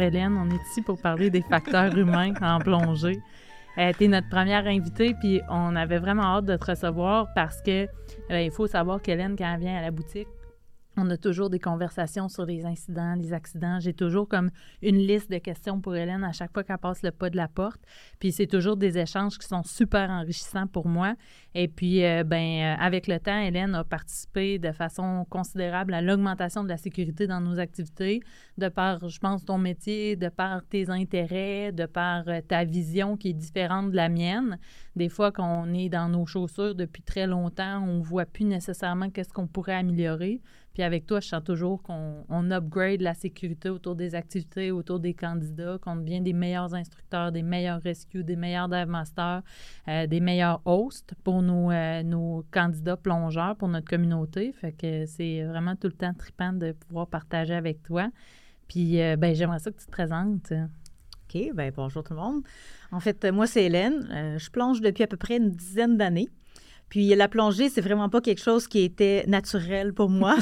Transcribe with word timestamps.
Hélène, 0.00 0.36
on 0.36 0.48
est 0.50 0.60
ici 0.70 0.82
pour 0.82 1.00
parler 1.00 1.30
des 1.30 1.42
facteurs 1.42 1.96
humains 1.96 2.32
en 2.40 2.58
plongée. 2.58 3.18
Euh, 3.78 3.92
tu 3.96 4.08
notre 4.08 4.28
première 4.28 4.66
invitée, 4.66 5.14
puis 5.20 5.40
on 5.48 5.76
avait 5.76 5.98
vraiment 5.98 6.22
hâte 6.22 6.46
de 6.46 6.56
te 6.56 6.66
recevoir 6.70 7.28
parce 7.34 7.62
que 7.62 7.86
euh, 8.30 8.40
il 8.40 8.50
faut 8.50 8.66
savoir 8.66 9.00
qu'Hélène, 9.00 9.36
quand 9.38 9.52
elle 9.54 9.60
vient 9.60 9.76
à 9.76 9.82
la 9.82 9.90
boutique, 9.90 10.28
on 11.00 11.10
a 11.10 11.16
toujours 11.16 11.50
des 11.50 11.58
conversations 11.58 12.28
sur 12.28 12.44
les 12.44 12.64
incidents, 12.64 13.14
les 13.14 13.32
accidents. 13.32 13.80
J'ai 13.80 13.94
toujours 13.94 14.28
comme 14.28 14.50
une 14.82 14.98
liste 14.98 15.30
de 15.30 15.38
questions 15.38 15.80
pour 15.80 15.96
Hélène 15.96 16.24
à 16.24 16.32
chaque 16.32 16.52
fois 16.52 16.62
qu'elle 16.62 16.78
passe 16.78 17.02
le 17.02 17.10
pas 17.10 17.30
de 17.30 17.36
la 17.36 17.48
porte. 17.48 17.80
Puis 18.18 18.32
c'est 18.32 18.46
toujours 18.46 18.76
des 18.76 18.98
échanges 18.98 19.38
qui 19.38 19.46
sont 19.46 19.62
super 19.62 20.10
enrichissants 20.10 20.66
pour 20.66 20.86
moi. 20.86 21.14
Et 21.54 21.68
puis, 21.68 22.04
euh, 22.04 22.22
ben, 22.22 22.36
euh, 22.36 22.76
avec 22.78 23.06
le 23.06 23.18
temps, 23.18 23.38
Hélène 23.38 23.74
a 23.74 23.82
participé 23.82 24.58
de 24.58 24.72
façon 24.72 25.26
considérable 25.28 25.94
à 25.94 26.02
l'augmentation 26.02 26.62
de 26.62 26.68
la 26.68 26.76
sécurité 26.76 27.26
dans 27.26 27.40
nos 27.40 27.58
activités, 27.58 28.20
de 28.58 28.68
par, 28.68 29.08
je 29.08 29.18
pense, 29.18 29.44
ton 29.44 29.58
métier, 29.58 30.16
de 30.16 30.28
par 30.28 30.64
tes 30.64 30.90
intérêts, 30.90 31.72
de 31.72 31.86
par 31.86 32.28
euh, 32.28 32.40
ta 32.46 32.64
vision 32.64 33.16
qui 33.16 33.30
est 33.30 33.34
différente 33.34 33.90
de 33.90 33.96
la 33.96 34.08
mienne. 34.08 34.58
Des 34.96 35.08
fois, 35.08 35.32
quand 35.32 35.64
on 35.64 35.72
est 35.72 35.88
dans 35.88 36.08
nos 36.08 36.26
chaussures 36.26 36.74
depuis 36.74 37.02
très 37.02 37.26
longtemps, 37.26 37.82
on 37.82 37.98
ne 37.98 38.02
voit 38.02 38.26
plus 38.26 38.44
nécessairement 38.44 39.10
qu'est-ce 39.10 39.32
qu'on 39.32 39.46
pourrait 39.46 39.74
améliorer. 39.74 40.40
Puis 40.72 40.82
avec 40.82 41.06
toi, 41.06 41.20
je 41.20 41.28
sens 41.28 41.42
toujours 41.42 41.82
qu'on 41.82 42.24
on 42.28 42.50
upgrade 42.50 43.00
la 43.00 43.14
sécurité 43.14 43.68
autour 43.70 43.96
des 43.96 44.14
activités, 44.14 44.70
autour 44.70 45.00
des 45.00 45.14
candidats, 45.14 45.78
qu'on 45.80 45.96
devient 45.96 46.20
des 46.20 46.32
meilleurs 46.32 46.74
instructeurs, 46.74 47.32
des 47.32 47.42
meilleurs 47.42 47.82
rescues, 47.82 48.22
des 48.22 48.36
meilleurs 48.36 48.68
dive 48.68 48.86
masters, 48.86 49.42
des 49.86 50.20
meilleurs 50.20 50.60
hosts 50.64 51.14
pour 51.24 51.42
euh, 51.42 52.02
nos, 52.02 52.44
candidats 52.50 52.96
plongeurs, 52.96 53.56
pour 53.56 53.68
notre 53.68 53.88
communauté. 53.88 54.52
Fait 54.52 54.72
que 54.72 55.06
c'est 55.06 55.42
vraiment 55.44 55.76
tout 55.76 55.88
le 55.88 55.94
temps 55.94 56.14
trippant 56.14 56.52
de 56.52 56.72
pouvoir 56.72 57.06
partager 57.06 57.54
avec 57.54 57.82
toi. 57.82 58.10
Puis, 58.68 59.00
euh, 59.00 59.16
ben, 59.16 59.34
j'aimerais 59.34 59.58
ça 59.58 59.70
que 59.70 59.78
tu 59.78 59.86
te 59.86 59.90
présentes. 59.90 60.52
OK, 60.52 61.50
ben 61.54 61.72
bonjour 61.74 62.02
tout 62.02 62.14
le 62.14 62.20
monde. 62.20 62.42
En 62.92 63.00
fait, 63.00 63.24
moi, 63.26 63.46
c'est 63.46 63.64
Hélène. 63.64 64.08
Euh, 64.10 64.38
je 64.38 64.50
plonge 64.50 64.80
depuis 64.80 65.04
à 65.04 65.06
peu 65.06 65.16
près 65.16 65.36
une 65.36 65.50
dizaine 65.50 65.96
d'années. 65.96 66.28
Puis 66.90 67.14
la 67.14 67.28
plongée, 67.28 67.68
c'est 67.68 67.80
vraiment 67.80 68.08
pas 68.08 68.20
quelque 68.20 68.42
chose 68.42 68.66
qui 68.66 68.80
était 68.80 69.24
naturel 69.28 69.94
pour 69.94 70.10
moi. 70.10 70.36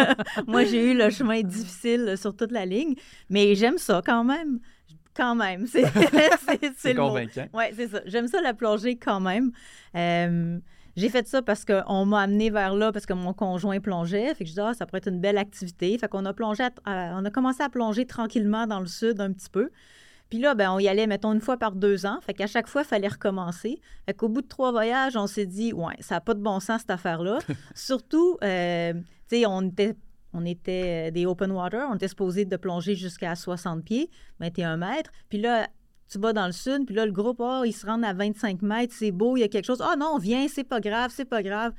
moi, 0.46 0.64
j'ai 0.64 0.92
eu 0.92 0.94
le 0.96 1.08
chemin 1.08 1.40
difficile 1.40 2.14
sur 2.16 2.36
toute 2.36 2.52
la 2.52 2.66
ligne, 2.66 2.94
mais 3.30 3.54
j'aime 3.54 3.78
ça 3.78 4.02
quand 4.04 4.22
même. 4.22 4.60
Quand 5.16 5.34
même. 5.34 5.66
C'est, 5.66 5.84
c'est, 6.76 6.94
convaincant. 6.94 7.46
Oui, 7.52 7.64
c'est 7.72 7.86
ça. 7.86 8.00
J'aime 8.04 8.26
ça 8.26 8.40
la 8.40 8.52
plongée 8.52 8.96
quand 8.96 9.20
même. 9.20 9.52
Euh, 9.94 10.58
j'ai 10.96 11.08
fait 11.08 11.26
ça 11.28 11.40
parce 11.40 11.64
qu'on 11.64 12.04
m'a 12.04 12.22
amené 12.22 12.50
vers 12.50 12.74
là 12.74 12.90
parce 12.90 13.06
que 13.06 13.12
mon 13.12 13.32
conjoint 13.32 13.78
plongeait. 13.78 14.34
Fait 14.34 14.42
que 14.44 14.50
je 14.50 14.54
dis, 14.54 14.60
ah, 14.60 14.74
ça 14.74 14.86
pourrait 14.86 14.98
être 14.98 15.08
une 15.08 15.20
belle 15.20 15.38
activité. 15.38 15.96
Fait 15.98 16.08
qu'on 16.08 16.24
a 16.24 16.32
plongé, 16.32 16.64
on 16.86 17.24
a 17.24 17.30
commencé 17.30 17.62
à 17.62 17.68
plonger 17.68 18.06
tranquillement 18.06 18.66
dans 18.66 18.80
le 18.80 18.86
sud 18.86 19.20
un 19.20 19.32
petit 19.32 19.50
peu. 19.50 19.70
Puis 20.30 20.38
là, 20.40 20.54
ben, 20.54 20.70
on 20.70 20.78
y 20.78 20.88
allait, 20.88 21.06
mettons, 21.06 21.32
une 21.32 21.40
fois 21.40 21.56
par 21.56 21.72
deux 21.72 22.06
ans. 22.06 22.18
Fait 22.22 22.34
qu'à 22.34 22.46
chaque 22.46 22.66
fois, 22.66 22.82
il 22.82 22.86
fallait 22.86 23.08
recommencer. 23.08 23.80
Fait 24.06 24.14
qu'au 24.14 24.28
bout 24.28 24.42
de 24.42 24.48
trois 24.48 24.72
voyages, 24.72 25.16
on 25.16 25.26
s'est 25.26 25.46
dit, 25.46 25.72
ouais, 25.72 25.94
ça 26.00 26.16
n'a 26.16 26.20
pas 26.20 26.34
de 26.34 26.40
bon 26.40 26.60
sens, 26.60 26.80
cette 26.80 26.90
affaire-là. 26.90 27.38
Surtout, 27.74 28.38
euh, 28.42 28.92
tu 29.28 29.36
sais, 29.36 29.46
on 29.46 29.62
était 29.62 29.96
on 30.34 30.44
était 30.44 31.08
euh, 31.08 31.10
des 31.12 31.26
open 31.26 31.52
water, 31.52 31.86
on 31.88 31.94
était 31.94 32.08
supposé 32.08 32.44
de 32.44 32.56
plonger 32.56 32.96
jusqu'à 32.96 33.36
60 33.36 33.84
pieds, 33.84 34.10
21 34.40 34.76
mètres. 34.76 35.12
Puis 35.28 35.40
là, 35.40 35.68
tu 36.08 36.18
vas 36.18 36.32
dans 36.32 36.46
le 36.46 36.52
sud, 36.52 36.84
puis 36.86 36.94
là, 36.94 37.06
le 37.06 37.12
groupe, 37.12 37.36
oh, 37.38 37.62
ils 37.64 37.72
se 37.72 37.86
rendent 37.86 38.04
à 38.04 38.12
25 38.12 38.60
mètres, 38.62 38.92
c'est 38.96 39.12
beau, 39.12 39.36
il 39.36 39.40
y 39.40 39.42
a 39.44 39.48
quelque 39.48 39.64
chose. 39.64 39.80
Ah 39.80 39.92
oh, 39.94 39.98
non, 39.98 40.18
viens, 40.18 40.48
c'est 40.48 40.64
pas 40.64 40.80
grave, 40.80 41.12
c'est 41.14 41.24
pas 41.24 41.42
grave. 41.42 41.72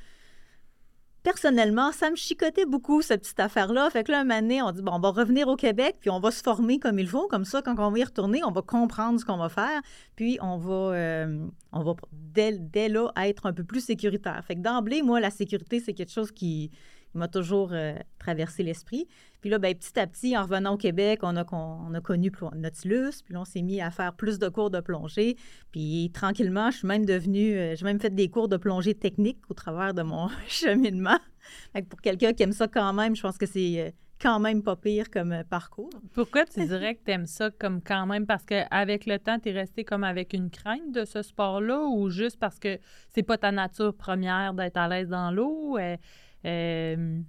Personnellement, 1.25 1.91
ça 1.91 2.11
me 2.11 2.15
chicotait 2.15 2.67
beaucoup, 2.67 3.01
cette 3.01 3.21
petite 3.21 3.39
affaire-là. 3.39 3.89
Fait 3.89 4.03
que 4.03 4.11
là, 4.11 4.19
un 4.19 4.23
moment 4.25 4.41
donné, 4.41 4.61
on 4.61 4.71
dit, 4.71 4.83
bon, 4.83 4.91
on 4.93 4.99
va 4.99 5.09
revenir 5.09 5.47
au 5.47 5.55
Québec, 5.55 5.97
puis 5.99 6.11
on 6.11 6.19
va 6.19 6.29
se 6.29 6.43
former 6.43 6.77
comme 6.77 6.99
il 6.99 7.07
faut. 7.07 7.27
Comme 7.27 7.45
ça, 7.45 7.63
quand 7.63 7.79
on 7.79 7.89
va 7.89 7.97
y 7.97 8.03
retourner, 8.03 8.43
on 8.43 8.51
va 8.51 8.61
comprendre 8.61 9.19
ce 9.19 9.25
qu'on 9.25 9.37
va 9.37 9.49
faire, 9.49 9.81
puis 10.15 10.37
on 10.39 10.57
va, 10.57 10.93
euh, 10.93 11.47
on 11.71 11.81
va 11.81 11.95
dès, 12.11 12.51
dès, 12.59 12.89
là 12.89 13.11
être 13.17 13.47
un 13.47 13.53
peu 13.53 13.63
plus 13.63 13.83
sécuritaire. 13.83 14.39
Fait 14.45 14.53
que 14.53 14.61
d'emblée, 14.61 15.01
moi, 15.01 15.19
la 15.19 15.31
sécurité, 15.31 15.79
c'est 15.79 15.93
quelque 15.93 16.11
chose 16.11 16.31
qui, 16.31 16.69
m'a 17.17 17.27
toujours 17.27 17.69
euh, 17.71 17.95
traversé 18.19 18.63
l'esprit. 18.63 19.07
Puis 19.41 19.49
là, 19.49 19.59
ben, 19.59 19.73
petit 19.75 19.99
à 19.99 20.07
petit, 20.07 20.37
en 20.37 20.43
revenant 20.43 20.73
au 20.73 20.77
Québec, 20.77 21.19
on 21.21 21.35
a, 21.35 21.45
on 21.51 21.93
a 21.93 22.01
connu 22.01 22.31
Nautilus, 22.55 23.21
puis 23.23 23.33
là, 23.33 23.41
on 23.41 23.45
s'est 23.45 23.61
mis 23.61 23.81
à 23.81 23.91
faire 23.91 24.13
plus 24.13 24.39
de 24.39 24.49
cours 24.49 24.71
de 24.71 24.79
plongée. 24.79 25.37
Puis 25.71 26.11
tranquillement, 26.13 26.71
je 26.71 26.77
suis 26.77 26.87
même 26.87 27.05
devenue, 27.05 27.55
euh, 27.55 27.75
j'ai 27.75 27.85
même 27.85 27.99
fait 27.99 28.13
des 28.13 28.29
cours 28.29 28.47
de 28.47 28.57
plongée 28.57 28.95
technique 28.95 29.39
au 29.49 29.53
travers 29.53 29.93
de 29.93 30.01
mon 30.01 30.29
cheminement. 30.47 31.19
pour 31.89 32.01
quelqu'un 32.01 32.33
qui 32.33 32.43
aime 32.43 32.53
ça 32.53 32.67
quand 32.67 32.93
même, 32.93 33.15
je 33.15 33.21
pense 33.21 33.37
que 33.37 33.45
c'est 33.45 33.79
euh, 33.79 33.91
quand 34.19 34.39
même 34.39 34.63
pas 34.63 34.75
pire 34.75 35.09
comme 35.09 35.43
parcours. 35.49 35.91
Pourquoi 36.13 36.45
tu 36.45 36.59
dirais 36.67 36.95
que 36.95 37.03
tu 37.05 37.11
aimes 37.11 37.27
ça 37.27 37.51
comme 37.51 37.81
quand 37.81 38.05
même? 38.05 38.25
Parce 38.25 38.45
qu'avec 38.45 39.05
le 39.05 39.19
temps, 39.19 39.39
tu 39.39 39.49
es 39.49 39.51
resté 39.51 39.83
comme 39.83 40.03
avec 40.03 40.33
une 40.33 40.49
crainte 40.49 40.91
de 40.91 41.05
ce 41.05 41.21
sport-là 41.21 41.83
ou 41.83 42.09
juste 42.09 42.39
parce 42.39 42.59
que 42.59 42.79
c'est 43.09 43.23
pas 43.23 43.37
ta 43.37 43.51
nature 43.51 43.95
première 43.95 44.53
d'être 44.53 44.77
à 44.77 44.87
l'aise 44.87 45.09
dans 45.09 45.31
l'eau? 45.31 45.77
Euh, 46.45 47.19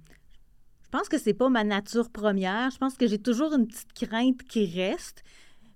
je 0.83 0.89
pense 0.97 1.09
que 1.09 1.17
c'est 1.17 1.33
pas 1.33 1.49
ma 1.49 1.63
nature 1.63 2.09
première. 2.09 2.71
Je 2.71 2.77
pense 2.77 2.95
que 2.95 3.07
j'ai 3.07 3.19
toujours 3.19 3.53
une 3.53 3.67
petite 3.67 3.93
crainte 3.93 4.43
qui 4.43 4.65
reste. 4.65 5.23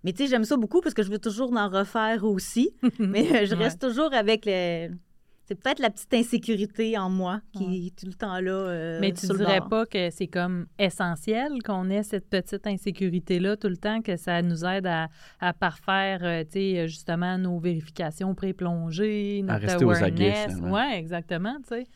Mais 0.04 0.14
tu 0.14 0.24
sais, 0.24 0.30
j'aime 0.30 0.46
ça 0.46 0.58
beaucoup 0.58 0.82
parce 0.82 0.94
que 0.94 1.04
je 1.04 1.10
veux 1.10 1.20
toujours 1.20 1.52
en 1.56 1.70
refaire 1.70 2.24
aussi. 2.24 2.72
mais 3.00 3.46
je 3.46 3.56
reste 3.56 3.82
toujours 3.82 4.14
avec 4.14 4.44
le. 4.46 4.90
C'est 5.44 5.56
peut-être 5.56 5.80
la 5.80 5.90
petite 5.90 6.14
insécurité 6.14 6.98
en 6.98 7.10
moi 7.10 7.42
qui 7.52 7.88
est 7.88 8.00
tout 8.00 8.06
le 8.06 8.14
temps 8.14 8.40
là. 8.40 8.52
Euh, 8.52 9.00
mais 9.02 9.12
tu 9.12 9.28
dirais 9.28 9.60
pas 9.70 9.86
que 9.86 10.10
c'est 10.10 10.28
comme 10.28 10.68
essentiel 10.80 11.62
qu'on 11.62 11.90
ait 11.90 12.04
cette 12.04 12.30
petite 12.30 12.66
insécurité-là 12.66 13.58
tout 13.58 13.68
le 13.68 13.76
temps, 13.76 14.02
que 14.02 14.16
ça 14.16 14.42
nous 14.42 14.64
aide 14.64 14.88
à, 14.88 15.10
parfaire, 15.54 16.20
euh, 16.24 16.44
tu 16.46 16.52
sais, 16.54 16.88
justement, 16.88 17.38
nos 17.38 17.60
vérifications 17.60 18.34
pré-plongées, 18.34 19.42
notre 19.44 19.70
à 19.70 19.74
awareness. 19.74 20.56
Oui, 20.62 20.94
exactement, 20.94 21.58
tu 21.68 21.76
sais. 21.76 21.88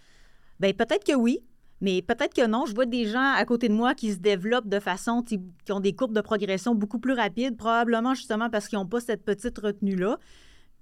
Bien, 0.59 0.73
peut-être 0.73 1.05
que 1.05 1.15
oui, 1.15 1.39
mais 1.81 2.01
peut-être 2.01 2.33
que 2.33 2.47
non. 2.47 2.65
Je 2.65 2.73
vois 2.73 2.85
des 2.85 3.05
gens 3.05 3.33
à 3.33 3.43
côté 3.45 3.67
de 3.67 3.73
moi 3.73 3.93
qui 3.93 4.13
se 4.13 4.17
développent 4.17 4.69
de 4.69 4.79
façon, 4.79 5.21
qui 5.21 5.39
ont 5.69 5.79
des 5.79 5.93
courbes 5.93 6.15
de 6.15 6.21
progression 6.21 6.75
beaucoup 6.75 6.99
plus 6.99 7.13
rapides, 7.13 7.57
probablement 7.57 8.13
justement 8.13 8.49
parce 8.49 8.67
qu'ils 8.67 8.79
n'ont 8.79 8.87
pas 8.87 8.99
cette 8.99 9.23
petite 9.23 9.57
retenue-là. 9.57 10.17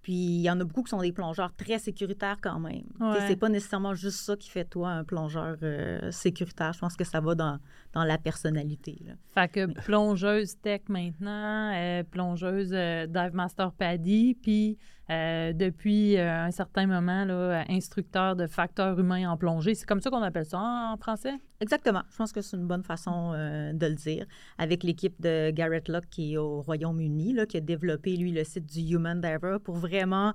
Puis 0.03 0.11
il 0.11 0.41
y 0.41 0.50
en 0.50 0.59
a 0.59 0.66
beaucoup 0.66 0.84
qui 0.84 0.89
sont 0.89 1.01
des 1.01 1.13
plongeurs 1.13 1.56
très 1.56 1.79
sécuritaires 1.79 2.38
quand 2.41 2.59
même. 2.59 2.84
C'est 3.28 3.38
pas 3.38 3.47
nécessairement 3.47 3.95
juste 3.95 4.19
ça 4.19 4.35
qui 4.35 4.50
fait 4.50 4.66
toi 4.66 4.89
un 4.89 5.06
plongeur 5.06 5.56
euh, 5.63 6.11
sécuritaire. 6.11 6.73
Je 6.73 6.79
pense 6.79 6.97
que 6.97 7.05
ça 7.05 7.22
va 7.22 7.35
dans, 7.35 7.57
dans 7.94 8.03
la 8.03 8.17
personnalité. 8.17 9.01
Là. 9.05 9.13
Fait 9.34 9.47
que 9.47 9.81
plongeuse 9.85 10.57
tech 10.61 10.81
maintenant, 10.90 11.72
euh, 11.73 12.03
plongeuse 12.03 12.72
euh, 12.73 13.07
Dive 13.07 13.34
Master 13.34 13.72
Paddy, 13.72 14.38
puis 14.41 14.78
euh, 15.09 15.53
depuis 15.53 16.18
un 16.18 16.52
certain 16.52 16.88
moment, 16.88 17.25
là, 17.25 17.66
instructeur 17.69 18.36
de 18.36 18.47
facteurs 18.47 19.00
humains 19.00 19.30
en 19.30 19.38
plongée. 19.38 19.75
C'est 19.75 19.86
comme 19.86 20.02
ça 20.02 20.09
qu'on 20.09 20.22
appelle 20.22 20.46
ça 20.46 20.59
en, 20.59 20.97
français? 20.97 21.34
Exactement. 21.59 22.02
Je 22.12 22.18
pense 22.18 22.31
que 22.31 22.41
c'est 22.41 22.58
une 22.58 22.67
bonne 22.67 22.84
façon 22.84 23.32
de 23.32 23.85
le 23.85 23.96
dire. 23.96 24.26
Avec 24.58 24.84
l'équipe 24.84 25.20
de 25.22 25.52
Garrett 25.52 25.88
Locke 25.88 26.09
qui 26.09 26.34
est 26.34 26.38
au 26.38 26.61
Royaume-Uni, 26.61 27.38
qui 27.47 27.58
a 27.58 27.61
développé, 27.61 28.16
lui, 28.16 28.32
le 28.32 28.44
site 28.44 28.66
du 28.66 28.82
Human 28.94 29.20
Diver 29.20 29.58
pour 29.64 29.76
vraiment 29.76 30.34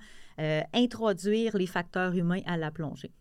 introduire 0.74 1.56
les 1.56 1.66
facteurs 1.66 2.14
humains 2.14 2.40
à 2.46 2.56
la 2.56 2.70
plongée. 2.70 3.12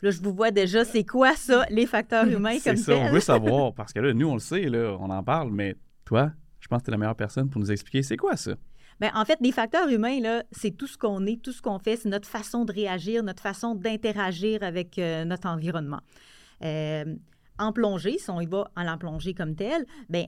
Là, 0.00 0.10
je 0.12 0.20
vous 0.20 0.32
vois 0.32 0.52
déjà, 0.52 0.84
c'est 0.84 1.04
quoi 1.04 1.34
ça, 1.34 1.66
les 1.70 1.86
facteurs 1.86 2.26
humains 2.26 2.58
comme 2.62 2.76
ça? 2.76 2.96
On 2.96 3.10
veut 3.10 3.20
savoir, 3.20 3.74
parce 3.76 3.92
que 3.92 3.98
là, 3.98 4.14
nous, 4.14 4.28
on 4.28 4.34
le 4.34 4.40
sait, 4.40 4.62
là, 4.68 4.96
on 5.00 5.10
en 5.10 5.22
parle, 5.24 5.50
mais 5.50 5.74
toi, 6.04 6.30
je 6.60 6.68
pense 6.68 6.80
que 6.80 6.84
tu 6.84 6.90
es 6.90 6.92
la 6.92 6.98
meilleure 6.98 7.16
personne 7.16 7.50
pour 7.50 7.60
nous 7.60 7.72
expliquer 7.72 8.02
c'est 8.02 8.16
quoi 8.16 8.36
ça? 8.36 8.52
Bien, 9.00 9.12
en 9.14 9.24
fait, 9.24 9.38
les 9.40 9.52
facteurs 9.52 9.88
humains, 9.88 10.42
c'est 10.50 10.72
tout 10.72 10.86
ce 10.86 10.98
qu'on 10.98 11.24
est, 11.26 11.40
tout 11.40 11.52
ce 11.52 11.62
qu'on 11.62 11.78
fait, 11.78 11.96
c'est 11.96 12.08
notre 12.08 12.28
façon 12.28 12.64
de 12.64 12.72
réagir, 12.72 13.22
notre 13.22 13.42
façon 13.42 13.74
d'interagir 13.74 14.62
avec 14.62 14.98
euh, 14.98 15.24
notre 15.24 15.48
environnement. 15.48 16.00
Euh, 16.64 17.04
en 17.58 17.72
plongée, 17.72 18.18
si 18.18 18.30
on 18.30 18.40
y 18.40 18.46
va 18.46 18.70
en 18.76 18.98
plongée 18.98 19.34
comme 19.34 19.54
telle, 19.54 19.86
bien, 20.08 20.26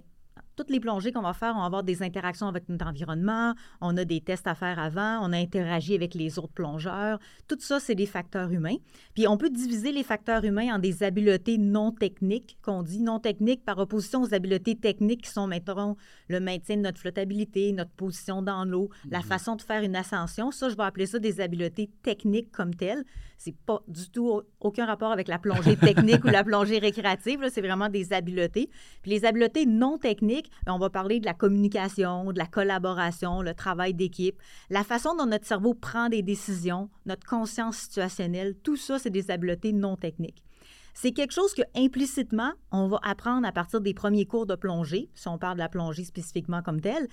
toutes 0.61 0.69
les 0.69 0.81
plongées 0.81 1.11
qu'on 1.11 1.23
va 1.23 1.33
faire, 1.33 1.55
on 1.57 1.61
va 1.61 1.65
avoir 1.65 1.83
des 1.83 2.03
interactions 2.03 2.47
avec 2.47 2.69
notre 2.69 2.87
environnement, 2.87 3.55
on 3.81 3.97
a 3.97 4.05
des 4.05 4.21
tests 4.21 4.47
à 4.47 4.55
faire 4.55 4.79
avant, 4.79 5.21
on 5.23 5.33
a 5.33 5.39
interagi 5.39 5.95
avec 5.95 6.13
les 6.13 6.39
autres 6.39 6.53
plongeurs. 6.53 7.19
Tout 7.49 7.57
ça, 7.61 7.81
c'est 7.81 7.95
des 7.95 8.05
facteurs 8.05 8.53
humains. 8.53 8.77
Puis 9.15 9.27
on 9.27 9.39
peut 9.39 9.49
diviser 9.49 9.91
les 9.91 10.03
facteurs 10.03 10.45
humains 10.45 10.75
en 10.75 10.79
des 10.79 11.03
habiletés 11.03 11.57
non 11.57 11.93
techniques, 11.93 12.59
qu'on 12.61 12.83
dit 12.83 13.01
non 13.01 13.21
techniques 13.21 13.65
par 13.65 13.79
opposition 13.79 14.21
aux 14.21 14.35
habiletés 14.35 14.77
techniques 14.77 15.23
qui 15.23 15.31
sont, 15.31 15.47
mettons, 15.47 15.97
le 16.29 16.41
maintien 16.41 16.77
de 16.77 16.83
notre 16.83 16.99
flottabilité, 16.99 17.73
notre 17.73 17.93
position 17.93 18.43
dans 18.43 18.67
l'eau, 18.67 18.91
la 19.11 19.21
mhm. 19.21 19.25
façon 19.25 19.57
de 19.57 19.63
faire 19.63 19.83
une 19.83 19.97
ascension. 19.97 20.51
Ça, 20.51 20.69
je 20.69 20.77
vais 20.77 20.83
appeler 20.83 21.07
ça 21.07 21.19
des 21.19 21.41
habiletés 21.41 21.89
techniques 22.03 22.53
comme 22.53 22.75
telles. 22.75 23.07
C'est 23.43 23.57
pas 23.57 23.83
du 23.89 24.11
tout 24.11 24.43
aucun 24.61 24.85
rapport 24.85 25.13
avec 25.13 25.27
la 25.27 25.39
plongée 25.39 25.75
technique 25.75 26.23
ou 26.25 26.29
la 26.29 26.45
plongée 26.45 26.79
récréative. 26.79 27.49
C'est 27.51 27.63
vraiment 27.63 27.89
des 27.89 28.13
habiletés. 28.13 28.69
Puis 29.01 29.13
les 29.13 29.25
habiletés 29.25 29.65
non 29.65 29.97
techniques, 29.97 30.51
ben, 30.67 30.75
on 30.75 30.79
va 30.79 30.91
parler 30.91 31.21
de 31.21 31.25
la 31.25 31.33
communication, 31.33 32.33
de 32.33 32.39
la 32.39 32.45
collaboration, 32.45 33.41
le 33.41 33.55
travail 33.55 33.95
d'équipe, 33.95 34.39
la 34.69 34.85
façon 34.85 35.17
dont 35.17 35.25
notre 35.25 35.47
cerveau 35.47 35.73
prend 35.73 36.11
des 36.11 36.21
décisions, 36.21 36.91
notre 37.07 37.27
conscience 37.27 37.79
situationnelle. 37.79 38.57
Tout 38.63 38.77
ça, 38.77 38.99
c'est 38.99 39.09
des 39.09 39.31
habiletés 39.31 39.73
non 39.73 39.97
techniques. 39.97 40.45
c'est 40.93 41.13
quelque 41.13 41.33
chose 41.33 41.55
que 41.55 41.63
implicitement, 41.75 42.53
on 42.73 42.89
va 42.89 42.99
apprendre 43.03 43.47
à 43.47 43.53
partir 43.53 43.81
des 43.81 43.95
premiers 43.95 44.27
cours 44.27 44.45
de 44.45 44.55
plongée, 44.55 45.09
si 45.15 45.29
on 45.29 45.39
parle 45.39 45.55
de 45.55 45.61
la 45.61 45.71
plongée 45.71 46.05
spécifiquement 46.05 46.63
comme 46.63 46.83
telle, 46.83 47.09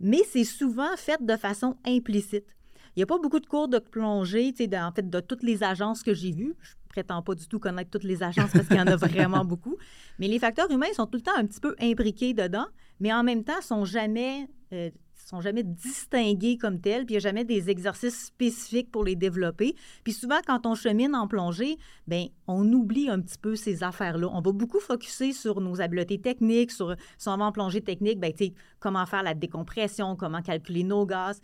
mais 0.00 0.22
c'est 0.28 0.42
souvent 0.42 0.96
fait 0.96 1.24
de 1.24 1.36
façon 1.36 1.76
implicite. 1.86 2.56
Il 2.94 3.00
n'y 3.00 3.02
a 3.02 3.06
pas 3.06 3.18
beaucoup 3.18 3.40
de 3.40 3.46
cours 3.46 3.68
de 3.68 3.78
plongée, 3.78 4.52
tu 4.52 4.64
sais, 4.64 4.78
en 4.78 4.92
fait, 4.92 5.08
de 5.08 5.20
toutes 5.20 5.42
les 5.42 5.62
agences 5.62 6.02
que 6.02 6.14
j'ai 6.14 6.32
vues. 6.32 6.54
Je 6.60 6.74
prétends 6.88 7.22
pas 7.22 7.34
du 7.34 7.48
tout 7.48 7.58
connaître 7.58 7.90
toutes 7.90 8.04
les 8.04 8.22
agences 8.22 8.50
parce 8.52 8.68
qu'il 8.68 8.76
y 8.76 8.80
en 8.80 8.86
a 8.86 8.96
vraiment 9.08 9.44
beaucoup. 9.44 9.76
Mais 10.18 10.28
les 10.28 10.38
facteurs 10.38 10.70
humains 10.70 10.92
sont 10.94 11.06
tout 11.06 11.16
le 11.16 11.22
temps 11.22 11.36
un 11.36 11.46
petit 11.46 11.60
peu 11.60 11.74
imbriqués 11.80 12.34
dedans, 12.34 12.66
mais 13.00 13.12
en 13.12 13.22
même 13.22 13.44
temps, 13.44 13.60
sont 13.62 13.84
jamais 13.86 14.46
euh, 14.72 14.90
sont 15.26 15.40
jamais 15.40 15.62
distingués 15.62 16.58
comme 16.58 16.80
tels, 16.80 17.04
puis 17.06 17.14
il 17.14 17.18
n'y 17.18 17.24
a 17.24 17.28
jamais 17.28 17.44
des 17.44 17.70
exercices 17.70 18.26
spécifiques 18.26 18.90
pour 18.90 19.04
les 19.04 19.16
développer. 19.16 19.74
Puis 20.04 20.12
souvent, 20.12 20.40
quand 20.46 20.66
on 20.66 20.74
chemine 20.74 21.14
en 21.14 21.26
plongée, 21.26 21.78
ben 22.06 22.26
on 22.46 22.70
oublie 22.72 23.08
un 23.08 23.20
petit 23.20 23.38
peu 23.38 23.56
ces 23.56 23.82
affaires-là. 23.82 24.28
On 24.32 24.40
va 24.40 24.52
beaucoup 24.52 24.80
focuser 24.80 25.32
sur 25.32 25.60
nos 25.60 25.80
habiletés 25.80 26.20
techniques, 26.20 26.70
sur 26.70 26.94
si 27.18 27.28
on 27.28 27.36
va 27.36 27.44
en 27.44 27.52
plongée 27.52 27.80
technique, 27.80 28.18
ben, 28.20 28.32
comment 28.80 29.06
faire 29.06 29.22
la 29.22 29.34
décompression, 29.34 30.16
comment 30.16 30.42
calculer 30.42 30.84
nos 30.84 31.06
gaz. 31.06 31.40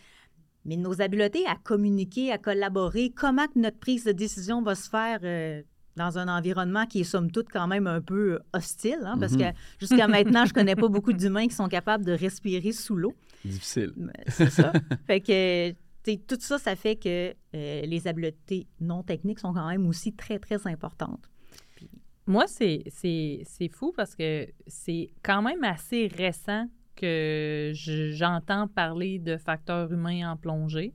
Mais 0.69 0.77
nos 0.77 1.01
habiletés 1.01 1.47
à 1.47 1.57
communiquer, 1.57 2.31
à 2.31 2.37
collaborer, 2.37 3.11
comment 3.11 3.47
notre 3.57 3.79
prise 3.79 4.05
de 4.05 4.13
décision 4.13 4.61
va 4.61 4.75
se 4.75 4.91
faire 4.91 5.21
euh, 5.25 5.63
dans 5.97 6.19
un 6.19 6.29
environnement 6.29 6.85
qui 6.85 7.01
est 7.01 7.05
somme 7.05 7.31
toute 7.31 7.49
quand 7.49 7.67
même 7.67 7.87
un 7.87 8.03
peu 8.03 8.39
hostile, 8.53 9.01
hein, 9.05 9.17
parce 9.19 9.33
que 9.35 9.45
Mhm. 9.45 9.55
jusqu'à 9.81 10.07
maintenant, 10.09 10.45
je 10.45 10.53
connais 10.53 10.77
pas 10.77 10.89
beaucoup 10.89 11.15
d'humains 11.15 11.49
qui 11.49 11.55
sont 11.55 11.69
capables 11.69 12.05
de 12.05 12.13
respirer 12.13 12.73
sous 12.73 12.97
l'eau. 12.97 13.15
Difficile. 13.45 13.95
Mais 13.97 14.13
C'est 14.27 14.51
ça. 14.51 14.73
fait 15.07 15.21
que 15.21 15.71
tout 16.27 16.37
ça, 16.39 16.59
ça 16.59 16.77
fait 16.77 16.97
que 16.97 17.35
euh, 17.55 17.81
les 17.83 18.07
habiletés 18.07 18.67
non 18.79 19.03
techniques 19.03 19.39
sont 19.39 19.55
quand 19.55 19.69
même 19.69 19.87
aussi 19.87 20.13
très, 20.13 20.39
très 20.39 20.67
importantes. 20.67 21.31
Moi, 22.27 22.45
c'est, 22.47 22.83
c'est, 22.89 23.41
c'est 23.47 23.69
fou 23.71 23.95
parce 23.97 24.15
que 24.15 24.47
c'est 24.67 25.09
quand 25.23 25.41
même 25.41 25.65
assez 25.65 26.09
récent 26.09 26.67
que 27.01 27.73
je- 27.75 28.11
j'entends 28.13 28.69
parler 28.69 29.19
de 29.19 29.37
facteurs 29.37 29.93
humains 29.93 30.31
en 30.33 30.37
plongée. 30.37 30.95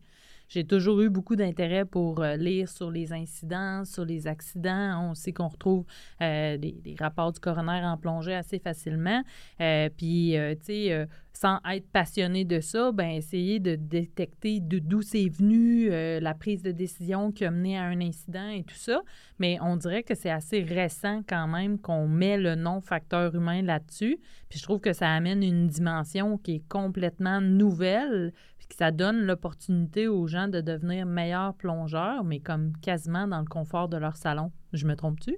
J'ai 0.53 0.65
toujours 0.65 1.01
eu 1.01 1.09
beaucoup 1.09 1.35
d'intérêt 1.35 1.83
pour 1.83 2.21
euh, 2.21 2.35
lire 2.35 2.69
sur 2.69 2.91
les 2.91 3.11
incidents, 3.11 3.85
sur 3.85 4.05
les 4.05 4.27
accidents. 4.27 5.09
On 5.09 5.15
sait 5.15 5.33
qu'on 5.33 5.47
retrouve 5.47 5.83
euh, 6.21 6.57
des, 6.57 6.95
rapports 6.99 7.31
du 7.31 7.39
coroner 7.39 7.81
en 7.83 7.97
plongée 7.97 8.35
assez 8.35 8.59
facilement. 8.59 9.23
Euh, 9.61 9.89
puis, 9.97 10.35
tu 10.59 10.65
sais, 10.65 11.07
sans 11.33 11.57
être 11.71 11.89
passionné 11.89 12.45
de 12.45 12.59
ça, 12.59 12.91
ben 12.91 13.09
essayer 13.09 13.59
de 13.59 13.75
détecter 13.75 14.59
d'où 14.59 15.01
c'est 15.01 15.27
venu, 15.27 15.89
la 15.89 16.33
prise 16.35 16.61
de 16.61 16.71
décision 16.71 17.31
qui 17.31 17.43
a 17.45 17.49
mené 17.49 17.75
à 17.75 17.85
un 17.85 17.99
incident 17.99 18.49
et 18.49 18.63
tout 18.63 18.75
ça. 18.75 19.01
Mais 19.39 19.57
on 19.59 19.75
dirait 19.75 20.03
que 20.03 20.13
c'est 20.13 20.29
assez 20.29 20.61
récent 20.61 21.23
quand 21.27 21.47
même 21.47 21.79
qu'on 21.79 22.07
met 22.07 22.37
le 22.37 22.53
nom 22.53 22.81
facteur 22.81 23.33
humain 23.33 23.63
là-dessus. 23.63 24.19
Puis 24.49 24.59
je 24.59 24.63
trouve 24.63 24.79
que 24.79 24.93
ça 24.93 25.09
amène 25.09 25.41
une 25.41 25.67
dimension 25.67 26.37
qui 26.37 26.55
est 26.55 26.67
complètement 26.69 27.41
nouvelle, 27.41 28.31
puis 28.63 28.69
que 28.69 28.75
ça 28.75 28.91
donne 28.91 29.25
l'opportunité 29.25 30.07
aux 30.07 30.25
gens 30.25 30.47
de 30.47 30.61
devenir 30.61 31.05
meilleurs 31.05 31.53
plongeurs, 31.53 32.23
mais 32.23 32.39
comme 32.39 32.71
quasiment 32.77 33.27
dans 33.27 33.39
le 33.39 33.45
confort 33.45 33.89
de 33.89 33.97
leur 33.97 34.15
salon. 34.15 34.53
Je 34.71 34.87
me 34.87 34.95
trompe-tu? 34.95 35.35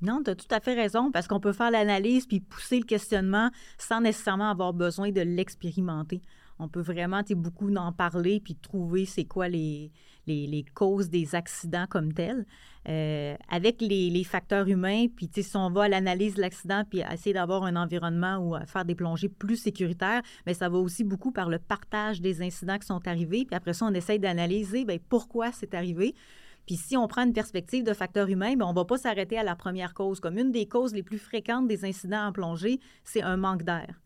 Non, 0.00 0.22
tu 0.24 0.30
as 0.30 0.34
tout 0.34 0.46
à 0.50 0.60
fait 0.60 0.74
raison, 0.74 1.10
parce 1.12 1.28
qu'on 1.28 1.38
peut 1.40 1.52
faire 1.52 1.70
l'analyse 1.70 2.26
puis 2.26 2.40
pousser 2.40 2.78
le 2.78 2.86
questionnement 2.86 3.50
sans 3.76 4.00
nécessairement 4.00 4.50
avoir 4.50 4.72
besoin 4.72 5.10
de 5.10 5.20
l'expérimenter. 5.20 6.22
On 6.58 6.68
peut 6.68 6.80
vraiment 6.80 7.20
beaucoup 7.30 7.74
en 7.74 7.92
parler 7.92 8.40
puis 8.40 8.56
trouver 8.56 9.04
c'est 9.04 9.26
quoi 9.26 9.48
les, 9.48 9.92
les, 10.26 10.46
les 10.46 10.64
causes 10.64 11.10
des 11.10 11.34
accidents 11.34 11.86
comme 11.86 12.14
tels. 12.14 12.46
Euh, 12.88 13.34
avec 13.48 13.80
les, 13.80 14.22
facteurs 14.22 14.68
humains, 14.68 15.06
puis 15.08 15.28
si 15.32 15.56
on 15.56 15.70
va 15.70 15.84
à 15.84 15.88
l'analyse 15.88 16.34
de 16.34 16.40
l'accident 16.40 16.84
puis 16.88 17.02
essayer 17.12 17.32
d'avoir 17.32 17.64
un 17.64 17.74
environnement 17.74 18.38
ou 18.38 18.54
faire 18.66 18.84
des 18.84 18.94
plongées 18.94 19.28
plus 19.28 19.56
sécuritaires, 19.56 20.22
mais 20.46 20.54
ça 20.54 20.68
va 20.68 20.78
aussi 20.78 21.02
beaucoup 21.02 21.32
par 21.32 21.48
le 21.48 21.58
partage 21.58 22.20
des 22.20 22.42
incidents 22.42 22.78
qui 22.78 22.86
sont 22.86 23.06
arrivés. 23.08 23.44
Puis 23.44 23.56
après 23.56 23.72
ça, 23.72 23.86
on 23.86 23.94
essaye 23.94 24.20
d'analyser 24.20 24.84
bien, 24.84 24.98
pourquoi 25.08 25.50
c'est 25.50 25.74
arrivé. 25.74 26.14
Puis 26.66 26.76
si 26.76 26.96
on 26.96 27.08
prend 27.08 27.24
une 27.24 27.32
perspective 27.32 27.84
de 27.84 27.92
facteur 27.92 28.28
humain, 28.28 28.54
bien, 28.56 28.66
on 28.66 28.70
ne 28.70 28.74
va 28.74 28.84
pas 28.84 28.98
s'arrêter 28.98 29.38
à 29.38 29.44
la 29.44 29.56
première 29.56 29.94
cause. 29.94 30.20
Comme 30.20 30.38
une 30.38 30.52
des 30.52 30.66
causes 30.66 30.94
les 30.94 31.02
plus 31.02 31.18
fréquentes 31.18 31.68
des 31.68 31.84
incidents 31.84 32.26
en 32.26 32.32
plongée, 32.32 32.80
c'est 33.04 33.22
un 33.22 33.36
manque 33.36 33.62
d'air. 33.62 34.00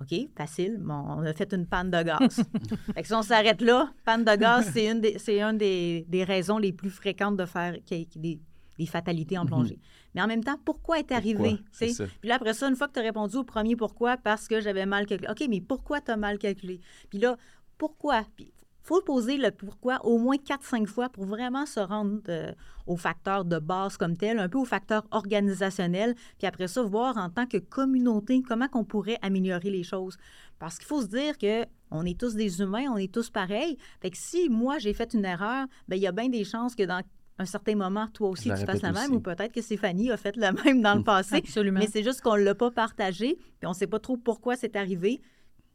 OK, 0.00 0.14
facile. 0.36 0.76
Bon, 0.78 0.94
on 1.08 1.22
a 1.24 1.32
fait 1.32 1.52
une 1.54 1.66
panne 1.66 1.90
de 1.90 2.02
gaz. 2.02 2.42
fait 2.94 3.00
que 3.02 3.06
si 3.06 3.14
on 3.14 3.22
s'arrête 3.22 3.62
là, 3.62 3.90
panne 4.04 4.24
de 4.24 4.36
gaz, 4.36 4.70
c'est 4.72 4.90
une, 4.90 5.00
des, 5.00 5.18
c'est 5.18 5.40
une 5.42 5.56
des, 5.56 6.04
des 6.08 6.22
raisons 6.24 6.58
les 6.58 6.72
plus 6.72 6.90
fréquentes 6.90 7.36
de 7.38 7.46
faire 7.46 7.76
des, 7.90 8.38
des 8.78 8.86
fatalités 8.86 9.38
en 9.38 9.42
Mhm. 9.44 9.48
plongée. 9.48 9.78
Mais 10.14 10.20
en 10.22 10.26
même 10.26 10.44
temps, 10.44 10.58
pourquoi 10.64 10.98
est 10.98 11.10
arrivé? 11.12 11.56
Pourquoi? 11.56 11.64
C'est. 11.72 12.06
Puis 12.20 12.28
là, 12.28 12.34
après 12.34 12.52
ça, 12.52 12.68
une 12.68 12.76
fois 12.76 12.88
que 12.88 12.92
tu 12.92 12.98
as 13.00 13.02
répondu 13.04 13.36
au 13.36 13.44
premier 13.44 13.74
pourquoi, 13.74 14.18
parce 14.18 14.46
que 14.48 14.60
j'avais 14.60 14.84
mal 14.84 15.06
calculé. 15.06 15.30
OK, 15.30 15.46
mais 15.48 15.62
pourquoi 15.62 16.00
tu 16.02 16.10
as 16.10 16.16
mal 16.18 16.36
calculé? 16.38 16.80
Puis 17.08 17.18
là, 17.18 17.36
pourquoi? 17.78 18.24
Puis 18.36 18.52
faut 18.86 19.02
poser 19.02 19.36
le 19.36 19.50
pourquoi 19.50 20.04
au 20.04 20.18
moins 20.18 20.36
4-5 20.36 20.86
fois 20.86 21.08
pour 21.08 21.24
vraiment 21.24 21.66
se 21.66 21.80
rendre 21.80 22.20
euh, 22.28 22.52
aux 22.86 22.96
facteurs 22.96 23.44
de 23.44 23.58
base 23.58 23.96
comme 23.96 24.16
tel, 24.16 24.38
un 24.38 24.48
peu 24.48 24.58
aux 24.58 24.64
facteurs 24.64 25.04
organisationnels, 25.10 26.14
puis 26.38 26.46
après 26.46 26.68
ça, 26.68 26.82
voir 26.82 27.16
en 27.16 27.28
tant 27.28 27.46
que 27.46 27.58
communauté 27.58 28.42
comment 28.46 28.68
qu'on 28.68 28.84
pourrait 28.84 29.18
améliorer 29.22 29.70
les 29.70 29.82
choses. 29.82 30.16
Parce 30.60 30.78
qu'il 30.78 30.86
faut 30.86 31.02
se 31.02 31.08
dire 31.08 31.36
que 31.36 31.64
on 31.90 32.04
est 32.04 32.18
tous 32.18 32.34
des 32.34 32.60
humains, 32.60 32.86
on 32.90 32.96
est 32.96 33.12
tous 33.12 33.28
pareils. 33.30 33.76
Fait 34.00 34.10
que 34.10 34.16
si 34.16 34.48
moi, 34.48 34.78
j'ai 34.78 34.92
fait 34.92 35.14
une 35.14 35.24
erreur, 35.24 35.66
ben 35.88 35.96
il 35.96 36.02
y 36.02 36.06
a 36.06 36.12
bien 36.12 36.28
des 36.28 36.44
chances 36.44 36.74
que 36.74 36.84
dans 36.84 37.02
un 37.38 37.44
certain 37.44 37.74
moment, 37.74 38.06
toi 38.08 38.30
aussi, 38.30 38.48
la 38.48 38.56
tu 38.56 38.64
fasses 38.64 38.82
la 38.82 38.92
même, 38.92 39.04
aussi. 39.04 39.12
ou 39.12 39.20
peut-être 39.20 39.52
que 39.52 39.60
Stéphanie 39.60 40.10
a 40.10 40.16
fait 40.16 40.36
le 40.36 40.52
même 40.64 40.80
dans 40.80 40.94
le 40.94 41.02
passé. 41.04 41.36
Absolument. 41.36 41.80
Mais 41.80 41.88
c'est 41.88 42.02
juste 42.04 42.20
qu'on 42.20 42.36
ne 42.36 42.42
l'a 42.42 42.54
pas 42.54 42.70
partagé, 42.70 43.36
puis 43.58 43.66
on 43.66 43.70
ne 43.70 43.74
sait 43.74 43.86
pas 43.86 43.98
trop 43.98 44.16
pourquoi 44.16 44.56
c'est 44.56 44.76
arrivé, 44.76 45.20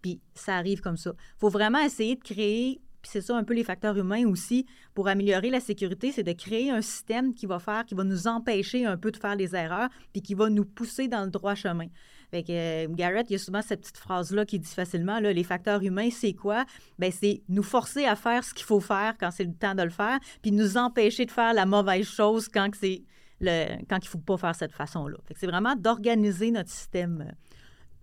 puis 0.02 0.22
ça 0.34 0.56
arrive 0.56 0.82
comme 0.82 0.98
ça. 0.98 1.12
Il 1.18 1.40
faut 1.40 1.50
vraiment 1.50 1.80
essayer 1.80 2.16
de 2.16 2.24
créer, 2.24 2.82
puis 3.02 3.12
c'est 3.12 3.22
ça 3.22 3.36
un 3.36 3.44
peu 3.44 3.54
les 3.54 3.64
facteurs 3.64 3.98
humains 3.98 4.28
aussi, 4.28 4.66
pour 4.94 5.08
améliorer 5.08 5.50
la 5.50 5.60
sécurité, 5.60 6.12
c'est 6.12 6.24
de 6.24 6.34
créer 6.34 6.70
un 6.72 6.82
système 6.82 7.34
qui 7.34 7.46
va 7.46 7.60
faire, 7.60 7.86
qui 7.86 7.96
va 7.96 8.04
nous 8.04 8.28
empêcher 8.28 8.86
un 8.86 8.98
peu 8.98 9.12
de 9.12 9.18
faire 9.18 9.36
les 9.36 9.56
erreurs, 9.56 9.90
puis 10.14 10.22
qui 10.22 10.34
va 10.34 10.50
nous 10.50 10.66
pousser 10.66 11.08
dans 11.08 11.24
le 11.24 11.30
droit 11.32 11.56
chemin. 11.56 11.88
Fait 12.32 12.44
que 12.44 12.52
euh, 12.52 12.88
Garrett, 12.90 13.30
il 13.30 13.34
y 13.34 13.36
a 13.36 13.40
souvent 13.40 13.62
cette 13.62 13.82
petite 13.82 13.98
phrase-là 13.98 14.46
qui 14.46 14.58
dit 14.58 14.74
facilement, 14.74 15.20
là, 15.20 15.34
les 15.34 15.44
facteurs 15.44 15.84
humains, 15.84 16.10
c'est 16.12 16.34
quoi? 16.34 16.66
Ben, 16.98 17.12
c'est 17.12 17.42
nous 17.50 17.64
forcer 17.64 18.06
à 18.06 18.16
faire 18.16 18.44
ce 18.44 18.54
qu'il 18.54 18.66
faut 18.66 18.80
faire 18.80 19.16
quand 19.20 19.32
c'est 19.32 19.44
le 19.44 19.54
temps 19.54 19.76
de 19.76 19.84
le 19.84 19.90
faire, 19.90 20.20
puis 20.42 20.52
nous 20.52 20.78
empêcher 20.78 21.26
de 21.26 21.32
faire 21.32 21.54
la 21.54 21.66
mauvaise 21.66 22.08
chose 22.08 22.48
quand 22.48 22.70
c'est 22.80 23.04
le, 23.42 23.84
quand 23.90 23.98
il 23.98 24.06
ne 24.06 24.10
faut 24.10 24.18
pas 24.20 24.38
faire 24.38 24.56
cette 24.56 24.72
façon-là. 24.72 25.18
Fait 25.28 25.36
c'est 25.38 25.48
vraiment 25.48 25.76
d'organiser 25.76 26.52
notre 26.52 26.70
système. 26.70 27.34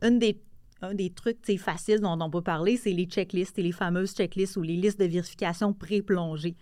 Une 0.03 0.19
des, 0.19 0.39
un 0.83 0.95
des 0.95 1.11
trucs 1.11 1.39
faciles 1.59 2.01
dont 2.01 2.19
on 2.21 2.31
peut 2.31 2.43
parler, 2.43 2.77
c'est 2.77 2.93
les 2.93 3.07
checklists 3.07 3.59
et 3.59 3.63
les 3.63 3.73
fameuses 3.73 4.15
checklists 4.15 4.57
ou 4.57 4.63
les 4.63 4.77
listes 4.77 5.01
de 5.01 5.07
vérification 5.07 5.73
pré-plongée. 5.73 6.57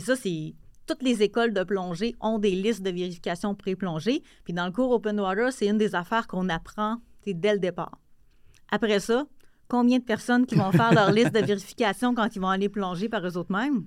Ça, 0.00 0.16
c'est 0.16 0.54
toutes 0.86 1.02
les 1.02 1.22
écoles 1.22 1.52
de 1.54 1.62
plongée 1.62 2.14
ont 2.20 2.38
des 2.38 2.50
listes 2.50 2.82
de 2.82 2.90
vérification 2.90 3.54
pré-plongée. 3.54 4.22
Puis 4.44 4.52
dans 4.52 4.66
le 4.66 4.72
cours 4.72 4.90
Open 4.90 5.18
Water, 5.18 5.52
c'est 5.52 5.66
une 5.66 5.78
des 5.78 5.94
affaires 5.94 6.26
qu'on 6.26 6.48
apprend 6.48 6.98
dès 7.26 7.54
le 7.54 7.58
départ. 7.58 7.98
Après 8.70 9.00
ça, 9.00 9.24
combien 9.68 9.98
de 9.98 10.04
personnes 10.04 10.46
qui 10.46 10.56
vont 10.56 10.72
faire 10.72 10.92
leur 10.92 11.10
liste 11.12 11.32
de 11.32 11.40
vérification 11.40 12.14
quand 12.14 12.34
ils 12.36 12.40
vont 12.40 12.48
aller 12.48 12.68
plonger 12.68 13.08
par 13.08 13.26
eux 13.26 13.36
autres 13.36 13.52
mêmes? 13.52 13.86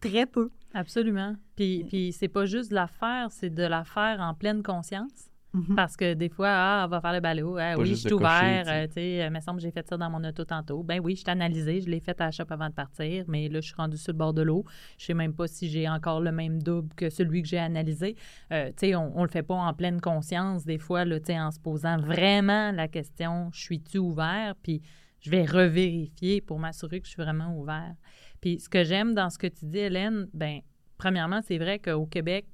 Très 0.00 0.26
peu. 0.26 0.50
Absolument. 0.74 1.36
Puis, 1.56 1.84
puis 1.88 2.12
c'est 2.12 2.28
pas 2.28 2.46
juste 2.46 2.70
de 2.70 2.74
la 2.74 2.86
faire, 2.86 3.28
c'est 3.30 3.50
de 3.50 3.62
la 3.62 3.84
faire 3.84 4.20
en 4.20 4.34
pleine 4.34 4.62
conscience. 4.62 5.31
Mhm. 5.54 5.74
Parce 5.76 5.96
que 5.96 6.14
des 6.14 6.30
fois, 6.30 6.48
ah, 6.50 6.84
on 6.86 6.88
va 6.88 7.00
faire 7.00 7.12
le 7.12 7.20
ballot. 7.20 7.58
Ah, 7.58 7.74
oui, 7.76 7.86
je 7.86 7.94
suis 7.94 8.04
de 8.04 8.10
cocher, 8.10 8.22
ouvert. 8.24 8.64
tu 8.88 8.92
sais. 8.94 9.22
euh, 9.22 9.26
il 9.26 9.30
me 9.32 9.40
semble 9.40 9.58
que 9.58 9.62
j'ai 9.64 9.70
fait 9.70 9.86
ça 9.86 9.96
dans 9.98 10.08
mon 10.08 10.24
auto 10.24 10.44
tantôt. 10.44 10.82
Ben 10.82 10.98
oui, 11.02 11.14
je 11.16 11.24
t'ai 11.24 11.30
analysé. 11.30 11.80
Je 11.82 11.90
l'ai 11.90 12.00
fait 12.00 12.18
à 12.20 12.26
la 12.26 12.30
shop 12.30 12.44
avant 12.48 12.68
de 12.68 12.74
partir. 12.74 13.24
Mais 13.28 13.48
là, 13.48 13.60
je 13.60 13.66
suis 13.66 13.74
rendue 13.76 13.98
sur 13.98 14.12
le 14.12 14.18
bord 14.18 14.32
de 14.32 14.40
l'eau. 14.42 14.64
Je 14.96 15.04
sais 15.06 15.14
même 15.14 15.34
pas 15.34 15.46
si 15.48 15.68
j'ai 15.68 15.88
encore 15.88 16.20
le 16.22 16.32
même 16.32 16.62
double 16.62 16.94
que 16.94 17.10
celui 17.10 17.42
que 17.42 17.48
j'ai 17.48 17.58
analysé. 17.58 18.16
Euh, 18.50 18.68
tu 18.68 18.88
sais, 18.88 18.94
on, 18.94 19.12
on 19.18 19.22
le 19.24 19.28
fait 19.30 19.42
pas 19.42 19.54
en 19.56 19.74
pleine 19.74 20.00
conscience. 20.00 20.64
Des 20.64 20.78
fois, 20.78 21.04
là, 21.04 21.20
tu 21.20 21.26
sais, 21.26 21.38
en 21.40 21.50
se 21.50 21.60
posant 21.60 21.98
vraiment 21.98 22.72
la 22.72 22.88
question, 22.88 23.50
je 23.52 23.60
suis-tu 23.60 23.98
ouvert? 23.98 24.54
Puis 24.62 24.80
je 25.20 25.30
vais 25.30 25.44
revérifier 25.44 26.40
pour 26.40 26.58
m'assurer 26.58 27.00
que 27.00 27.06
je 27.06 27.12
suis 27.12 27.22
vraiment 27.22 27.54
ouvert. 27.58 27.94
Puis 28.40 28.58
ce 28.58 28.68
que 28.68 28.84
j'aime 28.84 29.14
dans 29.14 29.30
ce 29.30 29.38
que 29.38 29.46
tu 29.46 29.66
dis, 29.66 29.78
Hélène, 29.78 30.26
ben 30.34 30.60
premièrement, 30.98 31.40
c'est 31.42 31.58
vrai 31.58 31.78
qu'au 31.78 32.06
Québec, 32.06 32.46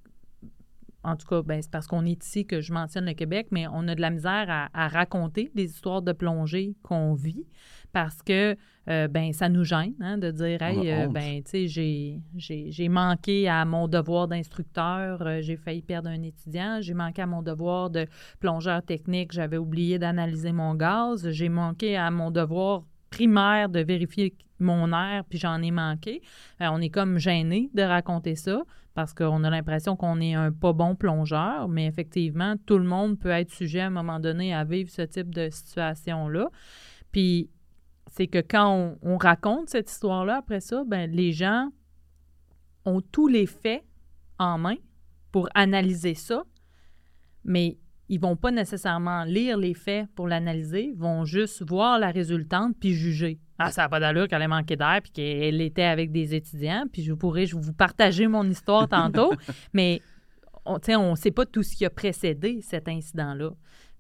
en 1.04 1.16
tout 1.16 1.26
cas, 1.26 1.42
ben, 1.42 1.62
c'est 1.62 1.70
parce 1.70 1.86
qu'on 1.86 2.04
est 2.04 2.24
ici 2.24 2.46
que 2.46 2.60
je 2.60 2.72
mentionne 2.72 3.06
le 3.06 3.14
Québec, 3.14 3.48
mais 3.50 3.66
on 3.68 3.86
a 3.88 3.94
de 3.94 4.00
la 4.00 4.10
misère 4.10 4.46
à, 4.48 4.68
à 4.74 4.88
raconter 4.88 5.50
les 5.54 5.64
histoires 5.64 6.02
de 6.02 6.12
plongée 6.12 6.74
qu'on 6.82 7.14
vit 7.14 7.46
parce 7.92 8.22
que 8.22 8.56
euh, 8.88 9.08
ben, 9.08 9.32
ça 9.32 9.48
nous 9.48 9.64
gêne 9.64 9.94
hein, 10.00 10.18
de 10.18 10.30
dire 10.30 10.62
Hey, 10.62 10.90
euh, 10.90 11.08
ben, 11.08 11.42
j'ai 12.36 12.88
manqué 12.88 13.48
à 13.48 13.64
mon 13.64 13.88
devoir 13.88 14.28
d'instructeur, 14.28 15.22
euh, 15.22 15.40
j'ai 15.40 15.56
failli 15.56 15.82
perdre 15.82 16.08
un 16.08 16.22
étudiant, 16.22 16.78
j'ai 16.80 16.94
manqué 16.94 17.22
à 17.22 17.26
mon 17.26 17.42
devoir 17.42 17.90
de 17.90 18.06
plongeur 18.40 18.82
technique, 18.82 19.32
j'avais 19.32 19.58
oublié 19.58 19.98
d'analyser 19.98 20.52
mon 20.52 20.74
gaz, 20.74 21.30
j'ai 21.30 21.48
manqué 21.48 21.96
à 21.96 22.10
mon 22.10 22.30
devoir 22.30 22.84
primaire 23.10 23.68
de 23.68 23.80
vérifier 23.80 24.34
mon 24.60 24.92
air, 24.92 25.24
puis 25.28 25.38
j'en 25.38 25.62
ai 25.62 25.70
manqué. 25.70 26.22
Euh, 26.60 26.68
on 26.70 26.80
est 26.80 26.90
comme 26.90 27.18
gêné 27.18 27.70
de 27.74 27.82
raconter 27.82 28.34
ça 28.34 28.62
parce 28.98 29.14
qu'on 29.14 29.44
a 29.44 29.50
l'impression 29.50 29.94
qu'on 29.94 30.20
est 30.20 30.34
un 30.34 30.50
pas 30.50 30.72
bon 30.72 30.96
plongeur, 30.96 31.68
mais 31.68 31.86
effectivement, 31.86 32.56
tout 32.66 32.78
le 32.78 32.84
monde 32.84 33.16
peut 33.16 33.30
être 33.30 33.52
sujet 33.52 33.78
à 33.78 33.86
un 33.86 33.90
moment 33.90 34.18
donné 34.18 34.52
à 34.52 34.64
vivre 34.64 34.90
ce 34.90 35.02
type 35.02 35.32
de 35.32 35.50
situation-là. 35.50 36.50
Puis, 37.12 37.48
c'est 38.08 38.26
que 38.26 38.40
quand 38.40 38.68
on, 38.74 38.98
on 39.02 39.16
raconte 39.16 39.68
cette 39.68 39.88
histoire-là, 39.88 40.38
après 40.38 40.58
ça, 40.58 40.82
ben, 40.84 41.08
les 41.12 41.30
gens 41.30 41.68
ont 42.86 43.00
tous 43.00 43.28
les 43.28 43.46
faits 43.46 43.84
en 44.36 44.58
main 44.58 44.74
pour 45.30 45.48
analyser 45.54 46.14
ça, 46.14 46.42
mais 47.44 47.78
ils 48.08 48.20
vont 48.20 48.36
pas 48.36 48.50
nécessairement 48.50 49.24
lire 49.24 49.56
les 49.56 49.74
faits 49.74 50.06
pour 50.14 50.28
l'analyser, 50.28 50.92
ils 50.94 50.98
vont 50.98 51.24
juste 51.24 51.62
voir 51.68 51.98
la 51.98 52.10
résultante 52.10 52.74
puis 52.80 52.94
juger. 52.94 53.38
Ah, 53.58 53.70
ça 53.70 53.82
n'a 53.82 53.88
pas 53.88 54.00
d'allure 54.00 54.28
qu'elle 54.28 54.42
ait 54.42 54.48
manqué 54.48 54.76
d'air 54.76 55.00
puis 55.02 55.10
qu'elle 55.10 55.60
était 55.60 55.82
avec 55.82 56.12
des 56.12 56.34
étudiants. 56.34 56.84
Puis 56.92 57.02
je 57.02 57.12
pourrais 57.12 57.46
je 57.46 57.56
vous 57.56 57.72
partager 57.72 58.28
mon 58.28 58.48
histoire 58.48 58.88
tantôt, 58.88 59.32
mais 59.72 60.00
on 60.64 60.78
ne 61.10 61.16
sait 61.16 61.30
pas 61.30 61.44
tout 61.44 61.62
ce 61.62 61.74
qui 61.74 61.84
a 61.84 61.90
précédé 61.90 62.60
cet 62.62 62.88
incident-là. 62.88 63.50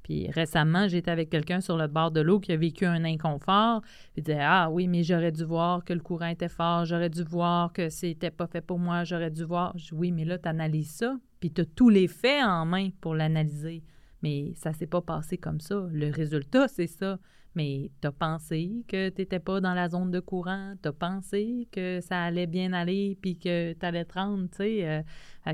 Puis 0.08 0.30
récemment, 0.30 0.88
j'étais 0.88 1.10
avec 1.10 1.28
quelqu'un 1.28 1.60
sur 1.60 1.76
le 1.76 1.86
bord 1.86 2.10
de 2.10 2.20
l'eau 2.20 2.40
qui 2.40 2.52
a 2.52 2.56
vécu 2.56 2.86
un 2.86 3.04
inconfort. 3.04 3.82
Il 4.16 4.22
disait 4.22 4.40
Ah 4.40 4.70
oui, 4.70 4.88
mais 4.88 5.02
j'aurais 5.02 5.32
dû 5.32 5.44
voir 5.44 5.84
que 5.84 5.92
le 5.92 6.00
courant 6.00 6.28
était 6.28 6.48
fort, 6.48 6.86
j'aurais 6.86 7.10
dû 7.10 7.22
voir 7.24 7.72
que 7.72 7.90
c'était 7.90 8.30
pas 8.30 8.46
fait 8.46 8.62
pour 8.62 8.78
moi, 8.78 9.04
j'aurais 9.04 9.30
dû 9.30 9.44
voir. 9.44 9.76
Je 9.76 9.88
dis, 9.88 9.94
oui, 9.94 10.12
mais 10.12 10.24
là, 10.24 10.38
tu 10.38 10.48
analyses 10.48 10.92
ça, 10.92 11.16
puis 11.40 11.50
tu 11.50 11.60
as 11.60 11.64
tous 11.66 11.90
les 11.90 12.08
faits 12.08 12.42
en 12.42 12.64
main 12.64 12.88
pour 13.00 13.14
l'analyser. 13.14 13.82
Mais 14.22 14.52
ça 14.56 14.72
s'est 14.72 14.86
pas 14.86 15.00
passé 15.00 15.38
comme 15.38 15.60
ça. 15.60 15.86
Le 15.92 16.10
résultat, 16.10 16.68
c'est 16.68 16.86
ça. 16.86 17.18
Mais 17.58 17.90
tu 18.00 18.06
as 18.06 18.12
pensé 18.12 18.84
que 18.86 19.08
tu 19.08 19.20
n'étais 19.20 19.40
pas 19.40 19.60
dans 19.60 19.74
la 19.74 19.88
zone 19.88 20.12
de 20.12 20.20
courant, 20.20 20.74
tu 20.80 20.88
as 20.88 20.92
pensé 20.92 21.66
que 21.72 21.98
ça 22.00 22.22
allait 22.22 22.46
bien 22.46 22.72
aller, 22.72 23.18
puis 23.20 23.36
que 23.36 23.72
tu 23.72 23.84
allais 23.84 24.04
te 24.04 24.14
rendre, 24.14 24.44
tu 24.48 24.58
sais? 24.58 24.86
Euh, 24.86 25.02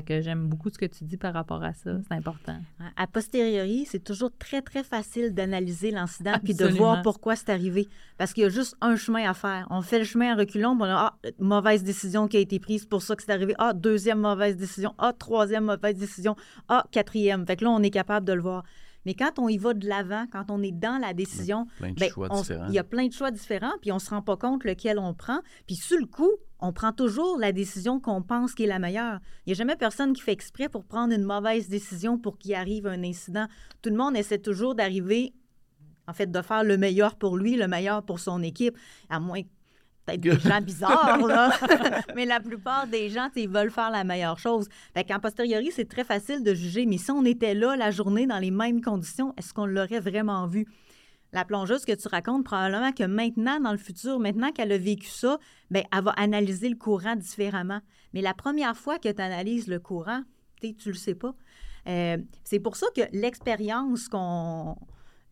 que 0.01 0.21
j'aime 0.21 0.47
beaucoup 0.47 0.69
ce 0.69 0.77
que 0.77 0.85
tu 0.85 1.03
dis 1.03 1.17
par 1.17 1.33
rapport 1.33 1.63
à 1.63 1.73
ça, 1.73 1.91
c'est 2.07 2.13
important. 2.13 2.59
A 2.95 3.07
posteriori, 3.07 3.85
c'est 3.85 4.03
toujours 4.03 4.31
très, 4.37 4.61
très 4.61 4.83
facile 4.83 5.33
d'analyser 5.33 5.89
l'incident 5.89 6.33
puis 6.43 6.53
de 6.53 6.65
voir 6.65 7.01
pourquoi 7.01 7.35
c'est 7.35 7.49
arrivé. 7.49 7.87
Parce 8.17 8.33
qu'il 8.33 8.43
y 8.43 8.45
a 8.45 8.49
juste 8.49 8.75
un 8.81 8.97
chemin 8.97 9.27
à 9.27 9.33
faire. 9.33 9.65
On 9.69 9.81
fait 9.81 9.99
le 9.99 10.05
chemin 10.05 10.33
en 10.33 10.37
reculant, 10.37 10.77
on 10.79 10.83
a 10.83 10.95
ah, 10.95 11.29
mauvaise 11.39 11.83
décision 11.83 12.27
qui 12.27 12.37
a 12.37 12.39
été 12.39 12.59
prise, 12.59 12.85
pour 12.85 13.01
ça 13.01 13.15
que 13.15 13.23
c'est 13.23 13.31
arrivé. 13.31 13.55
Ah, 13.57 13.73
deuxième 13.73 14.19
mauvaise 14.19 14.57
décision. 14.57 14.93
Ah, 14.97 15.13
troisième 15.17 15.65
mauvaise 15.65 15.97
décision. 15.97 16.35
Ah, 16.67 16.85
quatrième. 16.91 17.45
Fait 17.45 17.55
que 17.55 17.63
là, 17.63 17.71
on 17.71 17.81
est 17.81 17.89
capable 17.89 18.25
de 18.27 18.33
le 18.33 18.41
voir. 18.41 18.63
Mais 19.05 19.13
quand 19.13 19.39
on 19.39 19.47
y 19.47 19.57
va 19.57 19.73
de 19.73 19.87
l'avant, 19.87 20.25
quand 20.31 20.45
on 20.49 20.61
est 20.61 20.71
dans 20.71 20.99
la 20.99 21.13
décision, 21.13 21.67
ben, 21.79 21.93
il 21.97 22.73
y 22.73 22.79
a 22.79 22.83
plein 22.83 23.07
de 23.07 23.13
choix 23.13 23.31
différents, 23.31 23.73
puis 23.81 23.91
on 23.91 23.95
ne 23.95 23.99
se 23.99 24.09
rend 24.09 24.21
pas 24.21 24.37
compte 24.37 24.63
lequel 24.63 24.99
on 24.99 25.13
prend. 25.13 25.39
Puis 25.67 25.75
sur 25.75 25.97
le 25.97 26.05
coup, 26.05 26.31
on 26.59 26.73
prend 26.73 26.91
toujours 26.91 27.37
la 27.37 27.51
décision 27.51 27.99
qu'on 27.99 28.21
pense 28.21 28.53
qui 28.53 28.63
est 28.63 28.67
la 28.67 28.79
meilleure. 28.79 29.19
Il 29.45 29.49
n'y 29.49 29.53
a 29.53 29.55
jamais 29.55 29.75
personne 29.75 30.13
qui 30.13 30.21
fait 30.21 30.31
exprès 30.31 30.69
pour 30.69 30.85
prendre 30.85 31.13
une 31.13 31.23
mauvaise 31.23 31.69
décision 31.69 32.17
pour 32.17 32.37
qu'il 32.37 32.55
arrive 32.55 32.87
un 32.87 33.03
incident. 33.03 33.47
Tout 33.81 33.89
le 33.89 33.97
monde 33.97 34.15
essaie 34.15 34.39
toujours 34.39 34.75
d'arriver, 34.75 35.33
en 36.07 36.13
fait, 36.13 36.31
de 36.31 36.41
faire 36.41 36.63
le 36.63 36.77
meilleur 36.77 37.15
pour 37.15 37.37
lui, 37.37 37.55
le 37.55 37.67
meilleur 37.67 38.03
pour 38.03 38.19
son 38.19 38.41
équipe, 38.41 38.77
à 39.09 39.19
moins 39.19 39.41
peut-être 40.05 40.21
des 40.21 40.39
gens 40.39 40.61
bizarres, 40.61 41.25
là. 41.25 41.51
mais 42.15 42.25
la 42.25 42.39
plupart 42.39 42.87
des 42.87 43.09
gens, 43.09 43.29
ils 43.35 43.49
veulent 43.49 43.71
faire 43.71 43.89
la 43.89 44.03
meilleure 44.03 44.39
chose. 44.39 44.67
Fait 44.93 45.03
qu'en 45.03 45.19
posteriori, 45.19 45.71
c'est 45.71 45.89
très 45.89 46.03
facile 46.03 46.43
de 46.43 46.53
juger. 46.53 46.85
Mais 46.85 46.97
si 46.97 47.11
on 47.11 47.25
était 47.25 47.53
là 47.53 47.75
la 47.75 47.91
journée 47.91 48.27
dans 48.27 48.39
les 48.39 48.51
mêmes 48.51 48.81
conditions, 48.81 49.33
est-ce 49.37 49.53
qu'on 49.53 49.65
l'aurait 49.65 49.99
vraiment 49.99 50.47
vu? 50.47 50.65
La 51.33 51.43
plongeuse 51.43 51.83
que 51.83 51.91
tu 51.91 52.07
racontes, 52.07 52.45
probablement 52.45 52.91
que 52.91 53.03
maintenant, 53.03 53.59
dans 53.59 53.71
le 53.71 53.77
futur, 53.77 54.19
maintenant 54.19 54.51
qu'elle 54.51 54.71
a 54.71 54.77
vécu 54.77 55.07
ça, 55.07 55.37
bien, 55.69 55.83
elle 55.91 56.03
va 56.03 56.11
analyser 56.11 56.69
le 56.69 56.77
courant 56.77 57.15
différemment. 57.15 57.81
Mais 58.13 58.21
la 58.21 58.33
première 58.33 58.77
fois 58.77 58.99
que 58.99 59.11
tu 59.11 59.21
analyses 59.21 59.67
le 59.67 59.79
courant, 59.79 60.21
tu 60.61 60.67
ne 60.67 60.91
le 60.91 60.97
sais 60.97 61.15
pas. 61.15 61.35
Euh, 61.87 62.17
c'est 62.43 62.59
pour 62.59 62.75
ça 62.75 62.87
que 62.95 63.01
l'expérience 63.11 64.07
qu'on 64.07 64.75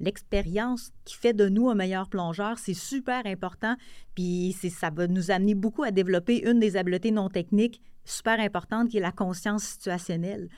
l'expérience 0.04 0.92
qui 1.06 1.16
fait 1.16 1.34
de 1.34 1.50
nous 1.50 1.70
un 1.70 1.76
meilleur 1.76 2.10
plongeur, 2.10 2.60
c'est 2.60 2.74
super 2.74 3.26
important. 3.26 3.76
Puis 4.16 4.56
ça 4.70 4.90
va 4.90 5.08
nous 5.08 5.32
amener 5.32 5.56
beaucoup 5.56 5.84
à 5.84 5.92
développer 5.92 6.48
une 6.48 6.60
des 6.60 6.78
habiletés 6.78 7.12
non 7.12 7.30
techniques 7.30 7.82
super 8.06 8.40
importantes 8.40 8.90
qui 8.90 8.98
est 8.98 9.02
la 9.02 9.12
conscience 9.12 9.64
situationnelle. 9.64 10.50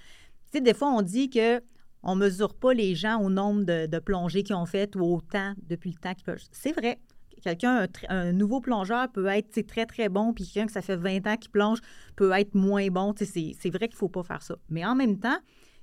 Tu 0.51 0.57
sais, 0.57 0.61
des 0.61 0.73
fois, 0.73 0.89
on 0.89 1.01
dit 1.01 1.29
que 1.29 1.61
on 2.05 2.15
mesure 2.15 2.53
pas 2.53 2.73
les 2.73 2.93
gens 2.93 3.19
au 3.19 3.29
nombre 3.29 3.63
de, 3.63 3.99
plongées 3.99 4.43
qu'ils 4.43 4.55
ont 4.55 4.67
faites 4.67 4.95
ou 4.95 5.01
au 5.01 5.21
temps, 5.21 5.53
depuis 5.67 5.89
le 5.89 5.97
temps 5.97 6.13
qu'ils 6.13 6.23
peuvent. 6.23 6.43
C'est 6.51 6.71
vrai. 6.71 6.99
Quelqu'un, 7.41 7.87
un, 8.09 8.31
nouveau 8.31 8.61
plongeur 8.61 9.11
peut 9.11 9.25
être 9.27 9.61
très, 9.67 9.85
très 9.85 10.07
bon, 10.07 10.33
puis 10.33 10.45
quelqu'un 10.45 10.67
que 10.67 10.71
ça 10.71 10.81
fait 10.81 10.95
20 10.95 11.27
ans 11.27 11.37
qu'il 11.37 11.51
plonge 11.51 11.79
peut 12.15 12.31
être 12.31 12.55
moins 12.55 12.87
bon. 12.87 13.13
C'est 13.17 13.69
vrai 13.69 13.87
qu'il 13.87 13.95
ne 13.95 13.99
faut 13.99 14.09
pas 14.09 14.23
faire 14.23 14.41
ça. 14.41 14.55
Mais 14.69 14.85
en 14.85 14.95
même 14.95 15.19
temps, 15.19 15.37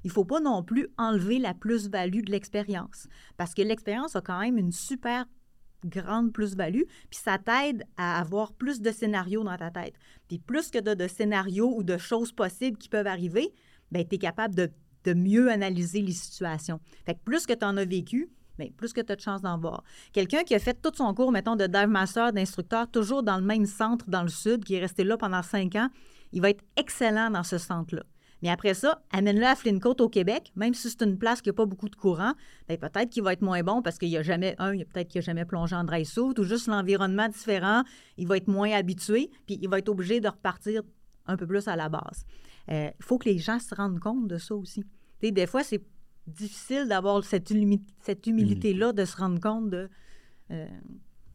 il 0.05 0.09
ne 0.09 0.13
faut 0.13 0.25
pas 0.25 0.41
non 0.41 0.63
plus 0.63 0.89
enlever 0.99 1.39
la 1.39 1.55
plus-value 1.55 2.23
de 2.23 2.31
l'expérience. 2.31 3.07
Parce 3.37 3.55
que 3.55 3.63
l'expérience 3.63 4.17
a 4.17 4.21
quand 4.21 4.41
même 4.41 4.59
une 4.59 4.73
super 4.73 5.27
grande 5.85 6.33
plus-value, 6.33 6.83
puis 7.11 7.21
ça 7.23 7.39
t'aide 7.39 7.85
à 7.97 8.21
avoir 8.21 8.53
plus 8.53 8.81
de 8.81 8.91
scénarios 8.91 9.45
dans 9.45 9.57
ta 9.57 9.71
tête. 9.71 9.95
Puis 10.29 10.39
plus 10.39 10.71
que 10.71 10.79
de, 10.79 11.09
scénarios 11.09 11.75
ou 11.77 11.83
de 11.83 11.99
choses 11.99 12.33
possibles 12.33 12.79
qui 12.79 12.89
peuvent 12.89 13.07
arriver, 13.07 13.53
bien, 13.91 14.05
tu 14.05 14.17
es 14.17 14.19
capable 14.19 14.55
de, 14.55 14.71
mieux 15.15 15.51
analyser 15.51 16.01
les 16.01 16.13
situations. 16.13 16.81
Fait 17.05 17.15
que 17.15 17.21
plus 17.25 17.45
que 17.45 17.53
tu 17.53 17.65
en 17.65 17.77
as 17.77 17.85
vécu, 17.85 18.31
bien, 18.57 18.69
plus 18.77 18.93
que 18.93 19.01
tu 19.01 19.11
as 19.11 19.17
de 19.17 19.21
chances 19.21 19.43
d'en 19.43 19.59
voir. 19.59 19.83
Quelqu'un 20.13 20.45
qui 20.45 20.55
a 20.55 20.61
fait 20.61 20.81
tout 20.81 20.93
son 20.95 21.13
cours, 21.13 21.33
mettons, 21.33 21.57
de 21.57 21.67
dive 21.67 21.89
master, 21.89 22.33
d'instructeur, 22.33 22.89
toujours 22.89 23.25
dans 23.25 23.37
le 23.37 23.45
même 23.45 23.67
centre 23.67 24.09
dans 24.09 24.23
le 24.23 24.29
sud, 24.29 24.65
qui 24.65 24.75
est 24.75 24.81
resté 24.81 25.03
là 25.03 25.17
pendant 25.17 25.43
cinq 25.43 25.75
ans, 25.75 25.89
il 26.31 26.41
va 26.41 26.51
être 26.51 26.63
excellent 26.77 27.31
dans 27.31 27.43
ce 27.43 27.59
centre-là. 27.59 28.05
Mais 28.43 28.49
après 28.49 28.75
ça, 28.75 29.03
amène-le 29.13 29.47
à 29.47 29.55
Flincote 29.55 30.01
au 30.01 30.09
Québec, 30.09 30.53
même 30.57 30.75
si 30.75 30.91
c'est 30.91 31.03
une 31.03 31.17
place 31.17 31.41
qui 31.41 31.49
n'a 31.49 31.53
pas 31.53 31.65
beaucoup 31.65 31.89
de 31.89 31.95
courant, 31.95 32.33
bien, 32.69 32.77
peut-être 32.77 33.11
qu'il 33.11 33.23
va 33.23 33.33
être 33.33 33.43
moins 33.43 33.63
bon 33.63 33.83
parce 33.83 33.99
qu'il 33.99 34.09
n'y 34.09 34.17
a 34.17 34.23
jamais, 34.23 34.57
un, 34.59 34.77
peut-être 34.79 35.09
qu'il 35.09 35.21
n'a 35.21 35.25
jamais 35.25 35.45
plongé 35.45 35.77
en 35.77 35.85
dry 35.85 36.05
suit 36.05 36.21
ou 36.39 36.43
juste 36.43 36.67
l'environnement 36.67 37.29
différent, 37.29 37.85
il 38.17 38.27
va 38.27 38.37
être 38.37 38.49
moins 38.49 38.73
habitué, 38.73 39.31
puis 39.47 39.59
il 39.63 39.69
va 39.69 39.79
être 39.79 39.89
obligé 39.89 40.21
de 40.21 40.29
repartir 40.29 40.83
un 41.27 41.37
peu 41.37 41.47
plus 41.47 41.69
à 41.69 41.77
la 41.77 41.89
base. 41.89 42.27
Euh, 42.71 42.91
il 42.99 43.05
faut 43.05 43.19
que 43.19 43.29
les 43.29 43.39
gens 43.39 43.61
se 43.61 43.75
rendent 43.75 44.01
compte 44.01 44.27
de 44.27 44.39
ça 44.39 44.55
aussi. 44.55 44.85
des 45.21 45.47
fois, 45.47 45.63
c'est 45.63 45.83
difficile 46.27 46.89
d'avoir 46.89 47.23
cette, 47.25 47.53
cette 48.01 48.27
humilité-là, 48.27 48.93
de 48.93 49.05
se 49.05 49.17
rendre 49.17 49.41
compte 49.41 49.71
de, 49.71 49.89
euh, 50.51 50.67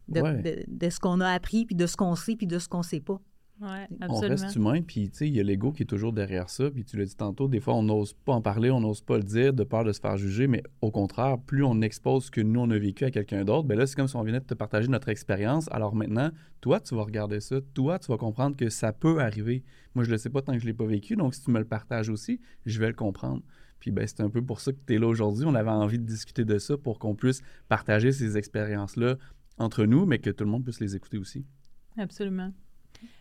de, 0.08 0.64
de, 0.66 0.90
ce 0.90 1.00
qu'on 1.00 1.20
a 1.20 1.30
appris, 1.30 1.64
puis 1.64 1.74
de 1.74 1.86
ce 1.86 1.96
qu'on 1.96 2.14
sait, 2.14 2.36
puis 2.36 2.46
de 2.46 2.58
ce 2.58 2.68
qu'on 2.68 2.78
ne 2.78 2.82
sait 2.82 3.00
pas. 3.00 3.20
On 3.60 4.20
reste 4.20 4.54
humain, 4.56 4.82
puis 4.82 5.10
il 5.20 5.36
y 5.36 5.40
a 5.40 5.42
l'ego 5.42 5.72
qui 5.72 5.82
est 5.82 5.86
toujours 5.86 6.12
derrière 6.12 6.48
ça. 6.50 6.70
Puis 6.70 6.84
tu 6.84 6.96
l'as 6.96 7.04
dit 7.04 7.16
tantôt, 7.16 7.48
des 7.48 7.60
fois, 7.60 7.74
on 7.74 7.82
n'ose 7.82 8.12
pas 8.12 8.32
en 8.32 8.42
parler, 8.42 8.70
on 8.70 8.80
n'ose 8.80 9.00
pas 9.00 9.16
le 9.16 9.24
dire 9.24 9.52
de 9.52 9.64
peur 9.64 9.84
de 9.84 9.92
se 9.92 10.00
faire 10.00 10.16
juger, 10.16 10.46
mais 10.46 10.62
au 10.80 10.90
contraire, 10.90 11.38
plus 11.38 11.64
on 11.64 11.80
expose 11.80 12.26
ce 12.26 12.30
que 12.30 12.40
nous, 12.40 12.60
on 12.60 12.70
a 12.70 12.78
vécu 12.78 13.04
à 13.04 13.10
quelqu'un 13.10 13.44
d'autre, 13.44 13.66
ben 13.66 13.78
là, 13.78 13.86
c'est 13.86 13.96
comme 13.96 14.08
si 14.08 14.16
on 14.16 14.22
venait 14.22 14.40
de 14.40 14.44
te 14.44 14.54
partager 14.54 14.88
notre 14.88 15.08
expérience. 15.08 15.68
Alors 15.70 15.94
maintenant, 15.94 16.30
toi, 16.60 16.80
tu 16.80 16.94
vas 16.94 17.02
regarder 17.02 17.40
ça, 17.40 17.60
toi, 17.74 17.98
tu 17.98 18.08
vas 18.08 18.16
comprendre 18.16 18.56
que 18.56 18.68
ça 18.68 18.92
peut 18.92 19.20
arriver. 19.20 19.64
Moi, 19.94 20.04
je 20.04 20.10
le 20.10 20.18
sais 20.18 20.30
pas 20.30 20.42
tant 20.42 20.52
que 20.52 20.60
je 20.60 20.66
l'ai 20.66 20.74
pas 20.74 20.86
vécu, 20.86 21.16
donc 21.16 21.34
si 21.34 21.42
tu 21.42 21.50
me 21.50 21.58
le 21.58 21.64
partages 21.64 22.08
aussi, 22.08 22.40
je 22.66 22.78
vais 22.78 22.88
le 22.88 22.94
comprendre. 22.94 23.42
Puis 23.80 23.90
ben, 23.92 24.06
c'est 24.06 24.20
un 24.20 24.30
peu 24.30 24.42
pour 24.42 24.60
ça 24.60 24.72
que 24.72 24.78
tu 24.86 24.94
es 24.94 24.98
là 24.98 25.06
aujourd'hui. 25.06 25.44
On 25.46 25.54
avait 25.54 25.70
envie 25.70 25.98
de 25.98 26.04
discuter 26.04 26.44
de 26.44 26.58
ça 26.58 26.76
pour 26.76 26.98
qu'on 26.98 27.14
puisse 27.14 27.42
partager 27.68 28.12
ces 28.12 28.36
expériences-là 28.36 29.16
entre 29.56 29.84
nous, 29.84 30.06
mais 30.06 30.18
que 30.18 30.30
tout 30.30 30.44
le 30.44 30.50
monde 30.50 30.64
puisse 30.64 30.80
les 30.80 30.96
écouter 30.96 31.18
aussi. 31.18 31.44
Absolument. 31.96 32.52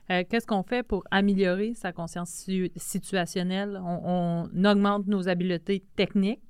Euh, 0.10 0.24
qu'est-ce 0.30 0.48
qu'on 0.48 0.64
fait 0.64 0.84
pour 0.84 1.04
améliorer 1.12 1.74
sa 1.74 1.92
conscience 1.92 2.50
situationnelle? 2.76 3.82
On, 3.84 4.48
on, 4.56 4.66
augmente 4.66 5.08
nos 5.08 5.28
habiletés 5.28 5.84
techniques 5.96 6.42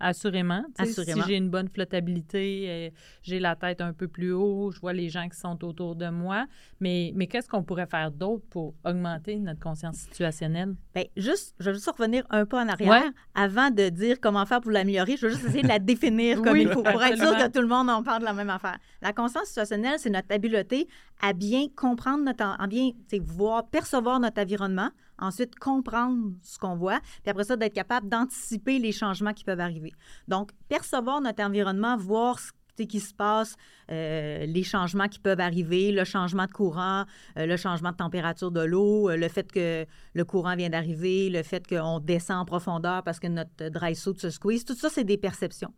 Assurément. 0.00 0.64
Assurément. 0.78 1.22
Si 1.22 1.28
j'ai 1.28 1.36
une 1.36 1.50
bonne 1.50 1.68
flottabilité, 1.68 2.66
euh, 2.68 2.90
j'ai 3.22 3.40
la 3.40 3.56
tête 3.56 3.80
un 3.80 3.92
peu 3.92 4.08
plus 4.08 4.32
haut, 4.32 4.70
je 4.70 4.80
vois 4.80 4.92
les 4.92 5.08
gens 5.08 5.28
qui 5.28 5.38
sont 5.38 5.64
autour 5.64 5.96
de 5.96 6.08
moi. 6.08 6.46
Mais, 6.80 7.12
mais 7.14 7.26
qu'est-ce 7.26 7.48
qu'on 7.48 7.62
pourrait 7.62 7.86
faire 7.86 8.10
d'autre 8.10 8.44
pour 8.50 8.74
augmenter 8.84 9.36
notre 9.36 9.60
conscience 9.60 9.96
situationnelle? 9.96 10.74
Bien, 10.94 11.04
juste, 11.16 11.54
je 11.58 11.70
vais 11.70 11.74
juste 11.74 11.90
revenir 11.90 12.24
un 12.30 12.46
peu 12.46 12.56
en 12.56 12.68
arrière 12.68 13.10
avant 13.34 13.70
de 13.70 13.88
dire 13.88 14.18
comment 14.20 14.46
faire 14.46 14.60
pour 14.60 14.70
l'améliorer. 14.70 15.16
Je 15.16 15.26
vais 15.26 15.32
juste 15.32 15.46
essayer 15.46 15.62
de 15.62 15.68
la 15.68 15.78
définir 15.78 16.42
comme 16.42 16.56
il 16.56 16.68
faut 16.68 16.82
pour 16.82 17.02
être 17.02 17.16
sûr 17.16 17.36
que 17.36 17.48
tout 17.50 17.60
le 17.60 17.68
monde 17.68 17.90
en 17.90 18.02
parle 18.02 18.20
de 18.20 18.26
la 18.26 18.32
même 18.32 18.50
affaire. 18.50 18.78
La 19.02 19.12
conscience 19.12 19.46
situationnelle, 19.46 19.98
c'est 19.98 20.10
notre 20.10 20.32
habileté 20.32 20.88
à 21.20 21.32
bien 21.32 21.66
comprendre 21.74 22.24
notre, 22.24 22.44
à 22.44 22.66
bien 22.66 22.90
voir, 23.20 23.66
percevoir 23.66 24.20
notre 24.20 24.40
environnement, 24.40 24.90
ensuite 25.18 25.58
comprendre 25.58 26.32
ce 26.42 26.58
qu'on 26.58 26.76
voit, 26.76 27.00
puis 27.22 27.30
après 27.30 27.44
ça, 27.44 27.56
d'être 27.56 27.74
capable 27.74 28.08
d'anticiper 28.08 28.78
les 28.78 28.92
changements 28.92 29.32
qui 29.32 29.44
peuvent 29.44 29.60
arriver. 29.60 29.92
Donc, 30.26 30.50
percevoir 30.68 31.20
notre 31.20 31.42
environnement, 31.42 31.96
voir 31.96 32.38
ce 32.38 32.52
qui 32.84 33.00
se 33.00 33.14
passe, 33.14 33.56
euh, 33.90 34.46
les 34.46 34.62
changements 34.62 35.08
qui 35.08 35.18
peuvent 35.18 35.40
arriver, 35.40 35.92
le 35.92 36.04
changement 36.04 36.46
de 36.46 36.52
courant, 36.52 37.04
euh, 37.36 37.46
le 37.46 37.56
changement 37.56 37.92
de 37.92 37.96
température 37.96 38.50
de 38.50 38.62
l'eau, 38.62 39.10
euh, 39.10 39.16
le 39.16 39.28
fait 39.28 39.50
que 39.50 39.86
le 40.14 40.24
courant 40.24 40.56
vient 40.56 40.70
d'arriver, 40.70 41.30
le 41.30 41.42
fait 41.42 41.66
qu'on 41.66 42.00
descend 42.00 42.38
en 42.38 42.44
profondeur 42.44 43.02
parce 43.02 43.18
que 43.18 43.26
notre 43.26 43.68
dry 43.68 43.94
suit 43.94 44.18
se 44.18 44.30
squeeze, 44.30 44.64
tout 44.64 44.74
ça, 44.74 44.88
c'est 44.88 45.04
des 45.04 45.18
perceptions. 45.18 45.72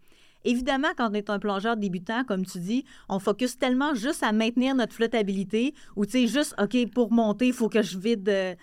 Évidemment, 0.45 0.89
quand 0.97 1.11
on 1.11 1.15
est 1.15 1.29
un 1.29 1.39
plongeur 1.39 1.77
débutant, 1.77 2.25
comme 2.25 2.47
tu 2.47 2.59
dis, 2.61 2.85
on 3.11 3.19
focus 3.19 3.59
tellement 3.59 3.95
juste 3.95 4.23
à 4.23 4.33
maintenir 4.33 4.75
notre 4.75 4.95
flottabilité 4.95 5.75
ou, 5.97 6.07
tu 6.07 6.13
sais, 6.13 6.27
juste, 6.27 6.55
OK, 6.59 6.91
pour 6.95 7.13
monter, 7.13 7.49
il 7.49 7.53
faut 7.53 7.69
que 7.69 7.83
je 7.83 7.99
vide 7.99 8.57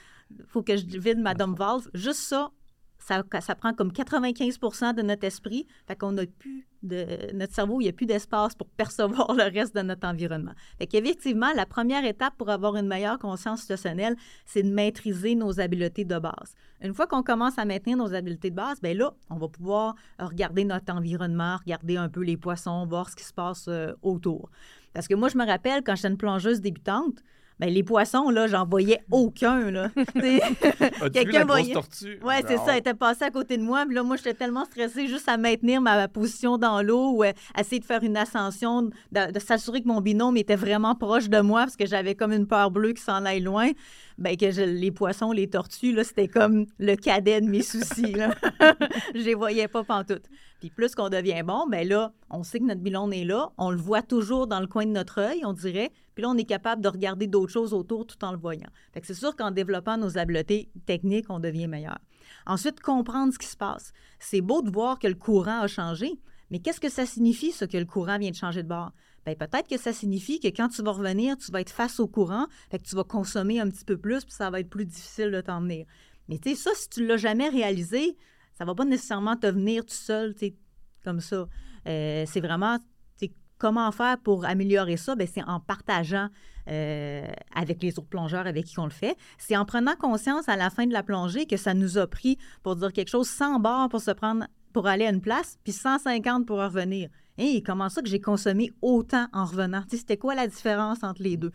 faut 0.48 0.64
que 0.64 0.78
je 0.78 0.86
vide 0.86 1.20
ma 1.20 1.34
dump 1.34 1.58
valve. 1.58 1.90
Juste 1.94 2.20
ça, 2.20 2.52
ça, 3.00 3.24
ça, 3.42 3.56
prend 3.56 3.74
comme 3.74 3.92
95% 3.92 4.94
de 4.96 5.02
notre 5.02 5.24
esprit. 5.24 5.66
Fait 5.88 5.96
qu'on 5.96 6.18
a 6.18 6.26
plus 6.26 6.68
de 6.84 7.34
notre 7.34 7.54
cerveau, 7.54 7.80
il 7.80 7.86
n'y 7.86 7.90
a 7.90 7.94
plus 7.94 8.06
d'espace 8.06 8.54
pour 8.54 8.68
percevoir 8.68 9.34
le 9.34 9.44
reste 9.44 9.76
de 9.76 9.82
notre 9.82 10.08
environnement. 10.08 10.52
Fait 10.78 10.88
qu'effectivement, 10.88 11.52
la 11.56 11.66
première 11.66 12.06
étape 12.06 12.36
pour 12.38 12.50
avoir 12.50 12.76
une 12.76 12.88
meilleure 12.88 13.18
conscience 13.18 13.62
situationnelle, 13.62 14.16
c'est 14.46 14.64
de 14.64 14.70
maîtriser 14.70 15.36
nos 15.36 15.60
habiletés 15.60 16.06
de 16.06 16.20
base. 16.20 16.56
Une 16.82 16.94
fois 16.94 17.08
qu'on 17.08 17.24
commence 17.24 17.58
à 17.58 17.66
maintenir 17.66 17.98
nos 17.98 18.14
habiletés 18.14 18.52
de 18.52 18.56
base, 18.56 18.82
bien 18.82 18.94
là, 18.94 19.14
on 19.30 19.38
va 19.38 19.48
pouvoir 19.48 19.96
regarder 20.20 20.66
notre 20.66 20.94
environnement, 20.94 21.58
regarder 21.58 21.98
un 21.98 22.10
peu 22.10 22.22
les 22.22 22.38
poissons, 22.38 22.86
voir 22.86 23.10
ce 23.10 23.16
qui 23.16 23.24
se 23.24 23.34
passe 23.34 23.68
euh, 23.68 23.94
autour. 24.02 24.50
Parce 24.94 25.08
que 25.08 25.16
moi, 25.16 25.30
je 25.30 25.38
me 25.38 25.46
rappelle 25.46 25.84
quand 25.84 25.96
j'étais 25.96 26.10
une 26.10 26.18
plongeuse 26.18 26.62
débutante, 26.62 27.24
ben, 27.60 27.70
les 27.70 27.84
poissons, 27.84 28.30
là, 28.30 28.46
j'en 28.48 28.66
voyais 28.66 29.02
aucun, 29.10 29.72
là. 29.72 29.90
Quelqu'un 31.14 31.44
voyait. 31.44 31.74
tortue? 31.74 32.20
Ouais, 32.24 32.44
c'est 32.48 32.58
ça. 32.58 32.74
Elle 32.74 32.80
était 32.80 32.94
passée 32.94 33.26
à 33.26 33.32
côté 33.32 33.58
de 33.58 33.64
moi. 33.64 33.84
Puis 33.86 33.96
là, 33.96 34.04
moi, 34.04 34.16
j'étais 34.16 34.36
tellement 34.36 34.66
stressée 34.66 35.08
juste 35.08 35.28
à 35.28 35.38
maintenir 35.38 35.82
ma 35.82 36.08
position 36.08 36.60
dans 36.60 36.84
l'eau 36.84 37.14
ou 37.16 37.24
essayer 37.58 37.80
de 37.80 37.86
faire 37.86 38.04
une 38.04 38.16
ascension, 38.16 38.92
de, 39.12 39.40
s'assurer 39.40 39.82
que 39.82 39.88
mon 39.88 40.02
binôme 40.02 40.38
était 40.38 40.56
vraiment 40.56 40.94
proche 40.94 41.30
de 41.30 41.40
moi 41.40 41.62
parce 41.62 41.76
que 41.76 41.88
j'avais 41.88 42.14
comme 42.14 42.32
une 42.32 42.48
peur 42.48 42.70
bleue 42.70 42.94
qui 42.94 43.02
s'en 43.02 43.26
aille 43.26 43.42
loin. 43.42 43.70
Ben, 44.20 44.36
que 44.36 44.46
les 44.46 44.92
poissons, 44.92 45.32
les 45.32 45.48
tortues, 45.48 45.94
là, 45.94 46.04
c'était 46.04 46.28
comme 46.28 46.66
le 46.80 46.96
cadet 46.96 47.42
de 47.42 47.48
mes 47.48 47.62
soucis, 47.62 48.14
là. 48.14 48.34
je 49.16 49.22
les 49.22 49.36
voyais 49.36 49.68
pas 49.68 49.84
pantoute. 49.84 50.26
Puis 50.60 50.72
plus 50.72 50.96
qu'on 50.96 51.10
devient 51.10 51.44
bon, 51.44 51.68
ben 51.68 51.88
là, 51.88 52.14
on 52.30 52.44
sait 52.44 52.60
que 52.60 52.66
notre 52.66 52.82
bilan 52.82 53.12
est 53.12 53.26
là. 53.26 53.52
On 53.58 53.70
le 53.70 53.78
voit 53.78 54.02
toujours 54.02 54.48
dans 54.48 54.60
le 54.60 54.68
coin 54.68 54.86
de 54.86 54.92
notre 54.92 55.20
œil, 55.20 55.46
on 55.46 55.54
dirait. 55.54 55.92
Puis 56.16 56.24
là, 56.24 56.30
on 56.30 56.38
est 56.38 56.46
capable 56.46 56.82
de 56.82 56.88
regarder 56.88 57.28
d'autres 57.28 57.52
choses 57.52 57.74
autour 57.74 58.08
tout 58.08 58.24
en 58.26 58.32
le 58.32 58.38
voyant. 58.38 58.70
Fait 58.94 59.02
que 59.02 59.08
c'est 59.08 59.14
sûr 59.14 59.36
qu'en 59.36 59.52
développant 59.52 59.98
nos 59.98 60.18
habiletés 60.18 60.70
techniques, 60.86 61.30
on 61.30 61.40
devient 61.40 61.68
meilleur. 61.68 62.00
Ensuite, 62.46 62.80
comprendre 62.80 63.34
ce 63.34 63.40
qui 63.40 63.48
se 63.48 63.58
passe. 63.58 63.94
C'est 64.20 64.42
beau 64.42 64.62
de 64.62 64.72
voir 64.72 65.00
que 65.00 65.08
le 65.08 65.16
courant 65.16 65.62
a 65.62 65.68
changé, 65.68 66.20
mais 66.50 66.60
qu'est-ce 66.60 66.80
que 66.80 66.90
ça 66.90 67.06
signifie, 67.06 67.52
ce 67.52 67.66
que 67.66 67.78
le 67.78 67.86
courant 67.86 68.18
vient 68.18 68.32
de 68.32 68.36
changer 68.36 68.64
de 68.64 68.68
bord? 68.68 68.92
Bien, 69.26 69.36
peut-être 69.36 69.68
que 69.68 69.78
ça 69.78 69.92
signifie 69.92 70.40
que 70.40 70.48
quand 70.48 70.70
tu 70.70 70.82
vas 70.82 70.92
revenir, 70.92 71.38
tu 71.38 71.52
vas 71.52 71.62
être 71.62 71.70
face 71.70 72.00
au 72.00 72.08
courant, 72.08 72.48
fait 72.72 72.80
que 72.80 72.86
tu 72.86 72.96
vas 72.96 73.04
consommer 73.04 73.60
un 73.60 73.70
petit 73.70 73.84
peu 73.84 73.98
plus, 73.98 74.24
puis 74.24 74.34
ça 74.34 74.50
va 74.50 74.62
être 74.62 74.70
plus 74.70 74.86
difficile 74.86 75.32
de 75.32 75.42
t'emmener. 75.42 75.86
Mais 76.30 76.40
tu 76.40 76.52
sais, 76.52 76.56
ça, 76.56 76.72
si 76.74 76.90
tu 76.90 77.02
ne 77.02 77.08
l'as 77.08 77.18
jamais 77.18 77.50
réalisé, 77.50 78.18
ça 78.58 78.66
va 78.66 78.76
pas 78.76 78.86
nécessairement 78.86 79.36
te 79.36 79.48
venir 79.48 79.86
tout 79.86 79.94
seul, 79.94 80.34
comme 81.04 81.20
ça. 81.20 81.48
Euh, 81.88 82.26
c'est 82.28 82.42
vraiment 82.42 82.80
Comment 83.58 83.92
faire 83.92 84.20
pour 84.20 84.46
améliorer 84.46 84.98
ça? 84.98 85.16
Ben, 85.16 85.28
c'est 85.32 85.44
en 85.44 85.60
partageant 85.60 86.30
euh, 86.68 87.28
avec 87.56 87.82
les 87.82 87.98
autres 87.98 88.08
plongeurs 88.08 88.46
avec 88.46 88.66
qui 88.66 88.80
on 88.80 88.86
le 88.86 88.92
fait. 88.92 89.18
C'est 89.40 89.58
en 89.58 89.66
prenant 89.66 89.96
conscience 89.96 90.48
à 90.48 90.56
la 90.56 90.70
fin 90.70 90.86
de 90.86 90.94
la 90.94 91.02
plongée 91.02 91.48
que 91.48 91.58
ça 91.58 91.74
nous 91.74 91.98
a 91.98 92.06
pris, 92.06 92.38
pour 92.62 92.76
dire 92.76 92.94
quelque 92.94 93.10
chose, 93.10 93.28
100 93.28 93.60
barres 93.60 93.90
pour 93.90 94.02
se 94.02 94.12
prendre 94.12 94.46
pour 94.74 94.86
aller 94.86 95.06
à 95.06 95.10
une 95.10 95.22
place, 95.22 95.58
puis 95.64 95.74
150 95.74 96.46
pour 96.46 96.58
revenir. 96.58 97.10
Et 97.40 97.64
comment 97.64 97.90
ça 97.90 98.02
que 98.02 98.10
j'ai 98.10 98.22
consommé 98.22 98.72
autant 98.84 99.28
en 99.34 99.46
revenant? 99.46 99.84
C'était 99.90 100.18
quoi 100.18 100.36
la 100.36 100.46
différence 100.46 101.04
entre 101.04 101.24
les 101.24 101.36
deux? 101.36 101.52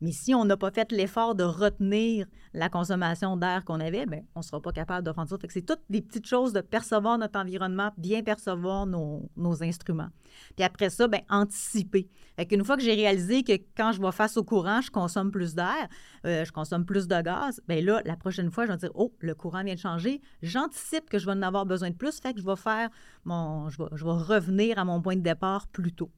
Mais 0.00 0.12
si 0.12 0.34
on 0.34 0.44
n'a 0.44 0.56
pas 0.56 0.70
fait 0.70 0.90
l'effort 0.92 1.34
de 1.34 1.44
retenir 1.44 2.26
la 2.54 2.68
consommation 2.68 3.36
d'air 3.36 3.64
qu'on 3.64 3.80
avait, 3.80 4.06
bien, 4.06 4.22
on 4.34 4.40
ne 4.40 4.44
sera 4.44 4.60
pas 4.60 4.72
capable 4.72 5.04
de 5.04 5.10
rendre 5.10 5.28
ça. 5.28 5.36
c'est 5.48 5.64
toutes 5.64 5.82
des 5.90 6.00
petites 6.00 6.26
choses 6.26 6.52
de 6.52 6.62
percevoir 6.62 7.18
notre 7.18 7.38
environnement, 7.38 7.92
bien 7.98 8.22
percevoir 8.22 8.86
nos, 8.86 9.28
instruments. 9.62 10.08
Puis 10.56 10.64
après 10.64 10.88
ça, 10.88 11.06
bien, 11.06 11.20
anticiper. 11.28 12.08
Fait 12.36 12.46
qu'une 12.46 12.64
fois 12.64 12.76
que 12.76 12.82
j'ai 12.82 12.94
réalisé 12.94 13.42
que 13.42 13.52
quand 13.76 13.92
je 13.92 14.00
vais 14.00 14.12
face 14.12 14.36
au 14.36 14.44
courant, 14.44 14.80
je 14.80 14.90
consomme 14.90 15.30
plus 15.30 15.54
d'air, 15.54 15.88
euh, 16.24 16.44
je 16.44 16.52
consomme 16.52 16.86
plus 16.86 17.06
de 17.06 17.20
gaz, 17.20 17.60
bien 17.68 17.82
là, 17.82 18.00
la 18.06 18.16
prochaine 18.16 18.50
fois, 18.50 18.64
je 18.64 18.72
vais 18.72 18.78
dire, 18.78 18.92
oh, 18.94 19.12
le 19.18 19.34
courant 19.34 19.62
vient 19.62 19.74
de 19.74 19.78
changer. 19.80 20.22
J'anticipe 20.42 21.10
que 21.10 21.18
je 21.18 21.26
vais 21.26 21.32
en 21.32 21.42
avoir 21.42 21.66
besoin 21.66 21.90
de 21.90 21.96
plus, 21.96 22.20
fait 22.20 22.32
que 22.32 22.40
je 22.40 22.46
vais 22.46 22.56
faire 22.56 22.88
mon, 23.24 23.68
je 23.68 23.82
vais, 23.82 23.88
je 23.92 24.04
vais 24.04 24.10
revenir 24.10 24.78
à 24.78 24.84
mon 24.84 25.02
point 25.02 25.16
de 25.16 25.20
départ 25.20 25.66
plus 25.68 25.92
tôt. 25.92 26.10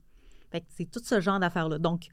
Fait 0.53 0.65
c'est 0.69 0.89
tout 0.89 1.01
ce 1.03 1.21
genre 1.21 1.41
d'affaires-là. 1.41 1.79
Donc, 1.79 2.09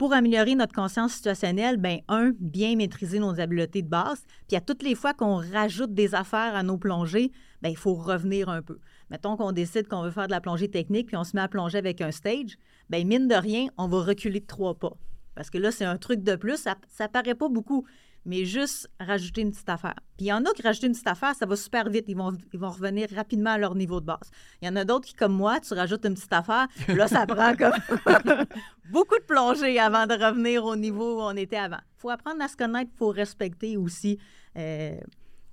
pour 0.00 0.14
améliorer 0.14 0.54
notre 0.54 0.72
conscience 0.72 1.12
situationnelle, 1.12 1.76
ben 1.76 1.98
un, 2.08 2.32
bien 2.40 2.74
maîtriser 2.74 3.18
nos 3.18 3.38
habiletés 3.38 3.82
de 3.82 3.88
base. 3.90 4.24
Puis 4.48 4.56
à 4.56 4.62
toutes 4.62 4.82
les 4.82 4.94
fois 4.94 5.12
qu'on 5.12 5.42
rajoute 5.52 5.92
des 5.92 6.14
affaires 6.14 6.56
à 6.56 6.62
nos 6.62 6.78
plongées, 6.78 7.32
ben 7.60 7.68
il 7.68 7.76
faut 7.76 7.92
revenir 7.92 8.48
un 8.48 8.62
peu. 8.62 8.78
Mettons 9.10 9.36
qu'on 9.36 9.52
décide 9.52 9.88
qu'on 9.88 10.02
veut 10.02 10.10
faire 10.10 10.24
de 10.24 10.32
la 10.32 10.40
plongée 10.40 10.70
technique, 10.70 11.08
puis 11.08 11.18
on 11.18 11.24
se 11.24 11.36
met 11.36 11.42
à 11.42 11.48
plonger 11.48 11.76
avec 11.76 12.00
un 12.00 12.12
stage, 12.12 12.56
ben 12.88 13.06
mine 13.06 13.28
de 13.28 13.34
rien, 13.34 13.66
on 13.76 13.88
va 13.88 14.00
reculer 14.00 14.40
de 14.40 14.46
trois 14.46 14.74
pas. 14.74 14.96
Parce 15.34 15.50
que 15.50 15.58
là, 15.58 15.70
c'est 15.70 15.84
un 15.84 15.98
truc 15.98 16.22
de 16.22 16.34
plus. 16.34 16.56
Ça, 16.56 16.76
ça 16.88 17.06
paraît 17.06 17.34
pas 17.34 17.50
beaucoup 17.50 17.84
mais 18.24 18.44
juste 18.44 18.88
rajouter 18.98 19.40
une 19.40 19.50
petite 19.50 19.68
affaire. 19.68 19.96
Puis 20.16 20.26
il 20.26 20.28
y 20.28 20.32
en 20.32 20.44
a 20.44 20.52
qui 20.52 20.62
rajoutent 20.62 20.84
une 20.84 20.92
petite 20.92 21.06
affaire, 21.06 21.34
ça 21.34 21.46
va 21.46 21.56
super 21.56 21.88
vite. 21.88 22.04
Ils 22.08 22.16
vont, 22.16 22.32
ils 22.52 22.58
vont 22.58 22.70
revenir 22.70 23.08
rapidement 23.14 23.50
à 23.50 23.58
leur 23.58 23.74
niveau 23.74 24.00
de 24.00 24.06
base. 24.06 24.30
Il 24.60 24.66
y 24.66 24.68
en 24.68 24.76
a 24.76 24.84
d'autres 24.84 25.06
qui, 25.06 25.14
comme 25.14 25.32
moi, 25.32 25.60
tu 25.60 25.74
rajoutes 25.74 26.04
une 26.04 26.14
petite 26.14 26.32
affaire, 26.32 26.68
là, 26.88 27.08
ça 27.08 27.26
prend 27.28 27.54
comme 27.56 27.72
beaucoup 28.90 29.18
de 29.18 29.24
plongées 29.24 29.78
avant 29.78 30.06
de 30.06 30.14
revenir 30.14 30.64
au 30.64 30.76
niveau 30.76 31.18
où 31.18 31.22
on 31.22 31.36
était 31.36 31.56
avant. 31.56 31.80
Il 31.96 32.00
faut 32.00 32.10
apprendre 32.10 32.42
à 32.42 32.48
se 32.48 32.56
connaître, 32.56 32.90
il 32.94 32.98
faut 32.98 33.10
respecter 33.10 33.76
aussi. 33.76 34.18
Euh, 34.56 34.96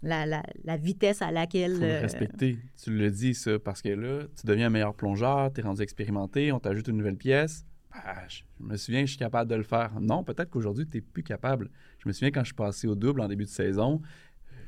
la, 0.04 0.26
la, 0.26 0.44
la, 0.64 0.78
vitesse 0.78 1.22
à 1.22 1.32
laquelle. 1.32 1.78
Faut 1.78 1.84
euh, 1.84 2.02
respecter. 2.02 2.60
Tu 2.82 2.92
le 2.92 3.10
dis, 3.10 3.34
ça, 3.34 3.58
parce 3.58 3.82
que 3.82 3.90
là, 3.90 4.26
tu 4.40 4.46
deviens 4.46 4.68
un 4.68 4.70
meilleur 4.70 4.94
plongeur, 4.94 5.52
tu 5.52 5.62
es 5.62 5.64
rendu 5.64 5.82
expérimenté, 5.82 6.52
on 6.52 6.60
t'ajoute 6.60 6.88
une 6.88 6.98
nouvelle 6.98 7.18
pièce. 7.18 7.66
Ah, 7.92 8.28
je 8.28 8.44
me 8.60 8.76
souviens, 8.78 9.02
je 9.02 9.12
suis 9.12 9.18
capable 9.18 9.50
de 9.50 9.56
le 9.56 9.64
faire. 9.64 10.00
Non, 10.00 10.24
peut-être 10.24 10.50
qu'aujourd'hui, 10.50 10.88
tu 10.88 10.98
n'es 10.98 11.02
plus 11.02 11.24
capable. 11.24 11.70
Je 12.00 12.08
me 12.08 12.14
souviens 12.14 12.32
quand 12.32 12.42
je 12.42 12.48
suis 12.48 12.56
passé 12.56 12.88
au 12.88 12.96
double 12.96 13.22
en 13.22 13.28
début 13.28 13.46
de 13.46 13.50
saison, 13.50 14.02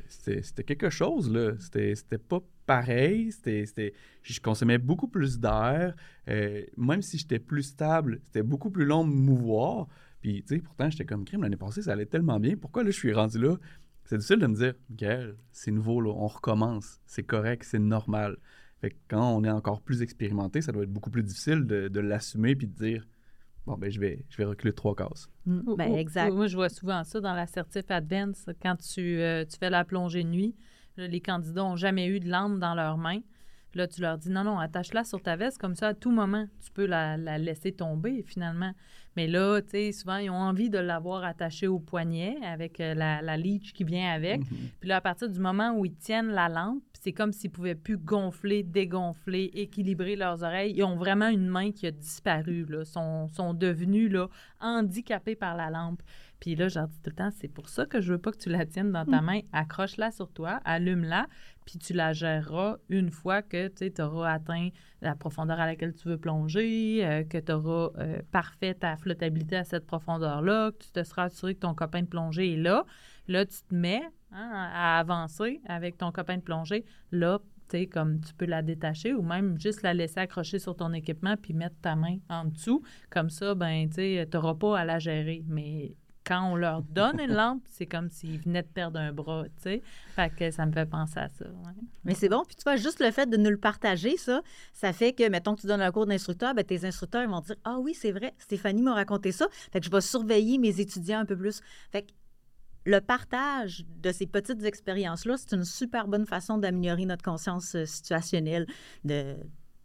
c'était 0.08 0.64
quelque 0.64 0.90
chose, 0.90 1.32
là. 1.32 1.54
C'était 1.60 2.18
pas 2.18 2.40
pareil. 2.66 3.32
C'était 3.32 3.94
je 4.24 4.40
consommais 4.40 4.78
beaucoup 4.78 5.08
plus 5.08 5.40
d'air. 5.40 5.96
Euh, 6.28 6.64
même 6.78 7.02
si 7.02 7.18
j'étais 7.18 7.40
plus 7.40 7.64
stable, 7.64 8.22
c'était 8.26 8.44
beaucoup 8.44 8.72
plus 8.72 8.86
long 8.86 9.06
de 9.06 9.12
mouvoir. 9.12 9.88
Puis, 10.22 10.44
tu 10.44 10.56
sais, 10.56 10.62
pourtant, 10.62 10.90
j'étais 10.90 11.06
comme 11.06 11.26
crime 11.26 11.44
l'année 11.44 11.58
passée, 11.58 11.82
ça 11.84 11.94
allait 11.94 12.06
tellement 12.06 12.40
bien. 12.40 12.56
Pourquoi 12.58 12.84
là, 12.84 12.90
je 12.90 12.98
suis 12.98 13.14
rendu 13.14 13.40
là? 13.40 13.56
C'est 14.04 14.18
difficile 14.18 14.40
de 14.40 14.48
me 14.48 14.56
dire, 14.56 15.36
c'est 15.52 15.72
nouveau, 15.72 16.02
là, 16.02 16.10
on 16.10 16.28
recommence. 16.28 17.00
C'est 17.06 17.24
correct, 17.24 17.64
c'est 17.64 17.80
normal. 17.80 18.38
Fait 18.82 18.92
que 18.92 18.96
quand 19.10 19.36
on 19.36 19.44
est 19.44 19.50
encore 19.50 19.82
plus 19.82 20.02
expérimenté, 20.02 20.62
ça 20.62 20.72
doit 20.72 20.84
être 20.84 20.94
beaucoup 20.94 21.10
plus 21.10 21.24
difficile 21.24 21.66
de, 21.66 21.90
de 21.90 22.00
l'assumer 22.00 22.56
puis 22.56 22.68
de 22.68 22.74
dire, 22.74 23.06
bon, 23.66 23.78
ben, 23.78 23.92
je 23.92 24.00
vais, 24.00 24.26
je 24.30 24.38
vais 24.38 24.46
reculer 24.46 24.74
trois 24.74 24.96
cases. 24.96 25.30
Mm, 25.46 25.76
ben, 25.76 25.96
exact. 25.96 26.34
Moi, 26.34 26.48
je 26.48 26.56
vois 26.56 26.70
souvent 26.70 27.04
ça 27.04 27.20
dans 27.20 27.34
l'assertif 27.34 27.84
advance. 27.90 28.46
Quand 28.62 28.78
tu, 28.78 29.20
euh, 29.20 29.44
tu 29.46 29.58
fais 29.58 29.70
la 29.70 29.84
plongée 29.84 30.24
nuit, 30.24 30.56
les 30.98 31.22
candidats 31.22 31.62
n'ont 31.62 31.76
jamais 31.76 32.08
eu 32.08 32.20
de 32.20 32.30
lampe 32.30 32.60
dans 32.60 32.74
leurs 32.74 32.98
mains. 32.98 33.22
Là, 33.76 33.88
tu 33.88 34.02
leur 34.02 34.18
dis 34.18 34.30
non, 34.30 34.44
non, 34.44 34.60
attache-la 34.60 35.04
sur 35.04 35.22
ta 35.22 35.36
veste, 35.36 35.58
comme 35.58 35.76
ça, 35.76 35.90
à 35.90 35.94
tout 35.94 36.12
moment, 36.12 36.46
tu 36.64 36.72
peux 36.72 36.86
la, 36.86 37.18
la 37.18 37.38
laisser 37.38 37.72
tomber, 37.72 38.24
finalement. 38.24 38.74
Mais 39.16 39.28
là, 39.28 39.62
tu 39.62 39.70
sais, 39.72 39.92
souvent, 39.92 40.18
ils 40.18 40.30
ont 40.30 40.36
envie 40.36 40.70
de 40.70 40.78
l'avoir 40.78 41.24
attachée 41.24 41.68
au 41.68 41.80
poignet 41.80 42.38
avec 42.46 42.80
euh, 42.80 42.94
la, 42.94 43.22
la 43.22 43.38
leech 43.38 43.74
qui 43.74 43.84
vient 43.84 44.12
avec. 44.12 44.42
Mm-hmm. 44.42 44.70
Puis 44.80 44.90
là, 44.90 44.98
à 44.98 45.02
partir 45.02 45.30
du 45.30 45.40
moment 45.40 45.74
où 45.74 45.86
ils 45.86 45.96
tiennent 45.96 46.30
la 46.30 46.48
lampe, 46.48 46.84
c'est 47.02 47.12
comme 47.14 47.32
s'ils 47.32 47.50
pouvaient 47.50 47.76
plus 47.76 47.98
gonfler, 47.98 48.64
dégonfler, 48.64 49.52
équilibrer 49.54 50.16
leurs 50.16 50.44
oreilles. 50.44 50.74
Ils 50.76 50.84
ont 50.84 50.96
vraiment 50.96 51.28
une 51.30 51.48
main 51.48 51.72
qui 51.72 51.88
a 51.88 51.92
disparu, 51.92 52.66
là. 52.70 52.86
Sont, 52.86 53.28
sont 53.30 53.54
devenus, 53.54 54.12
là, 54.12 54.28
handicapés 54.60 55.36
par 55.36 55.56
la 55.56 55.70
lampe. 55.70 56.02
Puis 56.40 56.56
là, 56.56 56.68
je 56.70 56.80
dis 56.80 57.02
tout 57.02 57.10
le 57.10 57.16
temps, 57.16 57.32
c'est 57.32 57.50
pour 57.50 57.68
ça 57.68 57.86
que 57.86 58.00
je 58.00 58.14
veux 58.14 58.18
pas 58.18 58.32
que 58.32 58.38
tu 58.38 58.50
la 58.50 58.66
tiennes 58.66 58.92
dans 58.92 59.06
ta 59.06 59.22
mm. 59.22 59.26
main. 59.26 59.40
Accroche-la 59.52 60.12
sur 60.12 60.32
toi, 60.32 60.62
allume-la, 60.64 61.28
puis 61.70 61.78
tu 61.78 61.94
la 61.94 62.14
géreras 62.14 62.78
une 62.90 63.12
fois 63.12 63.44
que 63.44 63.68
tu 63.68 64.02
auras 64.02 64.34
atteint 64.34 64.70
la 65.04 65.14
profondeur 65.14 65.60
à 65.60 65.68
laquelle 65.68 65.94
tu 65.94 66.08
veux 66.08 66.18
plonger, 66.18 67.06
euh, 67.06 67.24
que 67.24 67.38
tu 67.38 67.52
auras 67.52 67.92
euh, 68.00 68.24
parfait 68.32 68.74
ta 68.74 68.98
flottabilité 68.98 69.56
à 69.56 69.64
cette 69.64 69.86
profondeur-là, 69.86 70.72
que 70.72 70.84
tu 70.84 70.92
te 70.92 71.04
seras 71.04 71.26
assuré 71.26 71.54
que 71.54 71.60
ton 71.60 71.76
copain 71.76 72.02
de 72.02 72.08
plongée 72.08 72.54
est 72.54 72.58
là. 72.58 72.86
Là, 73.28 73.46
tu 73.46 73.62
te 73.62 73.76
mets 73.76 74.02
hein, 74.32 74.70
à 74.74 74.98
avancer 74.98 75.62
avec 75.68 76.00
ton 76.00 76.12
copain 76.12 76.38
de 76.38 76.42
plongée. 76.42 76.86
Là, 77.12 77.38
comme 77.92 78.20
tu 78.20 78.34
peux 78.34 78.48
la 78.48 78.64
détacher 78.64 79.14
ou 79.14 79.22
même 79.22 79.60
juste 79.60 79.84
la 79.84 79.94
laisser 79.94 80.22
accrocher 80.22 80.58
sur 80.58 80.76
ton 80.76 80.92
équipement 80.92 81.36
puis 81.38 81.54
mettre 81.54 81.76
ta 81.84 81.96
main 81.96 82.18
en 82.28 82.46
dessous. 82.46 82.82
Comme 83.12 83.30
ça, 83.30 83.54
ben, 83.54 83.88
tu 83.88 84.26
n'auras 84.34 84.56
pas 84.56 84.80
à 84.80 84.86
la 84.86 84.98
gérer. 84.98 85.44
Mais 85.48 85.94
quand 86.30 86.52
on 86.52 86.56
leur 86.56 86.84
donne 86.84 87.20
une 87.20 87.34
lampe, 87.34 87.64
c'est 87.66 87.88
comme 87.88 88.12
s'ils 88.12 88.40
venaient 88.40 88.62
de 88.62 88.68
perdre 88.68 89.00
un 89.00 89.12
bras, 89.12 89.46
tu 89.46 89.64
sais. 89.64 89.82
Fait 90.16 90.30
que 90.30 90.52
ça 90.52 90.64
me 90.68 90.72
fait 90.72 90.86
penser 90.86 91.18
à 91.18 91.28
ça. 91.28 91.46
Mais 92.04 92.14
c'est 92.14 92.30
bon. 92.30 92.44
Puis 92.46 92.56
tu 92.56 92.62
vois, 92.62 92.76
juste 92.76 93.00
le 93.04 93.10
fait 93.10 93.28
de 93.28 93.36
nous 93.36 93.50
le 93.50 93.58
partager, 93.58 94.16
ça, 94.16 94.44
ça 94.72 94.94
fait 94.94 95.14
que, 95.14 95.28
mettons 95.28 95.56
tu 95.56 95.66
donnes 95.66 95.82
un 95.82 95.92
cours 95.92 96.06
d'instructeur, 96.06 96.54
ben, 96.54 96.64
tes 96.64 96.86
instructeurs 96.86 97.28
vont 97.28 97.42
dire 97.42 97.56
Ah 97.64 97.80
oui, 97.80 97.96
c'est 97.96 98.12
vrai, 98.12 98.36
Stéphanie 98.38 98.84
m'a 98.84 98.94
raconté 98.94 99.32
ça. 99.32 99.48
Fait 99.72 99.80
que 99.80 99.88
je 99.88 99.92
vais 99.92 100.02
surveiller 100.02 100.60
mes 100.60 100.80
étudiants 100.80 101.20
un 101.20 101.26
peu 101.26 101.36
plus. 101.36 101.62
Fait 101.92 102.04
que 102.04 102.12
le 102.86 103.02
partage 103.02 103.84
de 104.00 104.12
ces 104.12 104.28
petites 104.28 104.64
expériences-là, 104.64 105.36
c'est 105.36 105.56
une 105.56 105.66
super 105.66 106.08
bonne 106.08 106.28
façon 106.28 106.60
d'améliorer 106.60 107.06
notre 107.06 107.24
conscience 107.24 107.74
euh, 107.74 107.86
situationnelle, 107.86 108.68
de, 109.04 109.36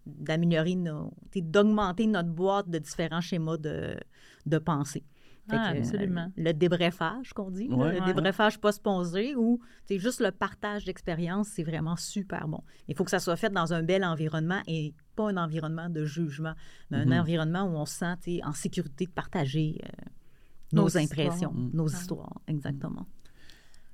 d'améliorer 0.05 0.75
nos, 0.75 1.15
d'augmenter 1.35 2.07
notre 2.07 2.29
boîte 2.29 2.69
de 2.69 2.79
différents 2.79 3.23
schémas 3.23 3.57
de, 3.57 3.97
de 4.45 4.59
pensée. 4.59 5.05
Ah, 5.51 5.69
absolument. 5.77 6.33
le 6.37 6.53
débrefage 6.53 7.33
qu'on 7.35 7.51
dit, 7.51 7.69
le 7.69 8.05
débrefage 8.07 8.59
pas 8.61 8.73
sponsé 8.73 9.35
ou 9.37 9.61
c'est 9.85 9.99
juste 9.99 10.21
le 10.21 10.31
partage 10.31 10.85
d'expérience, 10.85 11.49
c'est 11.49 11.63
vraiment 11.63 11.97
super 11.97 12.49
bon. 12.49 12.63
Il 12.89 12.95
faut 12.95 13.05
que 13.05 13.11
ça 13.11 13.19
soit 13.19 13.37
fait 13.37 13.51
dans 13.51 13.73
un 13.75 13.83
bel 13.83 14.05
environnement 14.05 14.61
et 14.67 14.95
pas 15.17 15.29
un 15.29 15.37
environnement 15.37 15.91
de 15.91 16.05
jugement, 16.05 16.55
mais 16.91 16.99
un 16.99 17.05
mm-hmm. 17.05 17.21
environnement 17.21 17.65
où 17.65 17.77
on 17.77 17.87
se 17.87 17.99
sent 17.99 18.41
en 18.43 18.53
sécurité 18.53 19.07
de 19.07 19.11
partager 19.11 19.81
euh, 19.85 19.89
nos, 20.73 20.97
impressions, 20.97 21.53
mm. 21.53 21.71
nos 21.75 21.89
histoires, 21.89 22.41
exactement. 22.49 23.07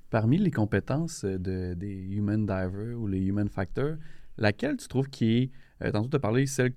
Parmi 0.09 0.37
les 0.37 0.51
compétences 0.51 1.23
de, 1.23 1.73
des 1.73 1.93
Human 1.93 2.45
Divers 2.45 2.99
ou 2.99 3.07
les 3.07 3.19
Human 3.19 3.47
Factors, 3.49 3.95
laquelle 4.37 4.77
tu 4.77 4.87
trouves 4.87 5.09
qui 5.09 5.37
est, 5.37 5.51
euh, 5.83 5.91
tantôt 5.91 6.09
tu 6.09 6.15
as 6.15 6.19
parlé, 6.19 6.45
celle 6.45 6.73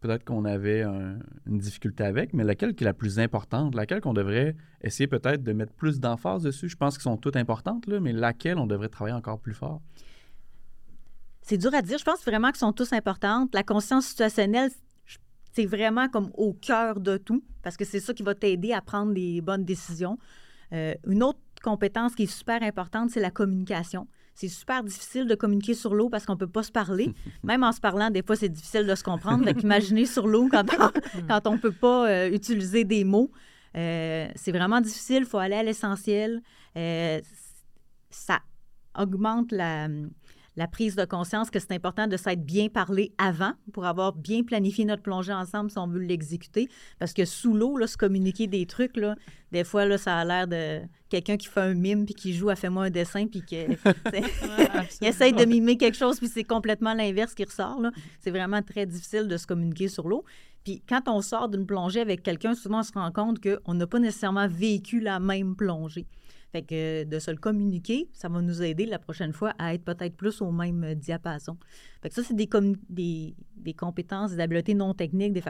peut-être 0.00 0.24
qu'on 0.24 0.44
avait 0.44 0.82
une 0.82 1.58
difficulté 1.58 2.04
avec, 2.04 2.32
mais 2.32 2.44
laquelle 2.44 2.74
qui 2.74 2.84
est 2.84 2.86
la 2.86 2.94
plus 2.94 3.18
importante, 3.18 3.74
laquelle 3.74 4.00
qu'on 4.00 4.14
devrait 4.14 4.56
essayer 4.82 5.06
peut-être 5.06 5.42
de 5.42 5.52
mettre 5.52 5.72
plus 5.72 6.00
d'emphase 6.00 6.42
dessus? 6.42 6.68
Je 6.68 6.76
pense 6.76 6.96
qu'elles 6.96 7.04
sont 7.04 7.16
toutes 7.16 7.36
importantes, 7.36 7.86
là, 7.86 8.00
mais 8.00 8.12
laquelle 8.12 8.58
on 8.58 8.66
devrait 8.66 8.88
travailler 8.88 9.16
encore 9.16 9.40
plus 9.40 9.54
fort? 9.54 9.80
C'est 11.42 11.58
dur 11.58 11.74
à 11.74 11.82
dire. 11.82 11.98
Je 11.98 12.04
pense 12.04 12.24
vraiment 12.24 12.48
qu'elles 12.48 12.58
sont 12.58 12.72
toutes 12.72 12.92
importantes. 12.92 13.54
La 13.54 13.62
conscience 13.62 14.06
situationnelle, 14.06 14.70
c'est 15.52 15.66
vraiment 15.66 16.08
comme 16.08 16.30
au 16.34 16.52
cœur 16.52 17.00
de 17.00 17.16
tout, 17.16 17.42
parce 17.62 17.76
que 17.76 17.84
c'est 17.84 18.00
ça 18.00 18.14
qui 18.14 18.22
va 18.22 18.34
t'aider 18.34 18.72
à 18.72 18.80
prendre 18.80 19.12
des 19.14 19.40
bonnes 19.40 19.64
décisions. 19.64 20.18
Euh, 20.72 20.94
une 21.06 21.22
autre 21.22 21.40
compétence 21.62 22.14
qui 22.14 22.24
est 22.24 22.26
super 22.26 22.62
importante, 22.62 23.10
c'est 23.10 23.20
la 23.20 23.30
communication. 23.30 24.06
C'est 24.40 24.46
super 24.46 24.84
difficile 24.84 25.26
de 25.26 25.34
communiquer 25.34 25.74
sur 25.74 25.96
l'eau 25.96 26.08
parce 26.08 26.24
qu'on 26.24 26.34
ne 26.34 26.38
peut 26.38 26.46
pas 26.46 26.62
se 26.62 26.70
parler. 26.70 27.12
Même 27.42 27.64
en 27.64 27.72
se 27.72 27.80
parlant, 27.80 28.08
des 28.08 28.22
fois, 28.22 28.36
c'est 28.36 28.48
difficile 28.48 28.86
de 28.86 28.94
se 28.94 29.02
comprendre. 29.02 29.44
Donc, 29.44 29.64
imaginez 29.64 30.06
sur 30.06 30.28
l'eau 30.28 30.48
quand 30.48 30.62
on 31.48 31.52
ne 31.54 31.58
peut 31.58 31.72
pas 31.72 32.08
euh, 32.08 32.30
utiliser 32.30 32.84
des 32.84 33.02
mots. 33.02 33.32
Euh, 33.76 34.28
c'est 34.36 34.52
vraiment 34.52 34.80
difficile. 34.80 35.22
Il 35.22 35.26
faut 35.26 35.38
aller 35.38 35.56
à 35.56 35.64
l'essentiel. 35.64 36.40
ça 38.10 38.38
augmente 38.96 39.50
la, 39.50 39.88
la 40.58 40.66
prise 40.66 40.96
de 40.96 41.04
conscience 41.04 41.50
que 41.50 41.60
c'est 41.60 41.70
important 41.70 42.08
de 42.08 42.16
s'être 42.16 42.44
bien 42.44 42.68
parlé 42.68 43.12
avant 43.16 43.52
pour 43.72 43.86
avoir 43.86 44.12
bien 44.12 44.42
planifié 44.42 44.84
notre 44.84 45.02
plongée 45.02 45.32
ensemble 45.32 45.70
si 45.70 45.78
on 45.78 45.86
veut 45.86 46.00
l'exécuter. 46.00 46.68
Parce 46.98 47.12
que 47.12 47.24
sous 47.24 47.54
l'eau, 47.54 47.78
se 47.86 47.96
communiquer 47.96 48.48
des 48.48 48.66
trucs, 48.66 48.96
là, 48.96 49.14
des 49.52 49.62
fois, 49.62 49.84
là, 49.84 49.98
ça 49.98 50.16
a 50.16 50.24
l'air 50.24 50.48
de 50.48 50.80
quelqu'un 51.08 51.36
qui 51.36 51.46
fait 51.46 51.60
un 51.60 51.74
mime 51.74 52.04
puis 52.04 52.14
qui 52.14 52.34
joue 52.34 52.50
à 52.50 52.56
Fais-moi 52.56 52.86
un 52.86 52.90
dessin 52.90 53.28
puis 53.28 53.42
qui 53.42 53.56
essaye 55.00 55.32
de 55.32 55.44
mimer 55.44 55.76
quelque 55.76 55.96
chose 55.96 56.18
puis 56.18 56.28
c'est 56.28 56.42
complètement 56.42 56.92
l'inverse 56.92 57.34
qui 57.34 57.44
ressort. 57.44 57.80
C'est 58.18 58.32
vraiment 58.32 58.60
très 58.60 58.84
difficile 58.84 59.28
de 59.28 59.36
se 59.36 59.46
communiquer 59.46 59.86
sur 59.86 60.08
l'eau. 60.08 60.24
Puis 60.64 60.82
quand 60.88 61.02
on 61.06 61.22
sort 61.22 61.48
d'une 61.48 61.66
plongée 61.66 62.00
avec 62.00 62.24
quelqu'un, 62.24 62.56
souvent 62.56 62.80
on 62.80 62.82
se 62.82 62.92
rend 62.92 63.12
compte 63.12 63.38
qu'on 63.40 63.74
n'a 63.74 63.86
pas 63.86 64.00
nécessairement 64.00 64.48
vécu 64.48 64.98
la 64.98 65.20
même 65.20 65.54
plongée. 65.54 66.08
Fait 66.52 66.62
que 66.62 67.04
de 67.04 67.18
se 67.18 67.30
le 67.30 67.36
communiquer, 67.36 68.08
ça 68.12 68.28
va 68.28 68.40
nous 68.40 68.62
aider 68.62 68.86
la 68.86 68.98
prochaine 68.98 69.32
fois 69.32 69.52
à 69.58 69.74
être 69.74 69.84
peut-être 69.84 70.16
plus 70.16 70.40
au 70.40 70.50
même 70.50 70.82
euh, 70.82 70.94
diapason. 70.94 71.58
Fait 72.02 72.08
que 72.08 72.14
ça, 72.14 72.22
c'est 72.22 72.34
des, 72.34 72.48
des, 72.88 73.34
des, 73.56 73.74
compétences, 73.74 74.32
des 74.32 74.40
habiletés 74.40 74.74
non 74.74 74.94
techniques 74.94 75.34
des 75.34 75.42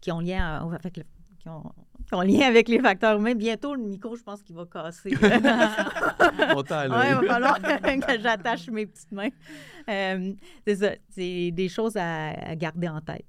qui 0.00 0.12
ont 0.12 0.20
lien 0.20 0.70
avec 0.72 1.00
qui 1.38 1.48
ont, 1.48 2.20
lien 2.20 2.46
avec 2.46 2.68
les 2.68 2.78
facteurs 2.78 3.18
humains. 3.18 3.34
Bientôt, 3.34 3.74
le 3.74 3.82
micro, 3.82 4.14
je 4.14 4.22
pense 4.22 4.42
qu'il 4.42 4.54
va 4.54 4.64
casser. 4.66 5.10
il 5.12 5.16
va 5.16 6.64
falloir 7.26 7.60
que 7.60 8.20
j'attache 8.22 8.68
mes 8.68 8.86
petites 8.86 9.12
mains. 9.12 9.30
Euh, 9.88 10.32
c'est 10.66 10.76
ça. 10.76 10.90
C'est 11.10 11.50
des 11.50 11.68
choses 11.68 11.96
à 11.96 12.54
garder 12.54 12.88
en 12.88 13.00
tête. 13.00 13.26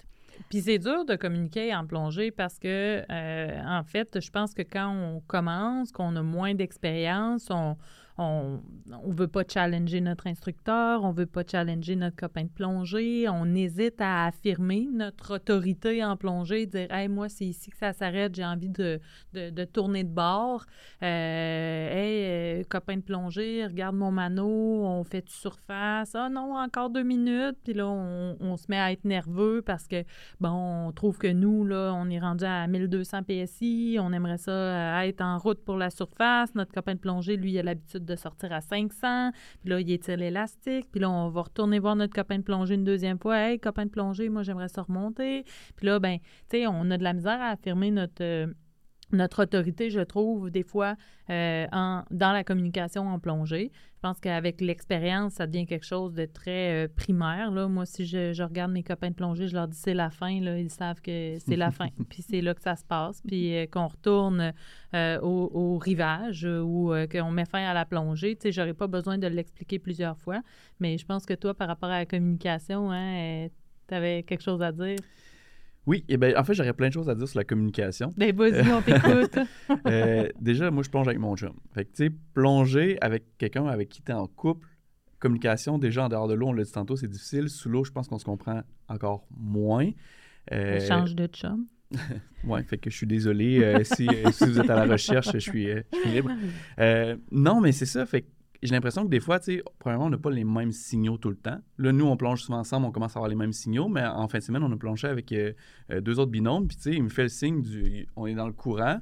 Puis 0.50 0.62
c'est 0.62 0.80
dur 0.80 1.06
de 1.06 1.16
communiquer 1.16 1.74
en 1.76 1.86
plongée 1.86 2.32
parce 2.32 2.60
que, 2.60 3.04
euh, 3.10 3.62
en 3.66 3.84
fait, 3.84 4.20
je 4.20 4.30
pense 4.30 4.54
que 4.54 4.62
quand 4.62 4.90
on 4.90 5.22
commence, 5.22 5.92
qu'on 5.92 6.16
a 6.16 6.22
moins 6.22 6.54
d'expérience, 6.54 7.48
on, 7.50 7.78
on 8.18 8.62
ne 8.88 9.14
veut 9.14 9.28
pas 9.28 9.44
challenger 9.48 10.00
notre 10.00 10.28
instructeur, 10.28 11.04
on 11.04 11.12
ne 11.12 11.18
veut 11.18 11.26
pas 11.26 11.44
challenger 11.46 11.98
notre 11.98 12.16
copain 12.16 12.44
de 12.44 12.50
plongée, 12.50 13.28
on 13.28 13.54
hésite 13.54 14.00
à 14.00 14.26
affirmer 14.26 14.88
notre 14.94 15.36
autorité 15.36 16.04
en 16.04 16.16
plongée, 16.16 16.66
dire 16.66 16.92
Hey, 16.92 17.10
moi, 17.10 17.28
c'est 17.28 17.46
ici 17.46 17.72
que 17.72 17.78
ça 17.78 17.92
s'arrête, 17.92 18.34
j'ai 18.34 18.46
envie 18.46 18.70
de, 18.70 19.02
tourner 19.66 20.04
de 20.06 20.10
bord. 20.10 20.66
Euh, 21.04 21.90
hey, 21.90 22.62
euh, 22.62 22.64
copain 22.70 22.96
de 22.96 23.02
plongée, 23.02 23.66
regarde 23.66 23.98
mon 23.98 24.12
mano, 24.12 24.48
on 24.48 25.04
fait 25.04 25.22
du 25.22 25.34
surface? 25.34 26.16
Ah 26.16 26.30
non, 26.30 26.58
encore 26.58 26.90
deux 26.90 27.04
minutes. 27.04 27.58
Puis 27.66 27.74
là, 27.74 27.88
on, 27.88 28.56
se 28.56 28.66
met 28.70 28.80
à 28.80 28.94
être 28.94 29.04
nerveux 29.04 29.62
parce 29.62 29.88
que, 29.88 30.04
bon, 30.40 30.88
on 30.88 30.92
trouve 30.94 31.18
que 31.18 31.28
nous, 31.28 31.66
là, 31.66 31.92
on 31.94 32.10
est 32.10 32.20
rendu 32.20 32.46
à 32.46 32.66
1200 32.68 33.24
PSI, 33.24 33.98
on 34.00 34.14
aimerait 34.14 34.38
ça 34.38 35.06
être 35.06 35.20
en 35.20 35.38
route 35.38 35.60
pour 35.66 35.76
la 35.76 35.90
surface. 35.90 36.56
Notre 36.56 36.72
copain 36.72 36.94
de 36.94 37.00
plongée, 37.00 37.36
lui, 37.36 37.60
a 37.60 37.64
l'habitude 37.64 38.05
de 38.06 38.16
sortir 38.16 38.52
à 38.52 38.62
500. 38.62 39.32
Puis 39.62 39.70
là, 39.70 39.80
il 39.80 39.92
étire 39.92 40.18
l'élastique. 40.18 40.88
Puis 40.92 41.02
là, 41.02 41.10
on 41.10 41.30
va 41.30 41.42
retourner 41.42 41.80
voir 41.80 41.96
notre 41.96 42.14
copain 42.14 42.38
de 42.38 42.44
plongée 42.44 42.76
une 42.76 42.84
deuxième 42.84 43.20
fois. 43.20 43.38
Hey, 43.38 43.60
copain 43.60 43.86
de 43.86 43.92
plongée, 43.92 44.30
moi, 44.30 44.44
j'aimerais 44.44 44.70
ça 44.70 44.84
remonter. 44.84 45.44
Puis 45.76 45.86
là, 45.88 46.00
ben, 46.00 46.18
tu 46.50 46.58
sais, 46.58 46.68
on 46.68 46.90
a 46.92 46.98
de 46.98 47.04
la 47.04 47.14
misère 47.14 47.42
à 47.42 47.50
affirmer 47.50 47.92
notre. 47.92 48.22
Euh, 48.22 48.48
notre 49.16 49.44
autorité, 49.44 49.90
je 49.90 50.02
trouve, 50.02 50.52
des 50.52 50.64
fois, 50.64 50.96
euh, 51.30 51.66
en, 51.72 52.04
dans 52.12 52.32
la 52.32 52.44
communication 52.44 53.08
en 53.08 53.20
plongée. 53.20 53.72
Je 53.96 54.00
pense 54.02 54.20
qu'avec 54.20 54.62
l'expérience, 54.62 55.34
ça 55.34 55.48
devient 55.48 55.66
quelque 55.66 55.86
chose 55.86 56.14
de 56.14 56.26
très 56.26 56.86
euh, 56.86 56.88
primaire. 56.96 57.50
Là. 57.50 57.68
Moi, 57.68 57.88
si 57.88 58.06
je, 58.06 58.44
regarde 58.44 58.72
mes 58.72 58.84
copains 58.84 59.10
de 59.10 59.16
plongée, 59.16 59.48
je 59.48 59.56
leur 59.56 59.68
dis 59.68 59.78
c'est 59.78 59.96
la 59.96 60.12
fin, 60.12 60.40
là, 60.42 60.60
ils 60.60 60.70
savent 60.70 61.02
que 61.02 61.38
c'est 61.40 61.56
la 61.56 61.72
fin. 61.72 61.90
Puis 62.10 62.22
c'est 62.22 62.42
là 62.42 62.54
que 62.54 62.62
ça 62.62 62.76
se 62.76 62.86
passe. 62.86 63.22
Puis 63.26 63.56
euh, 63.56 63.66
qu'on 63.66 63.88
retourne 63.88 64.54
au, 64.94 65.78
rivage 65.80 66.46
ou 66.46 66.94
qu'on 67.12 67.32
met 67.32 67.46
fin 67.46 67.64
à 67.66 67.74
la 67.74 67.86
plongée. 67.86 68.36
Tu 68.36 68.44
sais, 68.44 68.52
j'aurais 68.52 68.74
pas 68.74 68.88
besoin 68.88 69.18
de 69.18 69.28
l'expliquer 69.28 69.80
plusieurs 69.80 70.18
fois. 70.18 70.42
Mais 70.80 70.98
je 70.98 71.06
pense 71.06 71.26
que 71.26 71.34
toi, 71.34 71.54
par 71.54 71.68
rapport 71.68 71.90
à 71.90 72.00
la 72.00 72.06
communication, 72.06 72.92
hein, 72.92 73.48
tu 73.88 73.94
avais 73.94 74.24
quelque 74.24 74.44
chose 74.44 74.62
à 74.62 74.72
dire? 74.72 74.98
Oui, 75.88 76.04
et 76.10 76.14
eh 76.14 76.18
ben, 76.18 76.36
en 76.36 76.44
fait, 76.44 76.54
j'aurais 76.54 76.74
plein 76.74 76.88
de 76.88 76.94
choses 76.94 77.10
à 77.10 77.16
dire 77.16 77.28
sur 77.28 77.38
la 77.38 77.44
communication. 77.44 78.14
Ben, 78.18 78.36
vas-y, 78.36 78.72
on 78.72 78.82
t'écoute. 78.82 79.40
Euh, 79.88 80.30
déjà, 80.40 80.72
moi, 80.72 80.84
je 80.84 80.90
plonge 80.90 81.08
avec 81.08 81.20
mon 81.20 81.36
chum. 81.36 81.54
Fait 81.74 81.86
que, 81.86 81.90
tu 81.92 82.06
sais, 82.06 82.12
plonger 82.34 82.98
avec 83.02 83.38
quelqu'un 83.38 83.66
avec 83.68 83.90
qui 83.90 84.02
tu 84.02 84.12
es 84.12 84.16
en 84.16 84.28
couple, 84.28 84.68
communication, 85.20 85.78
déjà 85.78 86.06
en 86.06 86.10
dehors 86.10 86.28
de 86.28 86.34
l'eau, 86.34 86.48
on 86.48 86.54
l'a 86.54 86.64
dit 86.64 86.72
tantôt, 86.72 86.96
c'est 86.96 87.08
difficile. 87.08 87.50
Sous 87.50 87.70
l'eau, 87.70 87.84
je 87.84 87.92
pense 87.92 88.08
qu'on 88.08 88.18
se 88.18 88.26
comprend 88.26 88.64
encore 88.88 89.28
moins. 89.30 89.90
Euh... 90.52 90.80
Change 90.80 91.16
de 91.16 91.28
chum. 91.28 91.68
oui, 92.44 92.64
fait 92.64 92.78
que 92.78 92.90
je 92.90 92.96
suis 92.96 93.08
désolé 93.08 93.64
euh, 93.64 93.84
si, 93.84 94.08
si, 94.32 94.46
vous 94.46 94.60
êtes 94.60 94.70
à 94.70 94.86
la 94.86 94.92
recherche, 94.92 95.32
je 95.34 95.38
suis, 95.38 95.70
euh, 95.70 95.82
je 95.94 96.00
suis 96.00 96.10
libre. 96.10 96.32
non, 97.32 97.62
mais 97.62 97.72
c'est 97.72 97.86
ça, 97.86 98.06
fait 98.06 98.22
que 98.22 98.28
j'ai 98.66 98.74
l'impression 98.74 99.04
que 99.04 99.10
des 99.10 99.20
fois, 99.20 99.40
tu 99.40 99.58
sais, 99.58 99.64
premièrement, 99.80 100.06
on 100.06 100.10
n'a 100.10 100.18
pas 100.18 100.32
les 100.32 100.44
mêmes 100.44 100.72
signaux 100.72 101.18
tout 101.18 101.30
le 101.30 101.36
temps. 101.36 101.60
Là, 101.78 101.92
nous, 101.92 102.06
on 102.06 102.18
plonge 102.18 102.42
souvent 102.42 102.60
ensemble, 102.60 102.86
on 102.86 102.92
commence 102.92 103.16
à 103.16 103.20
avoir 103.20 103.30
les 103.30 103.36
mêmes 103.36 103.54
signaux, 103.54 103.88
mais 103.88 104.06
en 104.06 104.28
fin 104.28 104.40
de 104.40 104.44
semaine, 104.44 104.64
on 104.64 104.72
a 104.72 104.78
plongé 104.78 105.08
avec 105.08 105.32
euh, 105.32 105.54
euh, 105.92 106.02
deux 106.02 106.20
autres 106.20 106.32
binômes, 106.32 106.68
puis 106.68 106.78
tu 106.78 106.84
sais, 106.84 106.94
il 106.94 107.04
me 107.04 107.10
fait 107.10 107.24
le 107.24 107.30
signe 107.30 107.62
du 107.62 108.08
on 108.16 108.28
est 108.28 108.36
dans 108.36 108.48
le 108.48 108.54
courant. 108.54 109.00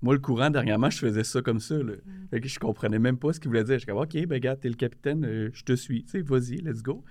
Moi, 0.00 0.14
le 0.14 0.20
courant, 0.20 0.50
dernièrement, 0.50 0.90
je 0.90 0.98
faisais 0.98 1.22
ça 1.22 1.42
comme 1.42 1.60
ça. 1.60 1.76
Là. 1.76 1.92
Mm. 1.92 2.28
Fait 2.30 2.40
que 2.40 2.48
je 2.48 2.58
comprenais 2.58 2.98
même 2.98 3.18
pas 3.18 3.32
ce 3.32 3.40
qu'il 3.40 3.48
voulait 3.48 3.64
dire. 3.64 3.74
Je 3.74 3.80
suis 3.80 3.86
comme, 3.86 3.98
OK, 3.98 4.26
ben, 4.26 4.40
gars, 4.40 4.56
t'es 4.56 4.68
le 4.68 4.74
capitaine, 4.74 5.24
euh, 5.24 5.50
je 5.52 5.62
te 5.62 5.74
suis. 5.74 6.04
Tu 6.04 6.10
sais, 6.10 6.22
vas-y, 6.22 6.56
let's 6.56 6.82
go. 6.82 7.04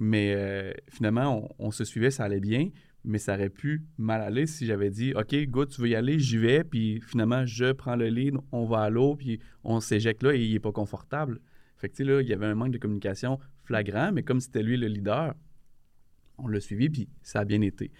Mais 0.00 0.76
finalement, 0.86 1.52
on, 1.58 1.72
se 1.72 1.82
suivait, 1.82 2.12
ça 2.12 2.22
allait 2.22 2.38
bien 2.38 2.70
mais 3.04 3.18
ça 3.18 3.34
aurait 3.34 3.50
pu 3.50 3.84
mal 3.96 4.20
aller 4.20 4.46
si 4.46 4.66
j'avais 4.66 4.90
dit 4.90 5.14
OK, 5.14 5.34
go, 5.48 5.66
tu 5.66 5.80
veux 5.80 5.88
y 5.88 5.94
aller, 5.94 6.18
j'y 6.18 6.38
vais, 6.38 6.64
puis 6.64 7.00
finalement, 7.00 7.46
je 7.46 7.72
prends 7.72 7.96
le 7.96 8.08
lead, 8.08 8.36
on 8.52 8.64
va 8.64 8.82
à 8.82 8.90
l'eau, 8.90 9.16
puis 9.16 9.40
on 9.64 9.80
s'éjecte 9.80 10.22
là 10.22 10.34
et 10.34 10.44
il 10.44 10.52
n'est 10.52 10.60
pas 10.60 10.72
confortable. 10.72 11.40
Fait 11.76 11.88
que, 11.88 12.02
là, 12.02 12.20
il 12.20 12.28
y 12.28 12.32
avait 12.32 12.46
un 12.46 12.54
manque 12.54 12.72
de 12.72 12.78
communication 12.78 13.38
flagrant, 13.62 14.10
mais 14.12 14.22
comme 14.22 14.40
c'était 14.40 14.62
lui 14.62 14.76
le 14.76 14.88
leader, 14.88 15.34
on 16.38 16.48
l'a 16.48 16.60
suivi, 16.60 16.90
puis 16.90 17.08
ça 17.22 17.40
a 17.40 17.44
bien 17.44 17.60
été. 17.60 17.92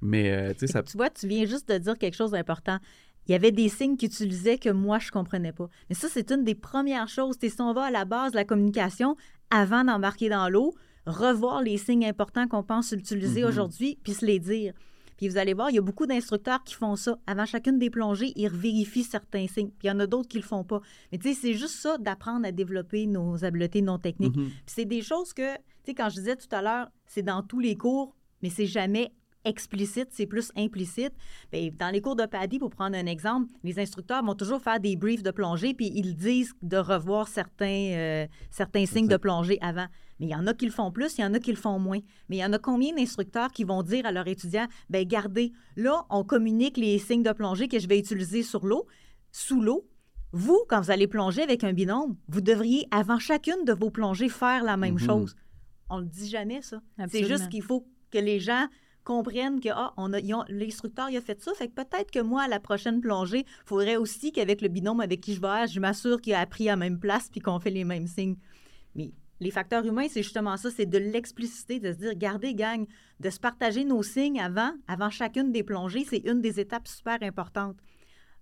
Mais, 0.00 0.30
euh, 0.32 0.66
ça. 0.66 0.82
Tu 0.82 0.96
vois, 0.96 1.10
tu 1.10 1.26
viens 1.26 1.46
juste 1.46 1.68
de 1.68 1.78
dire 1.78 1.96
quelque 1.96 2.14
chose 2.14 2.32
d'important. 2.32 2.78
Il 3.26 3.32
y 3.32 3.34
avait 3.34 3.52
des 3.52 3.68
signes 3.68 3.96
qu'il 3.96 4.08
utilisait 4.08 4.58
que 4.58 4.68
moi, 4.68 4.98
je 4.98 5.06
ne 5.06 5.12
comprenais 5.12 5.52
pas. 5.52 5.68
Mais 5.88 5.94
ça, 5.94 6.08
c'est 6.10 6.30
une 6.32 6.44
des 6.44 6.56
premières 6.56 7.08
choses. 7.08 7.36
Si 7.40 7.60
on 7.60 7.72
va 7.72 7.84
à 7.84 7.90
la 7.90 8.04
base 8.04 8.32
de 8.32 8.36
la 8.36 8.44
communication, 8.44 9.16
avant 9.50 9.84
d'embarquer 9.84 10.28
dans 10.28 10.48
l'eau, 10.48 10.74
revoir 11.06 11.62
les 11.62 11.78
signes 11.78 12.06
importants 12.06 12.46
qu'on 12.48 12.62
pense 12.62 12.92
utiliser 12.92 13.42
mm-hmm. 13.42 13.48
aujourd'hui, 13.48 13.98
puis 14.02 14.14
se 14.14 14.24
les 14.24 14.38
dire. 14.38 14.72
Puis 15.16 15.28
vous 15.28 15.36
allez 15.36 15.54
voir, 15.54 15.70
il 15.70 15.76
y 15.76 15.78
a 15.78 15.82
beaucoup 15.82 16.06
d'instructeurs 16.06 16.64
qui 16.64 16.74
font 16.74 16.96
ça. 16.96 17.18
Avant 17.26 17.46
chacune 17.46 17.78
des 17.78 17.90
plongées, 17.90 18.32
ils 18.34 18.48
vérifient 18.48 19.04
certains 19.04 19.46
signes. 19.46 19.68
Puis 19.68 19.84
il 19.84 19.88
y 19.88 19.90
en 19.90 20.00
a 20.00 20.06
d'autres 20.06 20.28
qui 20.28 20.38
le 20.38 20.42
font 20.42 20.64
pas. 20.64 20.80
Mais 21.12 21.18
tu 21.18 21.28
sais, 21.28 21.40
c'est 21.40 21.54
juste 21.54 21.76
ça 21.76 21.96
d'apprendre 21.98 22.46
à 22.46 22.52
développer 22.52 23.06
nos 23.06 23.44
habiletés 23.44 23.82
non 23.82 23.98
techniques. 23.98 24.36
Mm-hmm. 24.36 24.48
Puis 24.48 24.74
c'est 24.74 24.84
des 24.84 25.02
choses 25.02 25.32
que, 25.32 25.54
tu 25.54 25.60
sais, 25.86 25.94
quand 25.94 26.08
je 26.08 26.16
disais 26.16 26.36
tout 26.36 26.48
à 26.50 26.62
l'heure, 26.62 26.88
c'est 27.06 27.22
dans 27.22 27.42
tous 27.42 27.60
les 27.60 27.76
cours, 27.76 28.16
mais 28.42 28.50
c'est 28.50 28.66
jamais 28.66 29.12
explicite, 29.44 30.08
c'est 30.10 30.26
plus 30.26 30.50
implicite. 30.56 31.12
Bien, 31.50 31.68
dans 31.78 31.90
les 31.90 32.00
cours 32.00 32.16
de 32.16 32.26
PADI, 32.26 32.58
pour 32.58 32.70
prendre 32.70 32.96
un 32.96 33.06
exemple, 33.06 33.52
les 33.64 33.78
instructeurs 33.78 34.24
vont 34.24 34.34
toujours 34.34 34.60
faire 34.60 34.80
des 34.80 34.96
briefs 34.96 35.22
de 35.22 35.30
plongée, 35.30 35.74
puis 35.74 35.90
ils 35.94 36.14
disent 36.14 36.52
de 36.62 36.76
revoir 36.76 37.28
certains, 37.28 37.66
euh, 37.92 38.26
certains 38.50 38.86
signes 38.86 39.08
de 39.08 39.16
plongée 39.16 39.58
avant. 39.60 39.86
Mais 40.22 40.28
il 40.28 40.30
y 40.30 40.36
en 40.36 40.46
a 40.46 40.54
qui 40.54 40.66
le 40.66 40.70
font 40.70 40.92
plus, 40.92 41.18
il 41.18 41.22
y 41.22 41.24
en 41.24 41.34
a 41.34 41.40
qui 41.40 41.50
le 41.50 41.56
font 41.56 41.80
moins. 41.80 41.98
Mais 42.28 42.36
il 42.36 42.38
y 42.38 42.44
en 42.44 42.52
a 42.52 42.58
combien 42.60 42.94
d'instructeurs 42.94 43.50
qui 43.50 43.64
vont 43.64 43.82
dire 43.82 44.06
à 44.06 44.12
leurs 44.12 44.28
étudiants, 44.28 44.68
ben 44.88 45.04
gardez, 45.04 45.52
là, 45.74 46.06
on 46.10 46.22
communique 46.22 46.76
les 46.76 46.96
signes 47.00 47.24
de 47.24 47.32
plongée 47.32 47.66
que 47.66 47.80
je 47.80 47.88
vais 47.88 47.98
utiliser 47.98 48.44
sur 48.44 48.64
l'eau, 48.64 48.86
sous 49.32 49.60
l'eau. 49.60 49.88
Vous, 50.30 50.60
quand 50.68 50.80
vous 50.80 50.92
allez 50.92 51.08
plonger 51.08 51.42
avec 51.42 51.64
un 51.64 51.72
binôme, 51.72 52.16
vous 52.28 52.40
devriez, 52.40 52.86
avant 52.92 53.18
chacune 53.18 53.64
de 53.66 53.72
vos 53.72 53.90
plongées, 53.90 54.28
faire 54.28 54.62
la 54.62 54.76
même 54.76 54.94
Mhm. 54.94 55.00
chose. 55.00 55.34
On 55.90 55.98
le 55.98 56.06
dit 56.06 56.28
jamais, 56.30 56.62
ça. 56.62 56.80
C'est 57.10 57.24
juste 57.24 57.48
qu'il 57.48 57.62
faut 57.62 57.84
que 58.12 58.18
les 58.18 58.38
gens 58.38 58.66
comprennent 59.04 59.58
que 59.58 59.70
ah, 59.72 59.92
on 59.96 60.12
a, 60.12 60.20
l'instructeur 60.48 61.10
il 61.10 61.16
a 61.16 61.20
fait 61.20 61.42
ça, 61.42 61.52
fait 61.54 61.66
que 61.66 61.74
peut-être 61.74 62.12
que 62.12 62.20
moi, 62.20 62.42
à 62.42 62.48
la 62.48 62.60
prochaine 62.60 63.00
plongée, 63.00 63.40
il 63.40 63.66
faudrait 63.66 63.96
aussi 63.96 64.30
qu'avec 64.30 64.60
le 64.62 64.68
binôme 64.68 65.00
avec 65.00 65.20
qui 65.20 65.34
je 65.34 65.40
vais, 65.40 65.66
je 65.66 65.80
m'assure 65.80 66.20
qu'il 66.20 66.34
a 66.34 66.38
appris 66.40 66.68
à 66.68 66.72
la 66.72 66.76
même 66.76 67.00
place 67.00 67.28
puis 67.28 67.40
qu'on 67.40 67.58
fait 67.58 67.70
les 67.70 67.82
mêmes 67.84 68.06
signes. 68.06 68.36
Les 69.42 69.50
facteurs 69.50 69.84
humains, 69.84 70.06
c'est 70.08 70.22
justement 70.22 70.56
ça, 70.56 70.70
c'est 70.70 70.86
de 70.86 70.98
l'explicité, 70.98 71.80
de 71.80 71.92
se 71.92 71.98
dire, 71.98 72.10
regardez, 72.10 72.54
gang, 72.54 72.86
de 73.18 73.28
se 73.28 73.40
partager 73.40 73.82
nos 73.84 74.00
signes 74.04 74.40
avant, 74.40 74.70
avant 74.86 75.10
chacune 75.10 75.50
des 75.50 75.64
plongées, 75.64 76.04
c'est 76.08 76.22
une 76.24 76.40
des 76.40 76.60
étapes 76.60 76.86
super 76.86 77.18
importantes. 77.22 77.76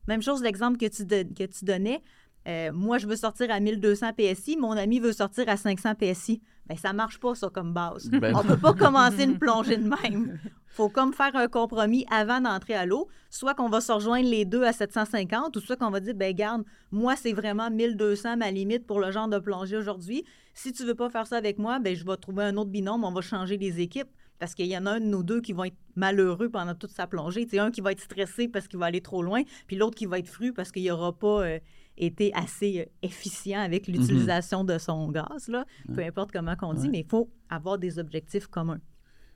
Même 0.09 0.21
chose, 0.21 0.43
l'exemple 0.43 0.77
que 0.77 0.85
tu, 0.85 1.07
don- 1.07 1.33
que 1.35 1.45
tu 1.45 1.65
donnais. 1.65 2.03
Euh, 2.49 2.73
moi, 2.73 2.99
je 2.99 3.07
veux 3.07 3.17
sortir 3.17 3.51
à 3.51 3.61
1200 3.61 4.13
PSI, 4.15 4.57
mon 4.57 4.73
ami 4.73 4.99
veut 4.99 5.13
sortir 5.13 5.49
à 5.49 5.57
500 5.57 5.95
PSI. 5.95 6.41
Bien, 6.67 6.77
ça 6.77 6.93
marche 6.93 7.19
pas, 7.19 7.35
ça, 7.35 7.51
comme 7.51 7.73
base. 7.73 8.09
Ben 8.11 8.35
On 8.35 8.43
peut 8.43 8.57
pas 8.57 8.73
commencer 8.73 9.25
une 9.25 9.39
plongée 9.39 9.77
de 9.77 9.89
même. 9.89 10.39
faut 10.69 10.89
comme 10.89 11.13
faire 11.13 11.35
un 11.35 11.49
compromis 11.49 12.07
avant 12.11 12.41
d'entrer 12.41 12.75
à 12.75 12.87
l'eau. 12.87 13.09
Soit 13.29 13.55
qu'on 13.55 13.69
va 13.69 13.81
se 13.81 13.93
rejoindre 13.93 14.29
les 14.29 14.45
deux 14.45 14.63
à 14.63 14.73
750, 14.73 15.57
ou 15.57 15.61
soit 15.61 15.77
qu'on 15.77 15.91
va 15.91 16.01
dire, 16.01 16.15
ben 16.15 16.33
garde, 16.35 16.65
moi, 16.91 17.17
c'est 17.17 17.33
vraiment 17.33 17.71
1200 17.71 18.37
ma 18.37 18.51
limite 18.51 18.87
pour 18.87 19.01
le 19.01 19.11
genre 19.11 19.29
de 19.29 19.39
plongée 19.39 19.77
aujourd'hui. 19.77 20.25
Si 20.55 20.73
tu 20.73 20.85
veux 20.85 20.95
pas 20.95 21.11
faire 21.11 21.27
ça 21.27 21.37
avec 21.37 21.59
moi, 21.59 21.79
ben 21.79 21.95
je 21.95 22.05
vais 22.05 22.17
trouver 22.17 22.45
un 22.45 22.57
autre 22.57 22.71
binôme, 22.71 23.05
on 23.05 23.13
va 23.13 23.21
changer 23.21 23.57
les 23.57 23.81
équipes. 23.81 24.09
Parce 24.39 24.55
qu'il 24.55 24.67
y 24.67 24.79
en 24.79 24.87
a 24.87 24.93
un 24.93 25.01
de 25.01 25.05
nos 25.05 25.23
deux 25.23 25.43
qui 25.43 25.53
va 25.53 25.67
être 25.67 25.77
malheureux 25.97 26.49
pendant 26.49 26.75
toute 26.75 26.93
sa 26.93 27.07
plongée. 27.07 27.47
Sais, 27.47 27.59
un 27.59 27.71
qui 27.71 27.83
va 27.83 27.93
être 27.93 28.01
stressé 28.01 28.49
parce 28.49 28.69
qu'il 28.69 28.79
va 28.79 28.87
aller 28.87 29.03
trop 29.03 29.23
loin, 29.23 29.43
puis 29.67 29.77
l'autre 29.77 29.97
qui 29.97 30.07
va 30.07 30.19
être 30.19 30.29
fru 30.29 30.55
parce 30.55 30.73
qu'il 30.73 30.87
n'aura 30.87 31.13
pas 31.13 31.43
euh, 31.43 31.59
été 32.07 32.33
assez 32.35 32.81
euh, 32.81 32.85
efficient 33.03 33.61
avec 33.61 33.87
l'utilisation 33.87 34.65
de 34.65 34.79
son 34.79 35.11
gaz. 35.11 35.49
Là. 35.49 35.65
Peu 35.95 36.03
importe 36.03 36.33
comment 36.33 36.57
qu'on 36.57 36.75
dit, 36.75 36.83
Ouais. 36.87 36.89
mais 36.93 37.01
il 37.01 37.07
faut 37.09 37.31
avoir 37.49 37.79
des 37.79 37.99
objectifs 37.99 38.47
communs. 38.47 38.81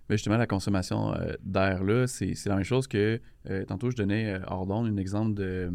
Mais 0.08 0.16
justement, 0.16 0.36
la 0.36 0.46
consommation 0.46 1.14
euh, 1.14 1.32
d'air, 1.42 1.82
là, 1.82 2.06
c'est 2.06 2.34
la 2.46 2.56
même 2.56 2.64
chose 2.64 2.86
que 2.86 3.20
euh, 3.48 3.64
tantôt, 3.64 3.90
je 3.90 3.96
donnais 3.96 4.34
euh, 4.34 4.38
hors 4.48 4.66
d'onde 4.66 4.86
un 4.86 4.96
exemple 4.98 5.32
de, 5.34 5.72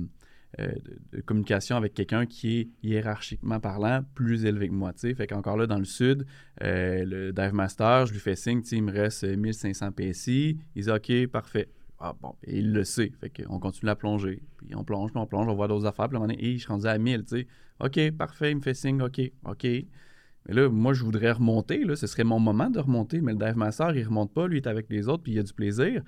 euh, 0.60 0.67
de- 0.71 1.17
de 1.17 1.21
communication 1.21 1.75
avec 1.78 1.95
quelqu'un 1.95 2.25
qui 2.28 2.60
est 2.60 2.69
hiérarchiquement 2.84 3.60
parlant 3.60 4.02
plus 4.13 4.45
élevé 4.45 4.67
que 4.69 4.73
moi. 4.73 4.93
tu 4.93 4.99
sais. 4.99 5.15
Fait 5.15 5.25
qu'encore 5.25 5.58
là, 5.58 5.65
dans 5.65 5.80
le 5.80 5.86
sud, 5.86 6.25
euh, 6.63 7.04
le 7.06 7.32
dive 7.34 7.54
master, 7.54 8.06
je 8.06 8.13
lui 8.13 8.19
fais 8.19 8.36
signe, 8.36 8.62
il 8.71 8.84
me 8.84 8.91
reste 8.91 9.23
euh, 9.23 9.36
1500 9.36 9.91
PSI. 9.93 10.60
Il 10.75 10.84
dit 10.84 10.91
OK, 10.91 11.28
parfait. 11.32 11.69
Ah 12.00 12.16
bon, 12.20 12.36
et 12.44 12.60
il 12.60 12.72
le 12.72 12.84
sait. 12.86 13.12
Fait 13.20 13.30
qu'on 13.30 13.60
continue 13.60 13.90
à 13.92 13.96
plonger. 13.96 14.42
Puis 14.58 14.74
on 14.76 14.84
plonge, 14.84 15.12
puis 15.12 15.20
on 15.20 15.26
plonge, 15.28 15.48
on 15.48 15.56
voit 15.56 15.68
d'autres 15.68 15.86
affaires. 15.86 16.08
Puis 16.08 16.16
à 16.16 16.20
un 16.20 16.22
moment 16.22 16.34
donné, 16.34 16.46
Hey, 16.46 16.58
je 16.58 16.64
suis 16.64 16.72
rendu 16.72 16.88
à 16.88 16.98
1000, 16.98 17.26
tu 17.26 17.40
sais. 17.40 17.48
OK, 17.82 18.12
parfait, 18.18 18.52
il 18.52 18.58
me 18.58 18.62
fait 18.62 18.74
signe, 18.74 19.02
OK, 19.02 19.20
OK. 19.46 19.64
Mais 19.64 20.54
là, 20.54 20.70
moi, 20.70 20.94
je 20.94 21.04
voudrais 21.04 21.32
remonter. 21.34 21.84
Là, 21.84 21.96
ce 21.96 22.08
serait 22.08 22.24
mon 22.24 22.40
moment 22.40 22.70
de 22.70 22.80
remonter. 22.80 23.20
Mais 23.22 23.34
le 23.34 23.38
dive 23.38 23.58
master, 23.58 23.96
il 23.96 24.04
remonte 24.06 24.34
pas. 24.34 24.48
Lui, 24.48 24.58
il 24.60 24.62
est 24.62 24.68
avec 24.68 24.88
les 24.90 25.10
autres, 25.10 25.24
puis 25.24 25.34
il 25.34 25.40
a 25.40 25.44
du 25.44 25.54
plaisir. 25.54 26.02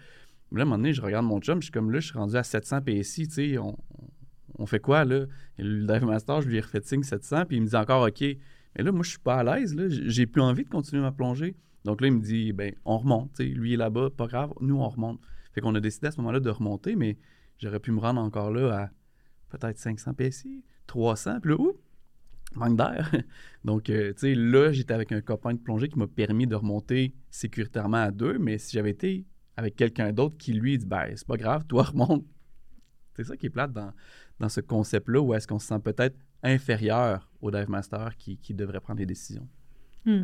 Mais 0.51 0.59
là, 0.59 0.61
à 0.61 0.65
un 0.65 0.65
moment 0.65 0.77
donné, 0.77 0.93
je 0.93 1.01
regarde 1.01 1.25
mon 1.25 1.39
chum, 1.39 1.61
je 1.61 1.65
suis 1.65 1.71
comme 1.71 1.91
là, 1.91 1.99
je 1.99 2.07
suis 2.07 2.17
rendu 2.17 2.35
à 2.35 2.43
700 2.43 2.81
PSI. 2.81 3.27
Tu 3.27 3.33
sais, 3.33 3.57
on, 3.57 3.77
on 4.57 4.65
fait 4.65 4.79
quoi, 4.79 5.03
là? 5.05 5.25
Le 5.57 5.85
dive 5.85 6.05
master, 6.05 6.41
je 6.41 6.47
lui 6.47 6.57
ai 6.57 6.61
refait 6.61 6.81
signe 6.83 7.03
700, 7.03 7.45
puis 7.45 7.57
il 7.57 7.63
me 7.63 7.67
dit 7.67 7.75
encore 7.75 8.07
OK. 8.07 8.21
Mais 8.21 8.83
là, 8.83 8.91
moi, 8.91 9.03
je 9.03 9.09
suis 9.11 9.19
pas 9.19 9.35
à 9.35 9.43
l'aise. 9.43 9.75
là. 9.75 9.85
J'ai 9.89 10.25
plus 10.25 10.41
envie 10.41 10.63
de 10.63 10.69
continuer 10.69 11.01
ma 11.01 11.11
plongée. 11.11 11.55
Donc 11.83 11.99
là, 12.01 12.07
il 12.07 12.13
me 12.13 12.21
dit 12.21 12.53
ben, 12.53 12.73
on 12.85 12.97
remonte. 12.97 13.33
Tu 13.33 13.43
sais, 13.43 13.49
lui 13.49 13.73
est 13.73 13.77
là-bas, 13.77 14.09
pas 14.15 14.27
grave. 14.27 14.53
Nous, 14.61 14.75
on 14.77 14.87
remonte. 14.87 15.19
Fait 15.53 15.61
qu'on 15.61 15.75
a 15.75 15.79
décidé 15.79 16.07
à 16.07 16.11
ce 16.11 16.17
moment-là 16.17 16.39
de 16.39 16.49
remonter, 16.49 16.95
mais 16.95 17.17
j'aurais 17.57 17.79
pu 17.79 17.91
me 17.91 17.99
rendre 17.99 18.21
encore 18.21 18.51
là 18.51 18.73
à 18.83 18.89
peut-être 19.49 19.77
500 19.77 20.13
PSI, 20.13 20.63
300. 20.87 21.39
Puis 21.41 21.51
là, 21.51 21.57
oups, 21.57 21.77
manque 22.55 22.77
d'air. 22.77 23.11
Donc, 23.63 23.89
euh, 23.89 24.13
tu 24.13 24.19
sais, 24.19 24.35
là, 24.35 24.71
j'étais 24.71 24.93
avec 24.93 25.11
un 25.11 25.21
copain 25.21 25.53
de 25.53 25.59
plongée 25.59 25.89
qui 25.89 25.99
m'a 25.99 26.07
permis 26.07 26.47
de 26.47 26.55
remonter 26.55 27.13
sécuritairement 27.29 27.97
à 27.97 28.11
deux, 28.11 28.37
mais 28.37 28.57
si 28.57 28.73
j'avais 28.73 28.91
été 28.91 29.25
avec 29.57 29.75
quelqu'un 29.75 30.11
d'autre 30.11 30.37
qui, 30.37 30.53
lui, 30.53 30.77
dit, 30.77 30.85
ben, 30.85 31.11
c'est 31.15 31.27
pas 31.27 31.37
grave, 31.37 31.65
toi, 31.67 31.83
remonte. 31.93 32.25
C'est 33.15 33.25
ça 33.25 33.35
qui 33.35 33.47
est 33.47 33.49
plate 33.49 33.73
dans, 33.73 34.49
ce 34.49 34.61
concept-là, 34.61 35.21
où 35.21 35.33
est-ce 35.33 35.47
qu'on 35.47 35.59
se 35.59 35.67
sent 35.67 35.79
peut-être 35.83 36.17
inférieur 36.41 37.29
au 37.41 37.51
dive 37.51 37.69
master 37.69 38.15
qui, 38.17 38.37
qui 38.37 38.53
devrait 38.53 38.79
prendre 38.79 38.99
les 38.99 39.05
décisions. 39.05 39.47
Hmm. 40.05 40.23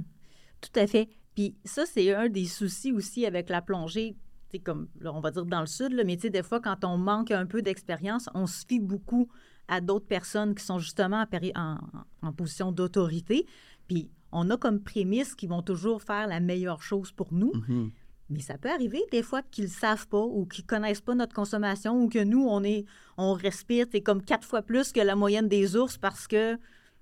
Tout 0.61 0.79
à 0.79 0.87
fait. 0.87 1.07
Puis 1.35 1.55
ça, 1.63 1.85
c'est 1.85 2.15
un 2.15 2.29
des 2.29 2.45
soucis 2.45 2.91
aussi 2.91 3.27
avec 3.27 3.49
la 3.49 3.61
plongée. 3.61 4.15
Comme 4.63 4.87
là, 4.99 5.13
on 5.13 5.19
va 5.19 5.31
dire 5.31 5.45
dans 5.45 5.59
le 5.61 5.67
sud, 5.67 5.91
là, 5.93 6.03
mais 6.03 6.15
des 6.15 6.43
fois, 6.43 6.59
quand 6.59 6.83
on 6.83 6.97
manque 6.97 7.31
un 7.31 7.45
peu 7.45 7.61
d'expérience, 7.61 8.29
on 8.33 8.47
se 8.47 8.65
fie 8.65 8.79
beaucoup 8.79 9.27
à 9.67 9.81
d'autres 9.81 10.07
personnes 10.07 10.55
qui 10.55 10.63
sont 10.63 10.79
justement 10.79 11.21
en, 11.21 11.25
péri- 11.25 11.51
en- 11.55 11.77
en 12.21 12.31
position 12.33 12.71
d'autorité. 12.71 13.45
Puis 13.87 14.09
on 14.31 14.49
a 14.49 14.57
comme 14.57 14.81
prémisse 14.81 15.35
qu'ils 15.35 15.49
vont 15.49 15.61
toujours 15.61 16.01
faire 16.01 16.27
la 16.27 16.39
meilleure 16.39 16.81
chose 16.81 17.11
pour 17.11 17.33
nous. 17.33 17.51
Mhm. 17.67 17.91
Mais 18.29 18.39
ça 18.41 18.57
peut 18.57 18.69
arriver 18.69 19.01
des 19.11 19.23
fois 19.23 19.41
qu'ils 19.41 19.65
ne 19.65 19.69
savent 19.69 20.07
pas 20.07 20.21
ou 20.21 20.45
qu'ils 20.45 20.63
ne 20.63 20.67
connaissent 20.67 21.01
pas 21.01 21.15
notre 21.15 21.33
consommation 21.33 22.01
ou 22.01 22.09
que 22.09 22.21
nous, 22.23 22.45
on, 22.45 22.63
est, 22.63 22.85
on 23.17 23.33
respire 23.33 23.85
comme 24.03 24.21
quatre 24.21 24.45
fois 24.45 24.61
plus 24.61 24.91
que 24.91 24.99
la 24.99 25.15
moyenne 25.15 25.47
des 25.47 25.75
ours 25.77 25.97
parce 25.97 26.27
que 26.27 26.57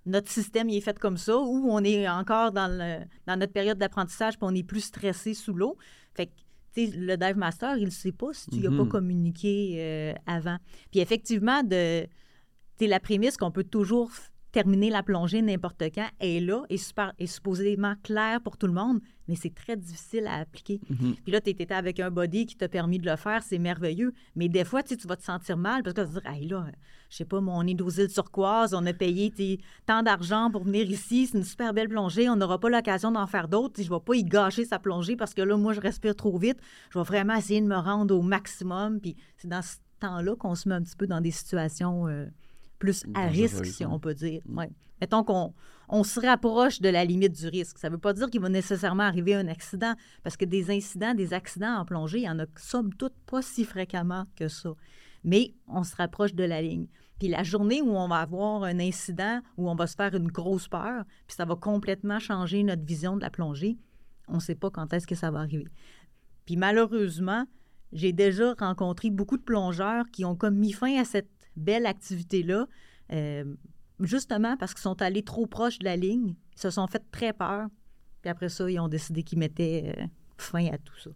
notre 0.05 0.29
système 0.29 0.69
il 0.69 0.77
est 0.77 0.81
fait 0.81 0.99
comme 0.99 1.17
ça 1.17 1.35
ou 1.37 1.67
on 1.71 1.83
est 1.83 2.07
encore 2.07 2.51
dans, 2.51 2.67
le, 2.67 3.05
dans 3.25 3.39
notre 3.39 3.53
période 3.53 3.79
d'apprentissage 3.79 4.37
puis 4.37 4.47
on 4.47 4.53
est 4.53 4.61
plus 4.63 4.81
stressé 4.81 5.33
sous 5.33 5.53
l'eau. 5.53 5.77
Fait 6.13 6.27
que, 6.27 6.31
le 6.77 7.15
dive 7.15 7.37
master, 7.37 7.77
il 7.77 7.85
ne 7.85 7.89
sait 7.89 8.11
pas 8.11 8.33
si 8.33 8.49
tu 8.49 8.57
n'y 8.59 8.67
as 8.67 8.71
pas 8.71 8.83
Mhm. 8.83 8.89
communiqué 8.89 9.75
euh, 9.77 10.13
avant. 10.25 10.57
Puis 10.91 10.99
effectivement, 10.99 11.63
de, 11.63 12.05
la 12.81 12.99
prémisse 12.99 13.37
qu'on 13.37 13.51
peut 13.51 13.63
toujours 13.63 14.11
terminer 14.51 14.89
la 14.89 15.03
plongée 15.03 15.41
n'importe 15.41 15.83
quand 15.93 16.07
est 16.19 16.39
là, 16.39 16.63
est, 16.69 16.77
super, 16.77 17.13
est 17.19 17.27
supposément 17.27 17.95
claire 18.03 18.41
pour 18.41 18.57
tout 18.57 18.67
le 18.67 18.73
monde, 18.73 18.99
mais 19.27 19.35
c'est 19.35 19.53
très 19.53 19.75
difficile 19.75 20.27
à 20.27 20.35
appliquer. 20.35 20.79
Mhm. 20.89 21.15
Puis 21.23 21.31
là, 21.31 21.41
tu 21.41 21.49
étais 21.49 21.73
avec 21.73 21.99
un 21.99 22.11
body 22.11 22.45
qui 22.45 22.55
t'a 22.55 22.67
permis 22.67 22.99
de 22.99 23.09
le 23.09 23.15
faire, 23.15 23.43
c'est 23.43 23.57
merveilleux. 23.57 24.13
Mais 24.35 24.49
des 24.49 24.63
fois, 24.63 24.83
tu 24.83 24.95
vas 25.07 25.15
te 25.15 25.23
sentir 25.23 25.57
mal 25.57 25.83
parce 25.83 25.93
que 25.93 26.01
tu 26.01 26.07
vas 26.07 26.19
te 26.19 26.23
dire, 26.23 26.31
hey, 26.31 26.47
là, 26.47 26.67
je 27.09 27.17
sais 27.17 27.25
pas, 27.25 27.41
moi, 27.41 27.55
on 27.57 27.67
est 27.67 27.79
aux 27.81 27.89
îles 27.89 28.11
turquoises, 28.11 28.73
on 28.73 28.85
a 28.85 28.93
payé 28.93 29.31
tant 29.85 30.03
d'argent 30.03 30.49
pour 30.51 30.63
venir 30.63 30.89
ici, 30.89 31.27
c'est 31.27 31.37
une 31.37 31.43
super 31.43 31.73
belle 31.73 31.89
plongée, 31.89 32.29
on 32.29 32.35
n'aura 32.35 32.59
pas 32.59 32.69
l'occasion 32.69 33.11
d'en 33.11 33.27
faire 33.27 33.47
d'autres. 33.47 33.81
Je 33.81 33.89
vais 33.89 33.99
pas 33.99 34.15
y 34.15 34.23
gâcher 34.23 34.65
sa 34.65 34.79
plongée 34.79 35.15
parce 35.15 35.33
que 35.33 35.41
là, 35.41 35.57
moi, 35.57 35.73
je 35.73 35.81
respire 35.81 36.15
trop 36.15 36.37
vite. 36.37 36.57
Je 36.91 36.99
vais 36.99 37.05
vraiment 37.05 37.35
essayer 37.35 37.61
de 37.61 37.67
me 37.67 37.77
rendre 37.77 38.15
au 38.15 38.21
maximum. 38.21 38.99
Puis 38.99 39.15
c'est 39.37 39.47
dans 39.47 39.61
ce 39.61 39.77
temps-là 39.99 40.35
qu'on 40.35 40.55
se 40.55 40.67
met 40.69 40.75
un 40.75 40.81
petit 40.81 40.95
peu 40.95 41.07
dans 41.07 41.21
des 41.21 41.31
situations 41.31 42.07
euh, 42.07 42.25
plus 42.79 43.03
à 43.13 43.27
risque, 43.27 43.65
si 43.65 43.85
on 43.85 43.99
peut 43.99 44.13
dire. 44.13 44.41
Mm. 44.45 44.57
Ouais. 44.57 44.71
Mettons 45.01 45.23
qu'on 45.23 45.53
on 45.87 46.03
se 46.03 46.19
rapproche 46.19 46.81
de 46.81 46.89
la 46.89 47.05
limite 47.05 47.33
du 47.33 47.47
risque. 47.47 47.77
Ça 47.77 47.89
ne 47.89 47.93
veut 47.93 47.99
pas 47.99 48.13
dire 48.13 48.29
qu'il 48.29 48.41
va 48.41 48.49
nécessairement 48.49 49.03
arriver 49.03 49.35
un 49.35 49.47
accident, 49.47 49.93
parce 50.23 50.37
que 50.37 50.45
des 50.45 50.71
incidents, 50.71 51.13
des 51.13 51.33
accidents 51.33 51.77
en 51.77 51.85
plongée, 51.85 52.19
il 52.19 52.23
y 52.23 52.29
en 52.29 52.39
a, 52.39 52.45
somme 52.57 52.93
toute, 52.93 53.13
pas 53.25 53.41
si 53.41 53.65
fréquemment 53.65 54.25
que 54.35 54.47
ça. 54.47 54.73
Mais 55.23 55.53
on 55.67 55.83
se 55.83 55.95
rapproche 55.95 56.33
de 56.33 56.43
la 56.43 56.61
ligne. 56.61 56.87
Puis 57.19 57.29
la 57.29 57.43
journée 57.43 57.81
où 57.81 57.95
on 57.95 58.07
va 58.07 58.17
avoir 58.17 58.63
un 58.63 58.79
incident, 58.79 59.41
où 59.57 59.69
on 59.69 59.75
va 59.75 59.87
se 59.87 59.95
faire 59.95 60.13
une 60.15 60.27
grosse 60.27 60.67
peur, 60.67 61.03
puis 61.27 61.35
ça 61.35 61.45
va 61.45 61.55
complètement 61.55 62.19
changer 62.19 62.63
notre 62.63 62.83
vision 62.83 63.15
de 63.15 63.21
la 63.21 63.29
plongée, 63.29 63.77
on 64.27 64.35
ne 64.35 64.39
sait 64.39 64.55
pas 64.55 64.69
quand 64.69 64.91
est-ce 64.93 65.07
que 65.07 65.15
ça 65.15 65.31
va 65.31 65.39
arriver. 65.39 65.67
Puis 66.45 66.57
malheureusement, 66.57 67.45
j'ai 67.93 68.11
déjà 68.11 68.53
rencontré 68.59 69.09
beaucoup 69.09 69.37
de 69.37 69.43
plongeurs 69.43 70.05
qui 70.11 70.25
ont 70.25 70.35
comme 70.35 70.55
mis 70.55 70.73
fin 70.73 70.99
à 70.99 71.05
cette 71.05 71.29
belle 71.55 71.85
activité-là, 71.85 72.67
euh, 73.11 73.55
justement 73.99 74.57
parce 74.57 74.73
qu'ils 74.73 74.81
sont 74.81 75.01
allés 75.01 75.23
trop 75.23 75.45
proches 75.45 75.79
de 75.79 75.85
la 75.85 75.95
ligne, 75.95 76.35
ils 76.55 76.59
se 76.59 76.69
sont 76.69 76.87
fait 76.87 77.03
très 77.11 77.33
peur, 77.33 77.67
puis 78.21 78.29
après 78.29 78.49
ça, 78.49 78.69
ils 78.69 78.79
ont 78.79 78.87
décidé 78.87 79.23
qu'ils 79.23 79.39
mettaient 79.39 79.93
euh, 79.97 80.03
fin 80.37 80.67
à 80.67 80.77
tout 80.77 80.97
ça. 80.99 81.11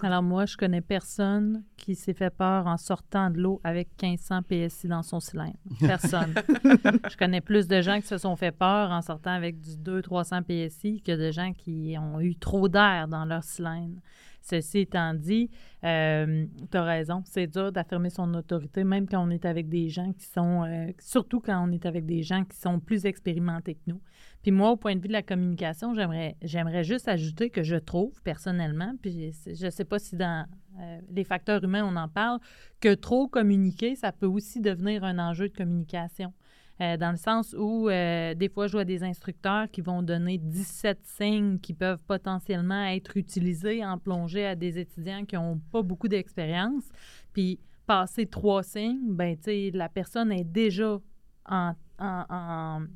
Alors 0.00 0.22
moi, 0.22 0.46
je 0.46 0.56
connais 0.56 0.80
personne 0.80 1.64
qui 1.76 1.96
s'est 1.96 2.14
fait 2.14 2.30
peur 2.30 2.68
en 2.68 2.76
sortant 2.76 3.30
de 3.30 3.38
l'eau 3.38 3.60
avec 3.64 3.88
1500 4.00 4.42
PSI 4.42 4.86
dans 4.86 5.02
son 5.02 5.18
cylindre. 5.18 5.56
Personne. 5.80 6.34
je 7.10 7.16
connais 7.16 7.40
plus 7.40 7.66
de 7.66 7.82
gens 7.82 8.00
qui 8.00 8.06
se 8.06 8.18
sont 8.18 8.36
fait 8.36 8.52
peur 8.52 8.92
en 8.92 9.02
sortant 9.02 9.32
avec 9.32 9.60
du 9.60 9.70
200-300 9.70 10.44
PSI 10.44 11.02
que 11.02 11.10
de 11.10 11.32
gens 11.32 11.52
qui 11.52 11.96
ont 11.98 12.20
eu 12.20 12.36
trop 12.36 12.68
d'air 12.68 13.08
dans 13.08 13.24
leur 13.24 13.42
cylindre. 13.42 14.00
Ceci 14.48 14.78
étant 14.78 15.12
dit, 15.12 15.50
euh, 15.84 16.46
tu 16.70 16.76
as 16.76 16.82
raison, 16.82 17.22
c'est 17.26 17.46
dur 17.46 17.70
d'affirmer 17.70 18.08
son 18.08 18.32
autorité, 18.32 18.82
même 18.82 19.06
quand 19.06 19.22
on 19.22 19.30
est 19.30 19.44
avec 19.44 19.68
des 19.68 19.90
gens 19.90 20.12
qui 20.14 20.24
sont, 20.24 20.64
euh, 20.64 20.90
surtout 20.98 21.40
quand 21.40 21.62
on 21.68 21.70
est 21.70 21.84
avec 21.84 22.06
des 22.06 22.22
gens 22.22 22.44
qui 22.44 22.56
sont 22.56 22.80
plus 22.80 23.04
expérimentés 23.04 23.74
que 23.74 23.82
nous. 23.88 24.00
Puis 24.42 24.50
moi, 24.50 24.70
au 24.70 24.76
point 24.76 24.96
de 24.96 25.00
vue 25.00 25.08
de 25.08 25.12
la 25.12 25.22
communication, 25.22 25.94
j'aimerais, 25.94 26.84
juste 26.84 27.08
ajouter 27.08 27.50
que 27.50 27.62
je 27.62 27.76
trouve 27.76 28.22
personnellement, 28.22 28.94
puis 29.02 29.32
je 29.46 29.66
ne 29.66 29.70
sais 29.70 29.84
pas 29.84 29.98
si 29.98 30.16
dans 30.16 30.46
euh, 30.80 31.00
les 31.10 31.24
facteurs 31.24 31.62
humains 31.62 31.84
on 31.84 31.96
en 31.96 32.08
parle, 32.08 32.38
que 32.80 32.94
trop 32.94 33.28
communiquer, 33.28 33.96
ça 33.96 34.12
peut 34.12 34.26
aussi 34.26 34.60
devenir 34.60 35.04
un 35.04 35.18
enjeu 35.18 35.48
de 35.48 35.54
communication. 35.54 36.32
Euh, 36.80 36.96
dans 36.96 37.10
le 37.10 37.16
sens 37.16 37.54
où 37.58 37.88
euh, 37.88 38.34
des 38.34 38.48
fois, 38.48 38.68
je 38.68 38.72
vois 38.72 38.84
des 38.84 39.02
instructeurs 39.02 39.68
qui 39.70 39.80
vont 39.80 40.02
donner 40.02 40.38
17 40.38 41.00
signes 41.04 41.58
qui 41.58 41.74
peuvent 41.74 42.02
potentiellement 42.04 42.84
être 42.86 43.16
utilisés 43.16 43.84
en 43.84 43.98
plongée 43.98 44.46
à 44.46 44.54
des 44.54 44.78
étudiants 44.78 45.24
qui 45.24 45.34
n'ont 45.34 45.60
pas 45.72 45.82
beaucoup 45.82 46.08
d'expérience. 46.08 46.84
Puis 47.32 47.58
passer 47.86 48.26
trois 48.26 48.62
signes, 48.62 49.00
ben, 49.08 49.36
la 49.74 49.88
personne 49.88 50.30
est 50.30 50.44
déjà 50.44 51.00
en, 51.48 51.74
en, 51.98 52.86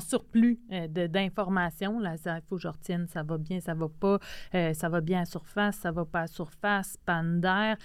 surplus 0.00 0.60
euh, 0.72 0.86
d'informations. 1.08 1.98
Là, 1.98 2.14
il 2.14 2.42
faut 2.48 2.56
que 2.56 2.62
je 2.62 2.68
retienne, 2.68 3.08
ça 3.08 3.22
va 3.24 3.36
bien, 3.36 3.60
ça 3.60 3.74
va 3.74 3.88
pas, 3.88 4.20
ça 4.52 4.88
va 4.88 5.00
bien 5.00 5.22
à 5.22 5.24
surface, 5.26 5.76
ça 5.76 5.90
va 5.90 6.04
pas 6.04 6.22
à 6.22 6.26
surface, 6.28 6.96
panne 7.04 7.40
d'air. 7.40 7.76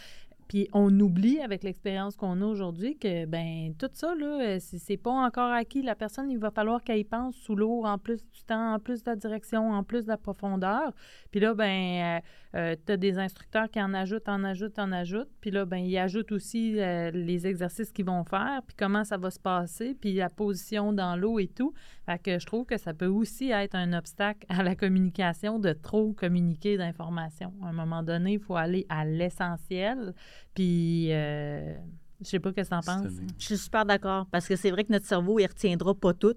Puis 0.48 0.70
on 0.74 0.98
oublie 1.00 1.40
avec 1.42 1.64
l'expérience 1.64 2.16
qu'on 2.16 2.42
a 2.42 2.46
aujourd'hui 2.46 2.98
que 2.98 3.26
ben 3.26 3.74
tout 3.78 3.90
ça 3.94 4.16
là, 4.16 4.42
euh, 4.42 4.58
c'est 4.60 4.98
pas 4.98 5.12
encore 5.12 5.52
acquis. 5.52 5.82
La 5.82 5.96
personne, 5.96 6.32
il 6.32 6.38
va 6.38 6.52
falloir 6.52 6.82
qu'elle 6.84 7.00
y 7.00 7.04
pense 7.04 7.36
sous 7.36 7.56
l'eau 7.56 7.86
en 7.86 7.98
plus 7.98 8.26
du 8.30 8.44
temps, 8.44 8.74
en 8.74 8.80
plus 8.80 9.04
de 9.04 9.10
la 9.10 9.16
direction, 9.16 9.72
en 9.72 9.84
plus 9.84 10.04
de 10.04 10.08
la 10.08 10.18
profondeur. 10.18 10.94
Puis 11.32 11.40
là, 11.40 11.54
ben 11.54 12.22
euh, 12.56 12.60
euh, 12.60 12.76
tu 12.86 12.94
as 12.94 12.98
des 12.98 13.20
instructeurs 13.20 13.70
qui 13.70 13.82
en 13.82 13.94
ajoutent, 13.94 14.30
en 14.30 14.44
ajoutent, 14.44 14.80
en 14.80 14.92
ajoutent. 14.92 15.32
Puis 15.42 15.52
là, 15.52 15.66
ben 15.66 15.78
ils 15.78 15.98
ajoutent 15.98 16.32
aussi 16.32 16.74
les 16.78 17.48
exercices 17.48 17.92
qu'ils 17.92 18.06
vont 18.06 18.24
faire, 18.24 18.62
puis 18.66 18.76
comment 18.78 19.04
ça 19.04 19.18
va 19.18 19.32
se 19.32 19.40
passer, 19.40 19.96
puis 20.00 20.14
la 20.14 20.30
position 20.30 20.94
dans 20.94 21.16
l'eau 21.16 21.40
et 21.40 21.48
tout. 21.48 21.74
Fait 22.06 22.20
que 22.20 22.40
je 22.40 22.46
trouve 22.46 22.66
que 22.66 22.78
ça 22.78 22.94
peut 22.94 23.08
aussi 23.08 23.52
être 23.52 23.76
un 23.76 23.92
obstacle 23.94 24.46
à 24.50 24.64
la 24.64 24.76
communication 24.76 25.60
de 25.60 25.74
trop 25.74 26.14
communiquer 26.14 26.78
d'informations. 26.78 27.54
À 27.62 27.68
un 27.68 27.74
moment 27.74 28.02
donné, 28.02 28.34
il 28.34 28.40
faut 28.40 28.56
aller 28.56 28.86
à 28.90 29.04
l'essentiel. 29.04 30.14
Puis, 30.54 31.12
euh, 31.12 31.74
je 32.22 32.28
sais 32.28 32.40
pas 32.40 32.50
ce 32.50 32.56
que 32.56 32.68
tu 32.68 32.74
en 32.74 32.82
penses. 32.82 33.14
Je 33.38 33.46
suis 33.46 33.58
super 33.58 33.86
d'accord 33.86 34.26
parce 34.32 34.48
que 34.48 34.56
c'est 34.56 34.72
vrai 34.72 34.84
que 34.84 34.92
notre 34.92 35.06
cerveau, 35.06 35.40
il 35.40 35.46
retiendra 35.46 35.94
pas 35.94 36.14
tout. 36.14 36.36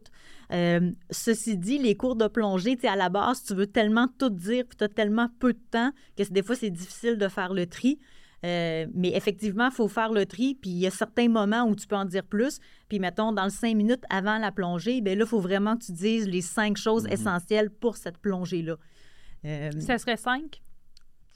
Euh, 0.53 0.93
ceci 1.11 1.57
dit, 1.57 1.79
les 1.79 1.97
cours 1.97 2.17
de 2.17 2.29
plongée, 2.29 2.77
tu 2.77 2.87
à 2.87 2.97
la 2.97 3.09
base, 3.09 3.43
tu 3.45 3.55
veux 3.55 3.67
tellement 3.67 4.09
tout 4.19 4.31
dire 4.31 4.65
puis 4.69 4.77
tu 4.77 4.85
as 4.85 4.89
tellement 4.89 5.29
peu 5.39 5.53
de 5.53 5.61
temps 5.71 5.93
que 6.17 6.23
des 6.31 6.43
fois, 6.43 6.55
c'est 6.55 6.71
difficile 6.71 7.17
de 7.17 7.29
faire 7.29 7.55
le 7.55 7.67
tri. 7.67 7.99
Euh, 8.45 8.87
mais 8.95 9.15
effectivement, 9.15 9.67
il 9.67 9.75
faut 9.75 9.89
faire 9.89 10.13
le 10.13 10.25
tri, 10.25 10.55
puis 10.55 10.71
il 10.71 10.79
y 10.79 10.87
a 10.87 10.91
certains 10.91 11.29
moments 11.29 11.65
où 11.65 11.77
tu 11.77 11.87
peux 11.87 11.97
en 11.97 12.07
dire 12.07 12.25
plus. 12.25 12.59
Puis, 12.89 12.99
mettons, 12.99 13.33
dans 13.33 13.45
le 13.45 13.51
cinq 13.51 13.77
minutes 13.77 14.05
avant 14.09 14.39
la 14.39 14.51
plongée, 14.51 15.01
bien 15.03 15.15
là, 15.15 15.25
il 15.25 15.29
faut 15.29 15.41
vraiment 15.41 15.77
que 15.77 15.85
tu 15.85 15.93
dises 15.93 16.27
les 16.27 16.41
cinq 16.41 16.77
choses 16.77 17.05
mm-hmm. 17.05 17.13
essentielles 17.13 17.71
pour 17.71 17.97
cette 17.97 18.17
plongée-là. 18.19 18.77
Euh, 19.45 19.71
ça 19.81 19.99
serait 19.99 20.17
cinq? 20.17 20.63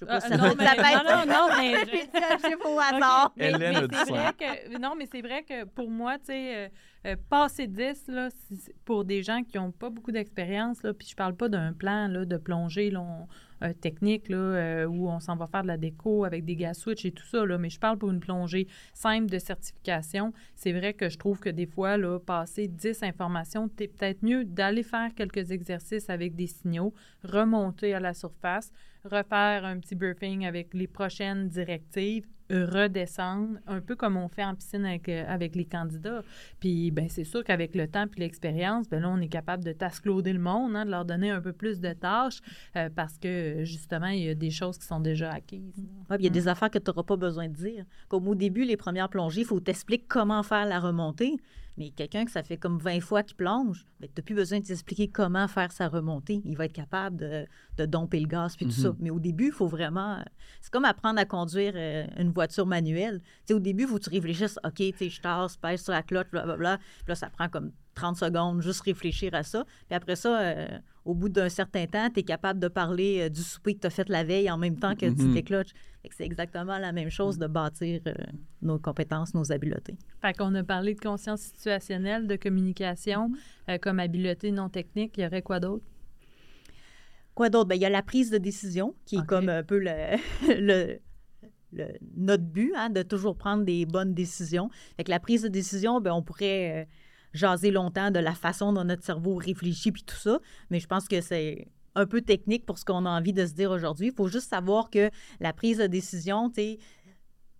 Je 0.08 0.20
sais 0.20 0.28
pas 0.28 0.34
euh, 0.34 0.48
non, 0.48 0.54
mais, 0.58 0.94
non, 0.94 1.04
non, 1.04 1.26
non, 1.26 1.48
mais... 1.56 1.74
je 1.84 2.68
au 2.68 2.78
hasard. 2.78 3.32
Okay. 3.36 4.78
non, 4.80 4.94
mais 4.96 5.06
c'est 5.10 5.22
vrai 5.22 5.42
que 5.42 5.64
pour 5.64 5.90
moi, 5.90 6.18
tu 6.18 6.26
sais, 6.26 6.70
euh, 7.06 7.16
passer 7.28 7.66
10, 7.66 8.04
là, 8.08 8.28
pour 8.84 9.04
des 9.04 9.22
gens 9.22 9.42
qui 9.42 9.58
n'ont 9.58 9.72
pas 9.72 9.90
beaucoup 9.90 10.12
d'expérience, 10.12 10.78
puis 10.98 11.08
je 11.10 11.16
parle 11.16 11.34
pas 11.34 11.48
d'un 11.48 11.72
plan 11.72 12.08
là, 12.08 12.24
de 12.24 12.36
plongée 12.36 12.90
là, 12.90 13.02
euh, 13.64 13.72
technique 13.72 14.28
là, 14.28 14.36
euh, 14.36 14.86
où 14.86 15.08
on 15.08 15.20
s'en 15.20 15.36
va 15.36 15.46
faire 15.46 15.62
de 15.62 15.68
la 15.68 15.76
déco 15.76 16.24
avec 16.24 16.44
des 16.44 16.56
gas 16.56 16.74
switch 16.74 17.04
et 17.04 17.12
tout 17.12 17.24
ça, 17.24 17.44
là, 17.46 17.56
mais 17.58 17.70
je 17.70 17.80
parle 17.80 17.98
pour 17.98 18.10
une 18.10 18.20
plongée 18.20 18.66
simple 18.92 19.30
de 19.30 19.38
certification. 19.38 20.32
C'est 20.54 20.72
vrai 20.72 20.92
que 20.92 21.08
je 21.08 21.16
trouve 21.18 21.40
que 21.40 21.48
des 21.48 21.66
fois, 21.66 21.96
là, 21.96 22.18
passer 22.18 22.68
10 22.68 23.02
informations, 23.02 23.70
c'est 23.78 23.88
peut-être 23.88 24.22
mieux 24.22 24.44
d'aller 24.44 24.82
faire 24.82 25.14
quelques 25.14 25.50
exercices 25.50 26.10
avec 26.10 26.34
des 26.34 26.46
signaux, 26.46 26.92
remonter 27.22 27.94
à 27.94 28.00
la 28.00 28.12
surface, 28.12 28.70
refaire 29.04 29.64
un 29.64 29.78
petit 29.78 29.94
briefing 29.94 30.46
avec 30.46 30.74
les 30.74 30.86
prochaines 30.86 31.48
directives, 31.48 32.26
redescendre, 32.50 33.58
un 33.66 33.80
peu 33.80 33.96
comme 33.96 34.16
on 34.16 34.28
fait 34.28 34.44
en 34.44 34.54
piscine 34.54 34.84
avec, 34.84 35.08
euh, 35.08 35.24
avec 35.26 35.54
les 35.54 35.64
candidats. 35.64 36.22
Puis, 36.60 36.90
ben 36.90 37.08
c'est 37.08 37.24
sûr 37.24 37.42
qu'avec 37.42 37.74
le 37.74 37.88
temps 37.88 38.06
puis 38.06 38.20
l'expérience, 38.20 38.88
ben 38.88 39.00
là, 39.00 39.08
on 39.08 39.20
est 39.20 39.28
capable 39.28 39.64
de 39.64 39.72
tascloder 39.72 40.32
le 40.32 40.38
monde, 40.38 40.76
hein, 40.76 40.84
de 40.84 40.90
leur 40.90 41.04
donner 41.04 41.30
un 41.30 41.40
peu 41.40 41.52
plus 41.52 41.80
de 41.80 41.92
tâches 41.92 42.40
euh, 42.76 42.88
parce 42.94 43.18
que, 43.18 43.64
justement, 43.64 44.08
il 44.08 44.24
y 44.24 44.28
a 44.28 44.34
des 44.34 44.50
choses 44.50 44.78
qui 44.78 44.86
sont 44.86 45.00
déjà 45.00 45.32
acquises. 45.32 45.86
il 46.18 46.24
y 46.24 46.26
a 46.26 46.30
des 46.30 46.48
affaires 46.48 46.70
que 46.70 46.78
tu 46.78 46.90
n'auras 46.90 47.02
pas 47.02 47.16
besoin 47.16 47.48
de 47.48 47.54
dire. 47.54 47.84
Comme 48.08 48.28
au 48.28 48.34
début, 48.34 48.64
les 48.64 48.76
premières 48.76 49.08
plongées, 49.08 49.42
il 49.42 49.46
faut 49.46 49.60
t'expliquer 49.60 50.04
comment 50.08 50.42
faire 50.42 50.66
la 50.66 50.80
remontée. 50.80 51.36
Mais 51.76 51.90
quelqu'un 51.90 52.24
que 52.24 52.30
ça 52.30 52.42
fait 52.42 52.56
comme 52.56 52.78
20 52.78 53.00
fois 53.00 53.22
qu'il 53.22 53.36
plonge, 53.36 53.84
ben, 54.00 54.08
tu 54.08 54.20
n'as 54.20 54.24
plus 54.24 54.34
besoin 54.34 54.60
de 54.60 54.64
t'expliquer 54.64 55.08
comment 55.08 55.48
faire 55.48 55.72
sa 55.72 55.88
remontée. 55.88 56.40
Il 56.44 56.56
va 56.56 56.66
être 56.66 56.72
capable 56.72 57.16
de, 57.16 57.46
de 57.78 57.86
domper 57.86 58.20
le 58.20 58.28
gaz 58.28 58.56
puis 58.56 58.66
tout 58.66 58.72
ça. 58.72 58.90
Mhm. 58.90 58.96
Mais 59.00 59.10
au 59.10 59.18
début, 59.18 59.46
il 59.46 59.52
faut 59.52 59.66
vraiment. 59.66 60.22
C'est 60.60 60.72
comme 60.72 60.84
apprendre 60.84 61.18
à 61.18 61.24
conduire 61.24 61.72
euh, 61.76 62.06
une 62.18 62.30
voiture 62.30 62.66
manuelle. 62.66 63.20
au 63.50 63.58
début, 63.58 63.84
il 63.84 63.88
faut 63.88 63.98
que 63.98 64.04
tu 64.04 64.10
réfléchisses 64.10 64.58
OK, 64.64 64.78
je 64.78 65.20
tasse, 65.20 65.56
pèse 65.56 65.82
sur 65.82 65.92
la 65.92 66.02
cloche, 66.02 66.30
blablabla. 66.30 66.78
Puis 66.78 67.08
là, 67.08 67.14
ça 67.14 67.28
prend 67.28 67.48
comme 67.48 67.72
30 67.94 68.16
secondes, 68.16 68.62
juste 68.62 68.82
réfléchir 68.82 69.34
à 69.34 69.42
ça. 69.42 69.64
Puis 69.86 69.94
après 69.94 70.16
ça, 70.16 70.40
euh, 70.40 70.66
au 71.04 71.14
bout 71.14 71.28
d'un 71.28 71.48
certain 71.48 71.86
temps, 71.86 72.08
tu 72.10 72.20
es 72.20 72.22
capable 72.22 72.60
de 72.60 72.68
parler 72.68 73.22
euh, 73.22 73.28
du 73.28 73.42
souper 73.42 73.74
que 73.74 73.80
tu 73.80 73.86
as 73.86 73.90
fait 73.90 74.08
la 74.08 74.24
veille 74.24 74.50
en 74.50 74.58
même 74.58 74.78
temps 74.78 74.94
que 74.94 75.06
tu 75.06 75.22
mhm. 75.22 75.34
t'écloches. 75.34 75.72
C'est 76.10 76.24
exactement 76.24 76.78
la 76.78 76.92
même 76.92 77.10
chose 77.10 77.38
de 77.38 77.46
bâtir 77.46 78.00
euh, 78.06 78.14
nos 78.60 78.78
compétences, 78.78 79.34
nos 79.34 79.52
habiletés. 79.52 79.96
Fait 80.20 80.36
qu'on 80.36 80.54
a 80.54 80.62
parlé 80.62 80.94
de 80.94 81.00
conscience 81.00 81.40
situationnelle, 81.40 82.26
de 82.26 82.36
communication, 82.36 83.30
mhm. 83.68 83.78
comme 83.78 84.00
habileté 84.00 84.50
non 84.50 84.68
technique. 84.68 85.16
Il 85.16 85.24
y 85.24 85.26
aurait 85.26 85.42
quoi 85.42 85.60
d'autre? 85.60 85.84
Quoi 87.34 87.50
d'autre? 87.50 87.68
Bien, 87.68 87.76
il 87.76 87.82
y 87.82 87.86
a 87.86 87.90
la 87.90 88.02
prise 88.02 88.30
de 88.30 88.38
décision, 88.38 88.94
qui 89.06 89.16
est 89.16 89.26
comme 89.26 89.48
un 89.48 89.64
peu 89.64 89.78
le, 90.48 90.98
notre 92.16 92.44
but, 92.44 92.72
hein, 92.76 92.90
de 92.90 93.02
toujours 93.02 93.36
prendre 93.36 93.64
des 93.64 93.86
bonnes 93.86 94.14
décisions. 94.14 94.70
Fait 94.96 95.04
que 95.04 95.10
la 95.10 95.20
prise 95.20 95.42
de 95.42 95.48
décision, 95.48 96.00
bien, 96.00 96.14
on 96.14 96.22
pourrait 96.22 96.88
jaser 97.34 97.70
longtemps 97.70 98.10
de 98.10 98.20
la 98.20 98.34
façon 98.34 98.72
dont 98.72 98.84
notre 98.84 99.04
cerveau 99.04 99.34
réfléchit 99.34 99.92
puis 99.92 100.04
tout 100.04 100.16
ça, 100.16 100.38
mais 100.70 100.80
je 100.80 100.86
pense 100.86 101.06
que 101.06 101.20
c'est 101.20 101.68
un 101.94 102.06
peu 102.06 102.22
technique 102.22 102.64
pour 102.64 102.78
ce 102.78 102.84
qu'on 102.84 103.04
a 103.04 103.10
envie 103.10 103.32
de 103.32 103.44
se 103.44 103.52
dire 103.52 103.70
aujourd'hui. 103.70 104.08
Il 104.08 104.14
faut 104.14 104.28
juste 104.28 104.48
savoir 104.48 104.90
que 104.90 105.10
la 105.40 105.52
prise 105.52 105.78
de 105.78 105.86
décision, 105.86 106.48
tu 106.48 106.54
sais, 106.56 106.78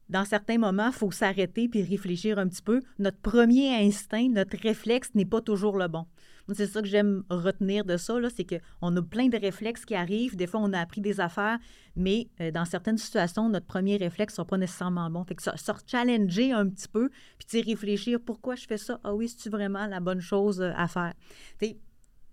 dans 0.09 0.25
certains 0.25 0.59
moments, 0.59 0.89
il 0.89 0.93
faut 0.93 1.11
s'arrêter 1.11 1.69
puis 1.69 1.83
réfléchir 1.83 2.39
un 2.39 2.49
petit 2.49 2.63
peu. 2.63 2.81
Notre 2.99 3.19
premier 3.19 3.75
instinct, 3.75 4.29
notre 4.29 4.57
réflexe 4.59 5.15
n'est 5.15 5.25
pas 5.25 5.41
toujours 5.41 5.79
le 5.79 5.89
bon. 5.89 6.07
C'est 6.53 6.67
ça 6.67 6.83
que 6.83 6.89
j'aime 6.89 7.25
retenir 7.31 7.85
de 7.85 7.97
ça, 7.97 8.15
c'est 8.35 8.45
qu'on 8.45 8.97
a 8.97 9.03
plein 9.03 9.29
de 9.29 9.37
réflexes 9.39 9.85
qui 9.85 9.95
arrivent. 9.95 10.37
Des 10.37 10.47
fois, 10.47 10.61
on 10.61 10.73
a 10.73 10.79
appris 10.79 11.01
des 11.01 11.21
affaires, 11.21 11.59
mais 11.97 12.29
euh, 12.41 12.51
dans 12.51 12.65
certaines 12.65 12.99
situations, 12.99 13.49
notre 13.49 13.67
premier 13.67 13.97
réflexe 13.97 14.35
ne 14.35 14.37
sera 14.37 14.47
pas 14.47 14.59
nécessairement 14.59 15.09
bon. 15.11 15.25
Fait 15.25 15.35
que 15.35 15.43
ça, 15.43 15.55
challenger 15.87 16.53
un 16.53 16.69
petit 16.69 16.89
peu, 16.89 17.11
puis 17.39 17.63
réfléchir 17.63 18.19
pourquoi 18.25 18.57
je 18.57 18.67
fais 18.67 18.77
ça? 18.77 19.01
Ah 19.05 19.15
oui, 19.15 19.29
c'est 19.29 19.51
vraiment 19.51 19.87
la 19.87 20.01
bonne 20.01 20.21
chose 20.21 20.61
euh, 20.61 20.73
à 20.77 20.89
faire? 20.89 21.15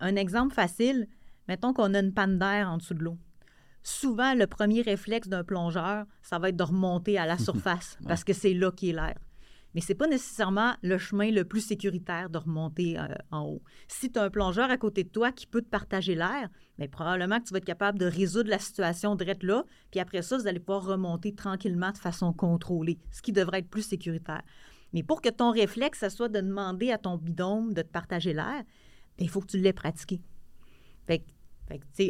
un 0.04 0.16
exemple 0.16 0.56
facile, 0.56 1.08
mettons 1.48 1.74
qu'on 1.74 1.94
a 1.94 2.00
une 2.00 2.12
panne 2.12 2.40
d'air 2.40 2.68
en 2.70 2.78
dessous 2.78 2.96
de 2.96 3.04
l'eau 3.04 3.18
souvent, 3.84 4.34
le 4.34 4.48
premier 4.48 4.82
réflexe 4.82 5.28
d'un 5.28 5.44
plongeur, 5.44 6.06
ça 6.22 6.40
va 6.40 6.50
être 6.50 6.58
de 6.58 6.64
remonter 6.64 7.18
à 7.18 7.26
la 7.26 7.38
surface 7.38 7.98
parce 8.08 8.24
que 8.24 8.34
c'est 8.34 8.54
là 8.54 8.72
qu'est 8.72 8.94
l'air. 8.94 9.16
Mais 9.74 9.82
ce 9.82 9.90
n'est 9.90 9.98
pas 9.98 10.08
nécessairement 10.08 10.76
le 10.82 10.98
chemin 10.98 11.32
le 11.32 11.46
plus 11.46 11.62
sécuritaire 11.62 12.30
de 12.30 12.38
remonter 12.38 13.00
euh, 13.00 13.08
en 13.32 13.46
haut. 13.46 13.62
Si 13.88 14.12
tu 14.12 14.20
as 14.20 14.24
un 14.24 14.30
plongeur 14.30 14.70
à 14.70 14.78
côté 14.78 15.04
de 15.04 15.10
toi 15.10 15.32
qui 15.32 15.48
peut 15.48 15.62
te 15.62 15.70
partager 15.70 16.16
l'air, 16.16 16.50
mais 16.78 16.88
ben, 16.88 16.92
probablement 16.92 17.40
que 17.40 17.46
tu 17.46 17.54
vas 17.54 17.58
être 17.58 17.66
capable 17.66 17.98
de 17.98 18.06
résoudre 18.06 18.50
la 18.50 18.60
situation 18.60 19.16
direct 19.16 19.44
là, 19.44 19.64
puis 19.92 20.00
après 20.00 20.22
ça, 20.22 20.38
vous 20.38 20.48
allez 20.48 20.60
pouvoir 20.60 20.86
remonter 20.86 21.34
tranquillement 21.34 21.92
de 21.92 21.98
façon 21.98 22.34
contrôlée, 22.34 23.00
ce 23.12 23.22
qui 23.22 23.32
devrait 23.32 23.60
être 23.60 23.70
plus 23.70 23.84
sécuritaire. 23.84 24.44
Mais 24.94 25.04
pour 25.04 25.22
que 25.22 25.30
ton 25.30 25.52
réflexe, 25.52 26.00
ça 26.00 26.10
soit 26.10 26.30
de 26.30 26.42
demander 26.42 26.92
à 26.92 26.98
ton 26.98 27.18
bidon 27.18 27.68
de 27.68 27.82
te 27.82 27.88
partager 27.88 28.34
l'air, 28.34 28.64
ben, 29.18 29.26
il 29.26 29.30
faut 29.30 29.40
que 29.40 29.48
tu 29.48 29.58
l'aies 29.58 29.74
pratiqué. 29.74 30.22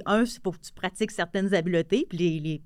Un, 0.05 0.25
c'est 0.25 0.41
pour 0.41 0.57
que 0.57 0.65
tu 0.65 0.73
pratiques 0.73 1.11
certaines 1.11 1.53
habiletés, 1.53 2.05
puis 2.09 2.17
les, 2.17 2.61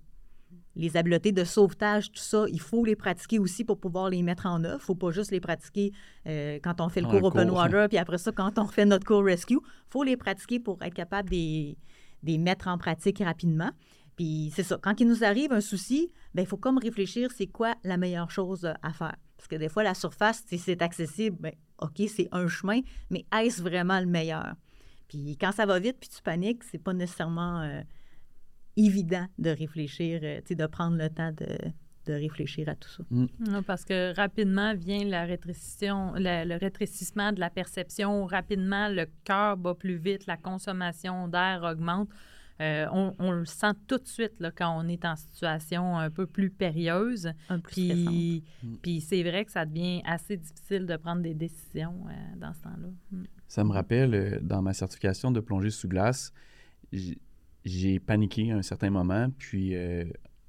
habiletés 0.96 1.32
de 1.32 1.44
sauvetage, 1.44 2.12
tout 2.12 2.22
ça, 2.22 2.46
il 2.52 2.60
faut 2.60 2.84
les 2.84 2.96
pratiquer 2.96 3.40
aussi 3.40 3.64
pour 3.64 3.80
pouvoir 3.80 4.10
les 4.10 4.22
mettre 4.24 4.46
en 4.46 4.64
œuvre. 4.64 4.76
Il 4.76 4.82
ne 4.82 4.86
faut 4.86 4.96
pas 4.96 5.12
juste 5.12 5.32
les 5.32 5.40
pratiquer 5.40 5.92
euh, 6.28 6.60
quand 6.62 6.82
on 6.82 6.90
fait 6.90 7.02
le 7.02 7.08
cours 7.08 7.24
Open 7.24 7.50
Water, 7.50 7.88
puis 7.88 7.98
après 7.98 8.18
ça, 8.18 8.32
quand 8.32 8.60
on 8.60 8.68
fait 8.68 8.86
notre 8.86 9.06
cours 9.06 9.24
Rescue. 9.24 9.56
Il 9.56 9.90
faut 9.90 10.04
les 10.04 10.18
pratiquer 10.18 10.60
pour 10.60 10.82
être 10.84 10.94
capable 10.94 11.30
de 11.30 11.76
les 12.24 12.38
mettre 12.38 12.68
en 12.68 12.78
pratique 12.78 13.20
rapidement. 13.20 13.72
Puis 14.16 14.52
c'est 14.56 14.64
ça, 14.64 14.78
quand 14.82 15.00
il 15.00 15.08
nous 15.08 15.24
arrive 15.24 15.52
un 15.52 15.62
souci, 15.62 16.12
ben 16.34 16.44
il 16.44 16.48
faut 16.48 16.58
comme 16.58 16.78
réfléchir, 16.78 17.30
c'est 17.36 17.48
quoi 17.48 17.76
la 17.84 17.98
meilleure 17.98 18.32
chose 18.32 18.66
à 18.82 18.94
faire? 18.94 19.16
Parce 19.38 19.48
que 19.48 19.56
des 19.56 19.70
fois, 19.70 19.84
la 19.84 19.94
surface, 19.94 20.44
si 20.48 20.58
c'est 20.58 20.82
accessible, 20.82 21.38
bien, 21.40 21.52
OK, 21.80 22.02
c'est 22.08 22.30
un 22.32 22.48
chemin, 22.48 22.80
mais 23.10 23.26
est-ce 23.38 23.62
vraiment 23.62 24.00
le 24.00 24.06
meilleur? 24.06 24.56
Puis 25.08 25.38
quand 25.40 25.52
ça 25.52 25.66
va 25.66 25.80
vite, 25.80 25.98
puis 26.00 26.10
tu 26.10 26.22
paniques, 26.22 26.64
c'est 26.64 26.82
pas 26.82 26.94
nécessairement 26.94 27.62
euh, 27.62 27.82
évident 28.78 29.28
de 29.38 29.50
réfléchir, 29.50 30.20
euh, 30.24 30.42
de 30.50 30.66
prendre 30.68 30.98
le 30.98 31.10
temps 31.10 31.32
de, 31.32 31.58
de 32.06 32.14
réfléchir 32.14 32.70
à 32.70 32.76
tout 32.76 32.90
ça. 32.90 33.04
Mm. 33.10 33.62
parce 33.66 33.84
que 33.86 34.16
rapidement 34.16 34.74
vient 34.76 35.04
la 35.06 35.26
rétrécition, 35.26 36.14
le, 36.16 36.58
rétrécissement 36.58 37.32
de 37.32 37.40
la 37.40 37.50
perception, 37.50 38.26
rapidement 38.26 38.90
le 38.90 39.08
cœur 39.24 39.58
bat 39.58 39.76
plus 39.76 39.98
vite, 39.98 40.26
la 40.28 40.38
consommation 40.38 41.28
d'air 41.28 41.62
augmente. 41.64 42.10
Euh, 42.62 42.88
on, 43.20 43.32
le 43.32 43.44
sent 43.44 43.74
tout 43.86 43.98
de 43.98 44.08
suite 44.08 44.40
là, 44.40 44.50
quand 44.50 44.82
on 44.82 44.88
est 44.88 45.04
en 45.04 45.18
situation 45.18 45.98
un 45.98 46.10
peu 46.10 46.26
plus 46.26 46.50
périlleuse. 46.50 47.30
Un 47.50 47.60
puis, 47.60 48.44
mm. 48.64 48.76
puis 48.82 49.02
c'est 49.02 49.24
vrai 49.24 49.44
que 49.44 49.52
ça 49.52 49.66
devient 49.66 50.02
assez 50.06 50.38
difficile 50.38 50.86
de 50.86 50.96
prendre 50.96 51.22
des 51.22 51.34
décisions 51.34 52.06
euh, 52.08 52.40
dans 52.40 52.54
ce 52.54 52.62
temps-là. 52.62 52.88
Mm. 53.12 53.24
Ça 53.48 53.64
me 53.66 53.74
rappelle, 53.74 54.40
dans 54.42 54.62
ma 54.62 54.74
certification 54.74 55.32
de 55.32 55.40
plongée 55.42 55.70
sous 55.70 55.90
glace, 55.90 56.34
j'ai 57.66 58.00
paniqué 58.00 58.52
à 58.52 58.58
un 58.58 58.62
certain 58.62 58.90
moment, 58.90 59.28
puis 59.38 59.76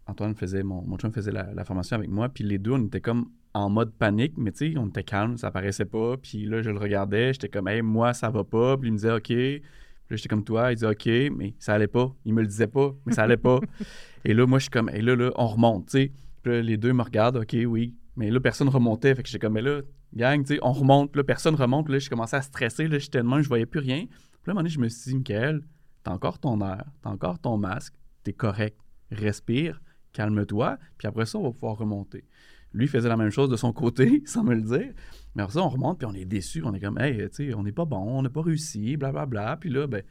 Antoine 0.07 0.35
faisait, 0.35 0.63
mon, 0.63 0.83
mon 0.83 0.97
chum 0.97 1.13
faisait 1.13 1.33
la, 1.33 1.65
formation 1.65 1.97
avec 1.97 2.11
moi, 2.11 2.29
puis 2.29 2.45
les 2.45 2.59
deux, 2.59 2.73
on 2.73 2.87
était 2.87 3.01
comme 3.01 3.31
en 3.55 3.71
mode 3.71 3.93
panique, 3.93 4.35
mais 4.37 4.53
tu 4.53 4.73
sais, 4.73 4.79
on 4.79 4.89
était 4.89 5.03
calme, 5.03 5.39
ça 5.39 5.51
paraissait 5.51 5.87
pas. 5.87 6.17
Puis 6.19 6.45
là, 6.45 6.61
je 6.61 6.71
le 6.71 6.79
regardais, 6.79 7.33
j'étais 7.33 7.49
comme, 7.49 7.69
hey, 7.69 7.81
moi, 7.81 8.13
ça 8.13 8.29
va 8.29 8.45
pas. 8.45 8.77
Puis 8.77 8.89
il 8.89 8.93
me 8.93 8.99
disait, 8.99 9.13
OK. 9.13 9.29
Puis 9.29 9.63
là, 10.11 10.17
j'étais 10.17 10.29
comme 10.29 10.45
toi, 10.45 10.73
il 10.73 10.75
disait, 10.75 10.87
OK, 10.87 11.35
mais 11.35 11.55
ça 11.59 11.73
allait 11.73 11.87
pas. 11.87 12.15
Il 12.27 12.35
me 12.35 12.43
le 12.43 12.47
disait 12.47 12.67
pas, 12.67 12.95
mais 13.07 13.15
ça 13.15 13.23
allait 13.23 13.39
pas. 13.39 13.59
Et 14.27 14.35
là, 14.35 14.47
moi, 14.47 14.59
je 14.59 14.65
suis 14.65 14.71
comme, 14.71 14.91
hey, 14.91 15.01
là, 15.01 15.17
là, 15.17 15.33
on 15.37 15.47
remonte, 15.47 15.87
tu 15.87 15.93
sais. 15.93 16.13
Puis 16.43 16.53
là, 16.53 16.61
les 16.61 16.77
deux 16.77 16.93
me 16.93 17.03
regardent, 17.03 17.39
OK, 17.39 17.57
oui. 17.67 17.95
Mais 18.15 18.31
là, 18.31 18.41
personne 18.41 18.69
remontait. 18.69 19.15
Fait 19.15 19.23
que 19.23 19.29
j'étais 19.29 19.45
comme, 19.45 19.55
mais 19.55 19.63
là, 19.63 19.81
gang, 20.15 20.43
tu 20.43 20.55
sais, 20.55 20.61
on 20.63 20.73
remonte. 20.73 21.17
Là, 21.17 21.25
personne 21.25 21.55
remonte. 21.55 21.89
Là, 21.89 21.99
j'ai 21.99 22.11
commencé 22.11 22.37
à 22.37 22.43
stresser. 22.43 22.89
Là, 22.89 22.99
j'étais 22.99 23.19
tellement, 23.19 23.41
je 23.41 23.49
voyais 23.49 23.67
plus 23.67 23.81
rien. 23.81 24.05
Puis 24.07 24.09
là, 24.09 24.49
à 24.49 24.51
un 24.51 24.55
moment 24.55 24.61
donné, 24.61 24.71
je 24.71 24.79
me 24.79 24.89
suis 24.89 25.13
dit, 25.13 25.17
Michael, 25.17 25.63
t'as 26.07 26.13
encore 26.13 26.39
ton 26.39 26.61
air, 26.61 26.85
t'as 27.03 27.11
encore 27.11 27.41
ton 27.41 27.59
masque, 27.59 27.93
t'es 28.23 28.33
correct. 28.33 28.79
Respire 29.11 29.81
calme-toi, 30.13 30.79
puis 30.97 31.07
après 31.09 31.27
ça, 31.27 31.39
on 31.39 31.43
va 31.43 31.51
pouvoir 31.51 31.77
remonter. 31.77 32.25
Lui 32.73 32.87
faisait 32.87 33.09
la 33.09 33.17
même 33.17 33.31
chose 33.31 33.51
de 33.51 33.57
son 33.57 33.73
côté, 33.73 34.23
sans 34.27 34.45
me 34.45 34.55
le 34.55 34.63
dire. 34.63 34.93
Mais 35.35 35.43
après 35.43 35.55
ça, 35.55 35.63
on 35.63 35.69
remonte, 35.69 35.99
puis 35.99 36.07
on 36.07 36.15
est 36.15 36.25
déçu. 36.25 36.63
On 36.65 36.73
est 36.75 36.81
comme, 36.81 36.99
hey, 36.99 37.29
tu 37.31 37.49
sais, 37.49 37.55
on 37.55 37.65
n'est 37.65 37.73
pas 37.73 37.85
bon, 37.85 38.19
on 38.19 38.23
n'a 38.23 38.31
pas 38.31 38.41
réussi, 38.41 38.97
blablabla. 38.97 39.27
Bla, 39.27 39.47
bla. 39.47 39.57
Puis 39.57 39.71
là, 39.71 39.87
ben, 39.87 40.03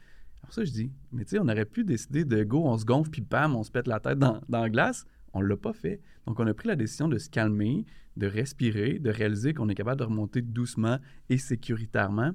après 0.42 0.52
ça, 0.52 0.64
je 0.64 0.70
dis, 0.70 0.92
mais 1.12 1.24
tu 1.24 1.30
sais, 1.30 1.38
on 1.38 1.48
aurait 1.48 1.64
pu 1.64 1.82
décider 1.82 2.24
de 2.24 2.44
go, 2.44 2.62
on 2.64 2.76
se 2.76 2.84
gonfle, 2.84 3.10
puis 3.10 3.22
bam, 3.22 3.56
on 3.56 3.64
se 3.64 3.70
pète 3.70 3.88
la 3.88 3.98
tête 3.98 4.18
dans, 4.18 4.40
dans 4.48 4.60
la 4.60 4.70
glace. 4.70 5.06
On 5.32 5.40
ne 5.40 5.46
l'a 5.46 5.56
pas 5.56 5.72
fait. 5.72 6.00
Donc, 6.26 6.38
on 6.38 6.46
a 6.46 6.54
pris 6.54 6.68
la 6.68 6.76
décision 6.76 7.08
de 7.08 7.18
se 7.18 7.30
calmer, 7.30 7.86
de 8.16 8.26
respirer, 8.26 8.98
de 8.98 9.10
réaliser 9.10 9.54
qu'on 9.54 9.68
est 9.68 9.74
capable 9.74 10.00
de 10.00 10.04
remonter 10.04 10.42
doucement 10.42 10.98
et 11.30 11.38
sécuritairement. 11.38 12.32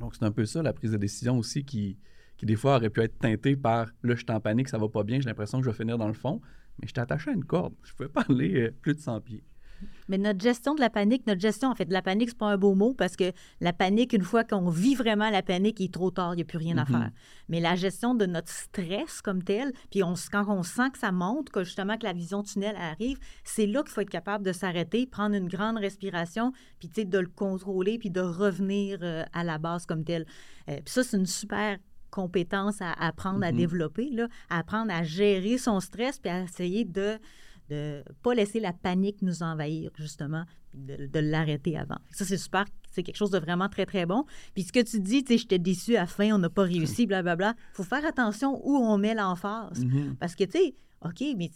Donc, 0.00 0.14
c'est 0.14 0.24
un 0.24 0.32
peu 0.32 0.46
ça, 0.46 0.62
la 0.62 0.72
prise 0.72 0.92
de 0.92 0.96
décision 0.96 1.38
aussi, 1.38 1.64
qui, 1.64 1.98
qui 2.38 2.46
des 2.46 2.56
fois 2.56 2.76
aurait 2.76 2.90
pu 2.90 3.02
être 3.02 3.18
teintée 3.18 3.56
par 3.56 3.88
là, 4.02 4.14
je 4.14 4.20
suis 4.24 4.30
en 4.30 4.40
panique, 4.40 4.68
ça 4.68 4.78
va 4.78 4.88
pas 4.88 5.02
bien, 5.02 5.20
j'ai 5.20 5.28
l'impression 5.28 5.58
que 5.58 5.64
je 5.66 5.70
vais 5.70 5.76
finir 5.76 5.98
dans 5.98 6.08
le 6.08 6.14
fond 6.14 6.40
mais 6.78 6.86
j'étais 6.86 7.00
attaché 7.00 7.30
à 7.30 7.34
une 7.34 7.44
corde. 7.44 7.74
Je 7.82 7.92
pouvais 7.92 8.08
pas 8.08 8.24
aller 8.28 8.60
euh, 8.60 8.74
plus 8.80 8.94
de 8.94 9.00
100 9.00 9.20
pieds. 9.20 9.44
Mais 10.08 10.18
notre 10.18 10.40
gestion 10.40 10.74
de 10.74 10.80
la 10.80 10.90
panique, 10.90 11.24
notre 11.28 11.40
gestion, 11.40 11.68
en 11.68 11.74
fait, 11.76 11.84
de 11.84 11.92
la 11.92 12.02
panique, 12.02 12.30
c'est 12.30 12.38
pas 12.38 12.50
un 12.50 12.56
beau 12.56 12.74
mot 12.74 12.94
parce 12.94 13.14
que 13.14 13.30
la 13.60 13.72
panique, 13.72 14.12
une 14.12 14.24
fois 14.24 14.42
qu'on 14.42 14.70
vit 14.70 14.96
vraiment 14.96 15.30
la 15.30 15.40
panique, 15.40 15.78
il 15.78 15.84
est 15.84 15.94
trop 15.94 16.10
tard, 16.10 16.34
il 16.34 16.36
n'y 16.36 16.42
a 16.42 16.46
plus 16.46 16.58
rien 16.58 16.78
à 16.78 16.82
mm-hmm. 16.82 16.98
faire. 16.98 17.10
Mais 17.48 17.60
la 17.60 17.76
gestion 17.76 18.16
de 18.16 18.26
notre 18.26 18.48
stress 18.48 19.22
comme 19.22 19.44
tel, 19.44 19.72
puis 19.92 20.02
on, 20.02 20.14
quand 20.32 20.46
on 20.48 20.64
sent 20.64 20.90
que 20.92 20.98
ça 20.98 21.12
monte, 21.12 21.50
que 21.50 21.62
justement 21.62 21.96
que 21.96 22.04
la 22.04 22.12
vision 22.12 22.42
tunnel 22.42 22.74
arrive, 22.74 23.18
c'est 23.44 23.66
là 23.66 23.82
qu'il 23.84 23.92
faut 23.92 24.00
être 24.00 24.10
capable 24.10 24.44
de 24.44 24.52
s'arrêter, 24.52 25.06
prendre 25.06 25.36
une 25.36 25.48
grande 25.48 25.76
respiration, 25.76 26.52
puis 26.80 26.88
de 27.04 27.18
le 27.18 27.28
contrôler, 27.28 27.98
puis 27.98 28.10
de 28.10 28.20
revenir 28.20 28.98
euh, 29.02 29.22
à 29.32 29.44
la 29.44 29.58
base 29.58 29.86
comme 29.86 30.02
tel. 30.02 30.26
Euh, 30.68 30.76
puis 30.84 30.92
ça, 30.92 31.04
c'est 31.04 31.16
une 31.16 31.26
super 31.26 31.78
compétence 32.10 32.80
à 32.80 32.92
apprendre 32.92 33.44
à 33.44 33.52
mm-hmm. 33.52 33.56
développer, 33.56 34.10
là, 34.10 34.28
à 34.50 34.58
apprendre 34.58 34.92
à 34.92 35.02
gérer 35.02 35.58
son 35.58 35.80
stress, 35.80 36.18
puis 36.18 36.30
à 36.30 36.42
essayer 36.42 36.84
de 36.84 37.18
ne 37.70 38.02
pas 38.22 38.34
laisser 38.34 38.60
la 38.60 38.72
panique 38.72 39.22
nous 39.22 39.42
envahir, 39.42 39.90
justement, 39.96 40.44
de, 40.74 41.18
l'arrêter 41.18 41.76
avant. 41.76 41.98
Ça, 42.10 42.24
c'est 42.24 42.36
super. 42.36 42.64
C'est 42.90 43.02
quelque 43.02 43.16
chose 43.16 43.30
de 43.30 43.38
vraiment 43.38 43.68
très, 43.68 43.86
très 43.86 44.06
bon. 44.06 44.24
Puis 44.54 44.64
ce 44.64 44.72
que 44.72 44.80
tu 44.80 45.00
dis, 45.00 45.22
tu 45.22 45.34
sais, 45.34 45.38
j'étais 45.38 45.58
déçu 45.58 45.96
à 45.96 46.00
la 46.00 46.06
fin, 46.06 46.32
on 46.34 46.38
n'a 46.38 46.50
pas 46.50 46.62
réussi, 46.62 47.06
blablabla. 47.06 47.54
Il 47.56 47.76
faut 47.76 47.84
faire 47.84 48.04
attention 48.04 48.60
où 48.64 48.76
on 48.76 48.98
met 48.98 49.14
l'emphase. 49.14 49.84
Mm-hmm. 49.84 50.16
Parce 50.16 50.34
que, 50.34 50.44
tu 50.44 50.58
sais, 50.58 50.74
OK, 51.04 51.22
mais 51.36 51.50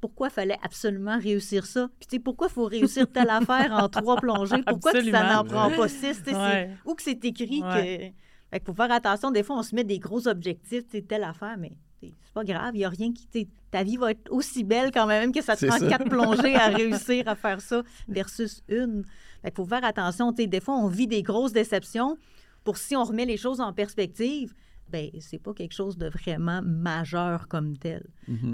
pourquoi 0.00 0.30
fallait 0.30 0.58
absolument 0.62 1.18
réussir 1.18 1.66
ça? 1.66 1.88
Puis, 1.98 2.06
tu 2.06 2.16
sais, 2.16 2.20
pourquoi 2.20 2.48
il 2.48 2.52
faut 2.52 2.66
réussir 2.66 3.10
telle 3.10 3.30
affaire 3.30 3.72
en 3.72 3.88
trois 3.88 4.16
plongées? 4.16 4.62
Pourquoi 4.66 4.92
ça 4.92 5.34
n'en 5.34 5.44
prend 5.44 5.70
pas 5.70 5.88
six? 5.88 6.22
Ouais. 6.26 6.70
Où 6.84 6.94
que 6.94 7.02
c'est 7.02 7.24
écrit 7.24 7.60
que 7.60 8.12
fait 8.50 8.64
faut 8.64 8.74
faire 8.74 8.90
attention. 8.90 9.30
Des 9.30 9.42
fois, 9.42 9.58
on 9.58 9.62
se 9.62 9.74
met 9.74 9.84
des 9.84 9.98
gros 9.98 10.26
objectifs, 10.28 10.84
c'est 10.90 11.06
telle 11.06 11.24
affaire, 11.24 11.56
mais 11.58 11.72
c'est 12.00 12.14
pas 12.32 12.44
grave. 12.44 12.74
Il 12.74 12.78
n'y 12.78 12.84
a 12.84 12.88
rien 12.88 13.12
qui. 13.12 13.48
Ta 13.70 13.82
vie 13.82 13.96
va 13.96 14.12
être 14.12 14.30
aussi 14.30 14.64
belle 14.64 14.90
quand 14.92 15.06
même 15.06 15.32
que 15.32 15.42
ça 15.42 15.56
te 15.56 15.66
prend 15.66 15.78
quatre 15.88 16.08
plongées 16.08 16.54
à 16.54 16.68
réussir 16.76 17.28
à 17.28 17.34
faire 17.34 17.60
ça 17.60 17.82
versus 18.08 18.62
une. 18.68 19.04
Fait 19.42 19.54
faut 19.54 19.66
faire 19.66 19.84
attention. 19.84 20.32
des 20.32 20.60
fois, 20.60 20.74
on 20.74 20.88
vit 20.88 21.06
des 21.06 21.22
grosses 21.22 21.52
déceptions 21.52 22.16
pour 22.64 22.78
si 22.78 22.96
on 22.96 23.04
remet 23.04 23.26
les 23.26 23.36
choses 23.36 23.60
en 23.60 23.72
perspective 23.72 24.54
ben 24.90 25.10
c'est 25.20 25.38
pas 25.38 25.52
quelque 25.54 25.74
chose 25.74 25.96
de 25.96 26.08
vraiment 26.08 26.62
majeur 26.62 27.48
comme 27.48 27.76
tel. 27.76 28.06
Mm-hmm. 28.28 28.50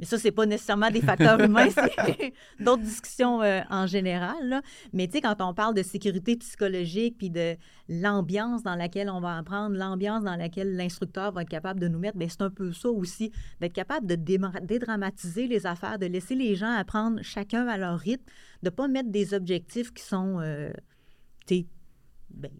mais 0.00 0.06
ça, 0.06 0.18
c'est 0.18 0.32
pas 0.32 0.46
nécessairement 0.46 0.90
des 0.90 1.00
facteurs 1.00 1.40
humains, 1.44 1.68
c'est 1.70 2.32
d'autres 2.58 2.82
discussions 2.82 3.40
euh, 3.42 3.60
en 3.70 3.86
général. 3.86 4.48
Là. 4.48 4.62
Mais 4.92 5.06
tu 5.06 5.14
sais, 5.14 5.20
quand 5.20 5.36
on 5.40 5.54
parle 5.54 5.74
de 5.74 5.82
sécurité 5.82 6.36
psychologique 6.36 7.16
puis 7.18 7.30
de 7.30 7.56
l'ambiance 7.88 8.62
dans 8.62 8.74
laquelle 8.74 9.08
on 9.08 9.20
va 9.20 9.36
apprendre, 9.36 9.76
l'ambiance 9.76 10.24
dans 10.24 10.36
laquelle 10.36 10.74
l'instructeur 10.76 11.32
va 11.32 11.42
être 11.42 11.48
capable 11.48 11.78
de 11.78 11.88
nous 11.88 11.98
mettre, 11.98 12.18
bien, 12.18 12.28
c'est 12.28 12.42
un 12.42 12.50
peu 12.50 12.72
ça 12.72 12.88
aussi, 12.88 13.30
d'être 13.60 13.72
capable 13.72 14.06
de 14.06 14.16
dédramatiser 14.16 15.46
les 15.46 15.66
affaires, 15.66 15.98
de 15.98 16.06
laisser 16.06 16.34
les 16.34 16.56
gens 16.56 16.72
apprendre 16.72 17.20
chacun 17.22 17.68
à 17.68 17.76
leur 17.76 17.98
rythme, 17.98 18.24
de 18.62 18.70
pas 18.70 18.88
mettre 18.88 19.10
des 19.10 19.34
objectifs 19.34 19.92
qui 19.92 20.02
sont, 20.02 20.40
euh, 20.40 20.72
ben, 22.30 22.50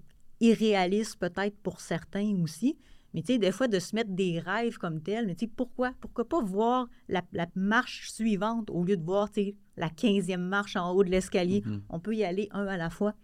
irréalistes 0.41 1.19
peut-être 1.19 1.57
pour 1.63 1.81
certains 1.81 2.37
aussi, 2.43 2.77
mais 3.15 3.23
tu 3.23 3.35
sais, 3.35 3.39
des 3.39 3.53
fois, 3.53 3.69
de 3.69 3.79
se 3.79 3.95
mettre 3.95 4.11
des 4.11 4.39
rêves 4.39 4.79
comme 4.79 5.03
tels, 5.03 5.27
mais 5.27 5.35
tu 5.35 5.47
sais, 5.47 5.53
pourquoi? 5.55 5.93
Pourquoi 6.01 6.29
pas 6.29 6.43
voir 6.43 6.89
la, 7.09 7.23
marche 7.55 8.11
suivante 8.11 8.71
au 8.71 8.85
lieu 8.85 8.97
de 8.97 9.05
voir, 9.05 9.31
tu 9.31 9.43
sais, 9.43 9.55
la 9.77 9.91
quinzième 9.91 10.43
marche 10.43 10.77
en 10.77 10.93
haut 10.93 11.05
de 11.05 11.11
l'escalier? 11.11 11.61
Mm-hmm. 11.61 11.81
On 11.91 12.01
peut 12.01 12.15
y 12.15 12.25
aller 12.25 12.49
un 12.53 12.67
à 12.67 12.77
la 12.77 12.91
fois. 12.91 13.15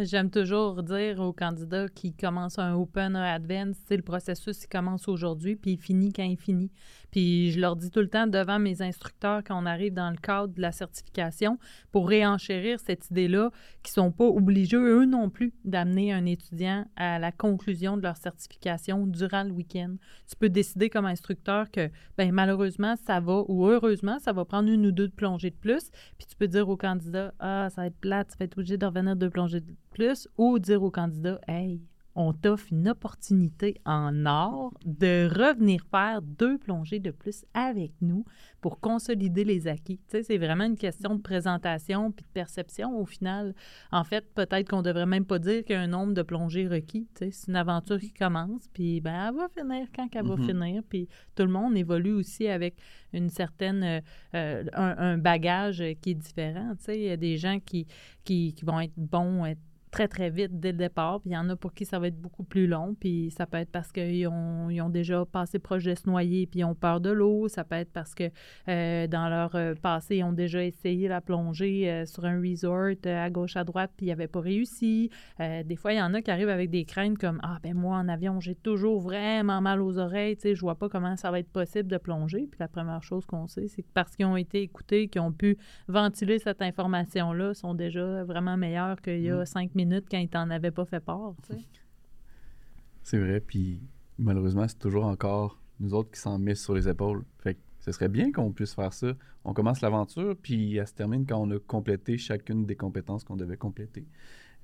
J'aime 0.00 0.30
toujours 0.30 0.82
dire 0.84 1.18
aux 1.18 1.32
candidats 1.32 1.88
qui 1.88 2.12
commencent 2.12 2.60
un 2.60 2.74
Open, 2.74 3.16
un 3.16 3.34
Advanced, 3.34 3.84
le 3.90 4.02
processus, 4.02 4.62
il 4.62 4.68
commence 4.68 5.08
aujourd'hui, 5.08 5.56
puis 5.56 5.72
il 5.72 5.76
finit 5.76 6.12
quand 6.12 6.22
il 6.22 6.36
finit. 6.36 6.70
Puis 7.10 7.50
je 7.50 7.58
leur 7.60 7.74
dis 7.74 7.90
tout 7.90 8.00
le 8.00 8.08
temps 8.08 8.26
devant 8.28 8.60
mes 8.60 8.80
instructeurs 8.80 9.42
quand 9.42 9.60
on 9.60 9.66
arrive 9.66 9.94
dans 9.94 10.10
le 10.10 10.16
cadre 10.16 10.54
de 10.54 10.60
la 10.60 10.70
certification 10.70 11.58
pour 11.90 12.08
réenchérir 12.08 12.78
cette 12.78 13.10
idée-là, 13.10 13.50
qu'ils 13.82 13.92
sont 13.92 14.12
pas 14.12 14.26
obligés, 14.26 14.76
eux 14.76 15.04
non 15.04 15.30
plus, 15.30 15.52
d'amener 15.64 16.12
un 16.12 16.26
étudiant 16.26 16.84
à 16.96 17.18
la 17.18 17.32
conclusion 17.32 17.96
de 17.96 18.02
leur 18.02 18.16
certification 18.18 19.06
durant 19.06 19.42
le 19.42 19.50
week-end. 19.50 19.96
Tu 20.28 20.36
peux 20.36 20.50
décider 20.50 20.90
comme 20.90 21.06
instructeur 21.06 21.70
que, 21.72 21.90
ben 22.16 22.30
malheureusement, 22.30 22.94
ça 23.04 23.18
va, 23.18 23.42
ou 23.48 23.66
heureusement, 23.66 24.18
ça 24.20 24.32
va 24.32 24.44
prendre 24.44 24.68
une 24.68 24.86
ou 24.86 24.92
deux 24.92 25.08
de 25.08 25.14
plongées 25.14 25.50
de 25.50 25.56
plus, 25.56 25.90
puis 26.18 26.26
tu 26.28 26.36
peux 26.36 26.48
dire 26.48 26.68
au 26.68 26.76
candidat, 26.76 27.32
ah, 27.40 27.68
ça 27.70 27.80
va 27.80 27.86
être 27.88 27.98
plate, 27.98 28.28
tu 28.30 28.38
vas 28.38 28.44
être 28.44 28.58
obligé 28.58 28.76
de 28.76 28.86
revenir 28.86 29.16
deux 29.16 29.30
plongées 29.30 29.60
de 29.60 29.74
plus, 29.90 30.28
ou 30.36 30.58
dire 30.58 30.82
au 30.82 30.90
candidat, 30.90 31.40
hey, 31.48 31.80
on 32.20 32.32
t'offre 32.32 32.66
une 32.72 32.88
opportunité 32.88 33.76
en 33.84 34.26
or 34.26 34.74
de 34.84 35.28
revenir 35.28 35.84
faire 35.88 36.20
deux 36.20 36.58
plongées 36.58 36.98
de 36.98 37.12
plus 37.12 37.44
avec 37.54 37.92
nous 38.00 38.24
pour 38.60 38.80
consolider 38.80 39.44
les 39.44 39.68
acquis. 39.68 39.98
Tu 39.98 40.04
sais, 40.08 40.22
c'est 40.24 40.36
vraiment 40.36 40.64
une 40.64 40.76
question 40.76 41.14
de 41.14 41.20
présentation 41.20 42.10
puis 42.10 42.24
de 42.24 42.30
perception 42.34 42.98
au 42.98 43.06
final. 43.06 43.54
En 43.92 44.02
fait, 44.02 44.26
peut-être 44.34 44.68
qu'on 44.68 44.82
devrait 44.82 45.06
même 45.06 45.26
pas 45.26 45.38
dire 45.38 45.64
qu'il 45.64 45.76
y 45.76 45.78
a 45.78 45.80
un 45.80 45.86
nombre 45.86 46.12
de 46.12 46.22
plongées 46.22 46.66
requis. 46.66 47.06
Tu 47.14 47.26
sais, 47.26 47.30
c'est 47.30 47.48
une 47.52 47.56
aventure 47.56 48.00
qui 48.00 48.12
commence, 48.12 48.66
puis 48.72 49.00
ben, 49.00 49.28
elle 49.28 49.36
va 49.36 49.48
finir 49.56 49.86
quand 49.94 50.08
elle 50.12 50.26
va 50.26 50.34
mm-hmm. 50.34 50.46
finir. 50.46 50.82
Puis 50.88 51.08
tout 51.36 51.44
le 51.44 51.52
monde 51.52 51.76
évolue 51.76 52.14
aussi 52.14 52.48
avec 52.48 52.74
une 53.12 53.30
certaine 53.30 53.84
euh, 53.84 54.00
euh, 54.34 54.64
un, 54.72 55.18
bagage 55.18 55.84
qui 56.02 56.10
est 56.10 56.14
différent. 56.14 56.74
Tu 56.78 56.84
sais, 56.84 56.98
il 56.98 57.04
y 57.04 57.10
a 57.10 57.16
des 57.16 57.36
gens 57.36 57.60
qui, 57.64 57.86
qui, 58.24 58.54
qui 58.54 58.64
vont 58.64 58.80
être 58.80 58.96
bons, 58.96 59.44
être 59.44 59.60
très, 59.90 60.08
très 60.08 60.30
vite 60.30 60.60
dès 60.60 60.72
le 60.72 60.78
départ. 60.78 61.20
Puis 61.20 61.30
il 61.30 61.34
y 61.34 61.36
en 61.36 61.48
a 61.48 61.56
pour 61.56 61.74
qui 61.74 61.84
ça 61.84 61.98
va 61.98 62.08
être 62.08 62.20
beaucoup 62.20 62.44
plus 62.44 62.66
long. 62.66 62.94
Puis 62.98 63.30
ça 63.36 63.46
peut 63.46 63.58
être 63.58 63.70
parce 63.70 63.92
qu'ils 63.92 64.26
ont, 64.28 64.70
ils 64.70 64.80
ont 64.80 64.90
déjà 64.90 65.24
passé 65.24 65.58
proche 65.58 65.84
de 65.84 65.94
se 65.94 66.08
noyer 66.08 66.46
puis 66.46 66.60
ils 66.60 66.64
ont 66.64 66.74
peur 66.74 67.00
de 67.00 67.10
l'eau. 67.10 67.48
Ça 67.48 67.64
peut 67.64 67.76
être 67.76 67.92
parce 67.92 68.14
que 68.14 68.30
euh, 68.68 69.06
dans 69.06 69.28
leur 69.28 69.54
euh, 69.54 69.74
passé, 69.74 70.16
ils 70.16 70.24
ont 70.24 70.32
déjà 70.32 70.62
essayé 70.62 71.08
la 71.08 71.20
plongée 71.20 71.90
euh, 71.90 72.06
sur 72.06 72.24
un 72.24 72.40
resort 72.40 72.94
à 73.04 73.30
gauche, 73.30 73.56
à 73.56 73.64
droite, 73.64 73.90
puis 73.96 74.06
ils 74.06 74.10
n'avaient 74.10 74.28
pas 74.28 74.40
réussi. 74.40 75.10
des 75.38 75.76
fois, 75.76 75.92
il 75.92 75.98
y 75.98 76.02
en 76.02 76.14
a 76.14 76.22
qui 76.22 76.30
arrivent 76.30 76.48
avec 76.48 76.70
des 76.70 76.84
craintes 76.84 77.18
comme 77.18 77.40
Ah, 77.42 77.58
ben 77.62 77.74
moi, 77.74 77.96
en 77.96 78.08
avion, 78.08 78.40
j'ai 78.40 78.54
toujours 78.54 79.00
vraiment 79.00 79.60
mal 79.60 79.80
aux 79.80 79.98
oreilles. 79.98 80.36
Tu 80.36 80.42
sais, 80.42 80.54
je 80.54 80.60
vois 80.60 80.76
pas 80.76 80.88
comment 80.88 81.16
ça 81.16 81.30
va 81.30 81.40
être 81.40 81.50
possible 81.50 81.88
de 81.88 81.98
plonger. 81.98 82.46
Puis 82.50 82.58
la 82.60 82.68
première 82.68 83.02
chose 83.02 83.24
qu'on 83.26 83.46
sait, 83.46 83.68
c'est 83.68 83.82
que 83.82 83.88
parce 83.92 84.14
qu'ils 84.16 84.26
ont 84.26 84.36
été 84.36 84.62
écoutés, 84.62 85.08
qu'ils 85.08 85.20
ont 85.20 85.32
pu 85.32 85.56
ventiler 85.88 86.38
cette 86.38 86.62
information-là, 86.62 87.54
sont 87.54 87.74
déjà 87.74 88.24
vraiment 88.24 88.56
meilleurs 88.56 89.00
qu'il 89.00 89.20
y 89.20 89.30
a 89.30 89.42
mmh. 89.42 89.46
cinq 89.46 89.74
minutes 89.78 90.06
quand 90.10 90.18
il 90.18 90.28
t'en 90.28 90.50
avait 90.50 90.70
pas 90.70 90.84
fait 90.84 91.00
part. 91.00 91.34
Tu 91.46 91.54
sais. 91.54 91.60
C'est 93.02 93.18
vrai, 93.18 93.40
puis 93.40 93.80
malheureusement, 94.18 94.68
c'est 94.68 94.78
toujours 94.78 95.06
encore 95.06 95.58
nous 95.80 95.94
autres 95.94 96.10
qui 96.10 96.20
s'en 96.20 96.38
met 96.38 96.54
sur 96.54 96.74
les 96.74 96.88
épaules. 96.88 97.24
Fait 97.38 97.54
que 97.54 97.60
ce 97.78 97.92
serait 97.92 98.08
bien 98.08 98.32
qu'on 98.32 98.52
puisse 98.52 98.74
faire 98.74 98.92
ça. 98.92 99.14
On 99.44 99.54
commence 99.54 99.80
l'aventure, 99.80 100.36
puis 100.42 100.76
elle 100.76 100.86
se 100.86 100.92
termine 100.92 101.24
quand 101.24 101.40
on 101.40 101.50
a 101.52 101.58
complété 101.58 102.18
chacune 102.18 102.66
des 102.66 102.76
compétences 102.76 103.24
qu'on 103.24 103.36
devait 103.36 103.56
compléter. 103.56 104.06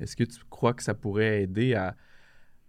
Est-ce 0.00 0.16
que 0.16 0.24
tu 0.24 0.40
crois 0.50 0.74
que 0.74 0.82
ça 0.82 0.92
pourrait 0.92 1.42
aider 1.42 1.74
à, 1.74 1.96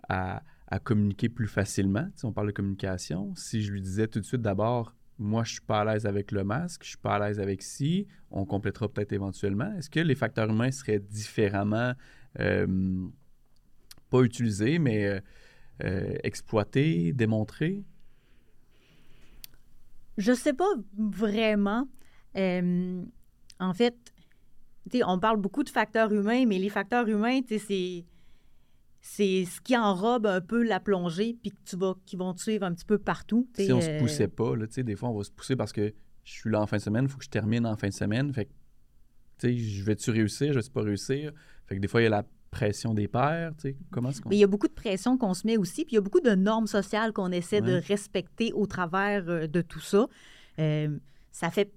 à, 0.08 0.80
communiquer 0.80 1.28
plus 1.28 1.48
facilement? 1.48 2.08
Si 2.16 2.26
on 2.26 2.32
parle 2.32 2.48
de 2.48 2.54
communication. 2.54 3.34
Si 3.36 3.62
je 3.62 3.74
lui 3.74 3.82
disais 3.82 4.08
tout 4.08 4.20
de 4.20 4.26
suite 4.26 4.42
d'abord, 4.42 4.96
moi, 5.18 5.44
je 5.44 5.54
suis 5.54 5.62
pas 5.62 5.82
à 5.82 5.86
l'aise 5.86 6.06
avec 6.06 6.32
le 6.32 6.44
masque, 6.44 6.84
je 6.84 6.90
suis 6.90 6.98
pas 6.98 7.16
à 7.16 7.28
l'aise 7.28 7.40
avec 7.40 7.62
ci, 7.62 8.08
on 8.32 8.46
complétera 8.46 8.88
peut-être 8.90 9.14
éventuellement. 9.14 9.74
Est-ce 9.78 9.90
que 9.90 10.02
les 10.02 10.16
facteurs 10.16 10.50
humains 10.50 10.72
seraient 10.72 11.00
différemment, 11.00 11.94
pas 14.10 14.22
utilisés, 14.22 14.80
mais 14.80 15.06
euh, 15.06 15.20
euh, 15.84 16.16
exploités, 16.24 17.14
démontrés? 17.14 17.84
Je 20.18 20.34
sais 20.34 20.54
pas 20.54 20.74
vraiment. 20.98 21.88
en 22.36 23.74
fait, 23.74 23.96
on 25.04 25.20
parle 25.20 25.38
beaucoup 25.38 25.64
de 25.64 25.70
facteurs 25.70 26.14
humains, 26.14 26.46
mais 26.46 26.58
les 26.60 26.70
facteurs 26.70 27.08
humains, 27.08 27.42
c'est 27.48 28.06
c'est 29.08 29.46
ce 29.46 29.62
qui 29.62 29.78
enrobe 29.78 30.26
un 30.26 30.42
peu 30.42 30.64
la 30.64 30.80
plongée, 30.80 31.38
puis 31.40 31.52
que 31.52 31.58
tu 31.64 31.78
vas, 31.78 31.94
qui 32.08 32.16
vont 32.16 32.34
te 32.34 32.42
suivre 32.42 32.66
un 32.66 32.74
petit 32.74 32.86
peu 32.86 32.98
partout. 32.98 33.48
Si 33.54 33.72
on 33.72 33.80
se 33.80 34.00
poussait 34.00 34.28
pas, 34.28 34.56
là, 34.56 34.66
des 34.66 34.96
fois, 34.96 35.10
on 35.10 35.18
va 35.18 35.24
se 35.24 35.30
pousser 35.30 35.56
parce 35.56 35.72
que 35.72 35.94
je 36.24 36.32
suis 36.32 36.50
là 36.50 36.60
en 36.60 36.66
fin 36.66 36.78
de 36.78 36.82
semaine, 36.82 37.06
il 37.06 37.10
faut 37.10 37.20
que 37.20 37.24
je 37.24 37.30
termine 37.30 37.68
en 37.68 37.76
fin 37.76 37.90
de 37.90 37.94
semaine. 37.94 38.34
Fait 38.34 38.46
que, 38.46 38.52
je 39.44 39.84
vais-tu 39.84 40.10
réussir, 40.10 40.54
je 40.54 40.60
vais 40.60 40.70
pas 40.74 40.82
réussir? 40.82 41.34
Fait 41.68 41.76
que 41.76 41.82
des 41.82 41.88
fois, 41.88 42.02
il 42.02 42.06
y 42.06 42.08
a 42.08 42.12
la 42.12 42.26
pression 42.52 42.94
des 42.94 43.08
pères, 43.08 43.52
comment 43.92 44.10
est-ce 44.10 44.22
qu'on... 44.22 44.30
Mais 44.30 44.38
il 44.38 44.40
y 44.40 44.44
a 44.44 44.48
beaucoup 44.48 44.68
de 44.68 44.74
pression 44.74 45.18
qu'on 45.18 45.34
se 45.34 45.46
met 45.46 45.58
aussi, 45.58 45.84
puis 45.84 45.94
il 45.94 45.96
y 45.96 45.98
a 45.98 46.02
beaucoup 46.02 46.22
de 46.22 46.36
normes 46.36 46.68
sociales 46.68 47.12
qu'on 47.12 47.32
essaie 47.32 47.62
de 47.62 47.82
respecter 47.86 48.54
au 48.54 48.66
travers 48.66 49.28
euh, 49.28 49.48
de 49.48 49.62
tout 49.62 49.82
ça. 49.82 50.08
Euh, 50.60 50.98
ça 51.32 51.52
fait 51.52 51.74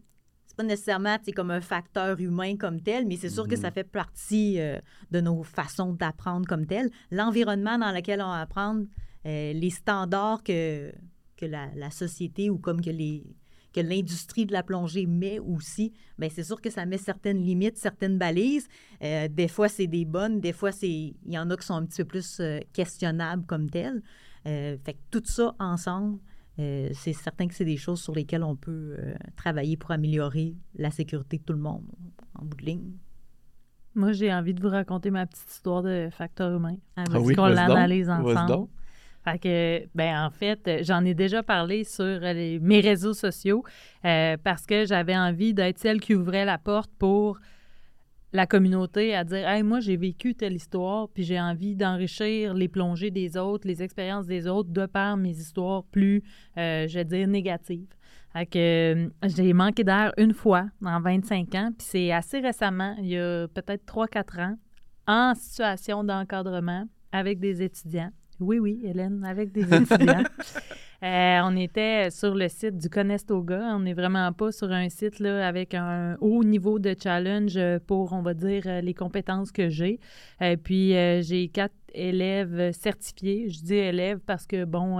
pas 0.58 0.64
nécessairement 0.64 1.16
comme 1.36 1.52
un 1.52 1.60
facteur 1.60 2.20
humain 2.20 2.56
comme 2.56 2.80
tel, 2.80 3.06
mais 3.06 3.16
c'est 3.16 3.28
sûr 3.28 3.46
que 3.46 3.54
ça 3.54 3.70
mm-hmm. 3.70 3.74
fait 3.74 3.84
partie 3.84 4.60
euh, 4.60 4.78
de 5.12 5.20
nos 5.20 5.44
façons 5.44 5.92
d'apprendre 5.92 6.46
comme 6.48 6.66
tel. 6.66 6.90
L'environnement 7.12 7.78
dans 7.78 7.92
lequel 7.92 8.20
on 8.20 8.30
apprend, 8.30 8.82
euh, 9.24 9.52
les 9.52 9.70
standards 9.70 10.42
que, 10.42 10.92
que 11.36 11.46
la, 11.46 11.90
société 11.90 12.50
ou 12.50 12.58
comme 12.58 12.80
que 12.80 12.90
les 12.90 13.24
que 13.82 13.86
l'industrie 13.86 14.46
de 14.46 14.52
la 14.52 14.62
plongée 14.62 15.06
met 15.06 15.38
aussi, 15.38 15.92
bien, 16.18 16.28
c'est 16.30 16.44
sûr 16.44 16.60
que 16.60 16.70
ça 16.70 16.86
met 16.86 16.98
certaines 16.98 17.42
limites, 17.42 17.76
certaines 17.76 18.18
balises. 18.18 18.68
Euh, 19.02 19.28
des 19.28 19.48
fois, 19.48 19.68
c'est 19.68 19.86
des 19.86 20.04
bonnes, 20.04 20.40
des 20.40 20.52
fois, 20.52 20.72
c'est 20.72 20.88
il 20.88 21.16
y 21.26 21.38
en 21.38 21.50
a 21.50 21.56
qui 21.56 21.66
sont 21.66 21.74
un 21.74 21.84
petit 21.84 22.02
peu 22.02 22.08
plus 22.08 22.42
questionnables 22.72 23.44
comme 23.46 23.68
telles. 23.70 24.02
fait 24.44 24.78
que 24.94 24.98
tout 25.10 25.22
ça 25.24 25.54
ensemble, 25.58 26.18
euh, 26.60 26.88
c'est 26.92 27.12
certain 27.12 27.46
que 27.46 27.54
c'est 27.54 27.64
des 27.64 27.76
choses 27.76 28.00
sur 28.00 28.14
lesquelles 28.14 28.42
on 28.42 28.56
peut 28.56 28.96
euh, 28.98 29.14
travailler 29.36 29.76
pour 29.76 29.92
améliorer 29.92 30.56
la 30.74 30.90
sécurité 30.90 31.38
de 31.38 31.42
tout 31.44 31.52
le 31.52 31.60
monde 31.60 31.84
en 32.34 32.44
bout 32.44 32.56
de 32.56 32.64
ligne. 32.64 32.92
Moi, 33.94 34.12
j'ai 34.12 34.32
envie 34.32 34.54
de 34.54 34.60
vous 34.60 34.68
raconter 34.68 35.10
ma 35.10 35.26
petite 35.26 35.50
histoire 35.50 35.82
de 35.82 36.08
facteur 36.10 36.54
humain. 36.54 36.76
Ah, 36.96 37.04
ah 37.12 37.18
qu'on 37.34 37.46
l'analyse 37.46 38.10
ensemble. 38.10 38.68
Fait 39.32 39.38
que, 39.38 39.88
ben, 39.94 40.24
en 40.26 40.30
fait, 40.30 40.82
j'en 40.82 41.04
ai 41.04 41.14
déjà 41.14 41.42
parlé 41.42 41.84
sur 41.84 42.20
mes 42.20 42.80
réseaux 42.80 43.14
sociaux 43.14 43.64
euh, 44.04 44.36
parce 44.42 44.66
que 44.66 44.86
j'avais 44.86 45.16
envie 45.16 45.54
d'être 45.54 45.78
celle 45.78 46.00
qui 46.00 46.14
ouvrait 46.14 46.44
la 46.44 46.58
porte 46.58 46.90
pour 46.98 47.38
la 48.32 48.46
communauté 48.46 49.14
à 49.14 49.24
dire 49.24 49.48
Hey, 49.48 49.62
moi, 49.62 49.80
j'ai 49.80 49.96
vécu 49.96 50.34
telle 50.34 50.54
histoire, 50.54 51.08
puis 51.08 51.24
j'ai 51.24 51.40
envie 51.40 51.74
d'enrichir 51.74 52.54
les 52.54 52.68
plongées 52.68 53.10
des 53.10 53.36
autres, 53.36 53.66
les 53.66 53.82
expériences 53.82 54.26
des 54.26 54.46
autres, 54.46 54.70
de 54.70 54.86
par 54.86 55.16
mes 55.16 55.30
histoires 55.30 55.84
plus, 55.84 56.22
euh, 56.56 56.86
je 56.86 56.94
vais 56.94 57.04
dire, 57.04 57.26
négatives. 57.28 57.88
euh, 58.36 59.08
j'ai 59.24 59.52
manqué 59.52 59.84
d'air 59.84 60.12
une 60.18 60.34
fois 60.34 60.66
en 60.84 61.00
25 61.00 61.54
ans, 61.54 61.70
puis 61.76 61.86
c'est 61.88 62.12
assez 62.12 62.40
récemment, 62.40 62.94
il 62.98 63.08
y 63.08 63.18
a 63.18 63.48
peut-être 63.48 63.84
3-4 63.86 64.40
ans, 64.40 64.56
en 65.06 65.34
situation 65.34 66.04
d'encadrement 66.04 66.84
avec 67.10 67.40
des 67.40 67.62
étudiants. 67.62 68.10
Oui, 68.40 68.58
oui, 68.58 68.80
Hélène, 68.84 69.24
avec 69.24 69.52
des 69.52 69.62
étudiants. 69.62 70.22
Euh, 71.04 71.40
on 71.44 71.54
était 71.54 72.10
sur 72.10 72.34
le 72.34 72.48
site 72.48 72.76
du 72.76 72.88
Conestoga. 72.88 73.60
On 73.72 73.80
n'est 73.80 73.94
vraiment 73.94 74.32
pas 74.32 74.50
sur 74.50 74.72
un 74.72 74.88
site 74.88 75.20
là, 75.20 75.46
avec 75.46 75.74
un 75.74 76.16
haut 76.20 76.42
niveau 76.42 76.80
de 76.80 76.92
challenge 77.00 77.56
pour, 77.86 78.12
on 78.12 78.22
va 78.22 78.34
dire, 78.34 78.64
euh, 78.66 78.80
les 78.80 78.94
compétences 78.94 79.52
que 79.52 79.68
j'ai. 79.68 80.00
Euh, 80.42 80.56
puis, 80.56 80.90
j'ai 81.22 81.50
quatre 81.52 81.76
élèves 81.94 82.72
certifiés. 82.72 83.48
Je 83.48 83.62
dis 83.62 83.74
élèves 83.74 84.18
parce 84.26 84.44
que, 84.44 84.64
bon, 84.64 84.98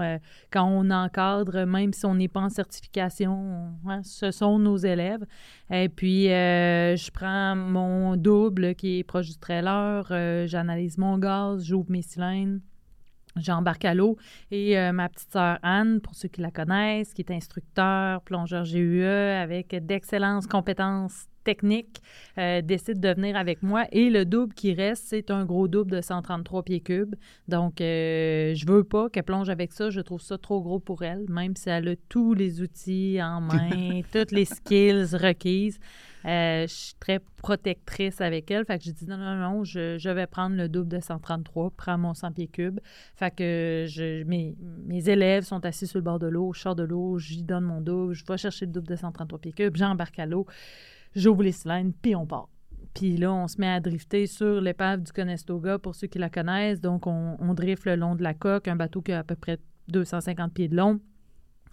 quand 0.51 0.65
on 0.65 0.89
encadre, 0.89 1.65
même 1.65 1.91
si 1.91 2.05
on 2.05 2.15
n'est 2.15 2.29
pas 2.29 2.39
en 2.39 2.49
certification, 2.49 3.73
hein, 3.85 4.01
ce 4.03 4.31
sont 4.31 4.57
nos 4.57 4.77
élèves. 4.77 5.25
Et 5.69 5.89
puis, 5.89 6.27
je 6.27 7.11
prends 7.11 7.57
mon 7.57 8.15
double 8.15 8.73
qui 8.73 8.99
est 8.99 9.03
proche 9.03 9.27
du 9.27 9.37
trailer, 9.37 10.05
j'analyse 10.47 10.97
mon 10.97 11.17
gaz, 11.17 11.63
j'ouvre 11.63 11.91
mes 11.91 12.01
cylindres, 12.01 12.61
J'embarque 13.39 13.85
à 13.85 13.93
l'eau 13.93 14.17
et 14.51 14.77
euh, 14.77 14.91
ma 14.91 15.09
petite 15.09 15.31
sœur 15.31 15.59
Anne, 15.63 16.01
pour 16.01 16.15
ceux 16.15 16.27
qui 16.27 16.41
la 16.41 16.51
connaissent, 16.51 17.13
qui 17.13 17.21
est 17.21 17.31
instructeur, 17.31 18.21
plongeur 18.21 18.63
GUE 18.63 19.03
avec 19.03 19.75
d'excellentes 19.85 20.47
compétences 20.47 21.27
techniques, 21.43 22.01
euh, 22.37 22.61
décide 22.61 22.99
de 22.99 23.09
venir 23.09 23.35
avec 23.35 23.63
moi. 23.63 23.85
Et 23.91 24.09
le 24.09 24.25
double 24.25 24.53
qui 24.53 24.73
reste, 24.73 25.05
c'est 25.07 25.31
un 25.31 25.45
gros 25.45 25.67
double 25.67 25.91
de 25.91 26.01
133 26.01 26.63
pieds 26.63 26.81
cubes. 26.81 27.15
Donc, 27.47 27.81
euh, 27.81 28.53
je 28.55 28.65
veux 28.67 28.83
pas 28.83 29.09
qu'elle 29.09 29.23
plonge 29.23 29.49
avec 29.49 29.73
ça. 29.73 29.89
Je 29.89 30.01
trouve 30.01 30.21
ça 30.21 30.37
trop 30.37 30.61
gros 30.61 30.79
pour 30.79 31.03
elle, 31.03 31.25
même 31.29 31.55
si 31.55 31.69
elle 31.69 31.87
a 31.87 31.95
tous 32.07 32.33
les 32.33 32.61
outils 32.61 33.19
en 33.21 33.41
main, 33.51 34.01
toutes 34.11 34.31
les 34.31 34.45
skills 34.45 35.15
requises. 35.15 35.79
Euh, 36.25 36.67
je 36.67 36.73
suis 36.73 36.95
très 36.99 37.19
protectrice 37.37 38.21
avec 38.21 38.51
elle. 38.51 38.65
Fait 38.65 38.77
que 38.77 38.83
j'ai 38.83 38.93
non, 39.07 39.17
non, 39.17 39.35
non, 39.35 39.63
je, 39.63 40.09
vais 40.09 40.27
prendre 40.27 40.55
le 40.55 40.67
double 40.67 40.89
de 40.89 40.99
133, 40.99 41.71
prends 41.71 41.97
mon 41.97 42.13
100 42.13 42.33
pieds 42.33 42.47
cubes. 42.47 42.79
Fait 43.15 43.33
que 43.33 43.85
je, 43.87 44.23
mes, 44.23 44.55
mes 44.85 45.09
élèves 45.09 45.43
sont 45.43 45.65
assis 45.65 45.87
sur 45.87 45.97
le 45.97 46.03
bord 46.03 46.19
de 46.19 46.27
l'eau, 46.27 46.51
je 46.53 46.61
sors 46.61 46.75
de 46.75 46.83
l'eau, 46.83 47.17
j'y 47.19 47.43
donne 47.43 47.63
mon 47.63 47.81
double, 47.81 48.13
je 48.13 48.25
vais 48.25 48.37
chercher 48.37 48.65
le 48.65 48.71
double 48.71 48.87
de 48.87 48.95
133 48.95 49.39
pieds 49.39 49.53
cubes, 49.53 49.77
j'embarque 49.77 50.19
à 50.19 50.25
l'eau, 50.25 50.45
j'ouvre 51.15 51.43
les 51.43 51.51
cylindres, 51.51 51.93
puis 52.01 52.15
on 52.15 52.25
part. 52.25 52.49
Puis 52.93 53.17
là, 53.17 53.31
on 53.31 53.47
se 53.47 53.59
met 53.61 53.69
à 53.69 53.79
drifter 53.79 54.25
sur 54.25 54.59
l'épave 54.61 55.01
du 55.03 55.11
Conestoga, 55.11 55.79
pour 55.79 55.95
ceux 55.95 56.07
qui 56.07 56.17
la 56.17 56.29
connaissent. 56.29 56.81
Donc, 56.81 57.07
on, 57.07 57.37
on 57.39 57.53
drifte 57.53 57.85
le 57.85 57.95
long 57.95 58.15
de 58.15 58.23
la 58.23 58.33
coque, 58.33 58.67
un 58.67 58.75
bateau 58.75 59.01
qui 59.01 59.11
a 59.11 59.19
à 59.19 59.23
peu 59.23 59.35
près 59.35 59.59
250 59.89 60.53
pieds 60.53 60.67
de 60.67 60.75
long. 60.75 60.99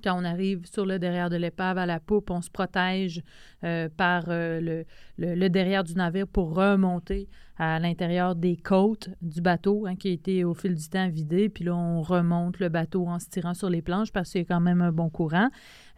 Quand 0.02 0.20
on 0.20 0.24
arrive 0.24 0.66
sur 0.66 0.86
le 0.86 0.98
derrière 0.98 1.30
de 1.30 1.36
l'épave 1.36 1.78
à 1.78 1.86
la 1.86 2.00
poupe, 2.00 2.30
on 2.30 2.42
se 2.42 2.50
protège 2.50 3.22
euh, 3.64 3.88
par 3.96 4.24
euh, 4.28 4.60
le, 4.60 4.84
le, 5.18 5.48
derrière 5.48 5.84
du 5.84 5.94
navire 5.94 6.28
pour 6.28 6.54
remonter 6.54 7.28
à 7.58 7.78
l'intérieur 7.78 8.34
des 8.34 8.56
côtes 8.56 9.08
du 9.22 9.40
bateau 9.40 9.86
hein, 9.86 9.96
qui 9.96 10.08
a 10.08 10.12
été 10.12 10.44
au 10.44 10.54
fil 10.54 10.74
du 10.74 10.88
temps 10.88 11.08
vidé. 11.08 11.48
Puis 11.48 11.64
là, 11.64 11.74
on 11.74 12.02
remonte 12.02 12.58
le 12.58 12.68
bateau 12.68 13.06
en 13.06 13.18
se 13.18 13.28
tirant 13.28 13.54
sur 13.54 13.70
les 13.70 13.82
planches 13.82 14.12
parce 14.12 14.30
qu'il 14.30 14.42
y 14.42 14.44
a 14.44 14.46
quand 14.46 14.60
même 14.60 14.82
un 14.82 14.92
bon 14.92 15.08
courant. 15.08 15.48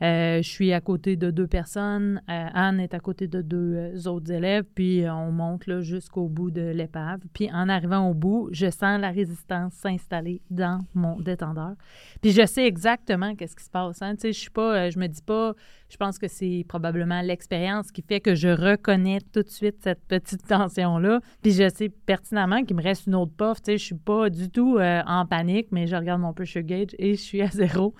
Euh, 0.01 0.41
je 0.41 0.49
suis 0.49 0.73
à 0.73 0.81
côté 0.81 1.17
de 1.17 1.31
deux 1.31 1.49
personnes. 1.49 2.23
Anne 2.29 2.79
est 2.79 2.95
à 2.95 3.01
côté 3.01 3.27
de 3.27 3.43
deux 3.43 4.07
autres 4.07 4.31
élèves. 4.31 4.65
Puis 4.75 5.05
on 5.09 5.33
monte 5.33 5.81
jusqu'au 5.81 6.29
bout 6.29 6.51
de 6.51 6.63
l'épave. 6.63 7.21
Puis 7.33 7.51
en 7.53 7.69
arrivant 7.69 8.09
au 8.09 8.15
bout, 8.15 8.49
je 8.53 8.71
sens 8.71 9.01
la 9.01 9.11
résistance 9.11 9.73
s'installer 9.75 10.41
dans 10.51 10.81
mon 10.95 11.21
détendeur. 11.21 11.75
Puis 12.21 12.31
je 12.31 12.47
sais 12.47 12.67
exactement 12.67 13.35
qu'est-ce 13.35 13.57
qui 13.57 13.65
se 13.65 13.71
passe. 13.71 14.01
Hein. 14.03 14.15
Tu 14.15 14.21
sais, 14.21 14.33
je 14.33 14.39
suis 14.39 14.51
pas, 14.51 14.91
je 14.91 14.99
me 14.99 15.09
dis 15.09 15.23
pas, 15.23 15.55
je 15.89 15.97
pense 15.97 16.19
que 16.19 16.29
c'est 16.29 16.65
probablement 16.69 17.23
l'expérience 17.23 17.91
qui 17.91 18.03
fait 18.03 18.21
que 18.21 18.35
je 18.35 18.49
reconnais 18.49 19.21
tout 19.33 19.43
de 19.43 19.49
suite 19.49 19.77
cette 19.83 20.05
petite 20.07 20.47
tension-là. 20.47 21.21
Puis 21.43 21.53
je 21.53 21.69
sais 21.69 21.89
pertinemment 21.89 22.65
qu'il 22.65 22.77
me 22.77 22.83
reste 22.83 23.07
une 23.07 23.15
autre 23.15 23.33
puff. 23.37 23.63
Tu 23.63 23.73
sais, 23.73 23.79
je 23.79 23.85
suis 23.85 23.95
pas 23.95 24.29
du 24.29 24.51
tout 24.51 24.77
euh, 24.77 25.03
en 25.07 25.27
panique, 25.27 25.69
mais 25.71 25.87
je 25.87 25.97
regarde 25.97 26.21
mon 26.21 26.33
pressure 26.33 26.63
gauge 26.63 26.95
et 26.99 27.15
je 27.15 27.21
suis 27.21 27.41
à 27.41 27.49
zéro. 27.49 27.95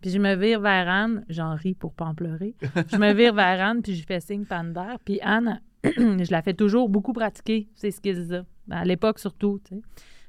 Puis 0.00 0.10
je 0.10 0.18
me 0.18 0.34
vire 0.34 0.60
vers 0.60 0.88
Anne, 0.88 1.24
j'en 1.28 1.54
ris 1.54 1.74
pour 1.74 1.92
pas 1.92 2.04
en 2.04 2.14
pleurer. 2.14 2.54
Je 2.90 2.96
me 2.96 3.12
vire 3.12 3.34
vers 3.34 3.60
Anne, 3.60 3.82
puis 3.82 3.94
je 3.94 4.06
fais 4.06 4.20
signe 4.20 4.44
panne 4.44 4.72
Puis 5.04 5.18
Anne, 5.22 5.60
je 5.84 6.30
la 6.30 6.42
fais 6.42 6.54
toujours 6.54 6.88
beaucoup 6.88 7.12
pratiquer, 7.12 7.68
ces 7.74 7.90
skills-là. 7.90 8.44
À 8.70 8.84
l'époque 8.84 9.18
surtout. 9.18 9.60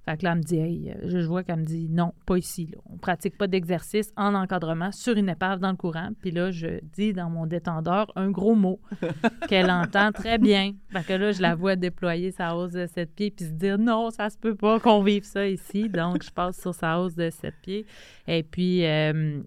Fait 0.10 0.18
que 0.18 0.24
là, 0.24 0.32
elle 0.32 0.40
me 0.40 0.44
dit, 0.44 0.58
hey, 0.58 0.90
euh, 0.90 0.96
je, 1.04 1.20
vois 1.20 1.44
qu'elle 1.44 1.60
me 1.60 1.66
dit, 1.66 1.88
non, 1.88 2.16
pas 2.26 2.36
ici. 2.36 2.68
Là. 2.72 2.80
On 2.92 2.98
pratique 2.98 3.38
pas 3.38 3.46
d'exercice 3.46 4.12
en 4.18 4.34
encadrement 4.34 4.92
sur 4.92 5.16
une 5.16 5.30
épave 5.30 5.60
dans 5.60 5.70
le 5.70 5.78
courant. 5.78 6.10
Puis 6.20 6.32
là, 6.32 6.50
je 6.50 6.80
dis 6.96 7.14
dans 7.14 7.30
mon 7.30 7.46
détendeur 7.46 8.12
un 8.16 8.32
gros 8.32 8.56
mot 8.56 8.80
qu'elle 9.48 9.70
entend 9.70 10.12
très 10.12 10.40
bien. 10.40 10.74
Fait 10.90 11.06
que 11.06 11.14
là, 11.14 11.32
je 11.32 11.44
la 11.44 11.54
vois 11.54 11.76
déployer 11.76 12.32
sa 12.32 12.56
hausse 12.56 12.72
de 12.72 12.88
7 12.88 13.14
pieds 13.14 13.30
puis 13.30 13.46
se 13.46 13.52
dire, 13.52 13.78
non, 13.78 14.10
ça 14.10 14.32
se 14.32 14.38
peut 14.40 14.56
pas 14.56 14.80
qu'on 14.80 15.04
vive 15.04 15.26
ça 15.26 15.48
ici. 15.48 15.90
Donc, 15.90 16.24
je 16.24 16.32
passe 16.32 16.60
sur 16.60 16.74
sa 16.74 17.00
hausse 17.00 17.14
de 17.14 17.30
7 17.30 17.54
pieds. 17.62 17.86
Et 18.28 18.42
puis, 18.42 18.88
euh, 18.88 19.44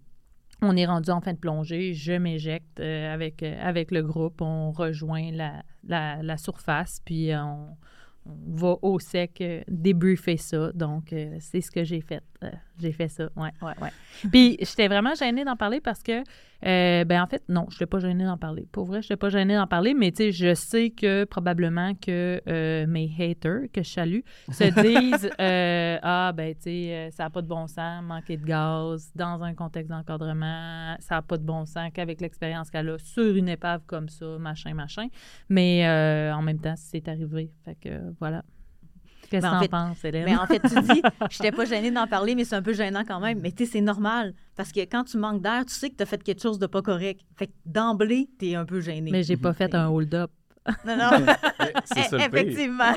on 0.61 0.77
est 0.77 0.87
rendu 0.87 1.11
en 1.11 1.21
fin 1.21 1.33
de 1.33 1.39
plongée, 1.39 1.93
je 1.93 2.13
m'éjecte 2.13 2.79
euh, 2.79 3.13
avec, 3.13 3.43
avec 3.43 3.91
le 3.91 4.05
groupe, 4.05 4.41
on 4.41 4.71
rejoint 4.71 5.33
la, 5.33 5.65
la, 5.83 6.23
la 6.23 6.37
surface, 6.37 7.03
puis 7.05 7.33
on, 7.35 7.77
on 8.27 8.57
va 8.57 8.77
au 8.83 8.99
sec 8.99 9.41
euh, 9.41 9.63
débriefer 9.69 10.37
ça. 10.37 10.73
Donc, 10.73 11.13
euh, 11.13 11.37
c'est 11.41 11.61
ce 11.61 11.71
que 11.71 11.85
j'ai 11.85 12.01
fait. 12.01 12.23
J'ai 12.83 12.93
fait 12.93 13.09
ça. 13.09 13.29
Ouais, 13.37 13.51
ouais, 13.63 13.73
ouais. 13.81 13.91
Puis 14.31 14.57
j'étais 14.59 14.89
vraiment 14.89 15.15
gênée 15.15 15.45
d'en 15.45 15.55
parler 15.55 15.81
parce 15.81 16.03
que, 16.03 16.23
euh, 16.67 17.05
ben 17.05 17.23
en 17.23 17.27
fait, 17.29 17.43
non, 17.49 17.67
je 17.71 17.77
n'étais 17.77 17.87
pas 17.87 18.01
gênée 18.01 18.25
d'en 18.25 18.37
parler. 18.37 18.67
Pour 18.73 18.87
vrai, 18.87 19.03
je 19.03 19.07
n'étais 19.07 19.17
pas 19.17 19.29
gênée 19.29 19.55
d'en 19.55 19.69
parler, 19.69 19.95
mais 19.95 20.11
tu 20.11 20.25
sais, 20.25 20.33
je 20.33 20.55
sais 20.55 20.91
que 20.91 21.23
probablement 21.25 21.95
que 21.95 22.43
euh, 22.49 22.87
mes 22.89 23.09
haters, 23.19 23.71
que 23.73 23.85
je 23.85 23.89
salue, 23.89 24.21
se 24.51 24.65
disent 24.83 25.31
euh, 25.41 25.99
Ah, 26.03 26.33
ben 26.35 26.55
tu 26.55 26.63
sais, 26.63 27.11
ça 27.13 27.25
n'a 27.25 27.31
pas 27.31 27.43
de 27.43 27.47
bon 27.47 27.69
sens, 27.69 28.03
manquer 28.03 28.37
de 28.37 28.45
gaz 28.45 29.13
dans 29.15 29.43
un 29.45 29.55
contexte 29.55 29.91
d'encadrement, 29.91 30.97
ça 30.99 31.17
n'a 31.17 31.23
pas 31.23 31.39
de 31.39 31.45
bon 31.45 31.65
sens 31.65 31.91
qu'avec 31.95 32.21
l'expérience 32.21 32.69
qu'elle 32.69 32.89
a 32.89 32.99
sur 32.99 33.37
une 33.37 33.49
épave 33.49 33.83
comme 33.87 34.09
ça, 34.09 34.27
machin, 34.39 34.75
machin. 34.75 35.07
Mais 35.49 35.87
en 36.35 36.43
même 36.43 36.59
temps, 36.59 36.75
c'est 36.77 37.07
arrivé. 37.07 37.53
Fait 37.65 37.77
que 37.77 38.13
voilà. 38.19 38.43
Qu'est-ce 39.33 39.47
que 39.47 39.59
tu 39.61 39.65
en 39.65 39.69
penses, 39.69 40.05
Hélène? 40.05 40.25
Mais 40.27 40.37
en 40.37 40.47
fait, 40.47 40.61
tu 40.61 40.81
dis, 40.83 41.03
je 41.31 41.43
n'étais 41.43 41.57
pas 41.57 41.65
gênée 41.65 41.91
d'en 41.91 42.07
parler, 42.07 42.35
mais 42.35 42.45
c'est 42.45 42.55
un 42.55 42.63
peu 42.63 42.75
gênant 42.75 43.03
quand 43.07 43.19
même. 43.19 43.41
Mais 43.41 43.51
tu 43.51 43.65
sais, 43.65 43.73
c'est 43.73 43.81
normal. 43.81 44.35
Parce 44.57 44.73
que 44.73 44.81
quand 44.81 45.05
tu 45.05 45.17
manques 45.17 45.41
d'air, 45.41 45.65
tu 45.65 45.75
sais 45.75 45.89
que 45.91 45.97
tu 45.97 46.03
as 46.03 46.07
fait 46.07 46.23
quelque 46.23 46.43
chose 46.43 46.59
de 46.59 46.67
pas 46.67 46.83
correct. 46.83 47.23
Fait 47.37 47.47
que 47.47 47.53
d'emblée, 47.65 48.29
tu 48.39 48.51
es 48.51 48.55
un 48.55 48.67
peu 48.67 48.81
gêné. 48.81 49.11
Mais 49.11 49.23
j'ai 49.23 49.39
pas 49.39 49.55
fait 49.55 49.75
un 49.75 49.89
hold-up. 49.89 50.31
Non, 50.87 50.97
non. 50.97 51.27
c'est 51.87 52.13
Effectivement. 52.21 52.95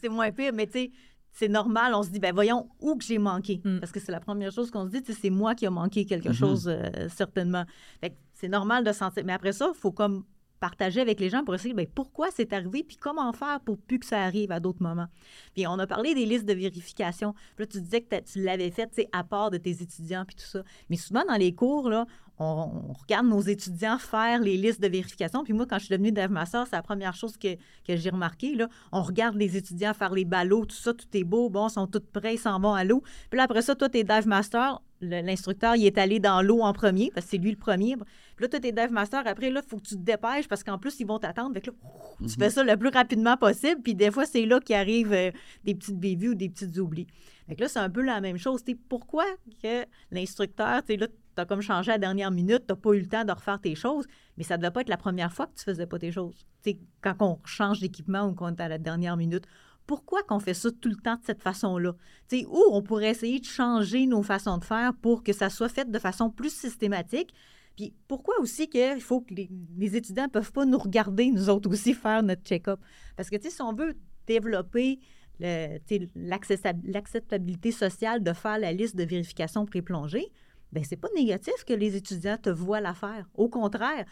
c'est 0.00 0.08
moins 0.08 0.30
pire, 0.30 0.52
mais 0.54 0.66
tu 0.66 0.72
sais, 0.72 0.90
c'est 1.32 1.48
normal. 1.48 1.92
On 1.94 2.02
se 2.02 2.08
dit, 2.08 2.18
ben 2.18 2.32
voyons 2.32 2.70
où 2.80 2.96
que 2.96 3.04
j'ai 3.04 3.18
manqué. 3.18 3.60
Mm. 3.62 3.80
Parce 3.80 3.92
que 3.92 4.00
c'est 4.00 4.12
la 4.12 4.20
première 4.20 4.52
chose 4.52 4.70
qu'on 4.70 4.86
se 4.86 4.90
dit, 4.90 5.02
c'est 5.12 5.28
moi 5.28 5.54
qui 5.54 5.66
ai 5.66 5.68
manqué 5.68 6.06
quelque 6.06 6.30
mm-hmm. 6.30 6.32
chose, 6.32 6.66
euh, 6.66 7.08
certainement. 7.14 7.64
Fait 8.00 8.10
que 8.10 8.14
c'est 8.32 8.48
normal 8.48 8.84
de 8.84 8.92
sentir. 8.92 9.22
Mais 9.26 9.34
après 9.34 9.52
ça, 9.52 9.70
il 9.74 9.78
faut 9.78 9.92
comme 9.92 10.24
partager 10.60 11.00
avec 11.00 11.20
les 11.20 11.28
gens 11.28 11.44
pour 11.44 11.54
essayer 11.54 11.74
bien, 11.74 11.84
pourquoi 11.94 12.28
c'est 12.30 12.52
arrivé, 12.52 12.82
puis 12.82 12.96
comment 12.96 13.32
faire 13.32 13.60
pour 13.60 13.76
plus 13.76 13.98
que 13.98 14.06
ça 14.06 14.22
arrive 14.22 14.50
à 14.50 14.60
d'autres 14.60 14.82
moments. 14.82 15.08
Puis 15.54 15.66
on 15.66 15.78
a 15.78 15.86
parlé 15.86 16.14
des 16.14 16.24
listes 16.24 16.46
de 16.46 16.54
vérification. 16.54 17.34
Puis 17.56 17.64
là, 17.64 17.66
tu 17.66 17.80
disais 17.80 18.00
que 18.00 18.20
tu 18.20 18.42
l'avais 18.42 18.70
fait 18.70 19.08
à 19.12 19.24
part 19.24 19.50
de 19.50 19.58
tes 19.58 19.82
étudiants, 19.82 20.24
puis 20.24 20.36
tout 20.36 20.44
ça. 20.44 20.62
Mais 20.88 20.96
souvent, 20.96 21.24
dans 21.26 21.36
les 21.36 21.54
cours, 21.54 21.90
on, 22.38 22.92
regarde 23.00 23.26
nos 23.26 23.40
étudiants 23.40 23.98
faire 23.98 24.40
les 24.40 24.56
listes 24.56 24.80
de 24.80 24.88
vérification. 24.88 25.44
Puis 25.44 25.52
moi, 25.52 25.66
quand 25.66 25.78
je 25.78 25.86
suis 25.86 25.92
devenue 25.92 26.12
dev 26.12 26.30
master, 26.30 26.66
c'est 26.66 26.76
la 26.76 26.82
première 26.82 27.14
chose 27.14 27.36
que, 27.36 27.48
j'ai 27.86 28.10
remarqué. 28.10 28.56
On 28.92 29.02
regarde 29.02 29.36
les 29.36 29.56
étudiants 29.56 29.94
faire 29.94 30.12
les 30.12 30.24
ballots, 30.24 30.64
tout 30.64 30.76
ça, 30.76 30.94
tout 30.94 31.06
est 31.14 31.24
beau, 31.24 31.50
bon, 31.50 31.68
ils 31.68 31.72
sont 31.72 31.86
tous 31.86 32.00
prêts, 32.12 32.34
ils 32.34 32.38
s'en 32.38 32.58
vont 32.58 32.74
à 32.74 32.84
l'eau. 32.84 33.02
Puis 33.30 33.36
là, 33.36 33.44
après 33.44 33.62
ça, 33.62 33.74
toi, 33.74 33.88
es 33.92 34.04
dev 34.04 34.26
master, 34.26 34.80
l'instructeur, 35.00 35.76
il 35.76 35.86
est 35.86 35.98
allé 35.98 36.18
dans 36.18 36.42
l'eau 36.42 36.62
en 36.62 36.72
premier, 36.72 37.10
parce 37.14 37.26
que 37.26 37.30
c'est 37.32 37.38
lui 37.38 37.50
le 37.50 37.56
premier. 37.56 37.96
Puis 38.36 38.44
là, 38.44 38.48
toi, 38.48 38.60
t'es 38.60 38.72
dev 38.72 38.90
master. 38.90 39.22
Après, 39.26 39.50
là, 39.50 39.60
il 39.64 39.68
faut 39.68 39.76
que 39.76 39.86
tu 39.86 39.96
te 39.96 40.02
dépêches 40.02 40.48
parce 40.48 40.64
qu'en 40.64 40.78
plus, 40.78 40.98
ils 41.00 41.06
vont 41.06 41.18
t'attendre. 41.18 41.54
Fait 41.54 41.66
là, 41.66 41.72
tu 42.20 42.34
fais 42.34 42.46
mhm. 42.46 42.50
ça 42.50 42.64
le 42.64 42.76
plus 42.76 42.88
rapidement 42.88 43.36
possible. 43.36 43.80
Puis 43.82 43.94
des 43.94 44.10
fois, 44.10 44.26
c'est 44.26 44.46
là 44.46 44.60
qu'arrivent 44.60 45.12
euh, 45.12 45.30
des 45.64 45.74
petites 45.74 45.98
bévues 45.98 46.30
ou 46.30 46.34
des 46.34 46.48
petites 46.48 46.76
oublis. 46.78 47.06
Fait 47.48 47.56
que 47.56 47.62
là, 47.62 47.68
c'est 47.68 47.78
un 47.78 47.90
peu 47.90 48.02
la 48.02 48.20
même 48.20 48.38
chose. 48.38 48.62
pourquoi 48.88 49.24
que 49.62 49.84
l'instructeur, 50.10 50.82
tu 50.84 50.96
là, 50.96 51.06
tu 51.08 51.40
as 51.40 51.44
comme 51.44 51.60
changé 51.60 51.90
à 51.90 51.94
la 51.94 51.98
dernière 51.98 52.30
minute, 52.30 52.66
tu 52.66 52.72
n'as 52.72 52.76
pas 52.76 52.92
eu 52.92 53.00
le 53.00 53.06
temps 53.06 53.24
de 53.24 53.32
refaire 53.32 53.60
tes 53.60 53.74
choses, 53.74 54.06
mais 54.36 54.44
ça 54.44 54.56
ne 54.56 54.62
devait 54.62 54.70
pas 54.70 54.80
être 54.80 54.88
la 54.88 54.96
première 54.96 55.32
fois 55.32 55.46
que 55.46 55.54
tu 55.56 55.64
faisais 55.64 55.86
pas 55.86 55.98
tes 55.98 56.12
choses. 56.12 56.46
sais, 56.62 56.78
quand 57.00 57.16
on 57.20 57.38
change 57.44 57.80
d'équipement 57.80 58.26
ou 58.26 58.34
qu'on 58.34 58.48
est 58.48 58.60
à 58.60 58.68
la 58.68 58.78
dernière 58.78 59.16
minute, 59.16 59.46
pourquoi 59.86 60.22
qu'on 60.22 60.40
fait 60.40 60.54
ça 60.54 60.70
tout 60.70 60.88
le 60.88 60.96
temps 60.96 61.16
de 61.16 61.24
cette 61.24 61.42
façon-là? 61.42 61.94
Ou 62.32 62.64
on 62.72 62.82
pourrait 62.82 63.10
essayer 63.10 63.40
de 63.40 63.44
changer 63.44 64.06
nos 64.06 64.22
façons 64.22 64.58
de 64.58 64.64
faire 64.64 64.94
pour 64.94 65.22
que 65.22 65.32
ça 65.32 65.50
soit 65.50 65.68
fait 65.68 65.90
de 65.90 65.98
façon 65.98 66.30
plus 66.30 66.54
systématique. 66.54 67.34
Puis 67.76 67.94
pourquoi 68.06 68.38
aussi 68.40 68.68
qu'il 68.68 69.00
faut 69.00 69.20
que 69.20 69.34
les, 69.34 69.96
étudiants 69.96 70.24
ne 70.24 70.30
peuvent 70.30 70.52
pas 70.52 70.64
nous 70.64 70.78
regarder, 70.78 71.30
nous 71.30 71.48
autres 71.48 71.70
aussi, 71.70 71.94
faire 71.94 72.22
notre 72.22 72.42
check-up? 72.42 72.80
Parce 73.16 73.30
que 73.30 73.36
si 73.40 73.60
on 73.60 73.72
veut 73.72 73.94
développer 74.26 75.00
l'acceptabilité 75.40 77.72
sociale 77.72 78.22
de 78.22 78.32
faire 78.32 78.58
la 78.58 78.72
liste 78.72 78.96
de 78.96 79.04
vérification 79.04 79.66
pré-plongée, 79.66 80.30
bien, 80.72 80.82
c'est 80.84 80.96
pas 80.96 81.08
négatif 81.16 81.64
que 81.66 81.72
les 81.72 81.96
étudiants 81.96 82.38
te 82.38 82.50
voient 82.50 82.80
la 82.80 82.94
faire. 82.94 83.28
Au 83.34 83.48
contraire, 83.48 84.04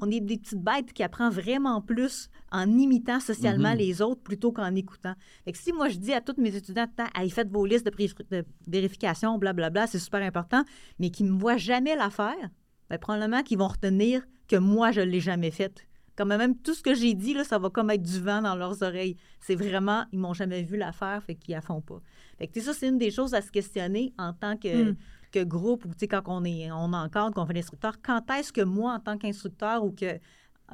on 0.00 0.10
est 0.10 0.20
des 0.20 0.38
petites 0.38 0.62
bêtes 0.62 0.92
qui 0.92 1.02
apprennent 1.02 1.32
vraiment 1.32 1.80
plus 1.80 2.30
en 2.52 2.70
imitant 2.78 3.20
socialement 3.20 3.72
mm-hmm. 3.72 3.78
les 3.78 4.02
autres 4.02 4.22
plutôt 4.22 4.52
qu'en 4.52 4.74
écoutant. 4.74 5.14
Fait 5.44 5.52
que 5.52 5.58
si 5.58 5.72
moi 5.72 5.88
je 5.88 5.98
dis 5.98 6.12
à 6.12 6.20
tous 6.20 6.40
mes 6.40 6.54
étudiants, 6.54 6.86
allez, 7.14 7.30
faites 7.30 7.50
vos 7.50 7.66
listes 7.66 7.86
de, 7.86 8.44
vérification, 8.66 9.38
blablabla, 9.38 9.88
c'est 9.88 9.98
super 9.98 10.22
important, 10.22 10.62
mais 10.98 11.10
qu'ils 11.10 11.26
ne 11.26 11.32
me 11.32 11.38
voient 11.38 11.56
jamais 11.56 11.96
la 11.96 12.10
faire, 12.10 12.50
bien, 12.90 12.98
probablement 12.98 13.42
qu'ils 13.42 13.58
vont 13.58 13.68
retenir 13.68 14.22
que 14.48 14.56
moi, 14.56 14.90
je 14.92 15.00
ne 15.00 15.06
l'ai 15.06 15.20
jamais 15.20 15.50
faite. 15.50 15.86
Comme 16.16 16.28
même 16.28 16.56
tout 16.56 16.74
ce 16.74 16.82
que 16.82 16.94
j'ai 16.94 17.14
dit, 17.14 17.32
là, 17.32 17.44
ça 17.44 17.58
va 17.58 17.70
comme 17.70 17.90
être 17.90 18.02
du 18.02 18.20
vent 18.20 18.42
dans 18.42 18.56
leurs 18.56 18.82
oreilles. 18.82 19.16
C'est 19.40 19.54
vraiment, 19.54 20.04
ils 20.12 20.18
m'ont 20.18 20.34
jamais 20.34 20.62
vu 20.62 20.76
la 20.76 20.90
faire, 20.90 21.22
fait 21.22 21.36
qu'ils 21.36 21.54
la 21.54 21.60
font 21.60 21.80
pas. 21.80 22.00
Fait 22.38 22.48
que 22.48 22.60
ça, 22.60 22.74
c'est 22.74 22.88
une 22.88 22.98
des 22.98 23.12
choses 23.12 23.34
à 23.34 23.40
se 23.40 23.52
questionner 23.52 24.12
en 24.18 24.32
tant 24.32 24.56
que, 24.56 24.90
mm 24.90 24.96
que 25.30 25.44
groupe 25.44 25.84
ou 25.84 25.90
quand 26.06 26.22
on 26.26 26.44
est 26.44 26.70
on 26.70 26.92
encadre, 26.92 27.34
qu'on 27.34 27.46
fait 27.46 27.54
l'instructeur, 27.54 28.00
quand 28.02 28.30
est-ce 28.30 28.52
que 28.52 28.62
moi, 28.62 28.94
en 28.94 29.00
tant 29.00 29.18
qu'instructeur 29.18 29.84
ou 29.84 29.92
que 29.92 30.18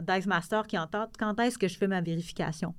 dive 0.00 0.28
master 0.28 0.66
qui 0.66 0.78
entend, 0.78 1.06
quand 1.18 1.38
est-ce 1.40 1.58
que 1.58 1.68
je 1.68 1.76
fais 1.76 1.88
ma 1.88 2.00
vérification? 2.00 2.74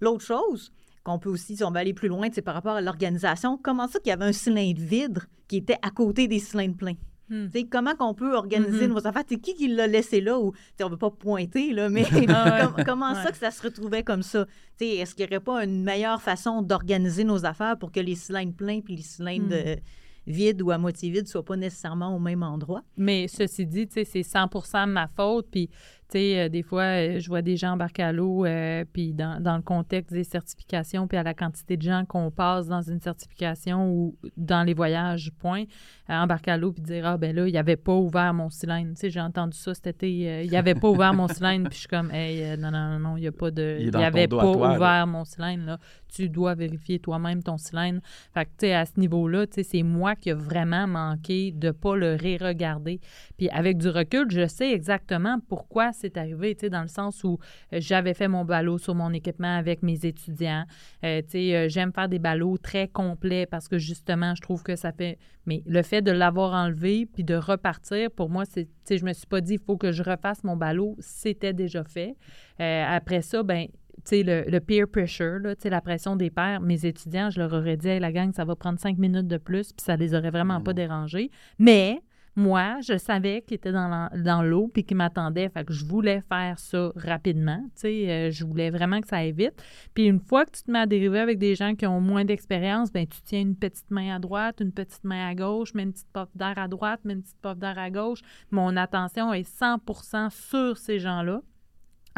L'autre 0.00 0.24
chose 0.24 0.72
qu'on 1.04 1.18
peut 1.18 1.30
aussi, 1.30 1.56
si 1.56 1.64
on 1.64 1.70
veut 1.70 1.78
aller 1.78 1.94
plus 1.94 2.08
loin, 2.08 2.28
c'est 2.32 2.42
par 2.42 2.54
rapport 2.54 2.74
à 2.74 2.80
l'organisation, 2.80 3.58
comment 3.58 3.88
ça 3.88 3.98
qu'il 3.98 4.10
y 4.10 4.12
avait 4.12 4.26
un 4.26 4.32
cylindre 4.32 4.80
vide 4.80 5.20
qui 5.46 5.56
était 5.56 5.78
à 5.82 5.90
côté 5.90 6.28
des 6.28 6.38
cylindres 6.38 6.76
pleins? 6.76 6.96
Hmm. 7.30 7.48
Comment 7.70 7.94
qu'on 7.94 8.14
peut 8.14 8.34
organiser 8.34 8.86
mm-hmm. 8.86 8.90
nos 8.90 9.06
affaires? 9.06 9.24
C'est 9.28 9.38
qui 9.38 9.54
qui 9.54 9.68
l'a 9.68 9.86
laissé 9.86 10.20
là? 10.20 10.38
Ou 10.38 10.52
on 10.80 10.84
ne 10.84 10.90
veut 10.90 10.96
pas 10.96 11.10
pointer, 11.10 11.72
là, 11.72 11.88
mais 11.88 12.04
ah 12.28 12.72
comment 12.86 13.14
ça 13.14 13.30
que 13.30 13.38
ça 13.38 13.50
se 13.50 13.62
retrouvait 13.62 14.02
comme 14.02 14.22
ça? 14.22 14.46
Est-ce 14.80 15.14
qu'il 15.14 15.26
n'y 15.26 15.32
aurait 15.32 15.44
pas 15.44 15.64
une 15.64 15.82
meilleure 15.82 16.22
façon 16.22 16.62
d'organiser 16.62 17.24
nos 17.24 17.44
affaires 17.44 17.78
pour 17.78 17.92
que 17.92 18.00
les 18.00 18.14
cylindres 18.14 18.54
pleins 18.54 18.80
puis 18.80 18.96
les 18.96 19.02
cylindres 19.02 19.54
hmm 19.54 19.80
vide 20.28 20.60
ou 20.62 20.70
à 20.70 20.78
moitié 20.78 21.10
vide 21.10 21.24
ne 21.24 21.28
soient 21.28 21.44
pas 21.44 21.56
nécessairement 21.56 22.14
au 22.14 22.18
même 22.18 22.42
endroit? 22.42 22.82
Mais 22.96 23.26
ceci 23.28 23.66
dit, 23.66 23.88
c'est 23.90 24.22
100 24.22 24.86
ma 24.86 25.08
faute. 25.08 25.48
Puis 25.50 25.68
tu 25.68 26.18
sais, 26.18 26.38
euh, 26.38 26.48
des 26.48 26.62
fois, 26.62 26.82
euh, 26.82 27.18
je 27.18 27.28
vois 27.28 27.42
des 27.42 27.56
gens 27.56 27.72
embarquer 27.72 28.02
à 28.02 28.12
l'eau, 28.12 28.44
euh, 28.44 28.84
puis 28.90 29.12
dans, 29.12 29.42
dans, 29.42 29.56
le 29.56 29.62
contexte 29.62 30.12
des 30.14 30.24
certifications, 30.24 31.06
puis 31.06 31.18
à 31.18 31.22
la 31.22 31.34
quantité 31.34 31.76
de 31.76 31.82
gens 31.82 32.04
qu'on 32.06 32.30
passe 32.30 32.66
dans 32.66 32.80
une 32.80 33.00
certification 33.00 33.90
ou 33.90 34.16
dans 34.36 34.62
les 34.62 34.72
voyages, 34.72 35.32
point, 35.38 35.64
embarquer 36.08 36.52
à 36.52 36.56
l'eau 36.56 36.72
puis 36.72 36.82
dire 36.82 37.06
Ah, 37.06 37.16
ben 37.16 37.34
là, 37.34 37.46
il 37.46 37.52
n'y 37.52 37.58
avait 37.58 37.76
pas 37.76 37.94
ouvert 37.94 38.32
mon 38.34 38.50
cylindre. 38.50 38.90
Tu 38.94 39.00
sais, 39.00 39.10
j'ai 39.10 39.20
entendu 39.20 39.56
ça 39.56 39.74
cet 39.74 39.86
été, 39.86 40.10
il 40.44 40.50
n'y 40.50 40.56
avait 40.56 40.74
pas 40.74 40.88
ouvert 40.88 41.14
mon 41.14 41.28
cylindre, 41.28 41.68
puis 41.68 41.74
je 41.74 41.80
suis 41.80 41.88
comme 41.88 42.10
Hey, 42.10 42.56
non, 42.58 42.70
non, 42.70 42.98
non, 42.98 43.16
il 43.16 43.20
n'y 43.20 43.26
a 43.26 43.32
pas 43.32 43.50
de. 43.50 43.78
Il 43.80 43.96
avait 43.96 44.28
pas 44.28 44.46
ouvert 44.46 45.06
mon 45.06 45.24
cylindre, 45.24 45.64
là. 45.66 45.78
Tu 46.08 46.30
dois 46.30 46.54
vérifier 46.54 46.98
toi-même 46.98 47.42
ton 47.42 47.58
cylindre. 47.58 48.00
Fait 48.32 48.46
que, 48.46 48.50
tu 48.50 48.66
sais, 48.66 48.74
à 48.74 48.86
ce 48.86 48.98
niveau-là, 48.98 49.46
tu 49.46 49.56
sais, 49.56 49.62
c'est 49.62 49.82
moi 49.82 50.16
qui 50.16 50.30
ai 50.30 50.32
vraiment 50.32 50.86
manqué 50.86 51.52
de 51.52 51.66
ne 51.66 51.72
pas 51.72 51.96
le 51.96 52.14
ré-regarder. 52.14 53.00
Puis 53.36 53.48
avec 53.50 53.76
du 53.76 53.88
recul, 53.88 54.26
je 54.30 54.46
sais 54.46 54.72
exactement 54.72 55.38
pourquoi 55.48 55.92
c'est 55.92 56.16
arrivé, 56.16 56.54
tu 56.54 56.60
sais, 56.60 56.70
dans 56.70 56.82
le 56.82 56.88
sens 56.88 57.22
où 57.24 57.38
euh, 57.72 57.78
j'avais 57.80 58.14
fait 58.14 58.28
mon 58.28 58.44
ballot 58.44 58.78
sur 58.78 58.94
mon 58.94 59.12
équipement 59.12 59.56
avec 59.56 59.82
mes 59.82 60.04
étudiants. 60.04 60.64
Euh, 61.04 61.22
tu 61.22 61.30
sais, 61.30 61.56
euh, 61.56 61.68
j'aime 61.68 61.92
faire 61.92 62.08
des 62.08 62.18
ballots 62.18 62.58
très 62.58 62.88
complets 62.88 63.46
parce 63.46 63.68
que 63.68 63.78
justement, 63.78 64.34
je 64.34 64.42
trouve 64.42 64.62
que 64.62 64.76
ça 64.76 64.92
fait. 64.92 65.18
Mais 65.46 65.62
le 65.66 65.82
fait 65.82 65.97
de 66.02 66.10
l'avoir 66.10 66.52
enlevé 66.52 67.06
puis 67.06 67.24
de 67.24 67.34
repartir, 67.34 68.10
pour 68.10 68.30
moi, 68.30 68.44
c'est. 68.44 68.68
Je 68.90 69.04
me 69.04 69.12
suis 69.12 69.26
pas 69.26 69.40
dit, 69.40 69.54
il 69.54 69.60
faut 69.60 69.76
que 69.76 69.92
je 69.92 70.02
refasse 70.02 70.42
mon 70.44 70.56
ballot. 70.56 70.96
C'était 70.98 71.52
déjà 71.52 71.84
fait. 71.84 72.16
après 72.58 73.22
ça, 73.22 73.42
ben 73.42 73.68
sais, 74.08 74.22
le, 74.22 74.58
peer 74.60 74.86
pressure, 74.86 75.38
là, 75.40 75.54
la 75.62 75.80
pression 75.80 76.16
des 76.16 76.30
pairs, 76.30 76.60
mes 76.60 76.86
étudiants, 76.86 77.30
je 77.30 77.40
leur 77.40 77.52
aurais 77.52 77.76
dit, 77.76 77.98
la 77.98 78.12
gang, 78.12 78.32
ça 78.32 78.44
va 78.44 78.56
prendre 78.56 78.78
cinq 78.78 78.98
minutes 78.98 79.26
de 79.26 79.36
plus, 79.36 79.72
puis 79.72 79.84
ça 79.84 79.96
les 79.96 80.14
aurait 80.14 80.30
vraiment 80.30 80.60
pas 80.60 80.72
mmh. 80.72 80.76
dérangés. 80.76 81.30
Mais 81.58 82.00
moi, 82.38 82.76
je 82.82 82.96
savais 82.96 83.42
qu'il 83.42 83.56
était 83.56 83.72
dans 83.72 84.42
l'eau 84.42 84.70
puis 84.72 84.84
qu'il 84.84 84.96
m'attendait. 84.96 85.48
Fait 85.48 85.64
que 85.64 85.72
je 85.72 85.84
voulais 85.84 86.22
faire 86.28 86.56
ça 86.58 86.92
rapidement. 86.94 87.60
Euh, 87.84 88.30
je 88.30 88.44
voulais 88.44 88.70
vraiment 88.70 89.00
que 89.00 89.08
ça 89.08 89.16
aille 89.16 89.32
vite. 89.32 89.60
Puis 89.92 90.06
une 90.06 90.20
fois 90.20 90.44
que 90.44 90.52
tu 90.52 90.62
te 90.62 90.70
mets 90.70 90.78
à 90.78 90.86
dériver 90.86 91.18
avec 91.18 91.38
des 91.38 91.56
gens 91.56 91.74
qui 91.74 91.84
ont 91.84 92.00
moins 92.00 92.24
d'expérience, 92.24 92.92
ben 92.92 93.06
tu 93.08 93.20
tiens 93.22 93.40
une 93.40 93.56
petite 93.56 93.90
main 93.90 94.14
à 94.14 94.18
droite, 94.20 94.58
une 94.60 94.72
petite 94.72 95.02
main 95.02 95.28
à 95.28 95.34
gauche, 95.34 95.74
mets 95.74 95.82
une 95.82 95.92
petite 95.92 96.12
puff 96.12 96.28
d'air 96.36 96.54
à 96.56 96.68
droite, 96.68 97.00
mets 97.04 97.14
une 97.14 97.22
petite 97.22 97.40
puff 97.42 97.58
d'air 97.58 97.76
à 97.76 97.90
gauche. 97.90 98.20
Mon 98.52 98.76
attention 98.76 99.32
est 99.32 99.48
100% 99.48 100.30
sur 100.30 100.76
ces 100.76 101.00
gens-là 101.00 101.42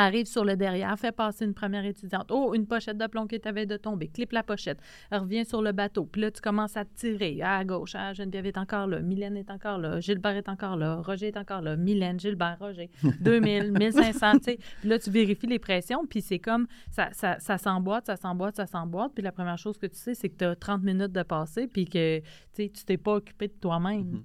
arrive 0.05 0.27
sur 0.27 0.45
le 0.45 0.57
derrière, 0.57 0.97
fait 0.99 1.13
passer 1.13 1.45
une 1.45 1.55
première 1.55 1.85
étudiante. 1.85 2.31
Oh, 2.31 2.55
une 2.55 2.67
pochette 2.67 2.99
de 2.99 3.07
plomb 3.07 3.27
qui 3.27 3.41
t'avait 3.41 3.67
de 3.67 3.77
tomber. 3.77 4.09
Clip 4.09 4.33
la 4.33 4.43
pochette. 4.43 4.79
Revient 5.11 5.45
sur 5.45 5.63
le 5.63 5.73
bateau. 5.73 6.05
Puis 6.05 6.23
là, 6.23 6.31
tu 6.31 6.41
commences 6.41 6.77
à 6.77 6.85
tirer 6.85 7.41
à 7.43 7.65
gauche. 7.65 7.95
Ah, 7.95 8.13
Geneviève 8.13 8.47
est 8.47 8.59
encore 8.59 8.87
là. 8.87 9.01
Mylène 9.01 9.37
est 9.37 9.51
encore 9.51 9.79
là. 9.79 10.01
Gilbert 10.01 10.37
est 10.37 10.49
encore 10.49 10.77
là. 10.77 10.97
Roger 10.97 11.29
est 11.29 11.37
encore 11.37 11.63
là. 11.63 11.77
Mylène, 11.77 12.19
Gilbert, 12.19 12.57
Roger. 12.61 12.91
2000, 13.21 13.73
1500, 13.73 14.33
tu 14.33 14.45
sais. 14.45 14.59
Puis 14.81 14.89
là, 14.89 14.99
tu 14.99 15.11
vérifies 15.11 15.47
les 15.47 15.59
pressions. 15.59 16.07
Puis 16.07 16.23
c'est 16.23 16.39
comme 16.39 16.67
ça, 16.91 17.09
ça, 17.13 17.39
ça 17.39 17.59
s'emboîte, 17.59 18.07
ça 18.07 18.17
s'emboîte, 18.17 18.57
ça 18.57 18.67
s'emboîte. 18.67 19.13
Puis 19.15 19.23
la 19.23 19.33
première 19.33 19.59
chose 19.59 19.79
que 19.79 19.87
tu 19.87 19.99
sais, 19.99 20.15
c'est 20.15 20.29
que 20.29 20.37
tu 20.37 20.45
as 20.45 20.57
30 20.57 20.83
minutes 20.83 21.13
de 21.13 21.23
passer. 21.23 21.67
Puis 21.67 21.87
que 21.87 22.21
tu 22.55 22.71
t'es 22.71 22.97
pas 22.97 23.15
occupé 23.15 23.49
de 23.49 23.55
toi-même. 23.55 24.03
Mm-hmm. 24.03 24.23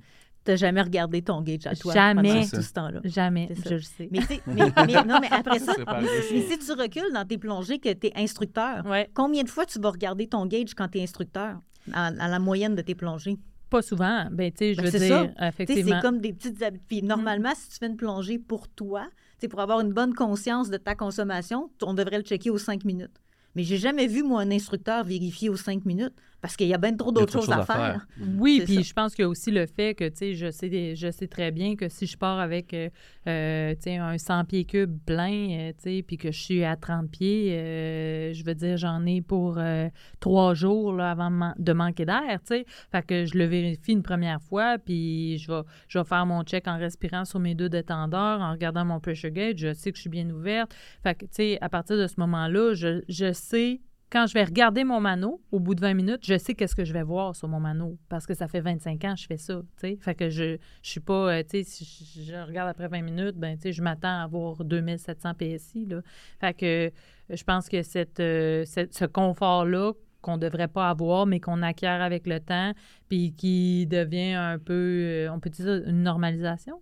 N'as 0.47 0.55
jamais 0.55 0.81
regardé 0.81 1.21
ton 1.21 1.41
gauge 1.41 1.65
à 1.65 1.75
toi 1.75 1.93
jamais, 1.93 2.47
tout 2.47 2.61
ce 2.61 2.73
temps-là. 2.73 3.01
Jamais, 3.03 3.49
je 3.65 3.75
le 3.75 3.81
sais. 3.81 4.09
Mais, 4.11 4.19
mais, 4.47 4.71
mais, 4.85 5.03
non, 5.03 5.19
mais 5.21 5.29
après 5.31 5.59
ça, 5.59 5.73
mais 6.01 6.41
si 6.41 6.59
tu 6.59 6.71
recules 6.73 7.13
dans 7.13 7.25
tes 7.25 7.37
plongées 7.37 7.79
que 7.79 7.91
tu 7.93 8.07
es 8.07 8.13
instructeur, 8.15 8.83
combien 9.13 9.43
de 9.43 9.49
fois 9.49 9.65
tu 9.65 9.79
vas 9.79 9.91
regarder 9.91 10.27
ton 10.27 10.45
gauge 10.45 10.73
quand 10.75 10.87
tu 10.87 10.99
es 10.99 11.03
instructeur, 11.03 11.59
à, 11.93 12.11
la 12.11 12.39
moyenne 12.39 12.75
de 12.75 12.81
tes 12.81 12.95
plongées? 12.95 13.37
pas 13.67 13.81
souvent. 13.81 14.27
Ben, 14.31 14.51
tu 14.51 14.57
sais, 14.59 14.73
je 14.73 14.77
Ben, 14.77 14.85
veux 14.85 14.91
c'est 14.91 15.07
dire, 15.07 15.33
ça. 15.37 15.47
effectivement. 15.47 15.95
C'est 15.95 16.01
comme 16.01 16.21
des 16.21 16.33
petites 16.33 16.61
habitudes. 16.61 16.87
Puis 16.87 17.01
normalement, 17.01 17.51
si 17.55 17.69
tu 17.69 17.77
fais 17.77 17.87
une 17.87 17.97
plongée 17.97 18.37
pour 18.37 18.67
toi, 18.69 19.07
pour 19.47 19.59
avoir 19.59 19.79
une 19.79 19.93
bonne 19.93 20.13
conscience 20.13 20.69
de 20.69 20.77
ta 20.77 20.95
consommation, 20.95 21.69
on 21.83 21.93
devrait 21.93 22.17
le 22.17 22.23
checker 22.23 22.49
aux 22.49 22.57
cinq 22.57 22.85
minutes. 22.85 23.21
Mais 23.55 23.63
j'ai 23.63 23.77
jamais 23.77 24.07
vu, 24.07 24.23
moi, 24.23 24.41
un 24.41 24.51
instructeur 24.51 25.03
vérifier 25.03 25.49
aux 25.49 25.55
cinq 25.55 25.85
minutes 25.85 26.15
parce 26.45 26.57
qu'il 26.57 26.67
y 26.67 26.75
a 26.75 26.77
bien 26.77 26.95
trop 26.95 27.11
d'autres 27.11 27.33
choses 27.33 27.49
à 27.49 27.65
faire. 27.65 28.05
Oui, 28.37 28.57
C'est 28.59 28.65
puis 28.65 28.83
je 28.83 28.93
pense 28.93 29.15
qu'il 29.15 29.23
y 29.23 29.25
a 29.25 29.29
aussi 29.29 29.49
le 29.49 29.65
fait 29.65 29.95
que, 29.95 30.07
tu 30.07 30.17
sais, 30.17 30.33
je 30.35 30.51
sais, 30.51 30.95
je 30.95 31.09
sais 31.09 31.25
très 31.25 31.49
bien 31.49 31.75
que 31.75 31.89
si 31.89 32.05
je 32.05 32.15
pars 32.15 32.37
avec, 32.37 32.71
euh, 32.75 32.87
euh, 33.27 33.73
tu 33.73 33.81
sais, 33.81 33.95
un 33.97 34.15
100 34.15 34.45
pieds 34.45 34.63
cubes 34.63 34.95
plein, 35.07 35.49
euh, 35.49 35.71
tu 35.71 35.89
sais, 35.89 36.03
puis 36.03 36.17
que 36.17 36.31
je 36.31 36.39
suis 36.39 36.63
à 36.63 36.75
30 36.75 37.09
pieds, 37.09 37.51
euh, 37.51 38.31
je 38.31 38.45
veux 38.45 38.53
dire, 38.53 38.77
j'en 38.77 39.03
ai 39.07 39.23
pour 39.23 39.55
euh, 39.57 39.89
trois 40.19 40.53
jours 40.53 40.93
là, 40.93 41.09
avant 41.09 41.51
de 41.57 41.73
manquer 41.73 42.05
d'air, 42.05 42.21
tu 42.41 42.57
sais. 42.57 42.65
Fait 42.91 43.03
que 43.03 43.25
je 43.25 43.35
le 43.35 43.45
vérifie 43.45 43.93
une 43.93 44.03
première 44.03 44.39
fois, 44.39 44.77
puis 44.77 45.39
je 45.39 45.51
vais, 45.51 45.61
je 45.87 45.97
vais 45.97 46.05
faire 46.05 46.27
mon 46.27 46.43
check 46.43 46.67
en 46.67 46.77
respirant 46.77 47.25
sur 47.25 47.39
mes 47.39 47.55
deux 47.55 47.69
détendeurs, 47.69 48.39
en 48.39 48.51
regardant 48.51 48.85
mon 48.85 48.99
pressure 48.99 49.31
gauge, 49.31 49.55
je 49.57 49.73
sais 49.73 49.91
que 49.91 49.97
je 49.97 50.01
suis 50.01 50.11
bien 50.11 50.29
ouverte. 50.29 50.75
Fait 51.01 51.15
que, 51.15 51.25
tu 51.25 51.31
sais, 51.31 51.57
à 51.59 51.69
partir 51.69 51.97
de 51.97 52.05
ce 52.05 52.19
moment-là, 52.19 52.75
je, 52.75 53.01
je 53.09 53.33
sais 53.33 53.81
quand 54.11 54.27
je 54.27 54.33
vais 54.33 54.43
regarder 54.43 54.83
mon 54.83 54.99
mano, 54.99 55.41
au 55.51 55.59
bout 55.59 55.75
de 55.75 55.81
20 55.81 55.93
minutes, 55.93 56.25
je 56.25 56.37
sais 56.37 56.53
qu'est-ce 56.53 56.75
que 56.75 56.85
je 56.85 56.93
vais 56.93 57.03
voir 57.03 57.35
sur 57.35 57.47
mon 57.47 57.59
mano 57.59 57.97
parce 58.07 58.25
que 58.25 58.33
ça 58.33 58.47
fait 58.47 58.61
25 58.61 59.03
ans 59.03 59.15
que 59.15 59.21
je 59.21 59.27
fais 59.27 59.37
ça. 59.37 59.61
Fait 59.77 60.15
que 60.15 60.29
je, 60.29 60.57
je 60.83 60.89
suis 60.89 60.99
pas, 60.99 61.33
euh, 61.33 61.43
tu 61.43 61.63
sais, 61.63 61.63
si 61.63 62.25
je, 62.25 62.35
regarde 62.35 62.69
après 62.69 62.87
20 62.87 63.01
minutes, 63.01 63.35
ben, 63.35 63.57
tu 63.57 63.71
je 63.73 63.81
m'attends 63.81 64.19
à 64.19 64.23
avoir 64.23 64.63
2700 64.63 65.33
PSI, 65.33 65.85
là. 65.87 66.01
Fait 66.39 66.53
que 66.53 66.91
je 67.29 67.43
pense 67.43 67.67
que 67.67 67.81
cette, 67.81 68.19
euh, 68.19 68.63
ce 68.65 69.05
confort-là 69.05 69.93
qu'on 70.21 70.37
devrait 70.37 70.67
pas 70.67 70.89
avoir, 70.89 71.27
mais 71.27 71.39
qu'on 71.39 71.61
acquiert 71.61 72.01
avec 72.01 72.25
le 72.25 72.39
temps, 72.39 72.73
puis 73.09 73.33
qui 73.33 73.85
devient 73.85 74.33
un 74.33 74.57
peu, 74.57 74.73
euh, 74.73 75.31
on 75.31 75.39
peut 75.39 75.51
dire 75.51 75.83
une 75.85 76.01
normalisation. 76.01 76.81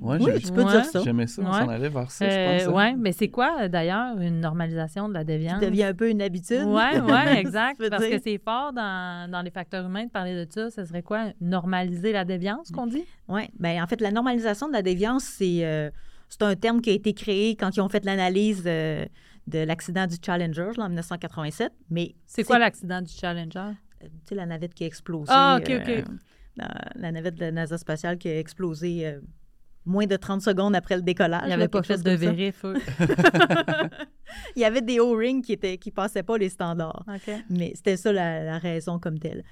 Ouais, 0.00 0.18
Oui, 0.20 0.40
tu 0.42 0.52
peux 0.52 0.62
Ouais. 0.64 0.70
dire 0.70 0.84
ça. 0.84 1.00
j'aimais 1.02 1.26
ça. 1.26 1.40
On 1.42 1.46
Ouais. 1.52 1.58
s'en 1.60 1.68
allait 1.68 1.88
vers 1.88 2.10
ça, 2.10 2.28
je 2.28 2.34
Euh, 2.36 2.58
pense. 2.58 2.68
hein. 2.68 2.72
ouais, 2.76 2.96
mais 2.96 3.12
c'est 3.12 3.28
quoi, 3.28 3.68
d'ailleurs, 3.68 4.18
une 4.20 4.40
normalisation 4.40 5.08
de 5.08 5.14
la 5.14 5.24
déviance? 5.24 5.60
Ça 5.60 5.66
devient 5.70 5.84
un 5.84 5.94
peu 5.94 6.10
une 6.10 6.20
habitude. 6.20 6.64
Oui, 6.66 6.72
ouais, 7.26 7.38
exact. 7.38 7.80
Parce 7.90 8.02
dire. 8.02 8.16
que 8.18 8.22
c'est 8.22 8.38
fort 8.38 8.72
dans, 8.72 9.30
dans 9.30 9.40
les 9.42 9.50
facteurs 9.50 9.86
humains 9.86 10.04
de 10.06 10.10
parler 10.10 10.34
de 10.44 10.50
ça. 10.50 10.70
Ce 10.70 10.84
serait 10.84 11.02
quoi? 11.02 11.32
Normaliser 11.40 12.12
la 12.12 12.24
déviance, 12.24 12.70
qu'on 12.70 12.86
dit? 12.86 13.04
Oui, 13.28 13.42
bien, 13.58 13.82
en 13.82 13.86
fait, 13.86 14.00
la 14.00 14.10
normalisation 14.10 14.66
de 14.68 14.72
la 14.72 14.82
déviance, 14.82 15.24
c'est 15.24 15.64
euh, 15.64 15.90
c'est 16.28 16.42
un 16.42 16.56
terme 16.56 16.80
qui 16.80 16.90
a 16.90 16.94
été 16.94 17.14
créé 17.14 17.54
quand 17.54 17.76
ils 17.76 17.80
ont 17.80 17.88
fait 17.88 18.04
l'analyse 18.04 18.64
euh, 18.66 19.06
de 19.46 19.58
l'accident 19.60 20.06
du 20.06 20.16
Challenger 20.24 20.70
là, 20.76 20.84
en 20.84 20.88
1987. 20.88 21.72
Mais 21.90 22.14
C'est 22.26 22.42
quoi 22.42 22.58
l'accident 22.58 23.00
du 23.00 23.12
Challenger? 23.12 23.58
euh, 24.02 24.06
tu 24.06 24.10
sais, 24.30 24.34
la 24.34 24.46
navette 24.46 24.74
qui 24.74 24.82
a 24.84 24.86
explosé. 24.88 25.30
Ah, 25.32 25.58
OK, 25.60 25.70
OK. 25.70 26.04
la, 26.56 26.68
la 26.96 27.12
navette 27.12 27.36
de 27.36 27.40
la 27.40 27.52
NASA 27.52 27.78
spatiale 27.78 28.18
qui 28.18 28.28
a 28.28 28.38
explosé 28.38 29.06
euh, 29.06 29.20
moins 29.86 30.06
de 30.06 30.16
30 30.16 30.40
secondes 30.40 30.74
après 30.74 30.96
le 30.96 31.02
décollage. 31.02 31.42
Il 31.44 31.50
là, 31.50 31.56
n'avait 31.56 31.68
pas 31.68 31.82
fait 31.82 32.02
de 32.02 32.10
vérif. 32.10 32.64
Il 34.56 34.62
y 34.62 34.64
avait 34.64 34.80
des 34.80 34.98
O-rings 35.00 35.42
qui 35.42 35.58
ne 35.62 35.76
qui 35.76 35.90
passaient 35.90 36.22
pas 36.22 36.38
les 36.38 36.48
standards. 36.48 37.04
Mais 37.50 37.72
c'était 37.74 37.96
ça 37.96 38.12
la, 38.12 38.42
la 38.44 38.58
raison 38.58 38.98
comme 38.98 39.18
telle. 39.18 39.44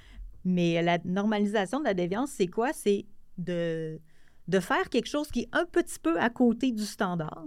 Mais 0.45 0.81
la 0.81 0.97
normalisation 1.05 1.79
de 1.79 1.85
la 1.85 1.93
déviance, 1.93 2.31
c'est 2.31 2.47
quoi? 2.47 2.73
C'est 2.73 3.05
de, 3.37 3.99
de 4.47 4.59
faire 4.59 4.89
quelque 4.89 5.07
chose 5.07 5.29
qui 5.29 5.41
est 5.41 5.49
un 5.51 5.65
petit 5.65 5.99
peu 5.99 6.19
à 6.19 6.29
côté 6.29 6.71
du 6.71 6.83
standard, 6.83 7.45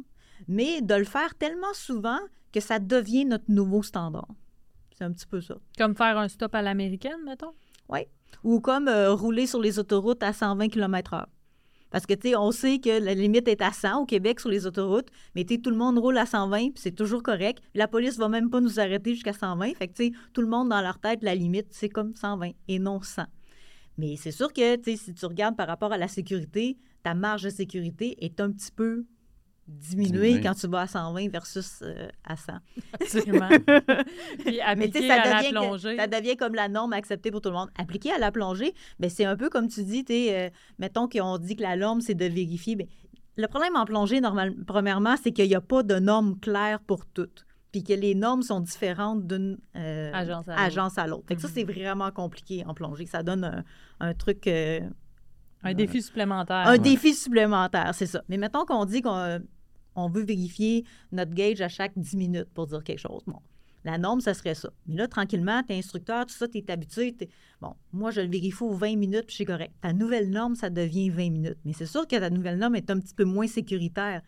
mais 0.49 0.81
de 0.81 0.95
le 0.95 1.05
faire 1.05 1.35
tellement 1.35 1.75
souvent 1.75 2.19
que 2.53 2.61
ça 2.61 2.79
devient 2.79 3.25
notre 3.25 3.45
nouveau 3.49 3.83
standard. 3.83 4.29
C'est 4.97 5.05
un 5.05 5.13
petit 5.13 5.27
peu 5.27 5.41
ça. 5.41 5.57
Comme 5.77 5.95
faire 5.95 6.17
un 6.17 6.29
stop 6.29 6.55
à 6.55 6.63
l'américaine, 6.63 7.23
mettons? 7.25 7.53
Ou 8.45 8.61
comme 8.61 8.89
euh, 8.89 9.13
rouler 9.13 9.47
sur 9.47 9.61
les 9.61 9.79
autoroutes 9.79 10.23
à 10.23 10.33
120 10.33 10.69
km/h. 10.69 11.27
Parce 11.91 12.07
que, 12.07 12.15
tu 12.15 12.31
sais, 12.31 12.37
on 12.37 12.51
sait 12.51 12.79
que 12.79 13.01
la 13.01 13.15
limite 13.15 13.49
est 13.49 13.63
à 13.63 13.73
100 13.73 14.03
au 14.03 14.07
Québec 14.07 14.41
sur 14.41 14.49
les 14.49 14.67
autoroutes, 14.67 15.09
mais 15.35 15.45
tu 15.45 15.55
sais, 15.55 15.61
tout 15.61 15.71
le 15.71 15.77
monde 15.77 15.99
roule 15.99 16.19
à 16.19 16.27
120, 16.27 16.59
puis 16.59 16.73
c'est 16.77 16.95
toujours 16.95 17.23
correct. 17.23 17.63
La 17.75 17.89
police 17.89 18.19
va 18.19 18.29
même 18.29 18.51
pas 18.51 18.61
nous 18.61 18.81
arrêter 18.81 19.15
jusqu'à 19.15 19.33
120. 19.33 19.75
Fait 19.77 19.89
que, 19.89 19.95
tu 19.95 20.05
sais, 20.07 20.13
tout 20.33 20.41
le 20.43 20.49
monde 20.49 20.69
dans 20.69 20.81
leur 20.81 20.99
tête, 20.99 21.23
la 21.23 21.35
limite, 21.35 21.69
c'est 21.71 21.89
comme 21.89 22.15
120 22.15 22.51
et 22.69 22.79
non 22.79 23.01
100. 23.01 23.25
Mais 23.99 24.17
c'est 24.17 24.31
sûr 24.31 24.53
que, 24.53 24.77
tu 24.77 24.93
sais, 24.93 24.97
si 24.97 25.15
tu 25.15 25.27
regardes 25.27 25.57
par 25.57 25.69
rapport 25.69 25.93
à 25.93 25.99
la 25.99 26.09
sécurité, 26.09 26.77
ta 27.03 27.15
marge 27.15 27.45
de 27.45 27.51
sécurité 27.51 28.17
est 28.25 28.41
un 28.41 28.51
petit 28.51 28.73
peu 28.73 29.07
Diminuée. 29.69 30.41
quand 30.41 30.55
tu 30.55 30.67
vas 30.69 30.83
à 30.83 30.87
120 30.87 31.29
versus 31.31 31.81
euh, 31.83 32.09
à 32.25 32.37
100. 32.37 32.53
Absolument. 33.01 33.49
Puis 34.39 34.45
Mais 34.57 34.61
appliquer 34.61 35.09
ça 35.09 35.23
à 35.23 35.29
la 35.29 35.43
que- 35.43 35.51
plongée. 35.51 35.97
ça 35.97 36.07
devient 36.07 36.37
comme 36.37 36.55
la 36.55 36.69
norme 36.69 36.93
acceptée 36.93 37.31
pour 37.31 37.41
tout 37.41 37.49
le 37.51 37.57
monde. 37.57 37.71
Appliqué 37.79 38.13
à 38.13 38.19
la 38.19 38.31
plongée, 38.31 38.75
ben, 39.01 39.11
c'est 39.11 39.25
un 39.25 39.37
peu 39.37 39.49
comme 39.51 39.69
tu 39.69 39.83
dis, 39.83 40.05
t'es, 40.05 40.29
euh, 40.33 40.51
mettons 40.79 41.09
qu'on 41.09 41.39
dit 41.39 41.57
que 41.57 41.63
la 41.63 41.77
norme, 41.77 42.01
c'est 42.01 42.15
de 42.15 42.27
vérifier. 42.27 42.77
ben, 42.77 42.87
le 43.39 43.49
problème 43.49 43.77
en 43.77 43.85
plongée, 43.85 44.21
normal, 44.21 44.55
premièrement, 44.67 45.17
c'est 45.23 45.31
qu'il 45.33 45.49
n'y 45.49 45.55
a 45.55 45.61
pas 45.61 45.83
de 45.83 45.97
norme 45.99 46.39
claire 46.41 46.81
pour 46.81 47.05
toutes. 47.05 47.45
Puis 47.73 47.83
que 47.85 47.93
les 47.93 48.15
normes 48.15 48.41
sont 48.43 48.61
différentes 48.61 49.27
d'une 49.27 49.59
euh, 49.77 50.11
Agence 50.15 50.97
à 50.97 51.07
l'autre. 51.07 51.27
que 51.27 51.39
ça, 51.39 51.49
Mhm. 51.49 51.53
c'est 51.55 51.65
vraiment 51.65 52.11
compliqué 52.11 52.65
en 52.67 52.73
plongée. 52.73 53.05
Ça 53.05 53.23
donne 53.23 53.45
un, 53.45 53.65
un 54.01 54.15
truc. 54.15 54.47
euh, 54.47 54.81
Un 55.63 55.75
défi 55.75 56.01
supplémentaire. 56.01 56.67
un 56.69 56.79
défi 56.79 57.13
supplémentaire, 57.13 57.91
c'est 57.95 58.07
ça. 58.07 58.23
Mais 58.31 58.39
mettons 58.39 58.65
qu'on 58.65 58.85
dit 58.87 59.03
qu'on 59.03 59.17
euh, 59.17 59.39
on 59.97 60.09
veut 60.09 60.23
vérifier 60.23 60.85
notre 61.13 61.35
gauge 61.35 61.61
à 61.61 61.69
chaque 61.69 61.93
10 61.97 62.17
minutes 62.17 62.49
pour 62.55 62.67
dire 62.67 62.85
quelque 62.85 63.01
chose. 63.01 63.23
Bon, 63.27 63.41
la 63.85 63.99
norme, 63.99 64.21
ça 64.21 64.35
serait 64.35 64.55
ça. 64.55 64.71
Mais 64.87 64.97
là, 64.97 65.09
tranquillement, 65.09 65.63
t'es 65.63 65.75
instructeur, 65.75 66.27
tout 66.27 66.35
ça, 66.35 66.49
t'es 66.49 66.69
habitué. 66.71 67.17
Bon, 67.61 67.75
moi, 67.93 68.11
je 68.11 68.21
le 68.21 68.29
vérifie 68.29 68.65
aux 68.65 68.75
20 68.75 68.97
minutes, 68.97 69.27
puis 69.27 69.37
c'est 69.37 69.45
correct. 69.45 69.73
Ta 69.81 69.93
nouvelle 69.93 70.31
norme, 70.31 70.57
ça 70.57 70.71
devient 70.71 71.09
20 71.09 71.31
minutes. 71.31 71.59
Mais 71.65 71.73
c'est 71.73 71.87
sûr 71.87 72.07
que 72.07 72.17
ta 72.17 72.29
nouvelle 72.29 72.59
norme 72.59 72.75
est 72.75 72.91
un 72.91 72.99
petit 72.99 73.15
peu 73.15 73.25
moins 73.25 73.47
sécuritaire 73.47 74.23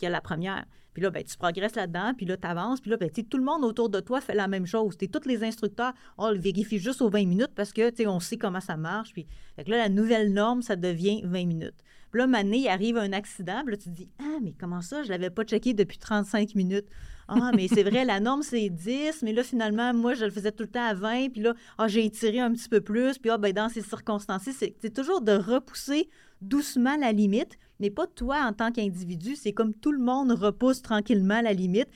que 0.00 0.06
la 0.06 0.20
première. 0.20 0.64
Puis 0.92 1.02
là, 1.02 1.10
ben, 1.10 1.22
tu 1.22 1.36
progresses 1.36 1.74
là-dedans, 1.74 2.14
puis 2.16 2.26
là, 2.26 2.36
tu 2.36 2.46
avances, 2.46 2.80
puis 2.80 2.90
là, 2.90 2.96
ben, 2.96 3.10
tu 3.10 3.24
tout 3.24 3.38
le 3.38 3.44
monde 3.44 3.64
autour 3.64 3.90
de 3.90 4.00
toi 4.00 4.20
fait 4.20 4.34
la 4.34 4.48
même 4.48 4.66
chose. 4.66 4.96
T'es 4.96 5.08
tous 5.08 5.26
les 5.26 5.44
instructeurs, 5.44 5.92
on 6.18 6.30
le 6.30 6.38
vérifie 6.38 6.78
juste 6.78 7.02
aux 7.02 7.10
20 7.10 7.26
minutes 7.26 7.52
parce 7.54 7.72
que, 7.72 7.90
tu 7.90 8.06
on 8.06 8.20
sait 8.20 8.36
comment 8.36 8.60
ça 8.60 8.76
marche. 8.76 9.12
Puis, 9.12 9.26
là, 9.56 9.76
la 9.76 9.88
nouvelle 9.88 10.32
norme, 10.32 10.62
ça 10.62 10.76
devient 10.76 11.22
20 11.24 11.46
minutes. 11.46 11.84
Puis 12.10 12.18
là, 12.18 12.26
maintenant, 12.26 12.56
il 12.56 12.68
arrive 12.68 12.96
un 12.96 13.12
accident, 13.12 13.62
puis 13.64 13.72
là, 13.72 13.76
tu 13.76 13.84
te 13.84 13.94
dis, 13.94 14.08
ah, 14.18 14.38
mais 14.42 14.54
comment 14.58 14.80
ça, 14.80 15.02
je 15.02 15.08
l'avais 15.08 15.30
pas 15.30 15.44
checké 15.44 15.74
depuis 15.74 15.98
35 15.98 16.54
minutes. 16.54 16.86
Ah, 17.28 17.52
mais 17.56 17.68
c'est 17.68 17.84
vrai, 17.84 18.04
la 18.04 18.20
norme, 18.20 18.42
c'est 18.42 18.68
10, 18.68 19.22
mais 19.22 19.32
là, 19.32 19.44
finalement, 19.44 19.94
moi, 19.94 20.14
je 20.14 20.24
le 20.24 20.30
faisais 20.30 20.52
tout 20.52 20.64
le 20.64 20.70
temps 20.70 20.84
à 20.84 20.94
20, 20.94 21.30
puis 21.30 21.42
là, 21.42 21.54
ah, 21.78 21.86
j'ai 21.88 22.04
étiré 22.04 22.40
un 22.40 22.52
petit 22.52 22.68
peu 22.68 22.80
plus, 22.80 23.18
puis 23.18 23.30
ah, 23.30 23.38
ben, 23.38 23.52
dans 23.52 23.68
ces 23.68 23.82
circonstances 23.82 24.42
c'est 24.52 24.74
c'est 24.80 24.94
toujours 24.94 25.20
de 25.20 25.32
repousser 25.32 26.08
doucement 26.40 26.96
la 26.96 27.12
limite, 27.12 27.58
mais 27.78 27.90
pas 27.90 28.06
toi 28.06 28.44
en 28.44 28.52
tant 28.52 28.72
qu'individu, 28.72 29.36
c'est 29.36 29.52
comme 29.52 29.74
tout 29.74 29.92
le 29.92 30.02
monde 30.02 30.32
repousse 30.32 30.82
tranquillement 30.82 31.40
la 31.40 31.52
limite, 31.52 31.88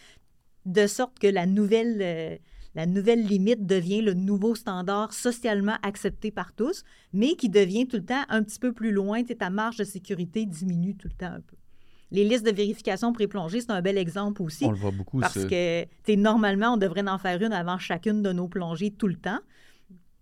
de 0.66 0.86
sorte 0.86 1.18
que 1.18 1.26
la 1.26 1.46
nouvelle, 1.46 1.98
euh, 2.00 2.36
la 2.75 2.87
nouvelle 2.87 3.25
limite 3.25 3.66
devient 3.66 4.01
le 4.03 4.14
nouveau 4.14 4.55
standard 4.55 5.12
socialement 5.12 5.77
accepté 5.83 6.31
par 6.31 6.53
tous, 6.53 6.83
mais 7.12 7.35
qui 7.37 7.49
devient 7.49 7.87
tout 7.87 7.97
le 7.99 8.05
temps 8.05 8.25
un 8.29 8.43
petit 8.43 8.59
peu 8.59 8.72
plus 8.72 8.91
loin, 8.93 9.22
tu 9.22 9.29
sais, 9.29 9.35
ta 9.37 9.51
marge 9.51 9.77
de 9.77 9.85
sécurité 9.85 10.45
diminue 10.47 10.97
tout 10.97 11.09
le 11.09 11.14
temps 11.14 11.33
un 11.33 11.41
peu. 11.41 11.57
Les 12.11 12.25
listes 12.25 12.45
de 12.47 12.53
vérification 12.53 13.12
pré-plongée, 13.12 13.61
c'est 13.61 13.70
un 13.70 13.81
bel 13.83 13.99
exemple 13.99 14.43
aussi. 14.43 14.64
On 14.64 14.70
le 14.70 14.77
voit 14.77 14.91
beaucoup, 14.93 15.20
Parce 15.20 15.39
ça. 15.41 15.47
que, 15.49 15.83
tu 15.85 15.89
sais, 16.07 16.16
normalement, 16.16 16.75
on 16.75 16.77
devrait 16.77 17.07
en 17.09 17.18
faire 17.18 17.41
une 17.43 17.53
avant 17.53 17.79
chacune 17.79 18.22
de 18.22 18.33
nos 18.33 18.47
plongées 18.49 18.91
tout 18.93 19.09
le 19.09 19.16
temps. 19.16 19.41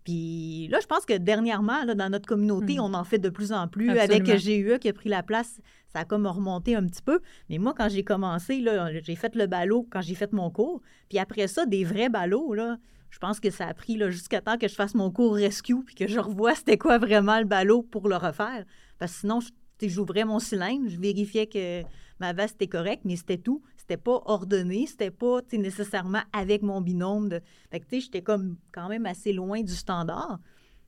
Puis 0.05 0.67
là, 0.69 0.79
je 0.81 0.87
pense 0.87 1.05
que 1.05 1.17
dernièrement, 1.17 1.85
là, 1.85 1.95
dans 1.95 2.09
notre 2.11 2.27
communauté, 2.27 2.75
Mhm. 2.75 2.81
on 2.81 2.95
en 2.95 3.05
fait 3.05 3.19
de 3.19 3.29
plus 3.29 3.53
en 3.53 3.69
plus. 3.69 3.89
Absolument. 3.91 4.15
Avec 4.31 4.43
GUE 4.45 4.79
qui 4.81 4.89
a 4.89 4.93
pris 4.93 5.09
la 5.09 5.23
place, 5.23 5.61
ça 5.93 6.01
a 6.01 6.05
comme 6.05 6.27
remonté 6.27 6.75
un 6.75 6.87
petit 6.87 7.03
peu. 7.03 7.21
Mais 7.49 7.59
moi, 7.59 7.75
quand 7.77 7.89
j'ai 7.89 8.05
commencé, 8.05 8.65
j'ai 9.03 9.17
fait 9.17 9.35
le 9.35 9.47
ballot 9.47 9.87
quand 9.91 10.01
j'ai 10.01 10.15
fait 10.15 10.33
mon 10.33 10.51
cours. 10.51 10.81
Puis 11.09 11.19
après 11.19 11.47
ça, 11.49 11.67
des 11.67 11.85
vrais 11.85 12.09
ballots, 12.09 12.55
là, 12.55 12.79
je 13.11 13.19
pense 13.19 13.41
que 13.41 13.51
ça 13.51 13.67
a 13.67 13.75
pris 13.75 13.99
jusqu'à 14.11 14.41
temps 14.41 14.57
que 14.57 14.69
je 14.69 14.75
fasse 14.75 14.95
mon 14.95 15.11
cours 15.11 15.35
rescue 15.35 15.85
puis 15.85 15.95
que 15.95 16.07
je 16.07 16.19
revoie 16.19 16.55
c'était 16.55 16.79
quoi 16.79 16.99
vraiment 16.99 17.39
le 17.39 17.45
ballot 17.45 17.83
pour 17.83 18.09
le 18.09 18.17
refaire. 18.17 18.65
Parce 18.99 19.13
que 19.13 19.21
sinon, 19.21 19.41
j'ouvrais 19.83 20.25
mon 20.25 20.39
cylindre, 20.39 20.89
je 20.89 20.99
vérifiais 20.99 21.47
que 21.47 21.83
ma 22.21 22.33
veste 22.33 22.55
était 22.55 22.69
correcte, 22.69 23.03
mais 23.05 23.17
c'était 23.17 23.39
tout. 23.39 23.63
C'était 23.77 23.97
pas 23.97 24.23
ordonné, 24.27 24.87
c'était 24.87 25.11
pas 25.11 25.41
nécessairement 25.53 26.23
avec 26.33 26.63
mon 26.63 26.81
binôme. 26.81 27.29
De... 27.29 27.41
Fait 27.71 27.81
que 27.81 27.85
tu 27.87 27.97
sais, 27.97 28.01
j'étais 28.03 28.23
comme 28.23 28.57
quand 28.73 28.89
même 28.89 29.07
assez 29.07 29.33
loin 29.33 29.61
du 29.61 29.75
standard, 29.75 30.39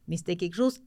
mais 0.06 0.16
c'était 0.16 0.36
quelque 0.36 0.54
chose, 0.54 0.80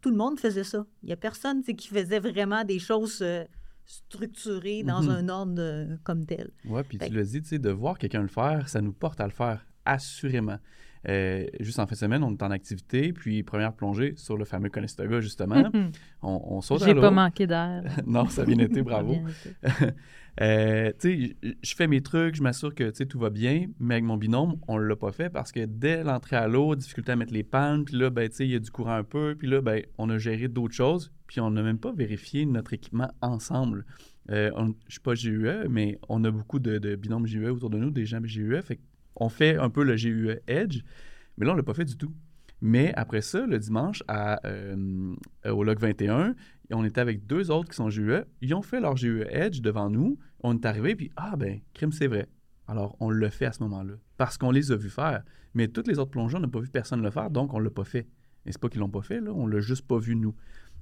tout 0.00 0.10
le 0.10 0.16
monde 0.16 0.38
faisait 0.38 0.64
ça. 0.64 0.84
Il 1.02 1.08
y 1.08 1.12
a 1.12 1.16
personne 1.16 1.62
qui 1.62 1.88
faisait 1.88 2.20
vraiment 2.20 2.64
des 2.64 2.78
choses 2.78 3.20
euh, 3.22 3.44
structurées 3.86 4.82
dans 4.82 5.02
Mhm. 5.02 5.10
un 5.10 5.28
ordre 5.28 5.54
euh, 5.58 5.96
comme 6.04 6.24
tel. 6.26 6.50
Oui, 6.64 6.82
puis 6.88 6.98
tu 6.98 7.10
l'as 7.12 7.24
dit, 7.24 7.42
tu 7.42 7.48
sais, 7.48 7.58
de 7.58 7.70
voir 7.70 7.98
quelqu'un 7.98 8.22
le 8.22 8.28
faire, 8.28 8.68
ça 8.68 8.80
nous 8.80 8.92
porte 8.92 9.20
à 9.20 9.24
le 9.26 9.32
faire, 9.32 9.64
assurément. 9.84 10.58
Euh, 11.08 11.44
juste 11.60 11.78
en 11.78 11.86
fin 11.86 11.92
de 11.94 11.98
semaine, 11.98 12.22
on 12.22 12.32
est 12.32 12.42
en 12.42 12.50
activité, 12.50 13.12
puis 13.12 13.42
première 13.42 13.72
plongée 13.74 14.14
sur 14.16 14.36
le 14.36 14.44
fameux 14.44 14.70
Conestoga, 14.70 15.20
justement. 15.20 15.70
on, 16.22 16.40
on 16.56 16.60
saute 16.60 16.82
à 16.82 16.86
J'ai 16.86 16.94
l'eau. 16.94 17.00
pas 17.02 17.10
manqué 17.10 17.46
d'air. 17.46 17.82
non, 18.06 18.26
ça 18.26 18.42
a 18.42 18.44
bien 18.46 18.58
été, 18.58 18.82
bravo. 18.82 19.16
Euh, 20.40 20.90
tu 20.98 21.28
sais, 21.28 21.54
je 21.62 21.74
fais 21.76 21.86
mes 21.86 22.00
trucs, 22.02 22.34
je 22.34 22.42
m'assure 22.42 22.74
que 22.74 22.90
tout 23.04 23.20
va 23.20 23.30
bien, 23.30 23.66
mais 23.78 23.94
avec 23.94 24.04
mon 24.04 24.16
binôme, 24.16 24.56
on 24.66 24.78
l'a 24.78 24.96
pas 24.96 25.12
fait 25.12 25.30
parce 25.30 25.52
que 25.52 25.64
dès 25.64 26.02
l'entrée 26.02 26.34
à 26.34 26.48
l'eau, 26.48 26.74
difficulté 26.74 27.12
à 27.12 27.16
mettre 27.16 27.32
les 27.32 27.44
pannes, 27.44 27.84
puis 27.84 27.94
là, 27.96 28.10
ben, 28.10 28.28
tu 28.28 28.34
sais, 28.34 28.44
il 28.44 28.50
y 28.50 28.56
a 28.56 28.58
du 28.58 28.70
courant 28.72 28.94
un 28.96 29.04
peu, 29.04 29.36
puis 29.38 29.46
là, 29.46 29.60
ben, 29.60 29.82
on 29.96 30.10
a 30.10 30.18
géré 30.18 30.48
d'autres 30.48 30.74
choses, 30.74 31.12
puis 31.28 31.40
on 31.40 31.52
n'a 31.52 31.62
même 31.62 31.78
pas 31.78 31.92
vérifié 31.92 32.46
notre 32.46 32.72
équipement 32.72 33.12
ensemble. 33.20 33.86
Euh, 34.30 34.50
on- 34.56 34.74
je 34.88 34.94
suis 34.94 35.00
pas 35.00 35.14
GUE, 35.14 35.68
mais 35.70 36.00
on 36.08 36.24
a 36.24 36.32
beaucoup 36.32 36.58
de, 36.58 36.78
de 36.78 36.96
binômes 36.96 37.26
GUE 37.26 37.46
autour 37.50 37.70
de 37.70 37.78
nous, 37.78 37.92
des 37.92 38.04
gens 38.06 38.20
GUE, 38.20 38.60
fait 38.62 38.80
on 39.16 39.28
fait 39.28 39.56
un 39.56 39.70
peu 39.70 39.84
le 39.84 39.94
GUE 39.96 40.40
Edge, 40.46 40.82
mais 41.36 41.46
là, 41.46 41.52
on 41.52 41.56
l'a 41.56 41.62
pas 41.62 41.74
fait 41.74 41.84
du 41.84 41.96
tout. 41.96 42.12
Mais 42.60 42.94
après 42.94 43.20
ça, 43.20 43.46
le 43.46 43.58
dimanche, 43.58 44.02
euh, 44.10 45.14
au 45.44 45.64
Log 45.64 45.78
21, 45.78 46.34
on 46.70 46.84
était 46.84 47.00
avec 47.00 47.26
deux 47.26 47.50
autres 47.50 47.68
qui 47.68 47.76
sont 47.76 47.88
GUE. 47.88 48.24
Ils 48.40 48.54
ont 48.54 48.62
fait 48.62 48.80
leur 48.80 48.94
GUE 48.94 49.24
Edge 49.28 49.60
devant 49.60 49.90
nous. 49.90 50.18
On 50.42 50.54
est 50.54 50.64
arrivé, 50.64 50.96
puis 50.96 51.10
ah 51.16 51.36
ben, 51.36 51.60
crime, 51.74 51.92
c'est 51.92 52.06
vrai. 52.06 52.26
Alors, 52.66 52.96
on 53.00 53.10
l'a 53.10 53.30
fait 53.30 53.44
à 53.44 53.52
ce 53.52 53.62
moment-là. 53.64 53.94
Parce 54.16 54.38
qu'on 54.38 54.50
les 54.50 54.72
a 54.72 54.76
vus 54.76 54.88
faire. 54.88 55.22
Mais 55.52 55.68
toutes 55.68 55.88
les 55.88 55.98
autres 55.98 56.10
plongeurs, 56.10 56.38
on 56.38 56.42
n'a 56.42 56.48
pas 56.48 56.60
vu 56.60 56.68
personne 56.68 57.02
le 57.02 57.10
faire, 57.10 57.30
donc 57.30 57.52
on 57.52 57.58
l'a 57.58 57.70
pas 57.70 57.84
fait. 57.84 58.06
Et 58.46 58.52
c'est 58.52 58.60
pas 58.60 58.68
qu'ils 58.68 58.80
l'ont 58.80 58.88
pas 58.88 59.02
fait, 59.02 59.20
là, 59.20 59.30
on 59.32 59.46
l'a 59.46 59.60
juste 59.60 59.86
pas 59.86 59.98
vu 59.98 60.16
nous. 60.16 60.34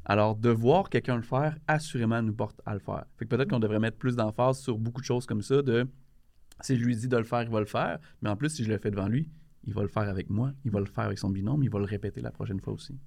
Alors, 0.04 0.34
de 0.36 0.50
voir 0.50 0.88
quelqu'un 0.88 1.16
le 1.16 1.22
faire, 1.22 1.56
assurément 1.68 2.22
nous 2.22 2.34
porte 2.34 2.60
à 2.66 2.74
le 2.74 2.80
faire. 2.80 3.04
Fait 3.16 3.24
que 3.24 3.34
peut-être 3.34 3.50
qu'on 3.50 3.60
devrait 3.60 3.78
mettre 3.78 3.98
plus 3.98 4.16
d'emphase 4.16 4.58
sur 4.58 4.78
beaucoup 4.78 5.00
de 5.00 5.06
choses 5.06 5.26
comme 5.26 5.42
ça, 5.42 5.62
de 5.62 5.86
si 6.62 6.76
je 6.76 6.84
lui 6.84 6.96
dis 6.96 7.08
de 7.08 7.16
le 7.16 7.24
faire, 7.24 7.42
il 7.42 7.50
va 7.50 7.60
le 7.60 7.66
faire. 7.66 7.98
Mais 8.20 8.30
en 8.30 8.36
plus, 8.36 8.50
si 8.50 8.64
je 8.64 8.70
le 8.70 8.78
fais 8.78 8.90
devant 8.90 9.08
lui, 9.08 9.28
il 9.64 9.74
va 9.74 9.82
le 9.82 9.88
faire 9.88 10.08
avec 10.08 10.28
moi, 10.28 10.52
il 10.64 10.70
va 10.70 10.80
le 10.80 10.86
faire 10.86 11.04
avec 11.04 11.18
son 11.18 11.30
binôme, 11.30 11.62
il 11.62 11.70
va 11.70 11.78
le 11.78 11.84
répéter 11.84 12.20
la 12.20 12.32
prochaine 12.32 12.60
fois 12.60 12.72
aussi. 12.72 12.98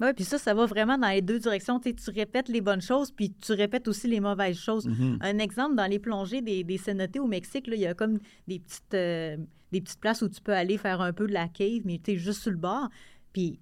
Oui, 0.00 0.08
puis 0.14 0.24
ça, 0.24 0.38
ça 0.38 0.52
va 0.52 0.66
vraiment 0.66 0.98
dans 0.98 1.08
les 1.08 1.22
deux 1.22 1.38
directions. 1.38 1.80
Tu 1.80 1.90
sais, 1.90 1.94
tu 1.94 2.10
répètes 2.10 2.48
les 2.48 2.60
bonnes 2.60 2.82
choses, 2.82 3.10
puis 3.10 3.32
tu 3.32 3.52
répètes 3.52 3.88
aussi 3.88 4.08
les 4.08 4.20
mauvaises 4.20 4.58
choses. 4.58 4.86
Mhm. 4.86 5.18
Un 5.20 5.38
exemple, 5.38 5.74
dans 5.74 5.86
les 5.86 5.98
plongées 5.98 6.42
des, 6.42 6.64
des 6.64 6.76
cénotés 6.76 7.18
au 7.18 7.26
Mexique, 7.26 7.66
là, 7.66 7.76
il 7.76 7.80
y 7.80 7.86
a 7.86 7.94
comme 7.94 8.18
des 8.46 8.58
petites, 8.58 8.94
euh, 8.94 9.36
des 9.72 9.80
petites 9.80 10.00
places 10.00 10.20
où 10.22 10.28
tu 10.28 10.40
peux 10.42 10.52
aller 10.52 10.76
faire 10.76 11.00
un 11.00 11.12
peu 11.12 11.26
de 11.26 11.32
la 11.32 11.48
cave, 11.48 11.80
mais 11.84 11.98
tu 12.02 12.12
es 12.12 12.16
juste 12.16 12.42
sur 12.42 12.50
le 12.50 12.58
bord. 12.58 12.90
Puis 13.32 13.58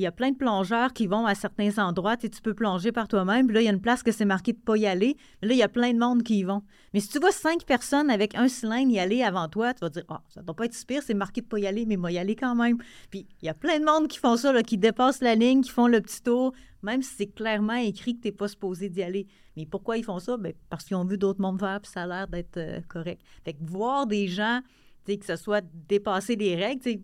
il 0.00 0.04
y 0.04 0.06
a 0.06 0.12
plein 0.12 0.30
de 0.30 0.36
plongeurs 0.36 0.92
qui 0.94 1.06
vont 1.06 1.26
à 1.26 1.34
certains 1.34 1.78
endroits. 1.78 2.16
Sais, 2.18 2.30
tu 2.30 2.40
peux 2.40 2.54
plonger 2.54 2.90
par 2.90 3.06
toi-même. 3.06 3.50
Là, 3.50 3.60
il 3.60 3.64
y 3.64 3.68
a 3.68 3.70
une 3.70 3.80
place 3.80 4.02
que 4.02 4.12
c'est 4.12 4.24
marqué 4.24 4.52
de 4.52 4.58
pas 4.58 4.76
y 4.76 4.86
aller. 4.86 5.16
Mais 5.42 5.48
là, 5.48 5.54
il 5.54 5.58
y 5.58 5.62
a 5.62 5.68
plein 5.68 5.92
de 5.92 5.98
monde 5.98 6.22
qui 6.22 6.38
y 6.38 6.42
vont. 6.42 6.62
Mais 6.94 7.00
si 7.00 7.08
tu 7.08 7.18
vois 7.18 7.32
cinq 7.32 7.64
personnes 7.64 8.10
avec 8.10 8.34
un 8.34 8.48
cylindre 8.48 8.90
y 8.90 8.98
aller 8.98 9.22
avant 9.22 9.48
toi, 9.48 9.74
tu 9.74 9.80
vas 9.80 9.90
dire 9.90 10.04
Ah, 10.08 10.22
ça 10.28 10.40
doit 10.42 10.56
pas 10.56 10.64
être 10.64 10.74
c'est 10.74 11.14
marqué 11.14 11.42
de 11.42 11.46
pas 11.46 11.58
y 11.58 11.66
aller, 11.66 11.84
mais 11.84 11.96
moi 11.96 12.10
y 12.10 12.18
aller 12.18 12.34
quand 12.34 12.54
même. 12.54 12.78
Puis 13.10 13.26
il 13.42 13.46
y 13.46 13.48
a 13.48 13.54
plein 13.54 13.78
de 13.78 13.84
monde 13.84 14.08
qui 14.08 14.18
font 14.18 14.36
ça, 14.36 14.52
là, 14.52 14.62
qui 14.62 14.78
dépassent 14.78 15.20
la 15.20 15.34
ligne, 15.34 15.60
qui 15.60 15.70
font 15.70 15.86
le 15.86 16.00
petit 16.00 16.22
tour, 16.22 16.54
même 16.82 17.02
si 17.02 17.14
c'est 17.14 17.26
clairement 17.26 17.74
écrit 17.74 18.16
que 18.16 18.22
tu 18.22 18.28
n'es 18.28 18.32
pas 18.32 18.48
supposé 18.48 18.88
d'y 18.88 19.02
aller. 19.02 19.26
Mais 19.56 19.66
pourquoi 19.66 19.98
ils 19.98 20.04
font 20.04 20.18
ça? 20.18 20.38
Ben, 20.38 20.54
parce 20.70 20.84
qu'ils 20.84 20.96
ont 20.96 21.04
vu 21.04 21.18
d'autres 21.18 21.42
mondes 21.42 21.60
faire, 21.60 21.80
puis 21.80 21.92
ça 21.92 22.04
a 22.04 22.06
l'air 22.06 22.28
d'être 22.28 22.56
euh, 22.56 22.80
correct. 22.88 23.20
Fait 23.44 23.52
que 23.52 23.58
voir 23.62 24.06
des 24.06 24.26
gens, 24.26 24.60
que 25.06 25.26
ce 25.26 25.36
soit 25.36 25.64
dépasser 25.88 26.36
les 26.36 26.54
règles, 26.54 27.02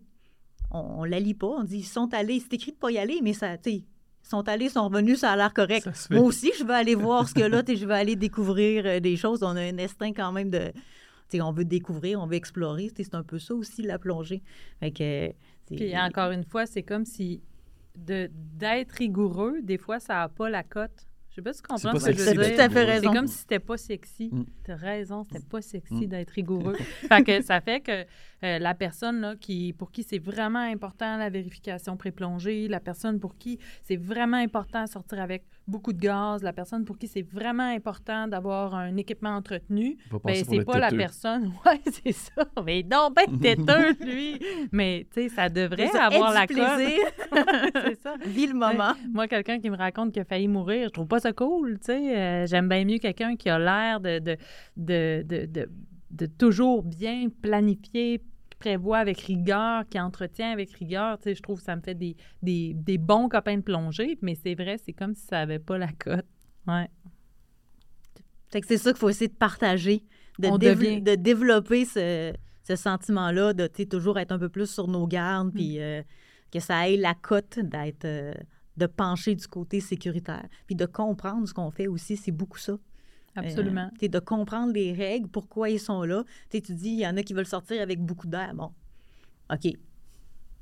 on, 0.71 0.79
on 0.99 1.03
la 1.03 1.19
lit 1.19 1.33
pas. 1.33 1.47
On 1.47 1.63
dit, 1.63 1.77
ils 1.79 1.83
sont 1.83 2.13
allés, 2.13 2.39
c'est 2.39 2.53
écrit 2.53 2.71
de 2.71 2.77
pas 2.77 2.91
y 2.91 2.97
aller, 2.97 3.19
mais 3.23 3.33
ça, 3.33 3.57
tu 3.57 3.81
sont 4.23 4.47
allés, 4.49 4.67
sont 4.67 4.89
revenus, 4.89 5.19
ça 5.19 5.31
a 5.31 5.35
l'air 5.37 5.53
correct. 5.53 5.87
Moi 6.11 6.19
aussi, 6.21 6.51
je 6.59 6.63
veux 6.65 6.73
aller 6.73 6.95
voir 6.95 7.29
ce 7.29 7.33
que 7.33 7.43
là, 7.43 7.63
tu 7.63 7.77
je 7.77 7.85
veux 7.85 7.93
aller 7.93 8.15
découvrir 8.17 8.85
euh, 8.85 8.99
des 8.99 9.15
choses. 9.15 9.41
On 9.41 9.55
a 9.55 9.61
un 9.61 9.79
instinct 9.79 10.11
quand 10.11 10.31
même 10.33 10.49
de. 10.49 10.71
tu 11.29 11.39
on 11.41 11.53
veut 11.53 11.63
découvrir, 11.65 12.19
on 12.21 12.27
veut 12.27 12.35
explorer. 12.35 12.89
Tu 12.93 13.03
C'est 13.05 13.15
un 13.15 13.23
peu 13.23 13.39
ça 13.39 13.53
aussi, 13.55 13.83
la 13.83 13.97
plongée. 13.99 14.41
Fait 14.81 14.91
que, 14.91 15.31
c'est- 15.69 15.75
Puis 15.75 15.97
encore 15.97 16.31
une 16.31 16.43
fois, 16.43 16.65
c'est 16.65 16.83
comme 16.83 17.05
si 17.05 17.41
de 17.95 18.29
d'être 18.57 18.91
rigoureux, 18.93 19.61
des 19.63 19.77
fois, 19.77 19.99
ça 19.99 20.15
n'a 20.15 20.29
pas 20.29 20.49
la 20.49 20.63
cote. 20.63 21.07
Je 21.29 21.35
sais 21.35 21.41
pas 21.43 21.53
si 21.53 21.61
tu 21.61 21.67
comprends 21.67 21.97
ce 21.99 22.05
que 22.07 22.13
je 22.17 22.23
veux 22.23 22.33
dire. 22.43 22.55
tout 22.55 22.61
à 22.61 22.69
fait 22.69 22.83
rigoureux. 22.83 22.85
raison. 22.85 23.09
C'est 23.11 23.15
comme 23.17 23.27
si 23.27 23.37
c'était 23.37 23.59
pas 23.59 23.77
sexy. 23.77 24.29
Mm. 24.31 24.43
T'as 24.65 24.75
raison, 24.75 25.23
c'était 25.23 25.45
pas 25.45 25.61
sexy 25.61 25.93
Mm. 25.93 26.05
d'être 26.07 26.31
rigoureux. 26.31 26.75
fait 27.09 27.23
que 27.23 27.41
ça 27.41 27.61
fait 27.61 27.79
que 27.79 28.05
euh, 28.43 28.59
la 28.59 28.73
personne 28.73 29.21
là, 29.21 29.35
qui, 29.35 29.73
pour 29.73 29.91
qui 29.91 30.03
c'est 30.03 30.19
vraiment 30.19 30.59
important 30.59 31.17
la 31.17 31.29
vérification 31.29 31.97
pré-plongée, 31.97 32.67
la 32.67 32.79
personne 32.79 33.19
pour 33.19 33.37
qui 33.37 33.59
c'est 33.83 33.97
vraiment 33.97 34.37
important 34.37 34.83
de 34.83 34.89
sortir 34.89 35.19
avec 35.19 35.43
beaucoup 35.67 35.91
de 35.91 35.99
gaz, 35.99 36.43
la 36.43 36.53
personne 36.53 36.85
pour 36.85 36.97
qui 36.97 37.07
c'est 37.07 37.23
vraiment 37.23 37.67
important 37.69 38.27
d'avoir 38.27 38.75
un 38.75 38.95
équipement 38.95 39.31
entretenu, 39.35 39.97
ben, 40.23 40.35
c'est 40.35 40.63
pas 40.63 40.79
la 40.79 40.91
personne. 40.91 41.51
Ouais, 41.65 41.81
c'est 42.03 42.11
ça. 42.11 42.45
Mais 42.65 42.83
non, 42.89 43.09
ben 43.13 43.39
têteux, 43.41 43.93
lui. 43.99 44.39
Mais, 44.71 45.05
tu 45.13 45.23
sais, 45.23 45.29
ça 45.29 45.49
devrait 45.49 45.87
ça, 45.87 46.05
avoir 46.05 46.31
la 46.33 46.45
plaisir. 46.45 46.99
c'est 47.73 47.99
ça. 48.01 48.15
Vis 48.25 48.47
le 48.47 48.53
moment. 48.53 48.93
Moi, 49.11 49.27
quelqu'un 49.27 49.59
qui 49.59 49.69
me 49.69 49.75
raconte 49.77 50.13
qu'il 50.13 50.21
a 50.21 50.25
failli 50.25 50.47
mourir, 50.47 50.87
je 50.87 50.93
trouve 50.93 51.07
pas 51.07 51.19
ça 51.19 51.33
cool, 51.33 51.79
tu 51.79 51.87
sais. 51.87 52.17
Euh, 52.17 52.45
J'aime 52.47 52.69
bien 52.69 52.85
mieux 52.85 52.99
quelqu'un 52.99 53.35
qui 53.35 53.49
a 53.49 53.59
l'air 53.59 53.99
de, 53.99 54.19
de, 54.19 54.37
de, 54.77 55.23
de, 55.25 55.45
de- 55.45 55.69
de 56.17 56.25
toujours 56.25 56.83
bien 56.83 57.29
planifier, 57.41 58.21
prévoit 58.59 58.97
avec 58.97 59.19
rigueur, 59.21 59.87
qui 59.87 59.99
entretient 59.99 60.51
avec 60.51 60.71
rigueur. 60.71 61.17
Tu 61.19 61.25
sais, 61.25 61.35
je 61.35 61.41
trouve 61.41 61.59
que 61.59 61.63
ça 61.65 61.75
me 61.75 61.81
fait 61.81 61.93
des, 61.95 62.15
des, 62.41 62.73
des 62.73 62.97
bons 62.97 63.29
copains 63.29 63.57
de 63.57 63.61
plongée, 63.61 64.17
mais 64.21 64.35
c'est 64.35 64.55
vrai, 64.55 64.77
c'est 64.83 64.93
comme 64.93 65.13
si 65.13 65.25
ça 65.27 65.39
avait 65.41 65.59
pas 65.59 65.77
la 65.77 65.91
cote. 65.91 66.25
Ouais. 66.67 66.89
Fait 68.51 68.61
que 68.61 68.67
c'est 68.67 68.77
ça 68.77 68.91
qu'il 68.91 68.99
faut 68.99 69.09
essayer 69.09 69.27
de 69.27 69.33
partager, 69.35 70.03
de, 70.39 70.57
devient- 70.57 71.01
de 71.01 71.15
développer 71.15 71.85
ce, 71.85 72.33
ce 72.63 72.75
sentiment-là, 72.75 73.53
de 73.53 73.67
toujours 73.85 74.17
être 74.19 74.31
un 74.31 74.39
peu 74.39 74.49
plus 74.49 74.69
sur 74.69 74.87
nos 74.87 75.05
Mm. 75.05 75.09
gardes, 75.09 75.53
puis 75.53 75.79
euh, 75.79 76.01
que 76.51 76.59
ça 76.59 76.89
ait 76.89 76.97
la 76.97 77.13
cote 77.13 77.59
d'être, 77.59 78.05
euh, 78.05 78.33
de 78.77 78.85
pencher 78.85 79.35
du 79.35 79.47
côté 79.47 79.79
sécuritaire, 79.81 80.47
puis 80.65 80.75
de 80.75 80.85
comprendre 80.85 81.47
ce 81.47 81.53
qu'on 81.53 81.71
fait 81.71 81.87
aussi, 81.87 82.15
c'est 82.17 82.31
beaucoup 82.31 82.57
ça. 82.59 82.77
Absolument. 83.37 83.91
Euh, 84.01 84.07
de 84.07 84.19
comprendre 84.19 84.73
les 84.73 84.93
règles, 84.93 85.27
pourquoi 85.27 85.69
ils 85.69 85.79
sont 85.79 86.03
là. 86.03 86.23
Tu 86.49 86.57
sais, 86.57 86.61
tu 86.61 86.73
dis, 86.73 86.89
il 86.89 86.99
y 86.99 87.07
en 87.07 87.15
a 87.17 87.23
qui 87.23 87.33
veulent 87.33 87.45
sortir 87.45 87.81
avec 87.81 87.99
beaucoup 87.99 88.27
d'air. 88.27 88.53
Bon, 88.55 88.71
OK, 89.51 89.73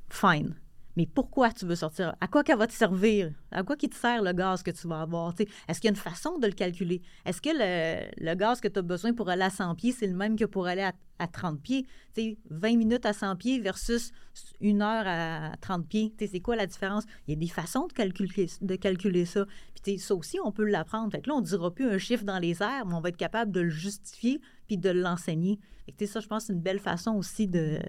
fine. 0.10 0.56
Mais 0.96 1.06
pourquoi 1.06 1.52
tu 1.52 1.66
veux 1.66 1.76
sortir? 1.76 2.16
À 2.22 2.28
quoi 2.28 2.44
qu'elle 2.44 2.58
va 2.58 2.68
te 2.68 2.74
servir? 2.74 3.32
À 3.52 3.64
quoi 3.64 3.76
qui 3.76 3.90
te 3.90 3.96
sert 3.96 4.22
le 4.22 4.32
gaz 4.32 4.64
que 4.64 4.72
tu 4.72 4.88
vas 4.88 5.02
avoir? 5.02 5.34
Est-ce 5.68 5.82
qu'il 5.82 5.90
y 5.90 5.92
a 5.94 5.96
une 5.96 5.96
façon 5.96 6.38
de 6.40 6.48
le 6.48 6.54
calculer? 6.54 7.02
Est-ce 7.26 7.42
que 7.42 7.50
le, 7.52 8.08
le 8.18 8.36
gaz 8.36 8.62
que 8.62 8.68
tu 8.68 8.80
as 8.80 8.82
besoin 8.82 9.14
pour 9.14 9.30
aller 9.30 9.44
à 9.44 9.50
100 9.50 9.76
pieds, 9.76 9.92
c'est 9.92 10.08
le 10.08 10.16
même 10.16 10.38
que 10.38 10.46
pour 10.46 10.68
aller 10.68 10.84
à, 10.84 10.94
à 11.20 11.28
30 11.28 11.62
pieds? 11.62 11.86
Tu 12.14 12.22
sais, 12.22 12.38
20 12.50 12.78
minutes 12.78 13.06
à 13.06 13.12
100 13.12 13.36
pieds 13.36 13.60
versus 13.60 14.12
une 14.62 14.82
heure 14.82 15.06
à 15.06 15.52
30 15.60 15.86
pieds. 15.88 16.14
C'est 16.18 16.40
quoi 16.40 16.56
la 16.56 16.66
différence? 16.66 17.04
Il 17.28 17.34
y 17.34 17.38
a 17.38 17.40
des 17.40 17.52
façons 17.52 17.88
de 17.88 17.94
calculer, 17.94 18.48
de 18.62 18.76
calculer 18.76 19.26
ça. 19.26 19.46
Puis 19.84 20.00
ça 20.00 20.16
aussi, 20.16 20.40
on 20.44 20.52
peut 20.52 20.66
l'apprendre. 20.66 21.12
Fait 21.12 21.26
là, 21.28 21.34
on 21.36 21.42
ne 21.42 21.46
dira 21.46 21.72
plus 21.72 21.90
un 21.90 21.98
chiffre 21.98 22.24
dans 22.24 22.40
les 22.40 22.64
airs, 22.64 22.86
mais 22.86 22.94
on 22.94 23.02
va 23.02 23.10
être 23.10 23.18
capable 23.18 23.52
de 23.52 23.62
le 23.62 23.70
justifier 23.70 24.40
puis 24.68 24.78
de 24.78 24.90
l'enseigner. 24.90 25.60
Sais, 26.00 26.08
ça, 26.08 26.20
je 26.20 26.28
pense, 26.28 26.46
c'est 26.46 26.54
une 26.54 26.62
belle 26.62 26.80
façon 26.80 27.12
aussi 27.12 27.48
de, 27.48 27.80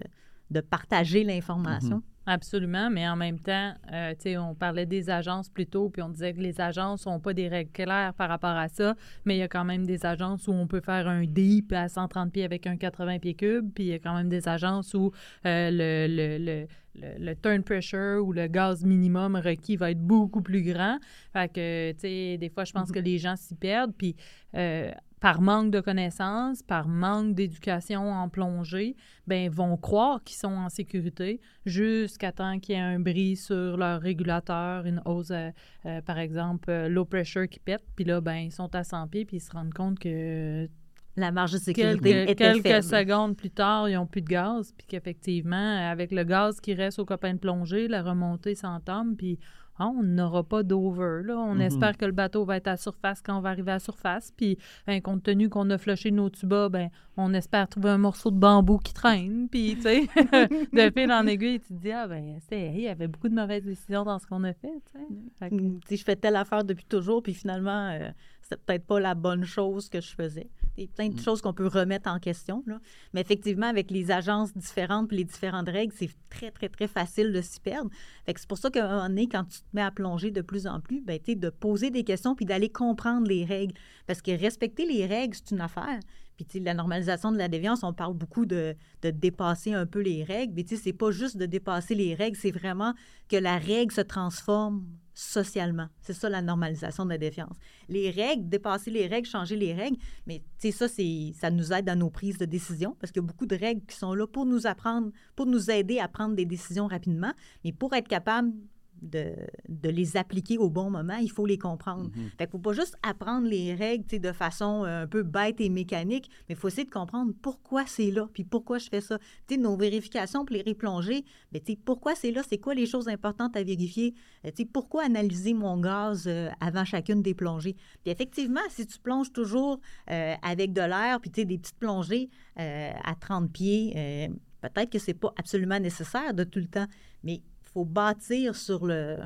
de 0.51 0.61
partager 0.61 1.23
l'information. 1.23 2.01
Absolument, 2.29 2.89
mais 2.89 3.07
en 3.07 3.15
même 3.15 3.39
temps, 3.39 3.73
euh, 3.93 4.11
tu 4.11 4.23
sais, 4.23 4.37
on 4.37 4.53
parlait 4.53 4.85
des 4.85 5.09
agences 5.09 5.47
plus 5.47 5.65
tôt, 5.65 5.89
puis 5.89 6.01
on 6.01 6.09
disait 6.09 6.33
que 6.33 6.41
les 6.41 6.59
agences 6.59 7.05
n'ont 7.05 7.21
pas 7.21 7.33
des 7.33 7.47
règles 7.47 7.71
claires 7.71 8.13
par 8.15 8.27
rapport 8.27 8.49
à 8.49 8.67
ça, 8.67 8.95
mais 9.23 9.37
il 9.37 9.39
y 9.39 9.43
a 9.43 9.47
quand 9.47 9.63
même 9.63 9.85
des 9.85 10.05
agences 10.05 10.45
où 10.49 10.51
on 10.51 10.67
peut 10.67 10.81
faire 10.81 11.07
un 11.07 11.23
deep 11.23 11.71
à 11.71 11.87
130 11.87 12.33
pieds 12.33 12.43
avec 12.43 12.67
un 12.67 12.75
80 12.75 13.19
pieds 13.19 13.33
cubes, 13.33 13.71
puis 13.73 13.85
il 13.85 13.87
y 13.87 13.93
a 13.93 13.99
quand 13.99 14.13
même 14.13 14.27
des 14.27 14.49
agences 14.49 14.93
où 14.93 15.13
euh, 15.45 15.69
le, 15.71 16.07
le, 16.09 16.37
le, 16.37 16.67
le, 16.95 17.25
le 17.25 17.35
turn 17.35 17.63
pressure 17.63 18.21
ou 18.21 18.33
le 18.33 18.47
gaz 18.47 18.83
minimum 18.83 19.37
requis 19.37 19.77
va 19.77 19.91
être 19.91 20.01
beaucoup 20.01 20.41
plus 20.41 20.63
grand. 20.63 20.97
Fait 21.31 21.47
que, 21.47 21.91
tu 21.93 21.99
sais, 21.99 22.37
des 22.37 22.49
fois, 22.49 22.65
je 22.65 22.73
pense 22.73 22.91
que 22.91 22.99
les 22.99 23.19
gens 23.19 23.37
s'y 23.37 23.55
perdent, 23.55 23.93
puis 23.97 24.17
euh, 24.53 24.91
par 25.19 25.41
manque 25.41 25.71
de 25.71 25.79
connaissances, 25.79 26.61
par 26.61 26.87
manque 26.87 27.33
d'éducation 27.33 28.11
en 28.11 28.29
plongée, 28.29 28.95
ben 29.25 29.49
vont 29.49 29.75
croire 29.77 30.23
qu'ils 30.23 30.37
sont 30.37 30.53
en 30.53 30.69
sécurité 30.69 31.41
jusqu'à 31.65 32.31
temps 32.31 32.59
qu'il 32.59 32.75
y 32.75 32.77
ait 32.77 32.81
un 32.81 32.99
bris 32.99 33.35
sur 33.35 33.77
leur 33.77 33.99
régulateur, 34.01 34.85
une 34.85 35.01
hausse, 35.05 35.31
euh, 35.31 35.49
euh, 35.85 36.01
par 36.01 36.19
exemple, 36.19 36.69
euh, 36.69 36.87
low 36.87 37.05
pressure 37.05 37.47
qui 37.49 37.59
pète, 37.59 37.83
puis 37.95 38.05
là, 38.05 38.21
ben 38.21 38.35
ils 38.35 38.51
sont 38.51 38.73
à 38.75 38.83
100 38.83 39.07
pieds, 39.07 39.25
puis 39.25 39.37
ils 39.37 39.41
se 39.41 39.51
rendent 39.51 39.73
compte 39.73 39.97
que 39.97 40.69
La 41.15 41.31
marge 41.31 41.53
de 41.53 41.57
sécurité 41.57 42.11
quelques, 42.11 42.29
était 42.29 42.51
quelques 42.53 42.67
faible. 42.67 42.83
secondes 42.83 43.35
plus 43.35 43.49
tard, 43.49 43.89
ils 43.89 43.95
n'ont 43.95 44.05
plus 44.05 44.21
de 44.21 44.27
gaz, 44.27 44.71
puis 44.77 44.85
qu'effectivement, 44.85 45.89
avec 45.89 46.11
le 46.11 46.23
gaz 46.23 46.61
qui 46.61 46.75
reste 46.75 46.99
au 46.99 47.05
copain 47.05 47.33
de 47.33 47.39
plongée, 47.39 47.87
la 47.87 48.03
remontée 48.03 48.53
s'entame, 48.53 49.15
puis 49.15 49.39
ah, 49.79 49.87
on 49.87 50.03
n'aura 50.03 50.43
pas 50.43 50.63
d'over. 50.63 51.21
Là. 51.23 51.37
On 51.37 51.55
Mhm. 51.55 51.61
espère 51.61 51.97
que 51.97 52.05
le 52.05 52.11
bateau 52.11 52.45
va 52.45 52.57
être 52.57 52.67
à 52.67 52.77
surface 52.77 53.21
quand 53.21 53.37
on 53.37 53.41
va 53.41 53.49
arriver 53.49 53.71
à 53.71 53.79
surface. 53.79 54.31
Puis, 54.35 54.57
ben, 54.85 55.01
compte 55.01 55.23
tenu 55.23 55.49
qu'on 55.49 55.69
a 55.69 55.77
flushé 55.77 56.11
nos 56.11 56.29
tubas, 56.29 56.69
ben, 56.69 56.89
on 57.15 57.33
espère 57.33 57.67
trouver 57.67 57.89
un 57.89 57.97
morceau 57.97 58.31
de 58.31 58.37
bambou 58.37 58.77
qui 58.79 58.93
traîne. 58.93 59.47
Puis, 59.49 59.75
tu 59.75 59.81
sais, 59.83 60.01
de 60.73 60.91
fil 60.93 61.11
en 61.11 61.25
aiguille, 61.27 61.59
tu 61.59 61.67
te 61.69 61.73
dis, 61.73 61.91
ah, 61.91 62.07
ben, 62.07 62.39
il 62.51 62.79
y 62.81 62.87
avait 62.87 63.07
beaucoup 63.07 63.29
de 63.29 63.35
mauvaises 63.35 63.63
décisions 63.65 64.03
dans 64.03 64.19
ce 64.19 64.27
qu'on 64.27 64.43
a 64.43 64.53
fait. 64.53 64.71
tu 64.91 65.49
que- 65.49 65.55
Mm, 65.55 65.79
je 65.89 66.03
fais 66.03 66.15
telle 66.15 66.35
affaire 66.35 66.63
depuis 66.63 66.85
toujours, 66.85 67.21
puis 67.23 67.33
finalement, 67.33 67.89
euh, 67.91 68.09
c'est 68.41 68.59
peut-être 68.63 68.85
pas 68.85 68.99
la 68.99 69.13
bonne 69.15 69.43
chose 69.43 69.89
que 69.89 70.01
je 70.01 70.13
faisais. 70.13 70.49
Il 70.77 70.83
y 70.83 70.85
a 70.85 70.89
plein 70.95 71.09
de 71.09 71.15
Mm. 71.15 71.19
choses 71.19 71.41
qu'on 71.41 71.53
peut 71.53 71.67
remettre 71.67 72.09
en 72.09 72.19
question. 72.19 72.63
Là. 72.67 72.79
Mais 73.13 73.21
effectivement, 73.21 73.65
avec 73.67 73.89
les 73.89 74.11
agences 74.11 74.55
différentes 74.55 75.07
puis 75.07 75.17
les 75.17 75.23
différentes 75.23 75.67
règles, 75.69 75.93
c'est 75.97 76.09
très, 76.29 76.51
très, 76.51 76.69
très 76.69 76.87
facile 76.87 77.33
de 77.33 77.41
s'y 77.41 77.59
perdre. 77.59 77.89
C'est 78.27 78.47
pour 78.47 78.57
ça 78.57 78.69
qu'à 78.69 78.85
un 78.85 78.95
moment 78.95 79.09
donné, 79.09 79.27
quand 79.27 79.43
tu 79.45 79.59
te 79.59 79.65
mets 79.73 79.81
à 79.81 79.91
plonger 79.91 80.31
de 80.31 80.41
plus 80.41 80.67
en 80.67 80.79
plus, 80.79 81.01
ben, 81.01 81.19
de 81.27 81.49
poser 81.49 81.89
des 81.89 82.03
questions 82.03 82.35
puis 82.35 82.45
d'aller 82.45 82.69
comprendre 82.69 83.27
les 83.27 83.43
règles. 83.43 83.73
Parce 84.05 84.21
que 84.21 84.31
respecter 84.31 84.85
les 84.85 85.05
règles, 85.05 85.35
c'est 85.35 85.51
une 85.51 85.61
affaire. 85.61 85.99
Puis, 86.37 86.59
la 86.59 86.75
normalisation 86.75 87.31
de 87.31 87.37
la 87.37 87.47
déviance, 87.47 87.81
on 87.83 87.93
parle 87.93 88.13
beaucoup 88.13 88.45
de, 88.45 88.75
de 89.01 89.09
dépasser 89.09 89.73
un 89.73 89.87
peu 89.87 90.01
les 90.01 90.23
règles. 90.23 90.53
Mais, 90.55 90.63
tu 90.63 90.75
sais, 90.75 90.83
c'est 90.83 90.93
pas 90.93 91.09
juste 91.09 91.37
de 91.37 91.47
dépasser 91.47 91.95
les 91.95 92.13
règles, 92.13 92.37
c'est 92.37 92.51
vraiment 92.51 92.93
que 93.27 93.37
la 93.37 93.57
règle 93.57 93.91
se 93.91 94.01
transforme 94.01 94.85
socialement. 95.17 95.87
C'est 95.99 96.13
ça, 96.13 96.29
la 96.29 96.43
normalisation 96.43 97.03
de 97.03 97.09
la 97.09 97.17
défiance. 97.17 97.57
Les 97.89 98.11
règles, 98.11 98.47
dépasser 98.47 98.91
les 98.91 99.07
règles, 99.07 99.27
changer 99.27 99.55
les 99.55 99.73
règles, 99.73 99.97
mais, 100.27 100.43
ça, 100.71 100.87
c'est, 100.87 101.33
ça 101.33 101.49
nous 101.49 101.73
aide 101.73 101.85
dans 101.85 101.97
nos 101.97 102.11
prises 102.11 102.37
de 102.37 102.45
décision 102.45 102.95
parce 102.99 103.11
qu'il 103.11 103.23
y 103.23 103.25
a 103.25 103.27
beaucoup 103.27 103.47
de 103.47 103.55
règles 103.55 103.83
qui 103.87 103.95
sont 103.95 104.13
là 104.13 104.27
pour 104.27 104.45
nous 104.45 104.67
apprendre, 104.67 105.11
pour 105.35 105.47
nous 105.47 105.71
aider 105.71 105.97
à 105.97 106.07
prendre 106.07 106.35
des 106.35 106.45
décisions 106.45 106.85
rapidement. 106.85 107.33
Mais 107.63 107.71
pour 107.71 107.95
être 107.95 108.07
capable 108.07 108.53
de, 109.01 109.33
de 109.69 109.89
les 109.89 110.17
appliquer 110.17 110.57
au 110.57 110.69
bon 110.69 110.89
moment, 110.89 111.15
il 111.15 111.31
faut 111.31 111.45
les 111.45 111.57
comprendre. 111.57 112.09
Mhm. 112.15 112.29
Fait 112.37 112.45
qu'il 112.45 112.49
faut 112.49 112.59
pas 112.59 112.73
juste 112.73 112.95
apprendre 113.03 113.47
les 113.47 113.73
règles 113.73 114.05
de 114.19 114.31
façon 114.31 114.83
euh, 114.85 115.03
un 115.03 115.07
peu 115.07 115.23
bête 115.23 115.59
et 115.61 115.69
mécanique, 115.69 116.29
mais 116.47 116.55
il 116.55 116.57
faut 116.57 116.67
essayer 116.67 116.85
de 116.85 116.91
comprendre 116.91 117.33
pourquoi 117.41 117.85
c'est 117.85 118.11
là, 118.11 118.27
puis 118.33 118.43
pourquoi 118.43 118.77
je 118.77 118.89
fais 118.89 119.01
ça. 119.01 119.17
Nos 119.57 119.75
vérifications 119.75 120.45
pour 120.45 120.55
les 120.55 120.61
replongées, 120.61 121.25
mais 121.51 121.61
pourquoi 121.83 122.13
c'est 122.15 122.31
là, 122.31 122.41
c'est 122.47 122.59
quoi 122.59 122.75
les 122.75 122.85
choses 122.85 123.07
importantes 123.07 123.55
à 123.55 123.63
vérifier, 123.63 124.13
Euh, 124.45 124.51
pourquoi 124.71 125.03
analyser 125.05 125.53
mon 125.53 125.79
gaz 125.79 126.27
euh, 126.27 126.49
avant 126.59 126.85
chacune 126.85 127.21
des 127.21 127.33
plongées? 127.33 127.75
Puis 128.03 128.11
effectivement, 128.11 128.61
si 128.69 128.85
tu 128.85 128.99
plonges 128.99 129.31
toujours 129.31 129.79
euh, 130.09 130.35
avec 130.41 130.73
de 130.73 130.81
l'air, 130.81 131.19
puis 131.19 131.31
des 131.31 131.57
petites 131.57 131.77
plongées 131.77 132.29
euh, 132.59 132.91
à 133.03 133.15
30 133.15 133.51
pieds, 133.51 133.93
euh, 133.95 134.27
peut-être 134.61 134.89
que 134.89 134.99
c'est 134.99 135.13
pas 135.13 135.33
absolument 135.37 135.79
nécessaire 135.79 136.33
de 136.33 136.43
tout 136.43 136.59
le 136.59 136.67
temps, 136.67 136.87
mais 137.23 137.35
il 137.35 137.43
faut 137.69 137.85
bâtir 137.85 138.55
sur 138.55 138.85
le 138.85 139.17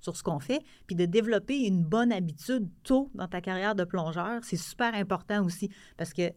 sur 0.00 0.16
ce 0.16 0.22
qu'on 0.22 0.38
fait, 0.38 0.62
puis 0.86 0.94
de 0.94 1.04
développer 1.04 1.66
une 1.66 1.82
bonne 1.82 2.12
habitude 2.12 2.68
tôt 2.84 3.10
dans 3.14 3.26
ta 3.26 3.40
carrière 3.40 3.74
de 3.74 3.82
plongeur, 3.82 4.44
c'est 4.44 4.56
super 4.56 4.94
important 4.94 5.44
aussi, 5.44 5.68
parce 5.96 6.12
que 6.12 6.32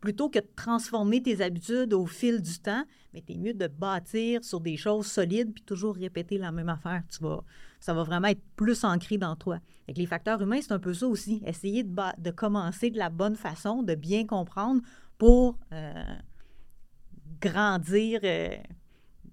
plutôt 0.00 0.28
que 0.28 0.40
de 0.40 0.48
transformer 0.56 1.22
tes 1.22 1.40
habitudes 1.40 1.94
au 1.94 2.06
fil 2.06 2.42
du 2.42 2.58
temps, 2.58 2.84
mais 3.14 3.22
t'es 3.22 3.36
mieux 3.36 3.54
de 3.54 3.68
bâtir 3.68 4.44
sur 4.44 4.60
des 4.60 4.76
choses 4.76 5.06
solides, 5.06 5.54
puis 5.54 5.62
toujours 5.62 5.94
répéter 5.94 6.36
la 6.36 6.50
même 6.50 6.68
affaire. 6.68 7.04
Tu 7.08 7.22
vas, 7.22 7.44
ça 7.78 7.94
va 7.94 8.02
vraiment 8.02 8.26
être 8.26 8.42
plus 8.56 8.82
ancré 8.82 9.16
dans 9.16 9.36
toi. 9.36 9.60
Les 9.86 10.06
facteurs 10.06 10.42
humains, 10.42 10.60
c'est 10.60 10.72
un 10.72 10.80
peu 10.80 10.92
ça 10.92 11.06
aussi. 11.06 11.40
Essayer 11.46 11.84
de, 11.84 11.94
de 12.18 12.30
commencer 12.32 12.90
de 12.90 12.98
la 12.98 13.10
bonne 13.10 13.36
façon, 13.36 13.84
de 13.84 13.94
bien 13.94 14.26
comprendre 14.26 14.82
pour 15.18 15.56
euh, 15.72 16.16
grandir, 17.40 18.20
euh, 18.24 18.56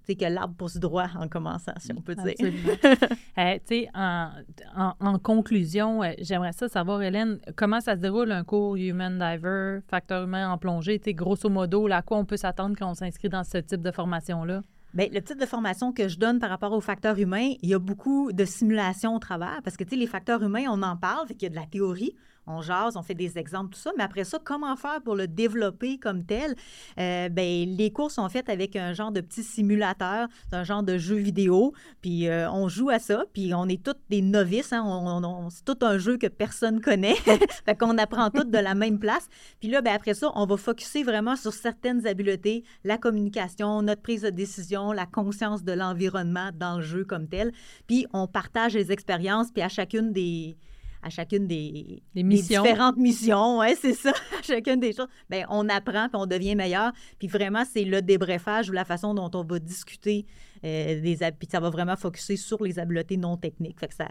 que 0.08 0.24
l'arbre 0.24 0.54
pousse 0.54 0.76
droit 0.76 1.06
en 1.18 1.28
commençant, 1.28 1.72
si 1.78 1.92
on 1.96 2.00
peut 2.00 2.14
dire. 2.16 2.34
Euh, 3.38 3.58
en, 3.94 4.30
en- 4.76 4.94
en 5.00 5.18
conclusion, 5.18 6.02
euh, 6.02 6.12
j'aimerais 6.18 6.52
ça 6.52 6.68
savoir, 6.68 7.02
Hélène, 7.02 7.38
comment 7.56 7.80
ça 7.80 7.94
se 7.94 8.00
déroule 8.00 8.32
un 8.32 8.44
cours 8.44 8.76
Human 8.76 9.18
Diver, 9.18 9.78
facteur 9.88 10.24
humain 10.24 10.50
en 10.50 10.58
plongée? 10.58 11.00
Grosso 11.06 11.48
modo, 11.48 11.86
là, 11.88 11.98
à 11.98 12.02
quoi 12.02 12.18
on 12.18 12.24
peut 12.24 12.36
s'attendre 12.36 12.76
quand 12.78 12.90
on 12.90 12.94
s'inscrit 12.94 13.28
dans 13.28 13.44
ce 13.44 13.58
type 13.58 13.82
de 13.82 13.90
formation-là? 13.90 14.62
Bien, 14.92 15.06
le 15.12 15.20
type 15.22 15.38
de 15.40 15.46
formation 15.46 15.92
que 15.92 16.08
je 16.08 16.18
donne 16.18 16.38
par 16.40 16.50
rapport 16.50 16.72
aux 16.72 16.80
facteurs 16.80 17.18
humains, 17.18 17.52
il 17.62 17.68
y 17.68 17.74
a 17.74 17.78
beaucoup 17.78 18.32
de 18.32 18.44
simulations 18.44 19.14
au 19.14 19.18
travers 19.20 19.60
parce 19.62 19.76
que, 19.76 19.84
tu 19.84 19.90
sais, 19.90 19.96
les 19.96 20.06
facteurs 20.08 20.42
humains, 20.42 20.64
on 20.68 20.82
en 20.82 20.96
parle, 20.96 21.28
fait 21.28 21.34
qu'il 21.34 21.44
y 21.44 21.46
a 21.46 21.50
de 21.50 21.54
la 21.60 21.66
théorie, 21.66 22.14
on 22.46 22.62
jase, 22.62 22.96
on 22.96 23.02
fait 23.02 23.14
des 23.14 23.38
exemples, 23.38 23.74
tout 23.74 23.80
ça, 23.80 23.90
mais 23.96 24.02
après 24.02 24.24
ça, 24.24 24.38
comment 24.42 24.74
faire 24.76 25.00
pour 25.02 25.14
le 25.14 25.28
développer 25.28 25.98
comme 25.98 26.24
tel? 26.24 26.54
Euh, 26.98 27.28
ben, 27.28 27.68
les 27.76 27.90
cours 27.92 28.10
sont 28.10 28.28
faits 28.28 28.48
avec 28.48 28.74
un 28.76 28.92
genre 28.92 29.12
de 29.12 29.20
petit 29.20 29.42
simulateur, 29.42 30.28
un 30.52 30.64
genre 30.64 30.82
de 30.82 30.98
jeu 30.98 31.16
vidéo, 31.16 31.72
puis 32.00 32.28
euh, 32.28 32.50
on 32.50 32.68
joue 32.68 32.90
à 32.90 32.98
ça, 32.98 33.24
puis 33.32 33.52
on 33.54 33.66
est 33.68 33.82
tous 33.82 33.94
des 34.08 34.22
novices, 34.22 34.72
hein, 34.72 34.82
on- 34.84 35.48
c'est 35.50 35.64
tout 35.64 35.78
un 35.84 35.98
jeu 35.98 36.16
que 36.16 36.26
personne 36.26 36.80
connaît, 36.80 37.14
fait 37.64 37.76
qu'on 37.78 37.96
apprend 37.98 38.30
tous 38.30 38.44
de 38.44 38.58
la 38.58 38.74
même 38.74 38.98
place. 38.98 39.28
Puis 39.60 39.68
là, 39.68 39.80
ben, 39.82 39.94
après 39.94 40.14
ça, 40.14 40.30
on 40.34 40.46
va 40.46 40.56
focuser 40.56 41.02
vraiment 41.02 41.36
sur 41.36 41.52
certaines 41.52 42.06
habiletés, 42.06 42.64
la 42.84 42.98
communication, 42.98 43.82
notre 43.82 44.02
prise 44.02 44.22
de 44.22 44.30
décision, 44.30 44.92
la 44.92 45.06
conscience 45.06 45.62
de 45.64 45.72
l'environnement 45.72 46.50
dans 46.54 46.76
le 46.78 46.82
jeu 46.82 47.04
comme 47.04 47.28
tel. 47.28 47.52
Puis 47.86 48.06
on 48.12 48.26
partage 48.26 48.74
les 48.74 48.92
expériences, 48.92 49.50
puis 49.52 49.62
à 49.62 49.68
chacune 49.68 50.12
des 50.12 50.56
à 51.02 51.10
chacune 51.10 51.46
des, 51.46 52.02
missions. 52.14 52.62
différentes 52.62 52.96
missions, 52.96 53.58
ouais, 53.58 53.74
c'est 53.74 53.94
ça, 53.94 54.10
à 54.38 54.42
chacune 54.42 54.80
des 54.80 54.92
choses, 54.92 55.08
ben 55.28 55.46
on 55.48 55.68
apprend 55.68 56.08
puis 56.08 56.20
on 56.20 56.26
devient 56.26 56.54
meilleur. 56.54 56.92
Puis 57.18 57.28
vraiment, 57.28 57.64
c'est 57.64 57.84
le 57.84 58.02
débriefage 58.02 58.68
ou 58.68 58.72
la 58.72 58.84
façon 58.84 59.14
dont 59.14 59.30
on 59.34 59.44
va 59.44 59.58
discuter 59.58 60.26
euh, 60.64 61.00
des 61.00 61.18
puis 61.38 61.48
ça 61.50 61.60
va 61.60 61.70
vraiment 61.70 61.96
focuser 61.96 62.36
sur 62.36 62.62
les 62.62 62.78
habiletés 62.78 63.16
non 63.16 63.36
techniques. 63.36 63.80
Fait 63.80 63.88
que 63.88 63.94
ça, 63.94 64.08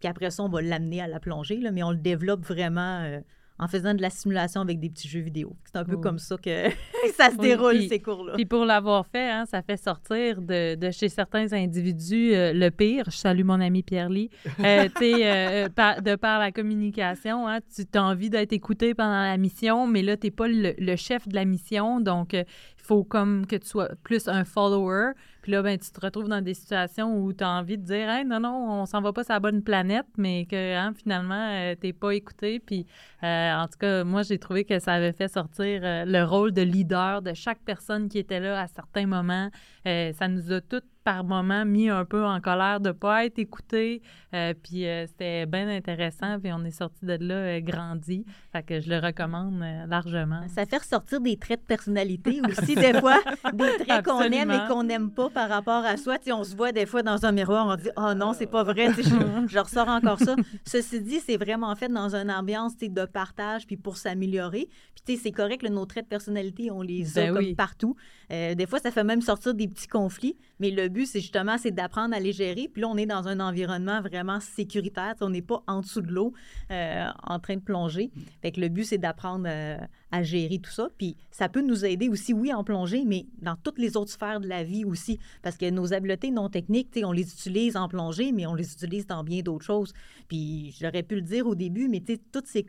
puis 0.00 0.08
après 0.08 0.30
ça, 0.30 0.42
on 0.42 0.48
va 0.48 0.60
l'amener 0.60 1.00
à 1.00 1.06
la 1.06 1.20
plongée, 1.20 1.58
là, 1.58 1.70
mais 1.70 1.84
on 1.84 1.92
le 1.92 1.96
développe 1.96 2.44
vraiment 2.44 3.02
euh, 3.02 3.20
en 3.58 3.68
faisant 3.68 3.94
de 3.94 4.02
la 4.02 4.10
simulation 4.10 4.60
avec 4.60 4.80
des 4.80 4.88
petits 4.90 5.08
jeux 5.08 5.20
vidéo. 5.20 5.54
C'est 5.64 5.76
un 5.78 5.84
peu 5.84 5.94
Oh. 5.96 6.00
comme 6.00 6.18
ça 6.18 6.36
que 6.36 6.68
ça 7.16 7.30
se 7.30 7.36
Oui, 7.36 7.48
déroule, 7.48 7.76
puis- 7.78 7.88
ces 7.88 8.00
cours-là. 8.00 8.32
Puis 8.34 8.44
pour 8.46 8.64
l'avoir 8.64 9.06
fait, 9.06 9.30
hein, 9.30 9.44
ça 9.46 9.62
fait 9.62 9.76
sortir 9.76 10.40
de, 10.42 10.74
de 10.74 10.90
chez 10.90 11.08
certains 11.08 11.52
individus 11.52 12.34
euh, 12.34 12.52
le 12.52 12.70
pire. 12.70 13.04
Je 13.06 13.16
salue 13.16 13.44
mon 13.44 13.60
ami 13.60 13.82
Pierre-Ly. 13.82 14.30
Euh, 14.60 14.88
tu 14.96 14.98
sais, 14.98 15.12
euh, 15.30 15.68
par- 15.68 16.02
de 16.02 16.16
par 16.16 16.40
la 16.40 16.50
communication, 16.50 17.46
hein, 17.46 17.60
tu 17.74 17.84
as 17.94 18.02
envie 18.02 18.30
d'être 18.30 18.52
écouté 18.52 18.94
pendant 18.94 19.22
la 19.22 19.36
mission, 19.36 19.86
mais 19.86 20.02
là, 20.02 20.16
tu 20.16 20.26
n'es 20.26 20.30
pas 20.30 20.48
le, 20.48 20.74
le 20.78 20.96
chef 20.96 21.28
de 21.28 21.34
la 21.34 21.44
mission. 21.44 22.00
Donc, 22.00 22.34
euh, 22.34 22.44
il 22.78 22.84
faut 22.84 23.04
comme 23.04 23.46
que 23.46 23.56
tu 23.56 23.68
sois 23.68 23.90
plus 24.02 24.26
un 24.28 24.44
follower. 24.44 25.12
Puis 25.42 25.52
là, 25.52 25.62
ben, 25.62 25.78
tu 25.78 25.90
te 25.90 26.00
retrouves 26.00 26.28
dans 26.28 26.40
des 26.40 26.54
situations 26.54 27.18
où 27.18 27.32
tu 27.32 27.44
as 27.44 27.50
envie 27.50 27.76
de 27.76 27.84
dire 27.84 28.08
hey, 28.08 28.24
non, 28.24 28.40
non, 28.40 28.82
on 28.82 28.86
s'en 28.86 29.02
va 29.02 29.12
pas 29.12 29.24
sur 29.24 29.34
la 29.34 29.40
bonne 29.40 29.62
planète, 29.62 30.06
mais 30.16 30.46
que 30.46 30.76
hein, 30.76 30.92
finalement, 30.96 31.74
tu 31.80 31.86
n'es 31.86 31.92
pas 31.92 32.12
écouté. 32.14 32.60
Puis 32.60 32.86
euh, 33.22 33.52
en 33.54 33.68
tout 33.68 33.78
cas, 33.78 34.04
moi, 34.04 34.22
j'ai 34.22 34.38
trouvé 34.38 34.64
que 34.64 34.78
ça 34.78 34.94
avait 34.94 35.12
fait 35.12 35.28
sortir 35.28 35.80
euh, 35.84 36.04
le 36.04 36.24
rôle 36.24 36.52
de 36.52 36.62
leader 36.62 37.22
de 37.22 37.34
chaque 37.34 37.60
personne 37.60 38.08
qui 38.08 38.18
était 38.18 38.40
là 38.40 38.60
à 38.60 38.66
certains 38.66 39.06
moments. 39.06 39.50
Euh, 39.86 40.12
ça 40.12 40.28
nous 40.28 40.52
a 40.52 40.60
toutes, 40.60 40.84
par 41.04 41.24
moments, 41.24 41.64
mis 41.64 41.88
un 41.88 42.04
peu 42.04 42.24
en 42.24 42.40
colère 42.40 42.80
de 42.80 42.88
ne 42.88 42.92
pas 42.92 43.24
être 43.24 43.38
écoutés. 43.38 44.02
Euh, 44.34 44.54
puis 44.60 44.86
euh, 44.86 45.06
c'était 45.06 45.46
bien 45.46 45.68
intéressant. 45.68 46.38
Puis 46.40 46.52
on 46.52 46.64
est 46.64 46.70
sorti 46.70 47.04
de 47.04 47.18
là 47.20 47.34
euh, 47.34 47.60
grandi. 47.60 48.24
Fait 48.52 48.62
que 48.62 48.80
je 48.80 48.88
le 48.88 48.98
recommande 48.98 49.60
euh, 49.62 49.86
largement. 49.86 50.42
Ça 50.48 50.64
fait 50.64 50.78
ressortir 50.78 51.20
des 51.20 51.36
traits 51.36 51.60
de 51.60 51.66
personnalité 51.66 52.40
aussi, 52.48 52.74
des 52.74 52.94
fois, 52.94 53.18
des 53.52 53.84
traits 53.84 54.04
qu'on 54.04 54.20
aime 54.22 54.50
et 54.50 54.68
qu'on 54.68 54.84
n'aime 54.84 55.10
pas 55.10 55.28
par 55.28 55.48
rapport 55.48 55.84
à 55.84 55.96
soi. 55.96 56.18
Tu 56.18 56.26
sais, 56.26 56.32
on 56.32 56.44
se 56.44 56.56
voit 56.56 56.72
des 56.72 56.86
fois 56.86 57.02
dans 57.02 57.24
un 57.24 57.32
miroir, 57.32 57.66
on 57.66 57.76
dit 57.76 57.90
«Oh 57.96 58.14
non, 58.14 58.32
c'est 58.32 58.46
pas 58.46 58.62
vrai, 58.62 58.92
je, 58.96 59.02
je 59.48 59.58
ressors 59.58 59.88
encore 59.88 60.18
ça.» 60.18 60.34
Ceci 60.64 61.00
dit, 61.00 61.20
c'est 61.20 61.36
vraiment 61.36 61.74
fait 61.74 61.88
dans 61.88 62.14
une 62.14 62.30
ambiance 62.30 62.76
de 62.78 63.04
partage 63.04 63.66
puis 63.66 63.76
pour 63.76 63.96
s'améliorer. 63.96 64.68
Puis 65.04 65.16
c'est 65.16 65.32
correct, 65.32 65.62
là, 65.62 65.70
nos 65.70 65.84
traits 65.84 66.04
de 66.04 66.08
personnalité, 66.08 66.70
on 66.70 66.80
les 66.80 67.18
a 67.18 67.22
Ben 67.22 67.34
comme 67.34 67.44
oui. 67.44 67.54
partout. 67.54 67.96
Des 68.30 68.66
fois, 68.66 68.78
ça 68.78 68.90
fait 68.90 69.04
même 69.04 69.20
sortir 69.20 69.52
des 69.52 69.68
petits 69.68 69.88
conflits, 69.88 70.36
mais 70.58 70.70
le 70.70 70.88
but, 70.92 71.06
c'est 71.06 71.20
justement 71.20 71.58
c'est 71.58 71.70
d'apprendre 71.70 72.14
à 72.14 72.20
les 72.20 72.32
gérer. 72.32 72.68
Puis 72.72 72.82
là, 72.82 72.88
on 72.88 72.96
est 72.96 73.06
dans 73.06 73.26
un 73.26 73.40
environnement 73.40 74.00
vraiment 74.00 74.38
sécuritaire. 74.40 75.14
On 75.20 75.30
n'est 75.30 75.42
pas 75.42 75.62
en 75.66 75.80
dessous 75.80 76.00
de 76.02 76.12
l'eau 76.12 76.32
euh, 76.70 77.06
en 77.24 77.38
train 77.40 77.56
de 77.56 77.60
plonger. 77.60 78.10
Fait 78.40 78.52
que 78.52 78.60
le 78.60 78.68
but, 78.68 78.84
c'est 78.84 78.98
d'apprendre 78.98 79.46
euh, 79.48 79.76
à 80.10 80.22
gérer 80.22 80.58
tout 80.58 80.70
ça. 80.70 80.88
Puis 80.96 81.16
ça 81.30 81.48
peut 81.48 81.62
nous 81.62 81.84
aider 81.84 82.08
aussi, 82.08 82.32
oui, 82.32 82.52
en 82.52 82.62
plongée, 82.62 83.04
mais 83.04 83.26
dans 83.40 83.56
toutes 83.56 83.78
les 83.78 83.96
autres 83.96 84.12
sphères 84.12 84.40
de 84.40 84.48
la 84.48 84.62
vie 84.62 84.84
aussi. 84.84 85.18
Parce 85.42 85.56
que 85.56 85.68
nos 85.70 85.92
habiletés 85.92 86.30
non 86.30 86.48
techniques, 86.48 86.98
on 87.02 87.12
les 87.12 87.32
utilise 87.32 87.76
en 87.76 87.88
plongée, 87.88 88.32
mais 88.32 88.46
on 88.46 88.54
les 88.54 88.72
utilise 88.72 89.06
dans 89.06 89.24
bien 89.24 89.40
d'autres 89.40 89.64
choses. 89.64 89.92
Puis 90.28 90.76
j'aurais 90.80 91.02
pu 91.02 91.16
le 91.16 91.22
dire 91.22 91.46
au 91.46 91.54
début, 91.54 91.88
mais 91.88 92.02
toutes 92.32 92.46
ces 92.46 92.66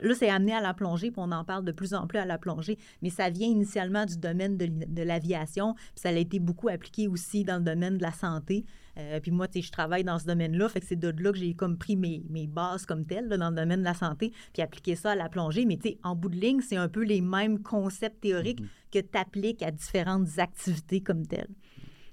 Là, 0.00 0.14
c'est 0.14 0.28
amené 0.28 0.52
à 0.52 0.60
la 0.60 0.74
plongée, 0.74 1.10
puis 1.10 1.20
on 1.22 1.30
en 1.30 1.44
parle 1.44 1.64
de 1.64 1.70
plus 1.72 1.94
en 1.94 2.06
plus 2.06 2.18
à 2.18 2.24
la 2.24 2.38
plongée, 2.38 2.78
mais 3.02 3.10
ça 3.10 3.30
vient 3.30 3.46
initialement 3.46 4.04
du 4.04 4.16
domaine 4.16 4.56
de, 4.56 4.66
de 4.66 5.02
l'aviation, 5.02 5.74
puis 5.74 5.84
ça 5.96 6.08
a 6.08 6.12
été 6.12 6.40
beaucoup 6.40 6.68
appliqué 6.68 7.06
aussi 7.08 7.44
dans 7.44 7.58
le 7.58 7.62
domaine 7.62 7.98
de 7.98 8.02
la 8.02 8.10
santé. 8.12 8.64
Euh, 8.98 9.20
puis 9.20 9.30
moi, 9.30 9.48
tu 9.48 9.60
sais, 9.60 9.66
je 9.66 9.70
travaille 9.72 10.02
dans 10.04 10.18
ce 10.18 10.26
domaine-là, 10.26 10.68
fait 10.68 10.80
que 10.80 10.86
c'est 10.86 10.96
de 10.98 11.08
là 11.22 11.30
que 11.32 11.38
j'ai 11.38 11.54
comme 11.54 11.78
pris 11.78 11.96
mes, 11.96 12.22
mes 12.30 12.46
bases 12.46 12.84
comme 12.84 13.06
telles 13.06 13.28
là, 13.28 13.36
dans 13.36 13.50
le 13.50 13.56
domaine 13.56 13.80
de 13.80 13.84
la 13.84 13.94
santé, 13.94 14.32
puis 14.52 14.62
appliquer 14.62 14.96
ça 14.96 15.12
à 15.12 15.14
la 15.14 15.28
plongée. 15.28 15.64
Mais 15.66 15.76
tu 15.76 15.90
sais, 15.90 15.98
en 16.02 16.16
bout 16.16 16.30
de 16.30 16.36
ligne, 16.36 16.60
c'est 16.60 16.76
un 16.76 16.88
peu 16.88 17.04
les 17.04 17.20
mêmes 17.20 17.62
concepts 17.62 18.20
théoriques 18.20 18.60
Mhm. 18.60 18.68
que 18.92 18.98
tu 18.98 19.18
appliques 19.18 19.62
à 19.62 19.70
différentes 19.70 20.38
activités 20.38 21.00
comme 21.00 21.26
telles. 21.26 21.48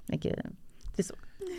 Fait 0.09 0.17
que, 0.17 0.29
c'est 0.93 1.03
ça. 1.03 1.15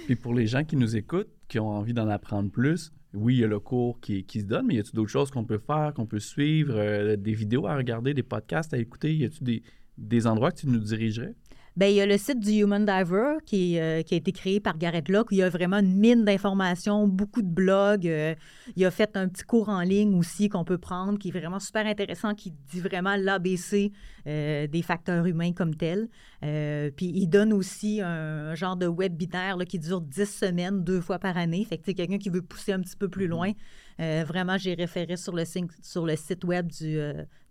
Puis 0.07 0.17
pour 0.17 0.35
les 0.35 0.47
gens 0.47 0.65
qui 0.65 0.77
nous 0.77 0.97
écoutent, 0.97 1.31
qui 1.49 1.59
ont 1.59 1.69
envie 1.69 1.93
d'en 1.93 2.09
apprendre 2.09 2.51
plus, 2.51 2.93
oui, 3.13 3.37
il 3.37 3.41
y 3.41 3.45
a 3.45 3.49
le 3.49 3.61
cours 3.61 4.01
qui, 4.01 4.25
se 4.33 4.45
donne, 4.45 4.67
mais 4.67 4.77
y 4.77 4.79
a-t-il 4.79 4.95
d'autres 4.95 5.11
choses 5.11 5.31
qu'on 5.31 5.45
peut 5.45 5.59
faire, 5.59 5.93
qu'on 5.95 6.07
peut 6.07 6.21
suivre, 6.21 6.75
euh, 6.77 7.17
des 7.17 7.33
vidéos 7.33 7.67
à 7.67 7.77
regarder, 7.77 8.15
des 8.15 8.23
podcasts 8.23 8.73
à 8.73 8.79
écouter? 8.79 9.15
Y 9.15 9.25
a-t-il 9.25 9.63
des 9.99 10.27
endroits 10.27 10.53
que 10.53 10.61
tu 10.61 10.69
nous 10.69 10.79
dirigerais? 10.79 11.35
Bien, 11.81 11.89
il 11.89 11.95
y 11.95 12.03
a 12.03 12.05
le 12.05 12.19
site 12.19 12.41
du 12.41 12.51
Human 12.51 12.85
Diver 12.85 13.39
qui, 13.47 13.79
euh, 13.79 14.03
qui 14.03 14.13
a 14.13 14.19
été 14.19 14.33
créé 14.33 14.61
par 14.61 14.77
Garrett 14.77 15.09
Locke, 15.09 15.31
où 15.31 15.35
il 15.35 15.39
y 15.39 15.43
a 15.43 15.49
vraiment 15.49 15.79
une 15.79 15.97
mine 15.97 16.27
d'informations, 16.27 17.09
beaucoup 17.09 17.41
de 17.41 17.49
blogs. 17.49 18.07
Euh, 18.07 18.35
il 18.77 18.85
a 18.85 18.91
fait 18.91 19.17
un 19.17 19.29
petit 19.29 19.45
cours 19.45 19.71
en 19.71 19.81
ligne 19.81 20.15
aussi 20.15 20.51
qu'on 20.51 20.63
peut 20.63 20.77
prendre, 20.77 21.19
qui 21.19 21.29
est 21.29 21.31
vraiment 21.31 21.59
super 21.59 21.87
intéressant, 21.87 22.35
qui 22.35 22.53
dit 22.71 22.81
vraiment 22.81 23.17
l'ABC 23.17 23.93
euh, 24.27 24.67
des 24.67 24.83
facteurs 24.83 25.25
humains 25.25 25.55
comme 25.55 25.75
tels. 25.75 26.11
puis 26.43 27.13
il 27.15 27.29
donne 27.29 27.55
aussi 27.55 28.03
un, 28.03 28.55
genre 28.55 28.77
de 28.77 28.87
webinaire 28.87 29.57
là, 29.57 29.65
qui 29.65 29.79
dure 29.79 30.03
10 30.03 30.27
semaines, 30.27 30.85
deux 30.85 31.01
fois 31.01 31.19
par 31.19 31.39
année. 31.39 31.65
Fait 31.65 31.79
que 31.79 31.93
quelqu'un 31.93 32.19
qui 32.19 32.29
veut 32.29 32.43
pousser 32.43 32.75
un 32.75 32.81
petit 32.81 32.97
peu 32.97 33.09
plus 33.09 33.27
loin, 33.27 33.53
vraiment, 33.99 34.59
j'ai 34.59 34.75
référé 34.75 35.17
sur 35.17 35.35
le, 35.35 35.45
sur 35.81 36.05
le 36.05 36.17
site 36.17 36.45
web 36.45 36.67
du, 36.67 36.99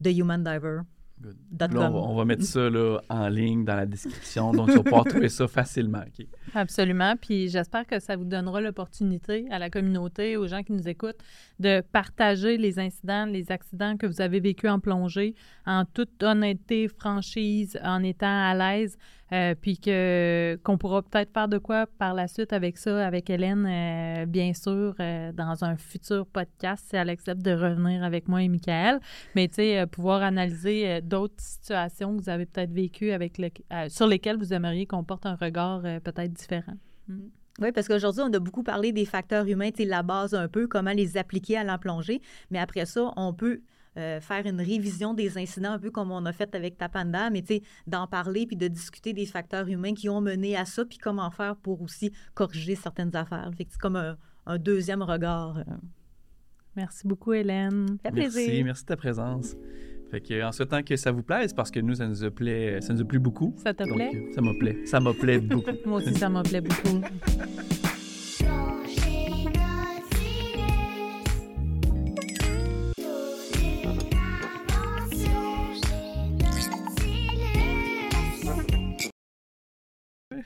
de 0.02 0.12
Human 0.12 0.44
Diver 0.44 0.82
on, 1.76 2.16
va, 2.16 2.26
mettre 2.26 2.44
ça 2.44 2.70
en 3.10 3.28
ligne 3.30 3.66
dans 3.66 3.76
la 3.76 3.86
description, 3.86 4.52
donc 4.54 4.70
tu 4.70 4.78
vas 4.78 4.84
pouvoir 4.84 5.04
trouver 5.06 5.30
ça 5.30 5.48
facilement. 5.48 6.04
Absolument. 6.54 7.16
Puis 7.20 7.50
j'espère 7.50 7.86
que 7.86 8.00
ça 8.00 8.16
vous 8.16 8.24
donnera 8.24 8.62
l'opportunité 8.62 9.46
à 9.52 9.60
la 9.60 9.70
communauté, 9.70 10.38
aux 10.38 10.48
gens 10.48 10.64
qui 10.64 10.72
nous 10.72 10.88
écoutent, 10.88 11.20
de 11.60 11.82
partager 11.92 12.58
les 12.58 12.80
incidents, 12.80 13.26
les 13.26 13.52
accidents 13.52 13.98
que 13.98 14.08
vous 14.08 14.22
avez 14.22 14.40
vécus 14.40 14.70
en 14.70 14.80
plongée 14.80 15.36
en 15.66 15.86
toute 15.86 16.24
honnêteté, 16.24 16.88
franchise, 16.88 17.80
en 17.84 18.04
étant 18.04 18.28
à 18.28 18.54
l'aise. 18.54 18.98
Euh, 19.32 19.54
puis 19.60 19.78
que 19.78 20.60
qu'on 20.64 20.78
pourra 20.78 21.04
peut-être 21.04 21.32
faire 21.32 21.48
de 21.48 21.60
quoi 21.60 21.86
par 21.86 22.14
la 22.14 22.28
suite 22.28 22.52
avec 22.52 22.78
ça, 22.78 23.06
avec 23.06 23.30
Hélène, 23.30 23.66
euh, 23.68 24.26
bien 24.26 24.54
sûr, 24.54 24.96
euh, 25.00 25.32
dans 25.32 25.64
un 25.64 25.78
futur 25.78 26.26
podcast, 26.26 26.86
si 26.90 26.96
elle 26.96 27.10
accepte 27.10 27.42
de 27.42 27.52
revenir 27.52 28.04
avec 28.04 28.28
moi 28.28 28.42
et 28.42 28.48
Michael. 28.48 29.00
Mais 29.36 29.48
tu 29.48 29.56
sais, 29.56 29.86
pouvoir 29.88 30.24
analyser 30.24 31.02
d'autres 31.02 31.36
situations 31.38 32.18
que 32.18 32.24
vous 32.24 32.30
avez 32.30 32.46
peut-être 32.46 32.72
vécues 32.72 33.12
avec 33.12 33.38
le, 33.38 33.50
sur 33.90 34.08
lesquelles 34.08 34.38
vous 34.38 34.54
aimeriez 34.54 34.88
qu'on 34.88 35.04
porte 35.04 35.26
un 35.26 35.36
regard 35.36 35.82
peut-être 35.82 36.34
différent. 36.34 36.78
Mm. 37.08 37.20
Oui, 37.62 37.72
parce 37.74 37.88
qu'aujourd'hui, 37.88 38.22
on 38.26 38.34
a 38.34 38.40
beaucoup 38.40 38.64
parlé 38.64 38.94
des 38.94 39.06
facteurs 39.06 39.46
humains, 39.46 39.70
la 39.80 40.02
base 40.02 40.34
un 40.34 40.48
peu, 40.48 40.68
comment 40.68 40.92
les 40.92 41.18
appliquer 41.18 41.58
à 41.58 41.64
la 41.64 41.78
plongée. 41.78 42.22
Mais 42.52 42.60
après 42.60 42.86
ça, 42.86 43.12
on 43.18 43.34
peut 43.34 43.62
euh, 43.98 44.22
faire 44.22 44.46
une 44.46 44.62
révision 44.62 45.14
des 45.14 45.38
incidents, 45.38 45.72
un 45.72 45.80
peu 45.80 45.90
comme 45.90 46.12
on 46.12 46.26
a 46.26 46.32
fait 46.32 46.54
avec 46.54 46.78
Tapanda, 46.78 47.30
mais 47.30 47.44
d'en 47.88 48.08
parler 48.08 48.46
puis 48.46 48.56
de 48.56 48.68
discuter 48.68 49.14
des 49.14 49.26
facteurs 49.26 49.68
humains 49.68 49.94
qui 49.94 50.10
ont 50.10 50.22
mené 50.22 50.56
à 50.56 50.66
ça, 50.66 50.86
puis 50.86 50.98
comment 50.98 51.30
faire 51.32 51.56
pour 51.56 51.82
aussi 51.82 52.12
corriger 52.34 52.76
certaines 52.76 53.16
affaires. 53.16 53.50
c'est 53.58 53.78
comme 53.78 53.96
un, 53.96 54.58
deuxième 54.58 55.02
regard. 55.04 55.58
Euh. 55.58 55.64
Merci 56.76 57.08
beaucoup, 57.08 57.34
Hélène. 57.34 57.98
Ça 58.04 58.12
plaisir. 58.12 58.48
Merci, 58.48 58.64
merci 58.64 58.84
de 58.84 58.88
ta 58.88 58.98
présence. 58.98 59.56
Fait 60.10 60.22
que, 60.22 60.44
en 60.44 60.52
souhaitant 60.52 60.82
que 60.82 60.96
ça 60.96 61.12
vous 61.12 61.22
plaise, 61.22 61.54
parce 61.54 61.70
que 61.70 61.80
nous, 61.80 61.96
ça 61.96 62.08
nous 62.08 62.24
a 62.24 62.32
plu, 62.32 62.82
ça 62.82 62.94
nous 62.94 63.02
a 63.02 63.06
plu 63.06 63.20
beaucoup. 63.20 63.54
Ça 63.58 63.74
te 63.74 63.84
plaît? 63.84 64.30
ça 64.34 64.42
m'a 64.42 64.54
plu. 64.54 64.88
Ça 64.88 65.00
m'a 65.00 65.14
plu 65.14 65.40
beaucoup. 65.40 65.72
Moi 65.86 65.98
aussi, 65.98 66.16
ça 66.16 66.30
m'a 66.30 66.42
plu 66.42 66.62
beaucoup. 66.62 67.02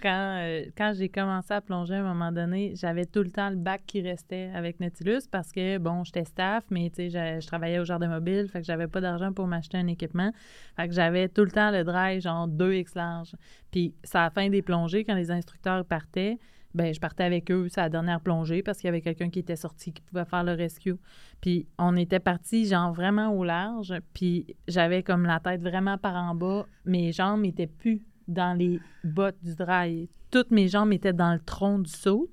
quand, 0.01 0.37
euh, 0.39 0.65
quand 0.77 0.93
j'ai 0.95 1.09
commencé 1.09 1.53
à 1.53 1.61
plonger 1.61 1.95
à 1.95 1.99
un 1.99 2.13
moment 2.13 2.31
donné, 2.31 2.73
j'avais 2.75 3.05
tout 3.05 3.23
le 3.23 3.31
temps 3.31 3.49
le 3.49 3.55
bac 3.55 3.83
qui 3.85 4.01
restait 4.01 4.51
avec 4.53 4.79
Nautilus 4.79 5.27
parce 5.31 5.51
que, 5.51 5.77
bon, 5.77 6.03
j'étais 6.03 6.25
staff, 6.25 6.63
mais 6.69 6.89
tu 6.89 7.09
sais, 7.09 7.39
je 7.41 7.47
travaillais 7.47 7.79
au 7.79 7.85
jardin 7.85 8.07
mobile, 8.07 8.47
fait 8.47 8.59
que 8.59 8.65
j'avais 8.65 8.87
pas 8.87 9.01
d'argent 9.01 9.33
pour 9.33 9.47
m'acheter 9.47 9.77
un 9.77 9.87
équipement. 9.87 10.31
Fait 10.75 10.87
que 10.87 10.93
j'avais 10.93 11.29
tout 11.29 11.43
le 11.43 11.51
temps 11.51 11.71
le 11.71 11.83
dry, 11.83 12.21
genre 12.21 12.47
2X 12.47 12.95
large. 12.95 13.35
Puis, 13.71 13.93
c'est 14.03 14.17
à 14.17 14.23
la 14.23 14.29
fin 14.29 14.49
des 14.49 14.61
plongées, 14.61 15.03
quand 15.03 15.15
les 15.15 15.31
instructeurs 15.31 15.85
partaient, 15.85 16.37
ben 16.73 16.93
je 16.93 16.99
partais 16.99 17.23
avec 17.23 17.51
eux, 17.51 17.67
la 17.77 17.89
dernière 17.89 18.19
plongée 18.19 18.63
parce 18.63 18.79
qu'il 18.79 18.87
y 18.87 18.89
avait 18.89 19.01
quelqu'un 19.01 19.29
qui 19.29 19.39
était 19.39 19.55
sorti 19.55 19.93
qui 19.93 20.01
pouvait 20.01 20.25
faire 20.25 20.43
le 20.43 20.53
rescue. 20.53 20.95
Puis 21.41 21.67
on 21.77 21.95
était 21.95 22.19
parti 22.19 22.65
genre 22.65 22.93
vraiment 22.93 23.29
au 23.29 23.43
large, 23.43 23.93
puis 24.13 24.55
j'avais 24.67 25.03
comme 25.03 25.23
la 25.25 25.39
tête 25.39 25.61
vraiment 25.61 25.97
par 25.97 26.15
en 26.15 26.35
bas, 26.35 26.65
mes 26.85 27.11
jambes 27.11 27.41
n'étaient 27.41 27.67
plus 27.67 28.05
dans 28.27 28.57
les 28.57 28.79
bottes 29.03 29.41
du 29.43 29.55
dry. 29.55 30.09
Toutes 30.31 30.51
mes 30.51 30.67
jambes 30.67 30.93
étaient 30.93 31.13
dans 31.13 31.33
le 31.33 31.39
tronc 31.39 31.79
du 31.79 31.91
saut. 31.91 32.29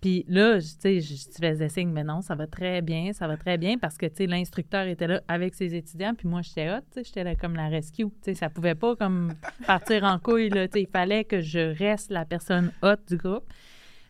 Puis 0.00 0.24
là, 0.28 0.60
tu 0.60 0.66
sais, 0.66 1.00
je 1.00 1.14
faisais 1.14 1.68
signe, 1.70 1.90
mais 1.90 2.04
non, 2.04 2.20
ça 2.20 2.34
va 2.34 2.46
très 2.46 2.82
bien, 2.82 3.14
ça 3.14 3.26
va 3.26 3.38
très 3.38 3.56
bien 3.56 3.78
parce 3.78 3.96
que, 3.96 4.04
tu 4.04 4.16
sais, 4.16 4.26
l'instructeur 4.26 4.86
était 4.86 5.06
là 5.06 5.22
avec 5.28 5.54
ses 5.54 5.74
étudiants, 5.74 6.14
puis 6.14 6.28
moi, 6.28 6.42
j'étais 6.42 6.70
hot, 6.70 6.80
tu 6.80 6.98
sais, 6.98 7.04
j'étais 7.04 7.24
là 7.24 7.34
comme 7.36 7.54
la 7.54 7.68
rescue. 7.68 8.04
Tu 8.04 8.12
sais, 8.20 8.34
ça 8.34 8.50
pouvait 8.50 8.74
pas 8.74 8.96
comme 8.96 9.32
partir 9.66 10.04
en 10.04 10.18
couille, 10.18 10.50
là, 10.50 10.68
tu 10.68 10.74
sais, 10.74 10.82
il 10.82 10.88
fallait 10.88 11.24
que 11.24 11.40
je 11.40 11.74
reste 11.78 12.10
la 12.10 12.26
personne 12.26 12.70
hot 12.82 12.96
du 13.08 13.16
groupe 13.16 13.50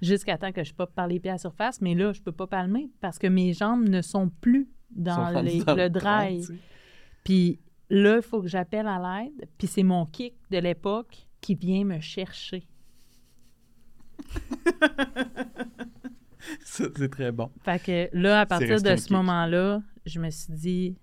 jusqu'à 0.02 0.36
temps 0.36 0.50
que 0.50 0.64
je 0.64 0.74
peux 0.74 0.86
par 0.86 1.06
les 1.06 1.20
pieds 1.20 1.30
à 1.30 1.34
la 1.34 1.38
surface, 1.38 1.80
mais 1.80 1.94
là, 1.94 2.12
je 2.12 2.20
peux 2.20 2.32
pas 2.32 2.48
palmer 2.48 2.90
parce 3.00 3.20
que 3.20 3.28
mes 3.28 3.52
jambes 3.52 3.88
ne 3.88 4.02
sont 4.02 4.30
plus 4.40 4.68
dans, 4.90 5.30
le 5.30 5.88
dry. 5.88 6.44
Puis 7.22 7.60
Là, 7.90 8.16
il 8.16 8.22
faut 8.22 8.40
que 8.40 8.48
j'appelle 8.48 8.86
à 8.86 8.98
l'aide, 8.98 9.48
puis 9.58 9.66
c'est 9.66 9.82
mon 9.82 10.06
kick 10.06 10.34
de 10.50 10.58
l'époque 10.58 11.26
qui 11.40 11.54
vient 11.54 11.84
me 11.84 12.00
chercher. 12.00 12.66
c'est 16.64 17.10
très 17.10 17.32
bon. 17.32 17.50
Fait 17.62 17.82
que 17.82 18.16
là, 18.16 18.40
à 18.40 18.46
partir 18.46 18.80
de 18.80 18.96
ce 18.96 19.12
moment-là, 19.12 19.82
je 20.06 20.20
me 20.20 20.30
suis 20.30 20.52
dit, 20.52 20.96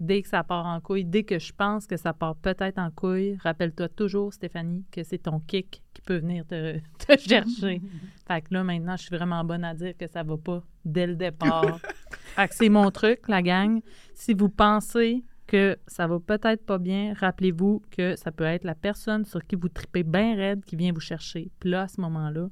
dès 0.00 0.22
que 0.22 0.28
ça 0.28 0.44
part 0.44 0.66
en 0.66 0.80
couille, 0.80 1.04
dès 1.04 1.24
que 1.24 1.38
je 1.38 1.52
pense 1.52 1.86
que 1.86 1.96
ça 1.96 2.12
part 2.12 2.36
peut-être 2.36 2.78
en 2.78 2.90
couille, 2.90 3.36
rappelle-toi 3.42 3.88
toujours, 3.88 4.32
Stéphanie, 4.32 4.84
que 4.90 5.02
c'est 5.02 5.18
ton 5.18 5.40
kick 5.40 5.82
qui 5.92 6.02
peut 6.02 6.18
venir 6.18 6.44
te, 6.46 6.78
te 6.98 7.18
chercher. 7.18 7.80
fait 8.28 8.42
que 8.42 8.54
là, 8.54 8.64
maintenant, 8.64 8.96
je 8.96 9.04
suis 9.04 9.16
vraiment 9.16 9.44
bonne 9.44 9.64
à 9.64 9.74
dire 9.74 9.96
que 9.96 10.06
ça 10.06 10.22
va 10.22 10.36
pas 10.36 10.62
dès 10.84 11.06
le 11.06 11.16
départ. 11.16 11.80
fait 12.10 12.48
que 12.48 12.54
c'est 12.54 12.68
mon 12.68 12.90
truc, 12.90 13.28
la 13.28 13.42
gang. 13.42 13.80
Si 14.14 14.34
vous 14.34 14.48
pensez 14.48 15.24
que 15.46 15.78
ça 15.86 16.06
va 16.06 16.18
peut-être 16.20 16.64
pas 16.64 16.78
bien, 16.78 17.14
rappelez-vous 17.14 17.82
que 17.90 18.16
ça 18.16 18.32
peut 18.32 18.44
être 18.44 18.64
la 18.64 18.74
personne 18.74 19.24
sur 19.24 19.44
qui 19.44 19.56
vous 19.56 19.68
tripez 19.68 20.02
bien 20.02 20.36
raide 20.36 20.64
qui 20.64 20.76
vient 20.76 20.92
vous 20.92 21.00
chercher. 21.00 21.50
Puis 21.60 21.70
là, 21.70 21.82
à 21.82 21.88
ce 21.88 22.00
moment-là, 22.00 22.48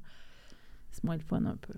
c'est 0.91 1.03
moins 1.03 1.15
le 1.15 1.23
fun 1.23 1.43
un 1.45 1.57
peu. 1.57 1.73